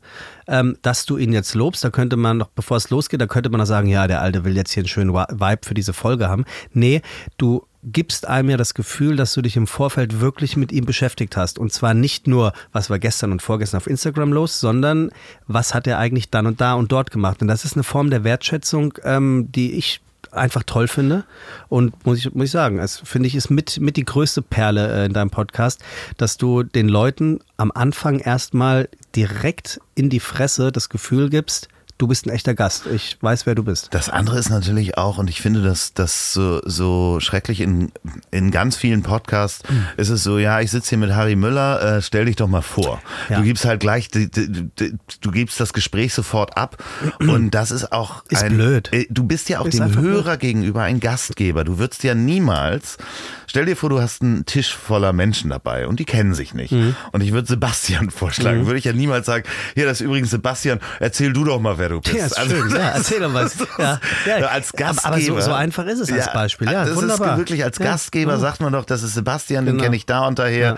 ähm, 0.49 0.77
dass 0.83 1.07
du 1.07 1.17
ihn 1.17 1.33
jetzt 1.33 1.55
lobst. 1.55 1.85
Da 1.85 1.91
könnte 1.91 2.17
man 2.17 2.39
noch, 2.39 2.49
bevor 2.49 2.77
es 2.77 2.91
losgeht, 2.91 3.21
da 3.21 3.27
könnte 3.27 3.49
man 3.49 3.59
noch 3.61 3.67
sagen, 3.67 3.89
ja, 3.89 4.07
der 4.07 4.21
Alte 4.21 4.45
will 4.45 4.57
jetzt 4.57 4.73
hier 4.73 4.83
einen 4.83 4.89
schönen 4.89 5.15
Vibe 5.15 5.61
für 5.65 5.75
diese 5.75 5.93
Folge 5.93 6.29
haben. 6.29 6.45
Nee, 6.73 7.01
du 7.39 7.65
gibst 7.85 8.29
einem 8.29 8.51
ja 8.51 8.57
das 8.57 8.75
Gefühl, 8.75 9.17
dass 9.17 9.35
du 9.35 9.43
dich 9.43 9.57
im 9.57 9.67
Vorfeld 9.67 10.21
wirklich 10.21 10.57
mit 10.57 10.71
ihm 10.71 10.85
beschäftigt 10.85 11.37
hast. 11.37 11.59
Und 11.59 11.73
zwar 11.73 11.95
nicht 11.95 12.27
nur, 12.27 12.53
was 12.73 12.91
war 12.91 12.99
gestern 12.99 13.33
und 13.33 13.43
vorgestern 13.43 13.79
auf 13.79 13.87
Instagram 13.87 14.33
los, 14.33 14.61
sondern 14.61 15.11
was 15.49 15.75
hat 15.75 15.87
er 15.87 15.99
eigentlich 15.99 16.31
dann 16.31 16.47
und 16.47 16.61
da 16.61 16.75
und 16.75 16.93
dort 16.93 17.11
gemacht. 17.11 17.43
Und 17.43 17.49
das 17.49 17.65
ist 17.65 17.75
eine 17.75 17.83
Form 17.83 18.11
der 18.11 18.25
Wertschätzung, 18.25 18.95
ähm, 19.05 19.49
die 19.51 19.73
ich 19.73 20.01
einfach 20.31 20.63
toll 20.63 20.89
finde. 20.89 21.25
Und 21.69 22.07
muss 22.07 22.19
ich, 22.19 22.33
muss 22.35 22.47
ich 22.47 22.51
sagen, 22.51 22.79
es 22.79 22.99
finde 23.05 23.27
ich 23.27 23.35
ist 23.35 23.51
mit, 23.51 23.81
mit 23.81 23.97
die 23.97 24.05
größte 24.05 24.43
Perle 24.43 25.03
äh, 25.03 25.07
in 25.07 25.13
deinem 25.13 25.31
Podcast, 25.31 25.81
dass 26.17 26.37
du 26.37 26.63
den 26.63 26.89
Leuten 26.89 27.41
am 27.57 27.73
Anfang 27.75 28.21
erstmal 28.21 28.89
direkt 29.17 29.81
in 29.95 30.09
die 30.09 30.21
Fresse 30.21 30.73
das 30.73 30.89
Gefühl 30.89 31.31
gibst, 31.31 31.69
du 32.03 32.09
bist 32.09 32.27
ein 32.27 32.31
echter 32.31 32.55
Gast. 32.55 32.87
Ich 32.93 33.17
weiß, 33.21 33.47
wer 33.47 33.55
du 33.55 33.63
bist. 33.63 33.89
Das 33.93 34.09
andere 34.09 34.37
ist 34.37 34.51
natürlich 34.51 34.99
auch, 34.99 35.19
und 35.19 35.31
ich 35.31 35.41
finde 35.41 35.63
das, 35.63 35.95
das 35.95 36.33
so, 36.33 36.61
so 36.65 37.21
schrecklich 37.21 37.61
in, 37.61 37.93
in 38.33 38.51
ganz 38.51 38.75
vielen 38.75 39.05
Podcasts, 39.05 39.63
mhm. 39.71 39.87
ist 39.97 40.09
es 40.09 40.25
so, 40.25 40.39
ja, 40.39 40.61
ich 40.61 40.73
sitze 40.73 40.91
hier 40.91 40.99
mit 40.99 41.15
Harry 41.15 41.37
Müller, 41.37 41.99
äh, 41.99 42.03
stell 42.03 42.25
dich 42.25 42.35
doch 42.35 42.49
mal 42.49 42.61
vor. 42.61 43.01
Ja. 43.29 43.39
Du 43.39 43.45
gibst 43.45 43.65
halt 43.65 43.79
gleich, 43.79 44.09
du, 44.09 44.27
du, 44.27 44.99
du, 45.21 45.31
gibst 45.31 45.61
das 45.61 45.73
Gespräch 45.73 46.13
sofort 46.13 46.57
ab 46.57 46.83
und 47.21 47.53
das 47.53 47.71
ist 47.71 47.93
auch 47.93 48.25
ist 48.29 48.43
ein, 48.43 48.57
blöd. 48.57 48.93
Äh, 48.93 49.07
du 49.09 49.23
bist 49.23 49.49
ja 49.49 49.61
auch 49.61 49.67
ist 49.67 49.79
dem 49.79 49.95
Hörer 49.95 50.23
blöd. 50.23 50.41
gegenüber 50.41 50.83
ein 50.83 50.99
Gastgeber. 50.99 51.63
Du 51.63 51.79
würdest 51.79 52.03
ja 52.03 52.17
niemals, 52.17 52.99
stell 53.47 53.65
dir 53.65 53.77
vor, 53.77 53.91
du 53.91 54.01
hast 54.01 54.23
einen 54.23 54.45
Tisch 54.45 54.75
voller 54.75 55.13
Menschen 55.13 55.51
dabei 55.51 55.87
und 55.87 56.01
die 56.01 56.05
kennen 56.05 56.35
sich 56.35 56.53
nicht. 56.53 56.73
Mhm. 56.73 56.97
Und 57.13 57.21
ich 57.21 57.31
würde 57.33 57.47
Sebastian 57.47 58.11
vorschlagen, 58.11 58.63
mhm. 58.63 58.67
würde 58.67 58.81
ich 58.81 58.87
ja 58.87 58.93
niemals 58.93 59.27
sagen, 59.27 59.45
hier, 59.77 59.85
das 59.85 60.01
ist 60.01 60.05
übrigens 60.05 60.31
Sebastian, 60.31 60.81
erzähl 60.99 61.33
du 61.33 61.45
doch 61.45 61.61
mal, 61.61 61.79
wer 61.79 61.92
du 61.93 62.01
bist. 62.01 62.15
Ja, 62.15 62.25
also, 62.25 62.57
schön. 62.57 62.71
ja 62.71 62.89
erzähl 62.91 63.21
doch 63.21 63.33
mal. 63.33 63.51
Ja, 63.79 63.99
ja. 64.27 64.47
Als 64.47 64.73
Gastgeber. 64.73 65.15
Aber 65.15 65.21
so, 65.21 65.41
so, 65.41 65.53
einfach 65.53 65.87
ist 65.87 66.01
es 66.01 66.13
als 66.13 66.33
Beispiel. 66.33 66.71
Ja, 66.71 66.85
das 66.85 66.95
wunderbar. 66.95 67.33
Ist 67.33 67.39
wirklich 67.39 67.65
als 67.65 67.79
Gastgeber 67.79 68.39
sagt 68.39 68.61
man 68.61 68.73
doch, 68.73 68.85
das 68.85 69.03
ist 69.03 69.15
Sebastian, 69.15 69.67
den 69.67 69.75
genau. 69.75 69.85
kenne 69.85 69.97
ich 69.97 70.07
da 70.07 70.27
und 70.27 70.39
daher. 70.39 70.77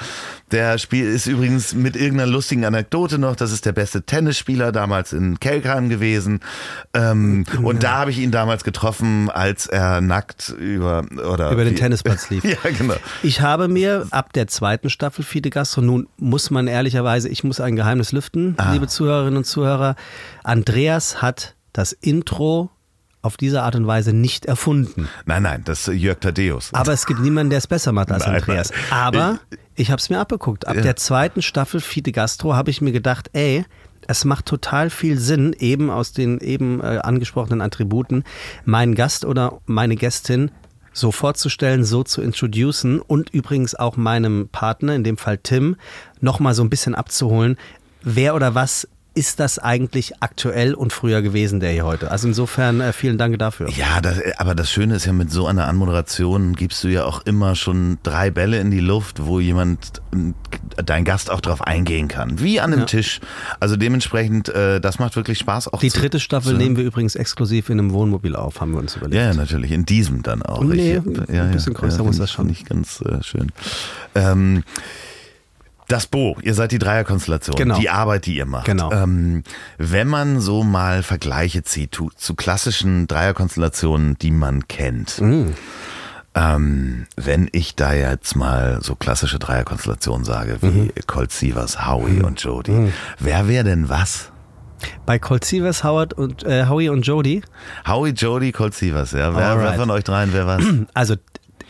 Der 0.51 0.79
Spiel 0.79 1.07
ist 1.07 1.27
übrigens 1.27 1.75
mit 1.75 1.97
irgendeiner 1.97 2.31
lustigen 2.31 2.65
Anekdote 2.65 3.19
noch, 3.19 3.35
das 3.35 3.51
ist 3.51 3.67
der 3.67 3.73
beste 3.73 4.03
Tennisspieler 4.03 4.73
damals 4.73 5.13
in 5.13 5.41
Kelkheim 5.41 5.89
gewesen. 5.89 6.41
Ähm, 6.93 7.45
ja. 7.53 7.61
Und 7.61 7.83
da 7.83 7.99
habe 7.99 8.11
ich 8.11 8.19
ihn 8.19 8.31
damals 8.31 8.63
getroffen, 8.63 9.31
als 9.31 9.67
er 9.67 10.01
nackt 10.01 10.51
über 10.51 11.05
oder 11.33 11.51
über 11.51 11.65
den 11.65 11.77
Tennisplatz 11.77 12.31
lief. 12.31 12.45
ja, 12.45 12.59
genau. 12.77 12.95
Ich 13.23 13.41
habe 13.41 13.69
mir 13.69 14.07
ab 14.11 14.33
der 14.33 14.47
zweiten 14.47 14.91
Staffel 14.91 15.25
Fide 15.25 15.51
Gastro, 15.51 15.81
nun 15.81 16.09
muss 16.19 16.51
man 16.51 16.69
ehrlicherweise, 16.69 17.29
ich 17.29 17.43
muss 17.43 17.61
ein 17.61 17.75
Geheimnis 17.75 18.13
lüften, 18.13 18.55
ah. 18.59 18.73
liebe 18.73 18.87
Zuhörerinnen 18.87 19.39
und 19.39 19.45
Zuhörer. 19.45 19.97
Andreas 20.45 21.21
hat 21.21 21.57
das 21.73 21.93
Intro 21.93 22.71
auf 23.23 23.37
diese 23.39 23.63
Art 23.63 23.75
und 23.75 23.87
Weise 23.87 24.13
nicht 24.13 24.45
erfunden. 24.45 25.09
Nein, 25.25 25.43
nein, 25.43 25.63
das 25.65 25.89
ist 25.89 25.95
Jörg 25.97 26.21
Tadeus. 26.21 26.73
Aber 26.75 26.93
es 26.93 27.07
gibt 27.07 27.21
niemanden, 27.21 27.51
der 27.51 27.59
es 27.59 27.67
besser 27.67 27.91
macht 27.91 28.13
als 28.13 28.27
nein, 28.27 28.37
Andreas. 28.37 28.71
Aber 28.91 29.41
ich, 29.51 29.59
ich 29.87 29.91
habe 29.91 29.99
es 29.99 30.11
mir 30.11 30.21
abgeguckt. 30.21 30.69
Ab 30.69 30.77
ja. 30.77 30.83
der 30.83 30.97
zweiten 30.97 31.41
Staffel 31.41 31.81
Fide 31.81 32.13
Gastro 32.13 32.55
habe 32.55 32.71
ich 32.71 32.83
mir 32.83 32.93
gedacht, 32.93 33.31
ey, 33.33 33.65
es 34.07 34.27
macht 34.27 34.45
total 34.45 34.91
viel 34.91 35.19
Sinn, 35.19 35.57
eben 35.59 35.91
aus 35.91 36.13
den 36.13 36.39
eben 36.41 36.81
äh, 36.81 36.99
angesprochenen 37.03 37.63
Attributen, 37.63 38.25
meinen 38.67 38.95
Gast 38.95 39.25
oder 39.25 39.61
meine 39.65 39.97
Gästin 39.97 40.51
so 40.93 41.11
vorzustellen, 41.11 41.85
so 41.85 42.05
zu 42.05 42.21
introducen 42.21 43.01
und 43.01 43.31
übrigens 43.31 43.75
auch 43.75 43.97
meinem 43.97 44.49
Partner, 44.53 44.95
in 44.95 45.03
dem 45.03 45.17
Fall 45.17 45.39
Tim, 45.39 45.77
nochmal 46.21 46.55
so 46.55 46.63
ein 46.63 46.71
bisschen 46.71 46.95
abzuholen, 46.95 47.57
wer 48.03 48.35
oder 48.35 48.55
was 48.55 48.87
ist 49.15 49.39
das 49.39 49.61
eigentlich 49.61 50.15
aktuell 50.21 50.75
und 50.75 50.93
früher 50.93 51.23
gewesen, 51.23 51.61
der 51.61 51.71
hier 51.71 51.85
heute? 51.85 52.11
Also 52.11 52.27
insofern 52.27 52.81
äh, 52.81 52.93
vielen 52.93 53.17
Dank 53.17 53.39
dafür. 53.39 53.69
Ja, 53.71 54.01
das, 54.01 54.21
aber 54.39 54.57
das 54.57 54.71
Schöne 54.71 54.97
ist 54.97 55.07
ja, 55.07 55.13
mit 55.13 55.31
so 55.31 55.47
einer 55.47 55.69
Anmoderation 55.69 56.55
gibst 56.57 56.83
du 56.83 56.89
ja 56.89 57.05
auch 57.05 57.23
immer 57.25 57.55
schon 57.55 57.99
drei 58.03 58.31
Bälle 58.31 58.59
in 58.59 58.73
die 58.73 58.81
Luft, 58.81 59.25
wo 59.25 59.39
jemand, 59.39 60.03
dein 60.85 61.05
Gast 61.05 61.31
auch 61.31 61.41
drauf 61.41 61.63
eingehen 61.63 62.09
kann. 62.09 62.41
Wie 62.41 62.61
an 62.61 62.73
einem 62.73 62.81
ja. 62.81 62.87
Tisch. 62.87 63.21
Also 63.61 63.77
dementsprechend, 63.77 64.49
äh, 64.49 64.81
das 64.81 64.99
macht 64.99 65.15
wirklich 65.15 65.39
Spaß. 65.39 65.73
Auch 65.73 65.81
die 65.81 65.91
zu, 65.91 66.01
dritte 66.01 66.19
Staffel 66.19 66.53
zu, 66.53 66.59
nehmen 66.59 66.77
wir 66.77 66.85
übrigens 66.85 67.15
exklusiv 67.15 67.71
in 67.71 67.79
einem 67.79 67.93
Wohnmobil 67.93 68.35
auf, 68.35 68.61
haben 68.61 68.73
wir 68.73 68.79
uns 68.79 68.97
überlegt. 68.97 69.15
Ja, 69.15 69.33
natürlich. 69.33 69.71
In 69.71 69.87
diesem 69.87 70.25
dann 70.25 70.43
auch. 70.43 70.65
Nee, 70.65 70.97
ich, 70.97 71.35
ja, 71.35 71.45
ein 71.45 71.53
bisschen 71.53 71.75
größer 71.75 71.99
ja, 71.99 72.05
muss 72.05 72.19
das 72.19 72.33
schon. 72.33 72.49
Nicht 72.49 72.69
ganz 72.69 73.01
äh, 73.01 73.23
schön. 73.23 73.53
Ähm, 74.17 74.65
das 75.89 76.07
Bo, 76.07 76.37
ihr 76.43 76.55
seid 76.55 76.73
die 76.73 76.79
Dreierkonstellation, 76.79 77.57
genau. 77.57 77.79
die 77.79 77.91
Arbeit, 77.91 78.27
die 78.27 78.37
ihr 78.37 78.47
macht. 78.47 78.67
Genau. 78.67 78.91
Ähm, 78.91 79.43
wenn 79.79 80.09
man 80.09 80.41
so 80.41 80.63
mal 80.63 81.03
Vergleiche 81.03 81.63
zieht 81.63 81.95
zu, 81.95 82.11
zu 82.17 82.35
klassischen 82.35 83.07
Dreierkonstellationen, 83.07 84.17
die 84.19 84.31
man 84.31 84.67
kennt, 84.67 85.21
mm. 85.21 85.49
ähm, 86.35 87.07
wenn 87.17 87.49
ich 87.53 87.75
da 87.75 87.93
jetzt 87.93 88.35
mal 88.35 88.79
so 88.83 88.95
klassische 88.95 89.39
Dreierkonstellationen 89.39 90.25
sage, 90.25 90.59
wie 90.63 90.67
mhm. 90.67 90.91
Colt 91.07 91.33
Sievers, 91.33 91.87
Howie 91.87 92.13
mhm. 92.13 92.25
und 92.25 92.43
Jody, 92.43 92.73
mhm. 92.73 92.93
wer 93.19 93.49
wäre 93.49 93.65
denn 93.65 93.89
was? 93.89 94.31
Bei 95.07 95.19
Colt 95.19 95.45
Sievers, 95.45 95.85
Howard 95.85 96.15
und 96.15 96.45
äh, 96.45 96.67
Howie 96.67 96.89
und 96.89 97.07
Jody? 97.07 97.43
Howie, 97.87 98.11
Jody, 98.11 98.53
Colt 98.53 98.75
Sievers, 98.75 99.13
ja. 99.13 99.35
Wer, 99.35 99.61
wer 99.61 99.75
von 99.75 99.91
euch 99.91 100.05
dreien, 100.05 100.31
wer 100.33 100.47
was? 100.47 100.63
Also 100.95 101.17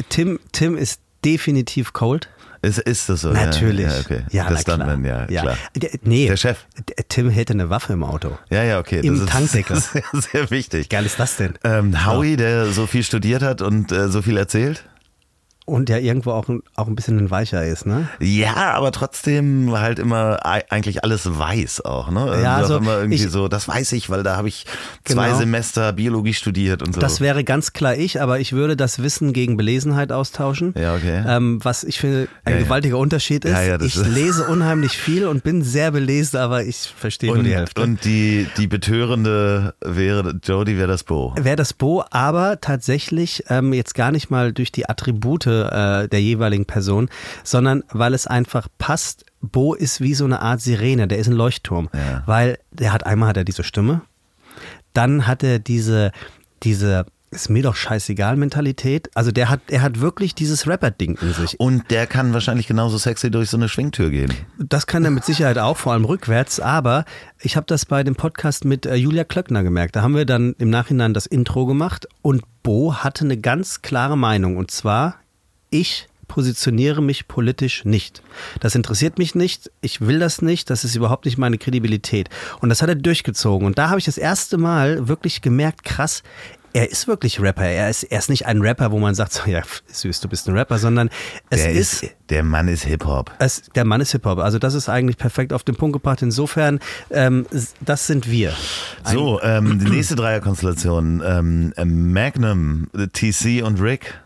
Tim, 0.08 0.40
Tim 0.52 0.76
ist 0.76 1.00
definitiv 1.24 1.92
Colt. 1.92 2.28
Ist, 2.64 2.78
ist 2.78 3.08
das 3.08 3.20
so? 3.20 3.30
Natürlich. 3.30 3.86
Ja, 3.86 4.00
okay. 4.00 4.22
ja 4.30 4.48
das 4.48 4.62
Stuntman, 4.62 5.04
ja, 5.04 5.26
ja, 5.28 5.42
klar. 5.42 5.56
Der, 5.76 5.90
nee, 6.02 6.26
der 6.26 6.36
Chef. 6.36 6.66
Tim 7.08 7.28
hätte 7.28 7.52
eine 7.52 7.70
Waffe 7.70 7.92
im 7.92 8.02
Auto. 8.02 8.38
Ja, 8.50 8.62
ja, 8.62 8.78
okay. 8.78 9.00
Im 9.00 9.20
das 9.20 9.28
Tankdeckel. 9.28 9.76
Ist, 9.76 9.92
sehr, 9.92 10.02
sehr 10.12 10.50
wichtig. 10.50 10.88
Geil 10.88 11.04
ist 11.04 11.20
das 11.20 11.36
denn? 11.36 11.54
Ähm, 11.62 12.06
Howie, 12.06 12.36
der 12.36 12.66
so 12.66 12.86
viel 12.86 13.02
studiert 13.02 13.42
hat 13.42 13.60
und 13.60 13.92
äh, 13.92 14.08
so 14.08 14.22
viel 14.22 14.36
erzählt? 14.36 14.84
Und 15.66 15.88
der 15.88 16.02
irgendwo 16.02 16.32
auch, 16.32 16.46
auch 16.76 16.88
ein 16.88 16.94
bisschen 16.94 17.18
ein 17.18 17.30
Weicher 17.30 17.64
ist, 17.64 17.86
ne? 17.86 18.06
Ja, 18.20 18.74
aber 18.74 18.92
trotzdem 18.92 19.72
halt 19.72 19.98
immer 19.98 20.44
eigentlich 20.44 21.04
alles 21.04 21.38
weiß 21.38 21.80
auch, 21.86 22.10
ne? 22.10 22.20
Also 22.20 22.42
ja, 22.42 22.56
also 22.56 22.76
immer 22.76 22.98
irgendwie 22.98 23.14
ich, 23.14 23.30
so, 23.30 23.48
das 23.48 23.66
weiß 23.66 23.92
ich, 23.92 24.10
weil 24.10 24.22
da 24.22 24.36
habe 24.36 24.48
ich 24.48 24.66
zwei 25.04 25.28
genau. 25.28 25.38
Semester 25.38 25.94
Biologie 25.94 26.34
studiert 26.34 26.82
und 26.82 26.94
so. 26.94 27.00
Das 27.00 27.22
wäre 27.22 27.44
ganz 27.44 27.72
klar 27.72 27.96
ich, 27.96 28.20
aber 28.20 28.40
ich 28.40 28.52
würde 28.52 28.76
das 28.76 29.02
Wissen 29.02 29.32
gegen 29.32 29.56
Belesenheit 29.56 30.12
austauschen. 30.12 30.74
Ja, 30.76 30.94
okay. 30.96 31.24
Ähm, 31.26 31.60
was 31.62 31.82
ich 31.82 31.98
finde 31.98 32.28
ein 32.44 32.54
ja, 32.54 32.62
gewaltiger 32.64 32.96
ja. 32.96 33.02
Unterschied 33.02 33.46
ist. 33.46 33.52
Ja, 33.52 33.80
ich 33.80 33.96
ist 33.96 34.06
lese 34.06 34.44
unheimlich 34.44 34.92
viel 34.92 35.26
und 35.26 35.44
bin 35.44 35.62
sehr 35.62 35.92
belesen, 35.92 36.40
aber 36.40 36.62
ich 36.64 36.92
verstehe 36.94 37.30
und, 37.30 37.38
nur 37.38 37.44
die 37.44 37.54
Hälfte. 37.54 37.80
Und 37.80 38.04
die, 38.04 38.46
die 38.58 38.66
betörende 38.66 39.74
wäre, 39.80 40.38
Jody 40.44 40.76
wäre 40.76 40.88
das 40.88 41.04
Bo. 41.04 41.34
Wäre 41.38 41.56
das 41.56 41.72
Bo, 41.72 42.04
aber 42.10 42.60
tatsächlich 42.60 43.44
ähm, 43.48 43.72
jetzt 43.72 43.94
gar 43.94 44.12
nicht 44.12 44.30
mal 44.30 44.52
durch 44.52 44.70
die 44.70 44.88
Attribute 44.90 45.53
äh, 45.62 46.09
der 46.09 46.20
jeweiligen 46.20 46.66
Person, 46.66 47.09
sondern 47.42 47.84
weil 47.90 48.14
es 48.14 48.26
einfach 48.26 48.68
passt. 48.78 49.24
Bo 49.40 49.74
ist 49.74 50.00
wie 50.00 50.14
so 50.14 50.24
eine 50.24 50.40
Art 50.40 50.61
Sirene, 50.61 51.07
der 51.07 51.18
ist 51.18 51.28
ein 51.28 51.34
Leuchtturm, 51.34 51.90
ja. 51.92 52.22
weil 52.26 52.59
der 52.70 52.92
hat 52.92 53.05
einmal 53.05 53.28
hat 53.28 53.36
er 53.36 53.44
diese 53.44 53.62
Stimme, 53.62 54.02
dann 54.94 55.26
hat 55.26 55.42
er 55.42 55.59
diese 55.59 56.12
diese 56.62 57.05
ist 57.34 57.50
mir 57.50 57.62
doch 57.62 57.74
scheißegal 57.74 58.36
Mentalität. 58.36 59.11
Also 59.14 59.32
der 59.32 59.50
hat, 59.50 59.61
er 59.68 59.82
hat 59.82 60.00
wirklich 60.00 60.34
dieses 60.34 60.66
Rapper-Ding 60.66 61.18
in 61.20 61.32
sich. 61.32 61.59
Und 61.59 61.90
der 61.90 62.07
kann 62.07 62.32
wahrscheinlich 62.32 62.66
genauso 62.66 62.96
sexy 62.96 63.30
durch 63.30 63.50
so 63.50 63.57
eine 63.57 63.68
Schwingtür 63.68 64.11
gehen. 64.11 64.32
Das 64.59 64.86
kann 64.86 65.05
er 65.05 65.11
mit 65.11 65.24
Sicherheit 65.24 65.59
auch, 65.59 65.76
vor 65.76 65.92
allem 65.92 66.05
rückwärts. 66.05 66.61
Aber 66.61 67.05
ich 67.40 67.57
habe 67.57 67.66
das 67.66 67.86
bei 67.86 68.02
dem 68.02 68.14
Podcast 68.14 68.64
mit 68.64 68.86
äh, 68.86 68.94
Julia 68.94 69.24
Klöckner 69.24 69.62
gemerkt. 69.62 69.96
Da 69.96 70.02
haben 70.02 70.14
wir 70.14 70.24
dann 70.24 70.55
im 70.59 70.70
Nachhinein 70.70 71.12
das 71.12 71.26
Intro 71.26 71.66
gemacht 71.66 72.07
und 72.22 72.42
Bo 72.62 72.94
hatte 72.94 73.24
eine 73.24 73.36
ganz 73.36 73.82
klare 73.82 74.16
Meinung. 74.16 74.57
Und 74.57 74.70
zwar, 74.70 75.16
ich 75.75 76.09
positioniere 76.29 77.03
mich 77.03 77.29
politisch 77.29 77.85
nicht. 77.85 78.22
Das 78.61 78.75
interessiert 78.75 79.18
mich 79.18 79.35
nicht, 79.35 79.70
ich 79.81 80.01
will 80.01 80.18
das 80.18 80.41
nicht, 80.41 80.70
das 80.70 80.85
ist 80.85 80.95
überhaupt 80.95 81.27
nicht 81.27 81.37
meine 81.37 81.59
Kredibilität. 81.59 82.31
Und 82.61 82.68
das 82.68 82.81
hat 82.81 82.89
er 82.89 82.95
durchgezogen. 82.95 83.66
Und 83.66 83.77
da 83.77 83.91
habe 83.91 83.99
ich 83.99 84.05
das 84.05 84.18
erste 84.18 84.57
Mal 84.57 85.09
wirklich 85.09 85.43
gemerkt, 85.43 85.85
krass, 85.85 86.22
er 86.72 86.91
ist 86.91 87.07
wirklich 87.07 87.41
Rapper. 87.41 87.66
Er 87.66 87.89
ist, 87.89 88.03
er 88.03 88.18
ist 88.18 88.29
nicht 88.29 88.47
ein 88.47 88.61
Rapper, 88.61 88.91
wo 88.91 88.99
man 88.99 89.14
sagt, 89.14 89.33
so, 89.33 89.49
ja, 89.49 89.62
süß, 89.87 90.20
du 90.20 90.29
bist 90.29 90.49
ein 90.49 90.57
Rapper, 90.57 90.79
sondern 90.79 91.09
es 91.51 91.62
der 91.62 91.72
ist, 91.72 92.03
ist 92.03 92.14
Der 92.31 92.43
Mann 92.43 92.66
ist 92.66 92.85
Hip-Hop. 92.85 93.31
Der 93.77 93.85
Mann 93.85 94.01
ist 94.01 94.11
Hip-Hop. 94.11 94.41
Also 94.41 94.59
das 94.59 94.75
ist 94.75 94.89
eigentlich 94.89 95.16
perfekt 95.16 95.53
auf 95.53 95.62
den 95.62 95.77
Punkt 95.77 95.93
gebracht. 95.93 96.20
Insofern, 96.20 96.81
ähm, 97.11 97.47
das 97.81 98.09
sind 98.09 98.29
wir. 98.29 98.55
Ein 99.05 99.14
so, 99.14 99.41
ähm, 99.41 99.79
die 99.79 99.89
nächste 99.89 100.16
Dreierkonstellation. 100.16 101.22
Ähm, 101.25 102.12
Magnum, 102.12 102.89
TC 103.12 103.62
und 103.62 103.81
Rick. 103.81 104.20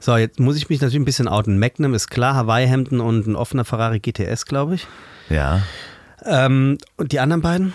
So, 0.00 0.16
jetzt 0.16 0.40
muss 0.40 0.56
ich 0.56 0.68
mich 0.68 0.80
natürlich 0.80 1.00
ein 1.00 1.04
bisschen 1.04 1.28
outen. 1.28 1.58
Magnum 1.58 1.94
ist 1.94 2.08
klar, 2.08 2.34
Hawaii-Hemden 2.34 3.00
und 3.00 3.26
ein 3.26 3.36
offener 3.36 3.64
Ferrari 3.64 4.00
GTS, 4.00 4.46
glaube 4.46 4.76
ich. 4.76 4.86
Ja. 5.28 5.62
Ähm, 6.24 6.78
und 6.96 7.12
die 7.12 7.20
anderen 7.20 7.42
beiden? 7.42 7.74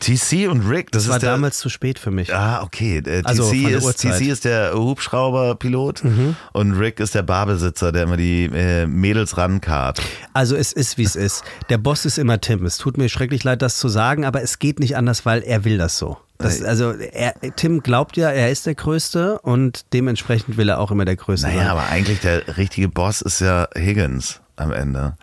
TC 0.00 0.48
und 0.48 0.68
Rick, 0.68 0.92
das, 0.92 1.04
das 1.04 1.12
war 1.12 1.18
der, 1.18 1.32
damals 1.32 1.58
zu 1.58 1.68
spät 1.68 1.98
für 1.98 2.10
mich. 2.10 2.34
Ah, 2.34 2.62
okay. 2.62 2.98
Äh, 2.98 3.22
also 3.24 3.50
TC, 3.50 3.70
ist, 3.70 3.96
TC 3.96 4.20
ist 4.28 4.44
der 4.44 4.74
Hubschrauberpilot 4.74 6.04
mhm. 6.04 6.36
und 6.52 6.72
Rick 6.72 7.00
ist 7.00 7.14
der 7.14 7.22
Barbesitzer, 7.22 7.92
der 7.92 8.02
immer 8.04 8.16
die 8.16 8.44
äh, 8.44 8.86
Mädels 8.86 9.38
rankarrt. 9.38 10.00
Also 10.32 10.54
es 10.54 10.72
ist, 10.72 10.98
wie 10.98 11.04
es 11.04 11.16
ist. 11.16 11.44
Der 11.70 11.78
Boss 11.78 12.04
ist 12.04 12.18
immer 12.18 12.40
Tim. 12.40 12.66
Es 12.66 12.78
tut 12.78 12.98
mir 12.98 13.08
schrecklich 13.08 13.42
leid, 13.42 13.62
das 13.62 13.78
zu 13.78 13.88
sagen, 13.88 14.24
aber 14.24 14.42
es 14.42 14.58
geht 14.58 14.80
nicht 14.80 14.96
anders, 14.96 15.24
weil 15.24 15.42
er 15.42 15.64
will 15.64 15.78
das 15.78 15.96
so. 15.96 16.18
Das, 16.38 16.62
also 16.62 16.92
er, 16.92 17.34
Tim 17.56 17.82
glaubt 17.82 18.16
ja, 18.16 18.30
er 18.30 18.50
ist 18.50 18.66
der 18.66 18.74
Größte 18.74 19.38
und 19.40 19.86
dementsprechend 19.92 20.56
will 20.56 20.68
er 20.68 20.78
auch 20.78 20.90
immer 20.90 21.04
der 21.04 21.16
Größte 21.16 21.46
naja, 21.46 21.60
sein. 21.60 21.68
aber 21.68 21.86
eigentlich 21.88 22.20
der 22.20 22.56
richtige 22.56 22.88
Boss 22.88 23.22
ist 23.22 23.40
ja 23.40 23.68
Higgins 23.76 24.40
am 24.56 24.72
Ende 24.72 25.14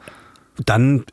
dann 0.66 1.04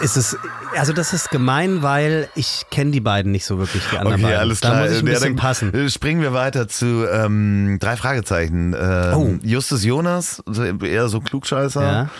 ist 0.00 0.16
es, 0.16 0.36
also 0.76 0.92
das 0.92 1.12
ist 1.12 1.30
gemein, 1.30 1.82
weil 1.82 2.28
ich 2.34 2.62
kenne 2.70 2.92
die 2.92 3.00
beiden 3.00 3.32
nicht 3.32 3.44
so 3.44 3.58
wirklich, 3.58 3.82
die 3.90 3.98
anderen 3.98 4.14
okay, 4.14 4.22
beiden. 4.22 4.38
alles 4.38 4.60
klar. 4.60 4.74
Da 4.74 4.80
muss 4.82 4.92
ich 4.92 4.98
ein 4.98 5.04
bisschen 5.04 5.36
ja, 5.36 5.40
passen. 5.40 5.90
Springen 5.90 6.22
wir 6.22 6.32
weiter 6.32 6.68
zu 6.68 7.06
ähm, 7.10 7.78
drei 7.80 7.96
Fragezeichen. 7.96 8.74
Ähm, 8.78 9.14
oh. 9.14 9.34
Justus 9.42 9.84
Jonas, 9.84 10.42
eher 10.82 11.08
so 11.08 11.20
Klugscheißer. 11.20 11.82
Ja. 11.82 12.10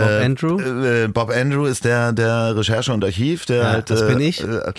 Bob 0.00 0.24
Andrew? 0.24 0.60
Äh, 0.60 1.08
Bob 1.08 1.30
Andrew 1.30 1.66
ist 1.66 1.84
der, 1.84 2.12
der 2.12 2.56
Recherche 2.56 2.92
und 2.92 3.04
Archiv, 3.04 3.46
der 3.46 3.56
Ja, 3.56 3.70
halt. 3.72 3.90
das 3.90 4.02
äh, 4.02 4.06
bin 4.06 4.20
ich. 4.20 4.42
Äh, 4.42 4.72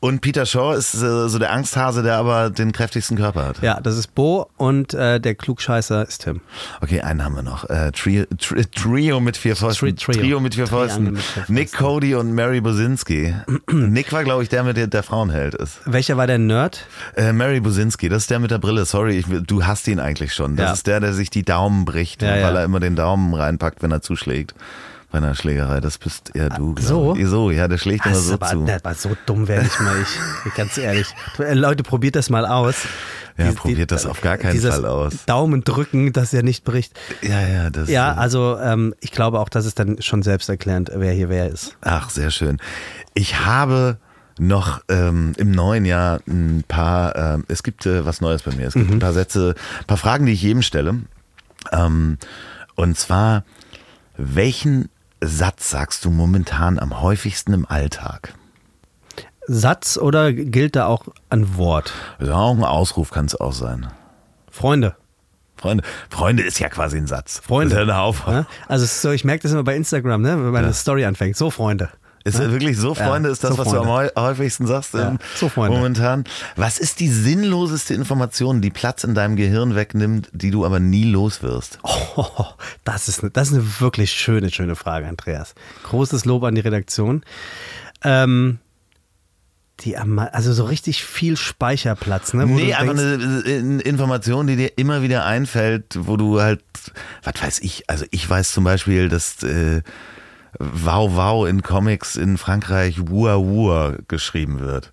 und 0.00 0.20
Peter 0.20 0.46
Shaw 0.46 0.74
ist 0.76 0.94
äh, 0.94 1.28
so 1.28 1.38
der 1.38 1.52
Angsthase, 1.52 2.02
der 2.02 2.16
aber 2.16 2.50
den 2.50 2.72
kräftigsten 2.72 3.16
Körper 3.16 3.44
hat. 3.46 3.62
Ja, 3.62 3.80
das 3.80 3.96
ist 3.96 4.14
Bo 4.14 4.48
und 4.56 4.94
äh, 4.94 5.20
der 5.20 5.34
Klugscheißer 5.34 6.06
ist 6.06 6.24
Tim. 6.24 6.40
Okay, 6.80 7.00
einen 7.00 7.24
haben 7.24 7.34
wir 7.36 7.42
noch. 7.42 7.68
Äh, 7.70 7.92
Trio, 7.92 8.24
Tri 8.38 8.64
Trio 8.66 9.20
mit 9.20 9.36
vier 9.36 9.56
Fäusten. 9.56 9.96
Tri- 9.96 10.12
Trio. 10.18 10.40
mit 10.40 10.54
vier 10.54 10.64
Triangel 10.66 10.88
Fäusten. 10.88 11.04
mit 11.12 11.22
vier 11.22 11.32
Fäusten. 11.42 11.54
Nick 11.54 11.72
Cody 11.72 12.14
und 12.14 12.32
Mary 12.32 12.60
Bosinski. 12.60 13.34
Nick 13.70 14.12
war, 14.12 14.24
glaube 14.24 14.42
ich, 14.42 14.48
der 14.48 14.62
mit 14.64 14.76
der, 14.76 14.86
der 14.86 15.02
Frauenheld 15.02 15.54
ist. 15.54 15.78
Welcher 15.84 16.16
war 16.16 16.26
der 16.26 16.38
Nerd? 16.38 16.86
Äh, 17.16 17.32
Mary 17.32 17.60
Bosinski, 17.60 18.08
das 18.08 18.22
ist 18.22 18.30
der 18.30 18.38
mit 18.38 18.50
der 18.50 18.58
Brille. 18.58 18.84
Sorry, 18.84 19.18
ich, 19.18 19.26
du 19.46 19.64
hast 19.64 19.86
ihn 19.88 20.00
eigentlich 20.00 20.34
schon. 20.34 20.56
Das 20.56 20.66
Ja. 20.66 20.72
ist 20.72 20.86
der, 20.86 21.00
der 21.00 21.12
sich 21.12 21.30
die 21.30 21.44
Daumen 21.44 21.84
bricht, 21.84 22.22
Ja, 22.22 22.42
weil 22.42 22.56
er 22.56 22.64
immer 22.64 22.80
den 22.80 22.96
Daumen 22.96 23.34
reinpackt, 23.34 23.82
wenn 23.82 23.90
er 23.92 24.02
zuschlägt. 24.02 24.54
Bei 25.10 25.18
einer 25.18 25.34
Schlägerei. 25.34 25.80
Das 25.80 25.98
bist 25.98 26.34
eher 26.34 26.48
du. 26.48 26.74
so? 26.80 27.14
Ich. 27.16 27.26
So, 27.26 27.50
ja, 27.50 27.68
der 27.68 27.76
schlägt 27.76 28.06
immer 28.06 28.14
so 28.14 28.32
aber, 28.34 28.46
zu. 28.46 28.64
das 28.64 28.82
war 28.82 28.94
so 28.94 29.10
dumm 29.26 29.46
werde 29.46 29.66
ich 29.66 29.78
mal 29.80 29.94
ich. 30.00 30.54
Ganz 30.56 30.78
ehrlich. 30.78 31.06
Äh, 31.38 31.52
Leute, 31.54 31.82
probiert 31.82 32.16
das 32.16 32.30
mal 32.30 32.46
aus. 32.46 32.76
Ja, 33.36 33.48
Die- 33.50 33.54
probiert 33.56 33.90
das 33.92 34.06
auf 34.06 34.20
gar 34.22 34.38
keinen 34.38 34.58
Fall 34.58 34.86
aus. 34.86 35.24
Daumen 35.26 35.64
drücken, 35.64 36.12
dass 36.14 36.32
er 36.32 36.42
nicht 36.42 36.64
bricht. 36.64 36.98
Ja, 37.20 37.40
ja, 37.46 37.68
das 37.70 37.90
Ja, 37.90 38.12
äh, 38.12 38.16
also 38.16 38.58
ähm, 38.58 38.94
ich 39.00 39.10
glaube 39.10 39.38
auch, 39.40 39.50
das 39.50 39.66
ist 39.66 39.78
dann 39.78 40.00
schon 40.00 40.22
selbsterklärend, 40.22 40.90
wer 40.94 41.12
hier 41.12 41.28
wer 41.28 41.48
ist. 41.50 41.76
Ach, 41.82 42.08
sehr 42.08 42.30
schön. 42.30 42.56
Ich 43.12 43.40
habe 43.44 43.98
noch 44.38 44.80
ähm, 44.88 45.34
im 45.36 45.50
neuen 45.50 45.84
Jahr 45.84 46.20
ein 46.26 46.64
paar, 46.66 47.16
ähm, 47.16 47.44
es 47.48 47.62
gibt 47.62 47.84
äh, 47.84 48.06
was 48.06 48.22
Neues 48.22 48.42
bei 48.42 48.52
mir. 48.54 48.66
Es 48.68 48.72
gibt 48.74 48.88
Mhm. 48.88 48.94
ein 48.96 48.98
paar 48.98 49.12
Sätze, 49.12 49.54
ein 49.80 49.86
paar 49.86 49.98
Fragen, 49.98 50.24
die 50.24 50.32
ich 50.32 50.40
jedem 50.42 50.62
stelle. 50.62 51.00
Ähm, 51.70 52.16
und 52.76 52.96
zwar, 52.98 53.44
welchen 54.24 54.88
Satz 55.20 55.70
sagst 55.70 56.04
du 56.04 56.10
momentan 56.10 56.78
am 56.78 57.00
häufigsten 57.00 57.52
im 57.52 57.66
Alltag? 57.66 58.34
Satz 59.46 59.96
oder 59.98 60.32
gilt 60.32 60.76
da 60.76 60.86
auch 60.86 61.06
ein 61.28 61.56
Wort? 61.56 61.92
Also 62.18 62.32
auch 62.32 62.54
ein 62.54 62.62
Ausruf 62.64 63.10
kann 63.10 63.26
es 63.26 63.34
auch 63.34 63.52
sein. 63.52 63.88
Freunde. 64.50 64.94
Freunde, 65.56 65.84
Freunde 66.10 66.42
ist 66.42 66.58
ja 66.58 66.68
quasi 66.68 66.96
ein 66.96 67.06
Satz. 67.06 67.40
Freunde. 67.44 67.74
Das 67.74 67.82
ist 67.82 67.88
ja 67.88 67.94
eine 67.94 68.02
Auf 68.02 68.26
Ja? 68.26 68.46
Also 68.68 68.86
so, 68.86 69.10
ich 69.10 69.24
merke 69.24 69.42
das 69.42 69.52
immer 69.52 69.64
bei 69.64 69.76
Instagram, 69.76 70.22
ne? 70.22 70.30
wenn 70.30 70.44
man 70.50 70.54
Ja. 70.54 70.60
eine 70.68 70.74
Story 70.74 71.04
anfängt. 71.04 71.36
So, 71.36 71.50
Freunde. 71.50 71.88
Ist 72.24 72.38
wirklich 72.38 72.76
so, 72.78 72.94
Freunde, 72.94 73.28
Ja, 73.28 73.32
ist 73.32 73.42
das, 73.44 73.52
so 73.56 73.58
was 73.58 73.68
du 73.68 73.78
am 73.80 73.86
Freunde. 73.86 74.12
häu- 74.14 74.20
häufigsten 74.28 74.66
sagst 74.66 74.94
Ja, 74.94 75.08
ähm, 75.08 75.18
so, 75.34 75.48
Freunde. 75.48 75.76
momentan? 75.76 76.24
Was 76.56 76.78
ist 76.78 77.00
die 77.00 77.08
sinnloseste 77.08 77.94
Information, 77.94 78.60
die 78.60 78.70
Platz 78.70 79.04
in 79.04 79.14
deinem 79.14 79.36
Gehirn 79.36 79.74
wegnimmt, 79.74 80.28
die 80.32 80.50
du 80.50 80.64
aber 80.64 80.80
nie 80.80 81.04
los 81.04 81.42
wirst? 81.42 81.78
Oh, 82.14 82.44
das, 82.84 83.08
ist 83.08 83.22
eine, 83.22 83.30
das 83.30 83.48
ist 83.48 83.54
eine 83.54 83.80
wirklich 83.80 84.12
schöne, 84.12 84.50
schöne 84.50 84.76
Frage, 84.76 85.06
Andreas. 85.08 85.54
Großes 85.84 86.26
Lob 86.26 86.44
an 86.44 86.54
die 86.54 86.60
Redaktion. 86.60 87.22
Ähm, 88.04 88.58
die, 89.80 89.96
also 89.96 90.52
so 90.52 90.64
richtig 90.64 91.02
viel 91.04 91.36
Speicherplatz, 91.36 92.34
ne? 92.34 92.48
wo 92.48 92.54
nee, 92.54 92.74
einfach 92.74 92.94
denkst, 92.94 93.46
eine 93.46 93.82
äh, 93.82 93.88
Information, 93.88 94.46
die 94.46 94.56
dir 94.56 94.76
immer 94.76 95.02
wieder 95.02 95.24
einfällt, 95.24 95.84
wo 95.98 96.16
du 96.16 96.40
halt, 96.40 96.62
was 97.24 97.42
weiß 97.42 97.58
ich, 97.60 97.88
also 97.88 98.04
ich 98.10 98.28
weiß 98.28 98.52
zum 98.52 98.64
Beispiel, 98.64 99.08
dass 99.08 99.42
äh, 99.42 99.80
Wow 100.58 101.16
Wow 101.16 101.48
in 101.48 101.62
Comics 101.62 102.16
in 102.16 102.36
Frankreich 102.36 103.08
Wua 103.08 103.36
Wua 103.38 103.94
geschrieben 104.08 104.60
wird. 104.60 104.92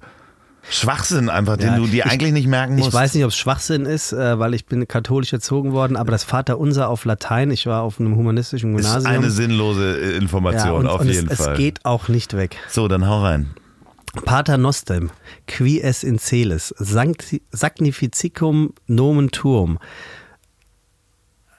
Schwachsinn 0.72 1.30
einfach, 1.30 1.58
den 1.58 1.70
Ja, 1.70 1.76
du 1.78 1.88
dir 1.88 2.06
ich- 2.06 2.12
eigentlich 2.12 2.34
nicht 2.34 2.48
merken 2.48 2.76
musst. 2.76 2.90
Ich 2.90 2.94
weiß 2.94 3.14
nicht, 3.16 3.24
ob 3.24 3.32
es 3.32 3.38
Schwachsinn 3.38 3.86
ist, 3.86 4.12
äh, 4.14 4.38
weil 4.38 4.54
ich 4.54 4.66
bin 4.68 4.88
katholisch 4.88 5.34
erzogen 5.34 5.72
worden, 5.72 5.98
aber 5.98 6.12
das 6.12 6.24
Vaterunser 6.24 6.90
auf 6.90 7.06
Latein, 7.06 7.50
ich 7.50 7.66
war 7.66 7.82
auf 7.82 8.00
einem 8.00 8.16
humanistischen 8.16 8.76
ist 8.78 8.84
Gymnasium. 8.86 9.12
eine 9.16 9.32
sinnlose 9.32 9.98
äh, 10.00 10.12
ja, 10.12 10.18
Information, 10.18 10.82
und, 10.82 10.88
auf 10.88 11.02
und 11.02 11.08
jeden 11.10 11.30
es, 11.32 11.42
Fall. 11.42 11.54
es 11.54 11.58
geht 11.58 11.86
auch 11.86 12.08
nicht 12.08 12.36
weg. 12.38 12.58
so, 12.70 12.88
dann 12.88 13.08
hau 13.08 13.24
rein. 13.24 13.50
Pater 14.26 14.58
Nostem, 14.58 15.12
qui 15.48 15.82
es 15.82 16.04
in 16.04 16.20
celis, 16.20 16.74
sancti, 16.78 17.42
sagnificicum 17.52 18.74
nomen 18.88 19.32
tuum. 19.32 19.80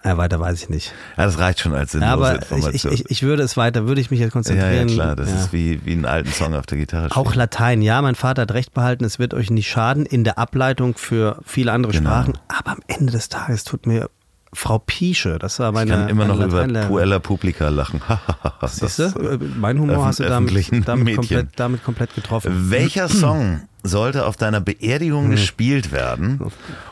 Ja, 0.02 0.16
weiter 0.16 0.40
weiß 0.40 0.62
ich 0.62 0.68
nicht. 0.70 0.92
Ja, 1.18 1.26
das 1.26 1.38
reicht 1.38 1.60
schon 1.60 1.74
als 1.74 1.92
Ja, 1.92 2.00
sinnlose 2.00 2.12
aber 2.12 2.34
ich, 2.36 2.42
Information. 2.50 2.92
ich, 2.94 3.10
ich 3.10 3.22
würde 3.22 3.42
es 3.42 3.56
weiter, 3.58 3.86
würde 3.86 4.00
ich 4.00 4.10
mich 4.10 4.18
jetzt 4.20 4.28
ja, 4.28 4.32
konzentrieren. 4.32 4.88
ja, 4.88 4.94
klar, 4.94 5.16
das 5.16 5.28
Ja. 5.28 5.36
ist 5.36 5.52
wie, 5.52 5.84
wie 5.84 5.92
einen 5.92 6.06
alten 6.06 6.32
Song 6.32 6.54
auf 6.54 6.64
der 6.64 6.78
Gitarre. 6.78 7.14
Auch. 7.14 7.34
Latein, 7.34 7.82
ja, 7.82 8.00
mein 8.00 8.14
Vater 8.14 8.42
hat 8.42 8.52
recht 8.54 8.72
behalten, 8.72 9.04
es 9.04 9.18
wird 9.18 9.34
euch 9.34 9.50
nicht 9.50 9.68
schaden 9.68 10.06
in 10.06 10.24
der 10.24 10.38
Ableitung 10.38 10.96
für 10.96 11.38
viele 11.44 11.72
andere 11.72 11.92
Genau. 11.92 12.08
Sprachen, 12.10 12.38
aber 12.48 12.70
am 12.72 12.80
Ende 12.86 13.12
des 13.12 13.28
Tages 13.28 13.64
tut 13.64 13.86
mir 13.86 14.08
Frau 14.52 14.78
Piesche, 14.80 15.38
das 15.38 15.58
war 15.60 15.70
meine 15.70 15.90
ich 15.92 15.96
kann 15.96 16.08
immer 16.08 16.24
noch 16.24 16.40
über. 16.40 16.66
Puella 16.88 17.18
Publica 17.20 17.68
lachen. 17.68 18.00
Siehst 18.66 18.98
du, 18.98 19.02
Äh, 19.04 19.38
mein 19.56 19.78
Humor 19.78 20.06
hast 20.06 20.18
du 20.18 20.24
damit, 20.24 20.70
damit, 20.88 21.16
komplett, 21.16 21.48
damit 21.56 21.84
komplett 21.84 22.14
getroffen. 22.14 22.70
Welcher 22.70 23.08
Song 23.08 23.60
sollte 23.84 24.26
auf 24.26 24.36
deiner 24.36 24.60
Beerdigung 24.60 25.26
Hm. 25.26 25.30
gespielt 25.30 25.92
werden? 25.92 26.40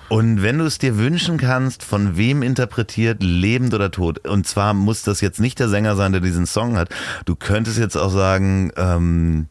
Und 0.08 0.40
wenn 0.42 0.58
du 0.58 0.64
es 0.64 0.78
dir 0.78 0.96
wünschen 0.98 1.36
kannst, 1.36 1.82
von 1.82 2.16
wem 2.16 2.42
interpretiert, 2.42 3.22
lebend 3.22 3.74
oder 3.74 3.90
tot? 3.90 4.26
Und 4.26 4.46
zwar 4.46 4.72
muss 4.72 5.02
das 5.02 5.20
jetzt 5.20 5.40
nicht 5.40 5.58
der 5.58 5.68
Sänger 5.68 5.96
sein, 5.96 6.12
der 6.12 6.20
diesen 6.20 6.46
Song 6.46 6.76
hat. 6.76 6.90
Du 7.26 7.34
könntest 7.34 7.76
jetzt 7.78 7.96
auch 7.96 8.10
sagen, 8.12 8.70
ähm, 8.76 9.48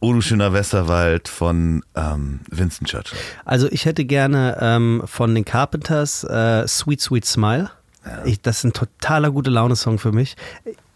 O 0.00 0.14
du 0.14 0.22
schöner 0.22 0.54
Westerwald 0.54 1.28
von 1.28 1.84
ähm, 1.94 2.40
Vincent 2.50 2.88
Churchill. 2.88 3.18
Also 3.44 3.68
ich 3.70 3.84
hätte 3.84 4.06
gerne 4.06 4.56
ähm, 4.60 5.02
von 5.04 5.34
den 5.34 5.44
Carpenters 5.44 6.24
äh, 6.24 6.66
Sweet 6.66 7.00
Sweet 7.00 7.24
Smile. 7.26 7.70
Ich, 8.24 8.40
das 8.40 8.58
ist 8.58 8.64
ein 8.64 8.72
totaler 8.72 9.30
gute 9.30 9.50
Laune-Song 9.50 9.98
für 9.98 10.10
mich. 10.10 10.36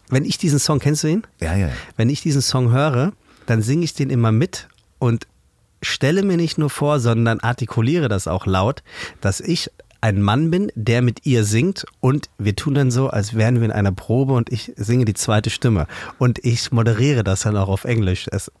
Wenn 0.09 0.25
ich 0.25 0.39
diesen 0.39 0.57
Song, 0.57 0.79
kennst 0.79 1.03
du 1.03 1.07
ihn? 1.07 1.23
Ja, 1.39 1.55
ja. 1.55 1.69
Wenn 1.97 2.09
ich 2.09 2.21
diesen 2.21 2.41
Song 2.41 2.71
höre, 2.71 3.13
dann 3.45 3.61
singe 3.61 3.83
ich 3.83 3.93
den 3.93 4.09
immer 4.09 4.31
mit 4.31 4.67
und 4.97 5.27
stelle 5.83 6.23
mir 6.23 6.37
nicht 6.37 6.57
nur 6.57 6.71
vor, 6.71 6.99
sondern 6.99 7.39
artikuliere 7.41 8.07
das 8.07 8.27
auch 8.27 8.47
laut, 8.47 8.81
dass 9.21 9.39
ich 9.39 9.69
ein 10.01 10.21
Mann 10.21 10.51
bin, 10.51 10.71
der 10.75 11.01
mit 11.01 11.25
ihr 11.25 11.43
singt 11.43 11.85
und 11.99 12.29
wir 12.37 12.55
tun 12.55 12.75
dann 12.75 12.91
so, 12.91 13.09
als 13.09 13.35
wären 13.35 13.59
wir 13.59 13.65
in 13.65 13.71
einer 13.71 13.91
Probe 13.91 14.33
und 14.33 14.51
ich 14.51 14.71
singe 14.75 15.05
die 15.05 15.13
zweite 15.13 15.49
Stimme 15.49 15.87
und 16.19 16.43
ich 16.43 16.71
moderiere 16.71 17.23
das 17.23 17.41
dann 17.41 17.57
auch 17.57 17.69
auf 17.69 17.85
Englisch. 17.85 18.27
Es, 18.31 18.51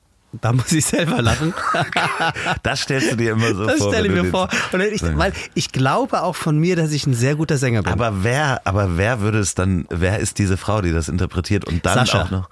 da 0.41 0.53
muss 0.53 0.71
ich 0.71 0.85
selber 0.85 1.21
lachen. 1.21 1.53
Das 2.63 2.81
stellst 2.81 3.11
du 3.11 3.15
dir 3.17 3.31
immer 3.33 3.53
so 3.53 3.65
Das 3.65 3.77
vor. 3.77 3.91
stelle 3.93 4.07
ich 4.07 4.13
mir 4.13 4.25
vor. 4.25 4.49
Ich, 4.91 5.01
weil 5.17 5.33
ich 5.53 5.71
glaube 5.71 6.23
auch 6.23 6.35
von 6.35 6.57
mir, 6.57 6.75
dass 6.75 6.91
ich 6.91 7.05
ein 7.07 7.13
sehr 7.13 7.35
guter 7.35 7.57
Sänger 7.57 7.83
bin. 7.83 7.91
Aber 7.93 8.23
wer, 8.23 8.61
aber 8.65 8.97
wer 8.97 9.19
würde 9.21 9.39
es 9.39 9.55
dann, 9.55 9.85
wer 9.89 10.19
ist 10.19 10.37
diese 10.39 10.57
Frau, 10.57 10.81
die 10.81 10.91
das 10.91 11.09
interpretiert 11.09 11.65
und 11.65 11.85
dann 11.85 12.05
Sascha. 12.05 12.23
auch 12.23 12.31
noch 12.31 12.49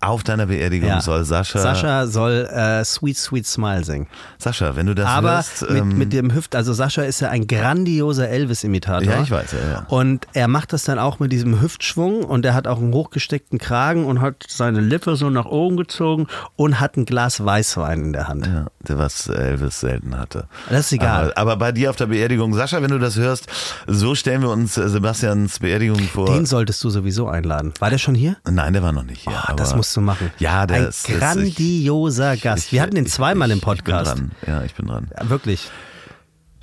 auf 0.00 0.22
deiner 0.22 0.46
Beerdigung 0.46 0.88
Ja. 0.88 1.00
soll 1.00 1.24
Sascha, 1.24 1.58
Sascha 1.58 2.06
soll 2.06 2.48
äh, 2.52 2.84
Sweet 2.84 3.16
Sweet 3.16 3.46
Smile 3.46 3.84
singen. 3.84 4.06
Sascha, 4.38 4.74
wenn 4.76 4.86
du 4.86 4.94
das 4.94 5.06
Aber 5.06 5.32
hörst, 5.32 5.62
mit, 5.62 5.80
ähm, 5.80 5.98
mit 5.98 6.12
dem 6.12 6.34
Hüft, 6.34 6.54
also 6.56 6.72
Sascha 6.72 7.02
ist 7.02 7.20
ja 7.20 7.28
ein 7.28 7.46
grandioser 7.46 8.28
Elvis-Imitator. 8.28 9.02
Ja, 9.12 9.22
ich 9.22 9.30
weiß, 9.30 9.52
ja, 9.52 9.58
ja. 9.72 9.86
Und 9.88 10.26
er 10.32 10.48
macht 10.48 10.72
das 10.72 10.84
dann 10.84 10.98
auch 10.98 11.18
mit 11.18 11.32
diesem 11.32 11.60
Hüftschwung 11.60 12.24
und 12.24 12.44
er 12.44 12.54
hat 12.54 12.66
auch 12.66 12.78
einen 12.78 12.92
hochgesteckten 12.94 13.58
Kragen 13.58 14.04
und 14.06 14.20
hat 14.20 14.44
seine 14.48 14.80
Lippe 14.80 15.16
so 15.16 15.28
nach 15.30 15.46
oben 15.46 15.76
gezogen 15.76 16.26
und 16.56 16.80
hat 16.80 16.96
ein 16.96 17.04
Glas 17.04 17.44
Weißwein 17.44 18.00
in 18.06 18.12
der 18.12 18.28
Hand. 18.28 18.46
ja, 18.46 18.66
was 18.98 19.28
Elvis 19.28 19.80
selten 19.80 20.16
hatte. 20.18 20.46
Das 20.68 20.86
ist 20.86 20.92
egal. 20.92 21.32
Aber, 21.34 21.38
aber 21.52 21.56
bei 21.56 21.72
dir 21.72 21.90
auf 21.90 21.96
der 21.96 22.06
Beerdigung, 22.06 22.54
Sascha, 22.54 22.80
wenn 22.82 22.90
du 22.90 22.98
das 22.98 23.16
hörst, 23.16 23.46
so 23.86 24.14
stellen 24.14 24.42
wir 24.42 24.50
uns 24.50 24.76
äh, 24.76 24.88
Sebastians 24.88 25.58
Beerdigung 25.58 26.00
vor. 26.00 26.26
Den 26.26 26.46
solltest 26.46 26.82
du 26.84 26.90
sowieso 26.90 27.28
einladen. 27.28 27.72
War 27.78 27.90
der 27.90 27.98
schon 27.98 28.14
hier? 28.14 28.36
Nein, 28.48 28.72
der 28.72 28.82
war 28.82 28.92
noch 28.92 29.04
nicht 29.04 29.22
hier. 29.24 29.32
Oh, 29.50 29.54
das 29.54 29.74
du 29.96 30.00
machen. 30.00 30.30
Ja, 30.38 30.66
der 30.66 30.76
ein 30.76 30.84
ist- 30.88 31.06
grandioser 31.06 32.34
ich- 32.34 32.42
Gast. 32.42 32.66
ich- 32.66 32.72
Wir 32.72 32.82
hatten 32.82 32.94
den 32.94 33.06
ich- 33.06 33.12
zweimal 33.12 33.50
im 33.50 33.58
ich- 33.58 33.64
Podcast. 33.64 34.14
Ich 34.14 34.20
bin 34.20 34.30
dran. 34.44 34.54
Ja, 34.60 34.64
ich 34.64 34.74
bin 34.74 34.86
dran. 34.86 35.08
Ja, 35.18 35.28
wirklich. 35.30 35.68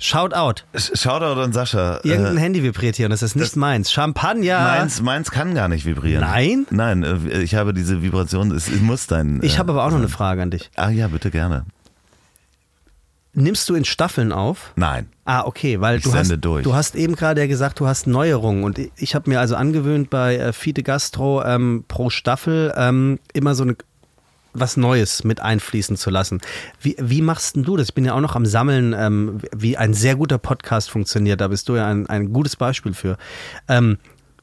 Shout 0.00 0.32
out. 0.32 0.64
Shoutout 0.76 1.40
an 1.40 1.52
Sascha. 1.52 1.98
Irgendein 2.04 2.36
Äh, 2.36 2.40
Handy 2.40 2.62
vibriert 2.62 2.94
hier 2.94 3.06
und 3.06 3.10
das 3.10 3.22
ist 3.24 3.34
nicht 3.34 3.56
meins. 3.56 3.90
Champagner. 3.90 4.60
Meins, 4.60 5.02
meins 5.02 5.32
kann 5.32 5.54
gar 5.56 5.66
nicht 5.66 5.84
vibrieren. 5.86 6.20
Nein? 6.20 6.66
Nein, 6.70 7.02
äh, 7.02 7.38
ich 7.40 7.56
habe 7.56 7.74
diese 7.74 8.00
Vibration, 8.00 8.52
es 8.52 8.68
es 8.68 8.80
muss 8.80 9.08
dein. 9.08 9.40
Ich 9.42 9.56
äh, 9.56 9.58
habe 9.58 9.72
aber 9.72 9.84
auch 9.84 9.90
noch 9.90 9.98
eine 9.98 10.08
Frage 10.08 10.40
an 10.42 10.52
dich. 10.52 10.70
Ah 10.76 10.90
ja, 10.90 11.08
bitte 11.08 11.32
gerne. 11.32 11.64
Nimmst 13.34 13.68
du 13.68 13.74
in 13.74 13.84
Staffeln 13.84 14.32
auf? 14.32 14.72
Nein. 14.76 15.08
Ah, 15.24 15.44
okay, 15.44 15.80
weil 15.80 15.98
Ich 15.98 16.04
du 16.04 16.14
hast, 16.14 16.32
durch. 16.40 16.64
du 16.64 16.74
hast 16.74 16.94
eben 16.96 17.14
gerade 17.14 17.40
ja 17.40 17.46
gesagt, 17.46 17.78
du 17.78 17.86
hast 17.86 18.06
Neuerungen 18.06 18.64
und 18.64 18.78
ich, 18.78 18.90
ich 18.96 19.14
habe 19.14 19.30
mir 19.30 19.38
also 19.40 19.54
angewöhnt 19.54 20.10
bei 20.10 20.36
äh, 20.36 20.52
Fide 20.52 20.82
Gastro 20.82 21.44
ähm, 21.44 21.84
pro 21.86 22.10
Staffel 22.10 22.72
ähm, 22.76 23.18
immer 23.34 23.54
so 23.54 23.64
eine 23.64 23.76
was 24.54 24.76
Neues 24.76 25.24
mit 25.24 25.40
einfließen 25.40 25.96
zu 25.96 26.10
lassen. 26.10 26.40
Wie, 26.80 26.96
wie 26.98 27.22
machst 27.22 27.54
denn 27.54 27.64
du 27.64 27.76
das? 27.76 27.88
Ich 27.90 27.94
bin 27.94 28.04
ja 28.04 28.14
auch 28.14 28.20
noch 28.20 28.34
am 28.34 28.46
Sammeln, 28.46 28.94
ähm, 28.96 29.38
wie 29.54 29.76
ein 29.76 29.94
sehr 29.94 30.16
guter 30.16 30.38
Podcast 30.38 30.90
funktioniert. 30.90 31.40
Da 31.40 31.48
bist 31.48 31.68
du 31.68 31.76
ja 31.76 31.86
ein, 31.86 32.06
ein 32.08 32.32
gutes 32.32 32.56
Beispiel 32.56 32.94
für. 32.94 33.18
Ähm, 33.68 33.98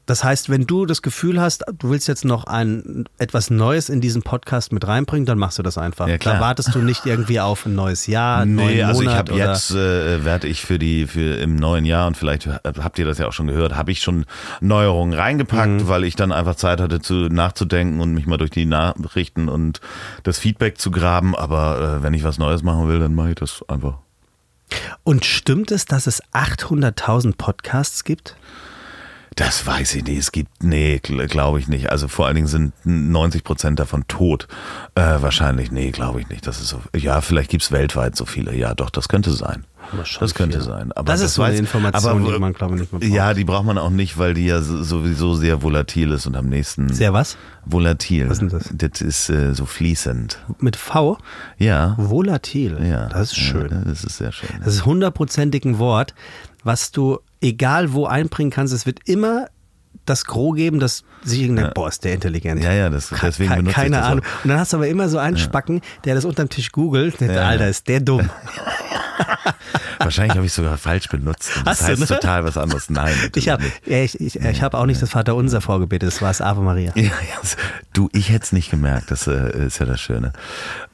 Das 0.06 0.22
heißt, 0.22 0.50
wenn 0.50 0.66
du 0.66 0.86
das 0.86 1.02
Gefühl 1.02 1.40
hast, 1.40 1.64
du 1.78 1.90
willst 1.90 2.06
jetzt 2.06 2.24
noch 2.24 2.44
ein 2.44 3.04
etwas 3.18 3.50
Neues 3.50 3.88
in 3.88 4.00
diesen 4.00 4.22
Podcast 4.22 4.72
mit 4.72 4.86
reinbringen, 4.86 5.26
dann 5.26 5.36
machst 5.36 5.58
du 5.58 5.64
das 5.64 5.78
einfach. 5.78 6.06
Ja, 6.06 6.16
klar. 6.16 6.36
da 6.36 6.40
wartest 6.40 6.74
du 6.74 6.78
nicht 6.78 7.06
irgendwie 7.06 7.40
auf 7.40 7.66
ein 7.66 7.74
neues 7.74 8.06
Jahr, 8.06 8.42
einen 8.42 8.54
Nee, 8.54 8.82
also 8.84 9.02
ich 9.02 9.08
habe 9.08 9.34
jetzt, 9.34 9.72
äh, 9.72 10.24
werde 10.24 10.46
ich 10.46 10.64
für 10.64 10.78
die, 10.78 11.06
für 11.08 11.34
im 11.38 11.56
neuen 11.56 11.84
Jahr, 11.84 12.06
und 12.06 12.16
vielleicht 12.16 12.46
habt 12.46 12.98
ihr 13.00 13.04
das 13.04 13.18
ja 13.18 13.26
auch 13.26 13.32
schon 13.32 13.48
gehört, 13.48 13.74
habe 13.76 13.90
ich 13.90 14.00
schon 14.00 14.26
Neuerungen 14.60 15.12
reingepackt, 15.18 15.82
Mhm. 15.82 15.88
weil 15.88 16.04
ich 16.04 16.14
dann 16.14 16.30
einfach 16.30 16.54
Zeit 16.54 16.80
hatte, 16.80 17.00
zu, 17.00 17.14
nachzudenken 17.28 18.00
und 18.00 18.14
mich 18.14 18.26
mal 18.26 18.36
durch 18.38 18.50
die 18.50 18.64
Nachrichten 18.64 19.48
und 19.48 19.80
das 20.22 20.38
Feedback 20.38 20.78
zu 20.78 20.90
graben. 20.92 21.34
Aber 21.34 21.98
äh, 21.98 22.02
wenn 22.04 22.14
ich 22.14 22.22
was 22.22 22.38
Neues 22.38 22.62
machen 22.62 22.86
will, 22.88 23.00
dann 23.00 23.14
mache 23.14 23.30
ich 23.30 23.34
das 23.34 23.60
einfach. 23.68 23.98
Und 25.04 25.24
stimmt 25.24 25.70
es, 25.72 25.84
dass 25.84 26.06
es 26.06 26.22
800.000 26.32 27.36
Podcasts 27.36 28.04
gibt? 28.04 28.36
Das 29.36 29.66
weiß 29.66 29.94
ich 29.96 30.04
nicht. 30.04 30.18
Es 30.18 30.32
gibt, 30.32 30.64
nee, 30.64 30.98
glaube 30.98 31.58
ich 31.58 31.68
nicht. 31.68 31.90
Also 31.90 32.08
vor 32.08 32.24
allen 32.26 32.36
Dingen 32.36 32.46
sind 32.48 32.72
90 32.84 33.44
Prozent 33.44 33.78
davon 33.78 34.04
tot. 34.08 34.48
Äh, 34.94 35.02
wahrscheinlich, 35.20 35.70
nee, 35.70 35.90
glaube 35.90 36.22
ich 36.22 36.28
nicht. 36.30 36.46
Das 36.46 36.58
ist 36.60 36.68
so, 36.68 36.80
ja, 36.96 37.20
vielleicht 37.20 37.50
gibt's 37.50 37.70
weltweit 37.70 38.16
so 38.16 38.24
viele. 38.24 38.54
Ja, 38.56 38.74
doch, 38.74 38.88
das 38.88 39.08
könnte 39.08 39.30
sein. 39.32 39.64
Das 40.18 40.34
könnte 40.34 40.58
viel. 40.60 40.66
sein. 40.66 40.90
Aber 40.92 41.04
Das 41.12 41.20
ist 41.20 41.34
so 41.34 41.42
eine 41.42 41.54
weiß- 41.54 41.58
Information, 41.58 42.22
aber, 42.22 42.32
die 42.32 42.38
man, 42.40 42.54
glaube 42.54 42.74
ich, 42.74 42.80
nicht 42.80 42.92
mehr 42.92 43.00
braucht. 43.00 43.12
Ja, 43.12 43.34
die 43.34 43.44
braucht 43.44 43.66
man 43.66 43.76
auch 43.76 43.90
nicht, 43.90 44.16
weil 44.16 44.32
die 44.32 44.46
ja 44.46 44.62
so- 44.62 44.82
sowieso 44.82 45.34
sehr 45.34 45.62
volatil 45.62 46.12
ist 46.12 46.26
und 46.26 46.34
am 46.34 46.48
nächsten. 46.48 46.92
Sehr 46.92 47.12
was? 47.12 47.36
volatil. 47.66 48.30
Was 48.30 48.40
ist 48.40 48.40
denn 48.40 48.48
das? 48.48 48.70
Das 48.72 49.00
ist 49.02 49.28
äh, 49.28 49.52
so 49.54 49.66
fließend. 49.66 50.38
Mit 50.60 50.76
V? 50.76 51.18
Ja. 51.58 51.94
Volatil. 51.98 52.78
Ja. 52.82 53.08
Das 53.08 53.32
ist 53.32 53.36
schön. 53.36 53.68
Ja, 53.70 53.82
das 53.84 54.02
ist 54.02 54.16
sehr 54.16 54.32
schön. 54.32 54.48
Das 54.64 54.74
ist 54.74 54.86
hundertprozentig 54.86 55.64
ein 55.66 55.78
Wort, 55.78 56.14
was 56.64 56.90
du 56.90 57.18
egal 57.40 57.92
wo 57.92 58.06
einbringen 58.06 58.50
kannst. 58.50 58.72
Es 58.74 58.86
wird 58.86 59.00
immer 59.08 59.46
das 60.04 60.24
Gros 60.24 60.54
geben, 60.54 60.78
das 60.78 61.02
sich 61.24 61.40
irgendein, 61.42 61.72
boah, 61.74 61.88
ist 61.88 62.04
der 62.04 62.14
intelligent. 62.14 62.62
Ja, 62.62 62.72
ja, 62.72 62.90
das- 62.90 63.12
deswegen 63.22 63.50
Ke- 63.50 63.56
benutze 63.56 63.70
ich 63.70 63.74
Keine 63.76 63.96
das 63.96 64.06
auch. 64.06 64.10
Ahnung. 64.10 64.24
Und 64.44 64.50
dann 64.50 64.58
hast 64.60 64.72
du 64.72 64.76
aber 64.76 64.86
immer 64.88 65.08
so 65.08 65.18
einen 65.18 65.36
Spacken, 65.36 65.80
der 66.04 66.14
das 66.14 66.24
unterm 66.24 66.48
Tisch 66.48 66.70
googelt. 66.70 67.20
Der, 67.20 67.32
Ja. 67.32 67.48
Alter, 67.48 67.68
ist 67.68 67.88
der 67.88 68.00
dumm. 68.00 68.30
Wahrscheinlich 69.98 70.36
habe 70.36 70.46
ich 70.46 70.52
sogar 70.52 70.76
falsch 70.76 71.08
benutzt. 71.08 71.56
Und 71.56 71.66
das 71.66 71.80
Hast 71.80 71.88
du, 71.88 71.92
heißt 71.92 72.00
ne? 72.00 72.06
total 72.06 72.44
was 72.44 72.56
anderes. 72.56 72.90
Nein. 72.90 73.14
Ich 73.34 73.48
habe 73.48 73.64
ja, 73.86 73.98
ich, 74.02 74.20
ich, 74.20 74.36
ich 74.38 74.62
hab 74.62 74.74
auch 74.74 74.86
nicht 74.86 75.00
das 75.02 75.10
Vaterunser 75.10 75.60
vorgebetet, 75.60 76.06
das 76.08 76.20
war 76.22 76.28
das 76.28 76.40
Ave 76.40 76.60
Maria. 76.60 76.92
Ja, 76.94 77.02
ja, 77.04 77.10
du, 77.92 78.08
ich 78.12 78.28
hätte 78.30 78.44
es 78.44 78.52
nicht 78.52 78.70
gemerkt, 78.70 79.10
das 79.10 79.26
äh, 79.26 79.66
ist 79.66 79.78
ja 79.78 79.86
das 79.86 80.00
Schöne. 80.00 80.32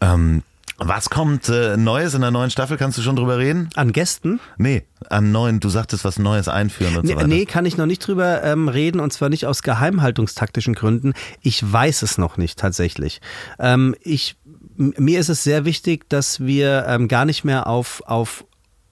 Ähm, 0.01 0.43
was 0.87 1.11
kommt 1.11 1.49
äh, 1.49 1.77
Neues 1.77 2.15
in 2.15 2.21
der 2.21 2.31
neuen 2.31 2.51
Staffel? 2.51 2.77
Kannst 2.77 2.99
du 2.99 3.03
schon 3.03 3.17
drüber 3.17 3.39
reden? 3.39 3.69
An 3.75 3.93
Gästen? 3.93 4.41
Nee, 4.57 4.85
an 5.11 5.33
neuen, 5.33 5.61
du 5.61 5.69
sagtest 5.69 6.05
was 6.05 6.19
Neues 6.19 6.49
einführen 6.49 6.97
und 6.97 7.05
Nee, 7.05 7.13
so 7.13 7.17
weiter. 7.17 7.27
nee, 7.29 7.45
kann 7.47 7.67
ich 7.67 7.77
noch 7.77 7.87
nicht 7.87 8.07
drüber 8.07 8.43
ähm, 8.43 8.69
reden 8.69 9.01
und 9.01 9.13
zwar 9.13 9.29
nicht 9.29 9.47
aus 9.47 9.63
geheimhaltungstaktischen 9.63 10.75
Gründen. 10.75 11.13
Ich 11.41 11.71
weiß 11.73 12.03
es 12.03 12.19
noch 12.19 12.37
nicht 12.37 12.59
tatsächlich. 12.59 13.21
Ähm, 13.59 13.95
ich, 14.03 14.37
mir 14.77 15.21
ist 15.21 15.29
es 15.29 15.43
sehr 15.45 15.65
wichtig, 15.65 16.09
dass 16.09 16.41
wir 16.41 16.85
ähm, 16.89 17.09
gar 17.09 17.25
nicht 17.25 17.45
mehr 17.45 17.67
auf, 17.67 18.03
auf 18.07 18.45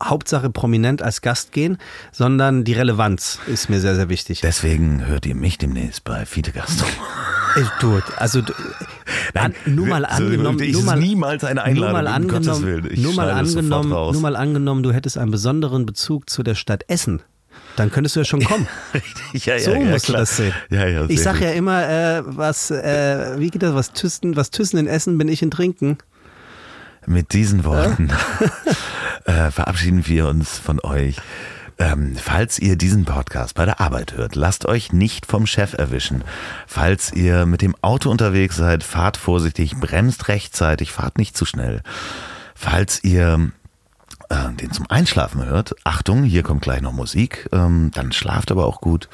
Hauptsache 0.02 0.48
prominent 0.50 1.02
als 1.02 1.20
Gast 1.20 1.52
gehen, 1.52 1.76
sondern 2.10 2.64
die 2.64 2.72
Relevanz 2.72 3.38
ist 3.46 3.68
mir 3.68 3.80
sehr, 3.80 3.94
sehr 3.96 4.08
wichtig. 4.08 4.40
Deswegen 4.40 5.06
hört 5.06 5.26
ihr 5.26 5.34
mich 5.34 5.58
demnächst 5.58 6.04
bei 6.04 6.24
Fiete 6.24 6.52
Gastro. 6.52 6.86
Du, 7.81 8.01
also 8.16 8.43
an, 9.35 9.55
nur 9.66 9.86
mal 9.86 10.05
angenommen, 10.05 10.70
nur 10.70 10.82
mal, 10.82 10.98
niemals 10.98 11.44
eine 11.44 11.60
nur 11.60 11.64
Einladung, 11.64 11.93
mal 11.93 12.22
um 12.22 12.28
Gottes 12.28 12.48
angenommen, 12.48 12.90
nur 12.97 13.14
mal 13.14 13.31
angenommen, 13.31 13.90
nur 13.90 14.20
mal 14.20 14.36
angenommen, 14.36 14.82
du 14.82 14.93
hättest 14.93 15.18
einen 15.18 15.31
besonderen 15.31 15.86
Bezug 15.86 16.31
zu 16.31 16.43
der 16.43 16.55
Stadt 16.55 16.85
Essen. 16.89 17.22
Dann 17.77 17.90
könntest 17.90 18.16
du 18.16 18.20
ja 18.20 18.24
schon 18.24 18.44
kommen. 18.44 18.66
Ja, 19.32 19.55
ja, 19.55 19.60
So 19.60 19.72
ja, 19.72 19.81
musst 19.81 20.06
klar. 20.06 20.18
du 20.18 20.22
das 20.22 20.36
sehen. 20.36 20.52
Ich 21.09 21.18
sehr 21.18 21.24
sag 21.24 21.35
gut. 21.35 21.43
ja 21.43 21.52
immer, 21.52 21.89
äh, 21.89 22.22
was, 22.27 22.70
äh, 22.70 23.39
wie 23.39 23.48
geht 23.48 23.62
das, 23.62 23.74
was 23.74 23.93
Thyssen, 23.93 24.36
was 24.36 24.51
Thyssen 24.51 24.78
in 24.78 24.86
Essen 24.86 25.18
bin 25.18 25.28
ich 25.28 25.43
in 25.43 25.51
Trinken. 25.51 25.98
Mit 27.06 27.32
diesen 27.32 27.64
Worten 27.64 28.10
äh, 29.24 29.51
verabschieden 29.51 30.06
wir 30.06 30.28
uns 30.28 30.59
von 30.59 30.81
euch. 30.81 31.16
Ähm, 31.81 32.15
falls 32.15 32.59
ihr 32.59 32.77
diesen 32.77 33.07
Podcast 33.07 33.55
bei 33.55 33.65
der 33.65 33.81
Arbeit 33.81 34.15
hört, 34.15 34.36
lasst 34.36 34.66
euch 34.66 34.93
nicht 34.93 35.24
vom 35.24 35.47
Chef 35.47 35.73
erwischen. 35.73 36.23
Falls 36.66 37.11
ihr 37.11 37.47
mit 37.47 37.62
dem 37.62 37.74
Auto 37.81 38.11
unterwegs 38.11 38.55
seid, 38.57 38.85
fahrt 38.85 39.16
vorsichtig, 39.16 39.74
bremst 39.81 40.28
rechtzeitig, 40.28 40.93
fahrt 40.93 41.16
nicht 41.16 41.39
zu 41.39 41.47
schnell. 41.47 41.82
Falls 42.55 43.02
ihr 43.02 43.51
äh, 44.28 44.52
den 44.61 44.73
zum 44.73 44.90
Einschlafen 44.90 45.47
hört, 45.47 45.74
Achtung, 45.85 46.23
hier 46.23 46.43
kommt 46.43 46.61
gleich 46.61 46.82
noch 46.82 46.93
Musik, 46.93 47.48
ähm, 47.51 47.90
dann 47.94 48.12
schlaft 48.12 48.51
aber 48.51 48.66
auch 48.66 48.82
gut. 48.82 49.09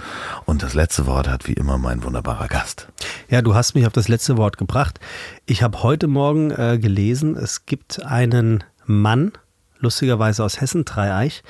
Und 0.45 0.65
das 0.65 0.75
letzte 0.75 1.07
Wort 1.07 1.29
hat 1.29 1.47
wie 1.47 1.53
immer 1.53 1.79
mein 1.79 2.03
wunderbarer 2.03 2.49
Gast. 2.49 2.89
Ja, 3.29 3.43
du 3.43 3.55
hast 3.55 3.77
mich 3.77 3.87
auf 3.87 3.93
das 3.93 4.09
letzte 4.09 4.37
Wort 4.37 4.59
gebracht. 4.59 4.99
Ich 5.47 5.63
habe 5.63 5.85
heute 5.85 6.09
Morgen 6.09 6.51
äh, 6.51 6.81
gelesen, 6.81 7.37
es 7.37 7.65
gibt 7.65 8.05
einen 8.05 8.65
Mann, 8.87 9.31
lustigerweise 9.79 10.43
aus 10.43 10.61
Hessen, 10.61 10.85
Dreieich, 10.85 11.45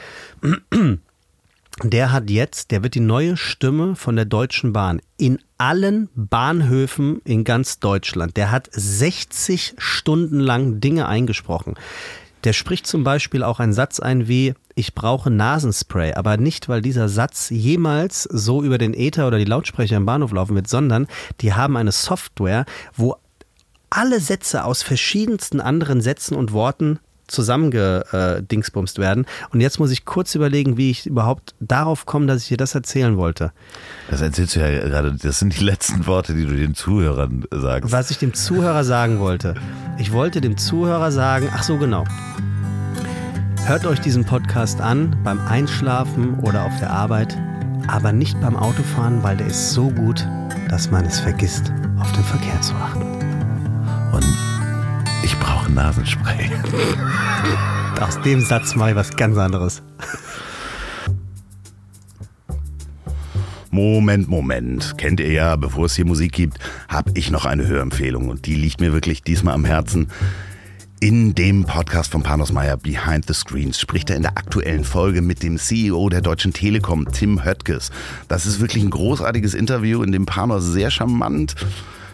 der 1.82 2.12
hat 2.12 2.30
jetzt, 2.30 2.70
der 2.70 2.82
wird 2.82 2.94
die 2.94 3.00
neue 3.00 3.36
Stimme 3.36 3.96
von 3.96 4.16
der 4.16 4.24
Deutschen 4.24 4.72
Bahn 4.72 5.00
in 5.18 5.38
allen 5.58 6.08
Bahnhöfen 6.14 7.20
in 7.24 7.44
ganz 7.44 7.80
Deutschland. 7.80 8.36
Der 8.36 8.50
hat 8.50 8.68
60 8.72 9.74
Stunden 9.76 10.40
lang 10.40 10.80
Dinge 10.80 11.06
eingesprochen. 11.06 11.74
Der 12.44 12.52
spricht 12.52 12.86
zum 12.86 13.04
Beispiel 13.04 13.42
auch 13.42 13.60
einen 13.60 13.72
Satz 13.72 14.00
ein 14.00 14.28
wie, 14.28 14.54
ich 14.74 14.94
brauche 14.94 15.30
Nasenspray, 15.30 16.14
aber 16.14 16.36
nicht, 16.36 16.68
weil 16.68 16.80
dieser 16.80 17.08
Satz 17.08 17.50
jemals 17.50 18.22
so 18.24 18.62
über 18.62 18.78
den 18.78 18.94
Äther 18.94 19.26
oder 19.26 19.38
die 19.38 19.44
Lautsprecher 19.44 19.96
im 19.96 20.06
Bahnhof 20.06 20.32
laufen 20.32 20.54
wird, 20.54 20.68
sondern 20.68 21.06
die 21.40 21.54
haben 21.54 21.76
eine 21.76 21.92
Software, 21.92 22.64
wo 22.94 23.16
alle 23.90 24.20
Sätze 24.20 24.64
aus 24.64 24.82
verschiedensten 24.82 25.60
anderen 25.60 26.00
Sätzen 26.00 26.36
und 26.36 26.52
Worten 26.52 27.00
zusammengedingsbumst 27.26 28.98
werden. 28.98 29.26
Und 29.52 29.60
jetzt 29.60 29.78
muss 29.78 29.90
ich 29.90 30.04
kurz 30.04 30.34
überlegen, 30.34 30.76
wie 30.76 30.90
ich 30.90 31.06
überhaupt 31.06 31.54
darauf 31.60 32.06
komme, 32.06 32.26
dass 32.26 32.42
ich 32.42 32.48
dir 32.48 32.56
das 32.56 32.74
erzählen 32.74 33.16
wollte. 33.16 33.52
Das 34.10 34.20
erzählst 34.20 34.56
du 34.56 34.60
ja 34.60 34.86
gerade, 34.86 35.14
das 35.14 35.38
sind 35.38 35.58
die 35.58 35.64
letzten 35.64 36.06
Worte, 36.06 36.34
die 36.34 36.46
du 36.46 36.56
den 36.56 36.74
Zuhörern 36.74 37.44
sagst. 37.50 37.92
Was 37.92 38.10
ich 38.10 38.18
dem 38.18 38.34
Zuhörer 38.34 38.84
sagen 38.84 39.18
wollte. 39.18 39.54
Ich 39.98 40.12
wollte 40.12 40.40
dem 40.40 40.56
Zuhörer 40.56 41.10
sagen, 41.10 41.48
ach 41.52 41.62
so 41.62 41.78
genau. 41.78 42.04
Hört 43.64 43.86
euch 43.86 44.00
diesen 44.00 44.24
Podcast 44.24 44.80
an 44.80 45.16
beim 45.24 45.40
Einschlafen 45.40 46.38
oder 46.40 46.64
auf 46.64 46.78
der 46.78 46.90
Arbeit, 46.90 47.36
aber 47.88 48.12
nicht 48.12 48.40
beim 48.40 48.56
Autofahren, 48.56 49.22
weil 49.24 49.36
der 49.36 49.48
ist 49.48 49.72
so 49.72 49.90
gut, 49.90 50.24
dass 50.68 50.90
man 50.90 51.04
es 51.04 51.18
vergisst, 51.18 51.72
auf 51.98 52.12
den 52.12 52.24
Verkehr 52.24 52.60
zu 52.60 52.74
achten. 52.74 53.05
Nasenspray. 55.76 56.50
Aus 58.00 58.20
dem 58.22 58.40
Satz 58.40 58.74
ich 58.74 58.96
was 58.96 59.14
ganz 59.14 59.36
anderes. 59.36 59.82
Moment, 63.70 64.26
Moment. 64.26 64.96
Kennt 64.96 65.20
ihr 65.20 65.30
ja, 65.30 65.54
bevor 65.56 65.84
es 65.84 65.94
hier 65.94 66.06
Musik 66.06 66.32
gibt, 66.32 66.58
habe 66.88 67.12
ich 67.14 67.30
noch 67.30 67.44
eine 67.44 67.66
Hörempfehlung 67.66 68.30
und 68.30 68.46
die 68.46 68.54
liegt 68.54 68.80
mir 68.80 68.94
wirklich 68.94 69.22
diesmal 69.22 69.54
am 69.54 69.66
Herzen. 69.66 70.08
In 70.98 71.34
dem 71.34 71.64
Podcast 71.64 72.12
von 72.12 72.22
Panos 72.22 72.52
Meyer 72.52 72.78
Behind 72.78 73.26
the 73.26 73.34
Screens 73.34 73.78
spricht 73.78 74.08
er 74.08 74.16
in 74.16 74.22
der 74.22 74.38
aktuellen 74.38 74.82
Folge 74.82 75.20
mit 75.20 75.42
dem 75.42 75.58
CEO 75.58 76.08
der 76.08 76.22
Deutschen 76.22 76.54
Telekom, 76.54 77.12
Tim 77.12 77.44
Höttges. 77.44 77.90
Das 78.28 78.46
ist 78.46 78.60
wirklich 78.60 78.82
ein 78.82 78.88
großartiges 78.88 79.52
Interview, 79.52 80.02
in 80.02 80.10
dem 80.10 80.24
Panos 80.24 80.64
sehr 80.64 80.90
charmant 80.90 81.54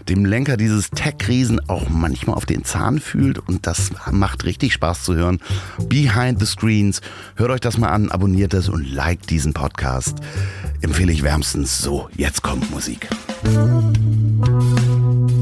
dem 0.09 0.25
Lenker 0.25 0.57
dieses 0.57 0.91
Tech-Riesen 0.91 1.69
auch 1.69 1.89
manchmal 1.89 2.37
auf 2.37 2.47
den 2.47 2.65
Zahn 2.65 2.99
fühlt 3.01 3.39
und 3.39 3.67
das 3.67 3.91
macht 4.11 4.45
richtig 4.45 4.73
Spaß 4.73 5.05
zu 5.05 5.15
hören. 5.15 5.41
Behind 5.89 6.39
the 6.41 6.47
Screens. 6.47 7.01
Hört 7.37 7.51
euch 7.51 7.61
das 7.61 7.79
mal 7.79 7.89
an, 7.89 8.11
abonniert 8.11 8.55
es 8.55 8.69
und 8.69 8.91
liked 8.91 9.31
diesen 9.31 9.53
Podcast. 9.53 10.19
Empfehle 10.81 11.13
ich 11.13 11.23
wärmstens 11.23 11.79
so. 11.79 12.09
Jetzt 12.17 12.43
kommt 12.43 12.71
Musik. 12.71 13.09
Das 13.45 15.42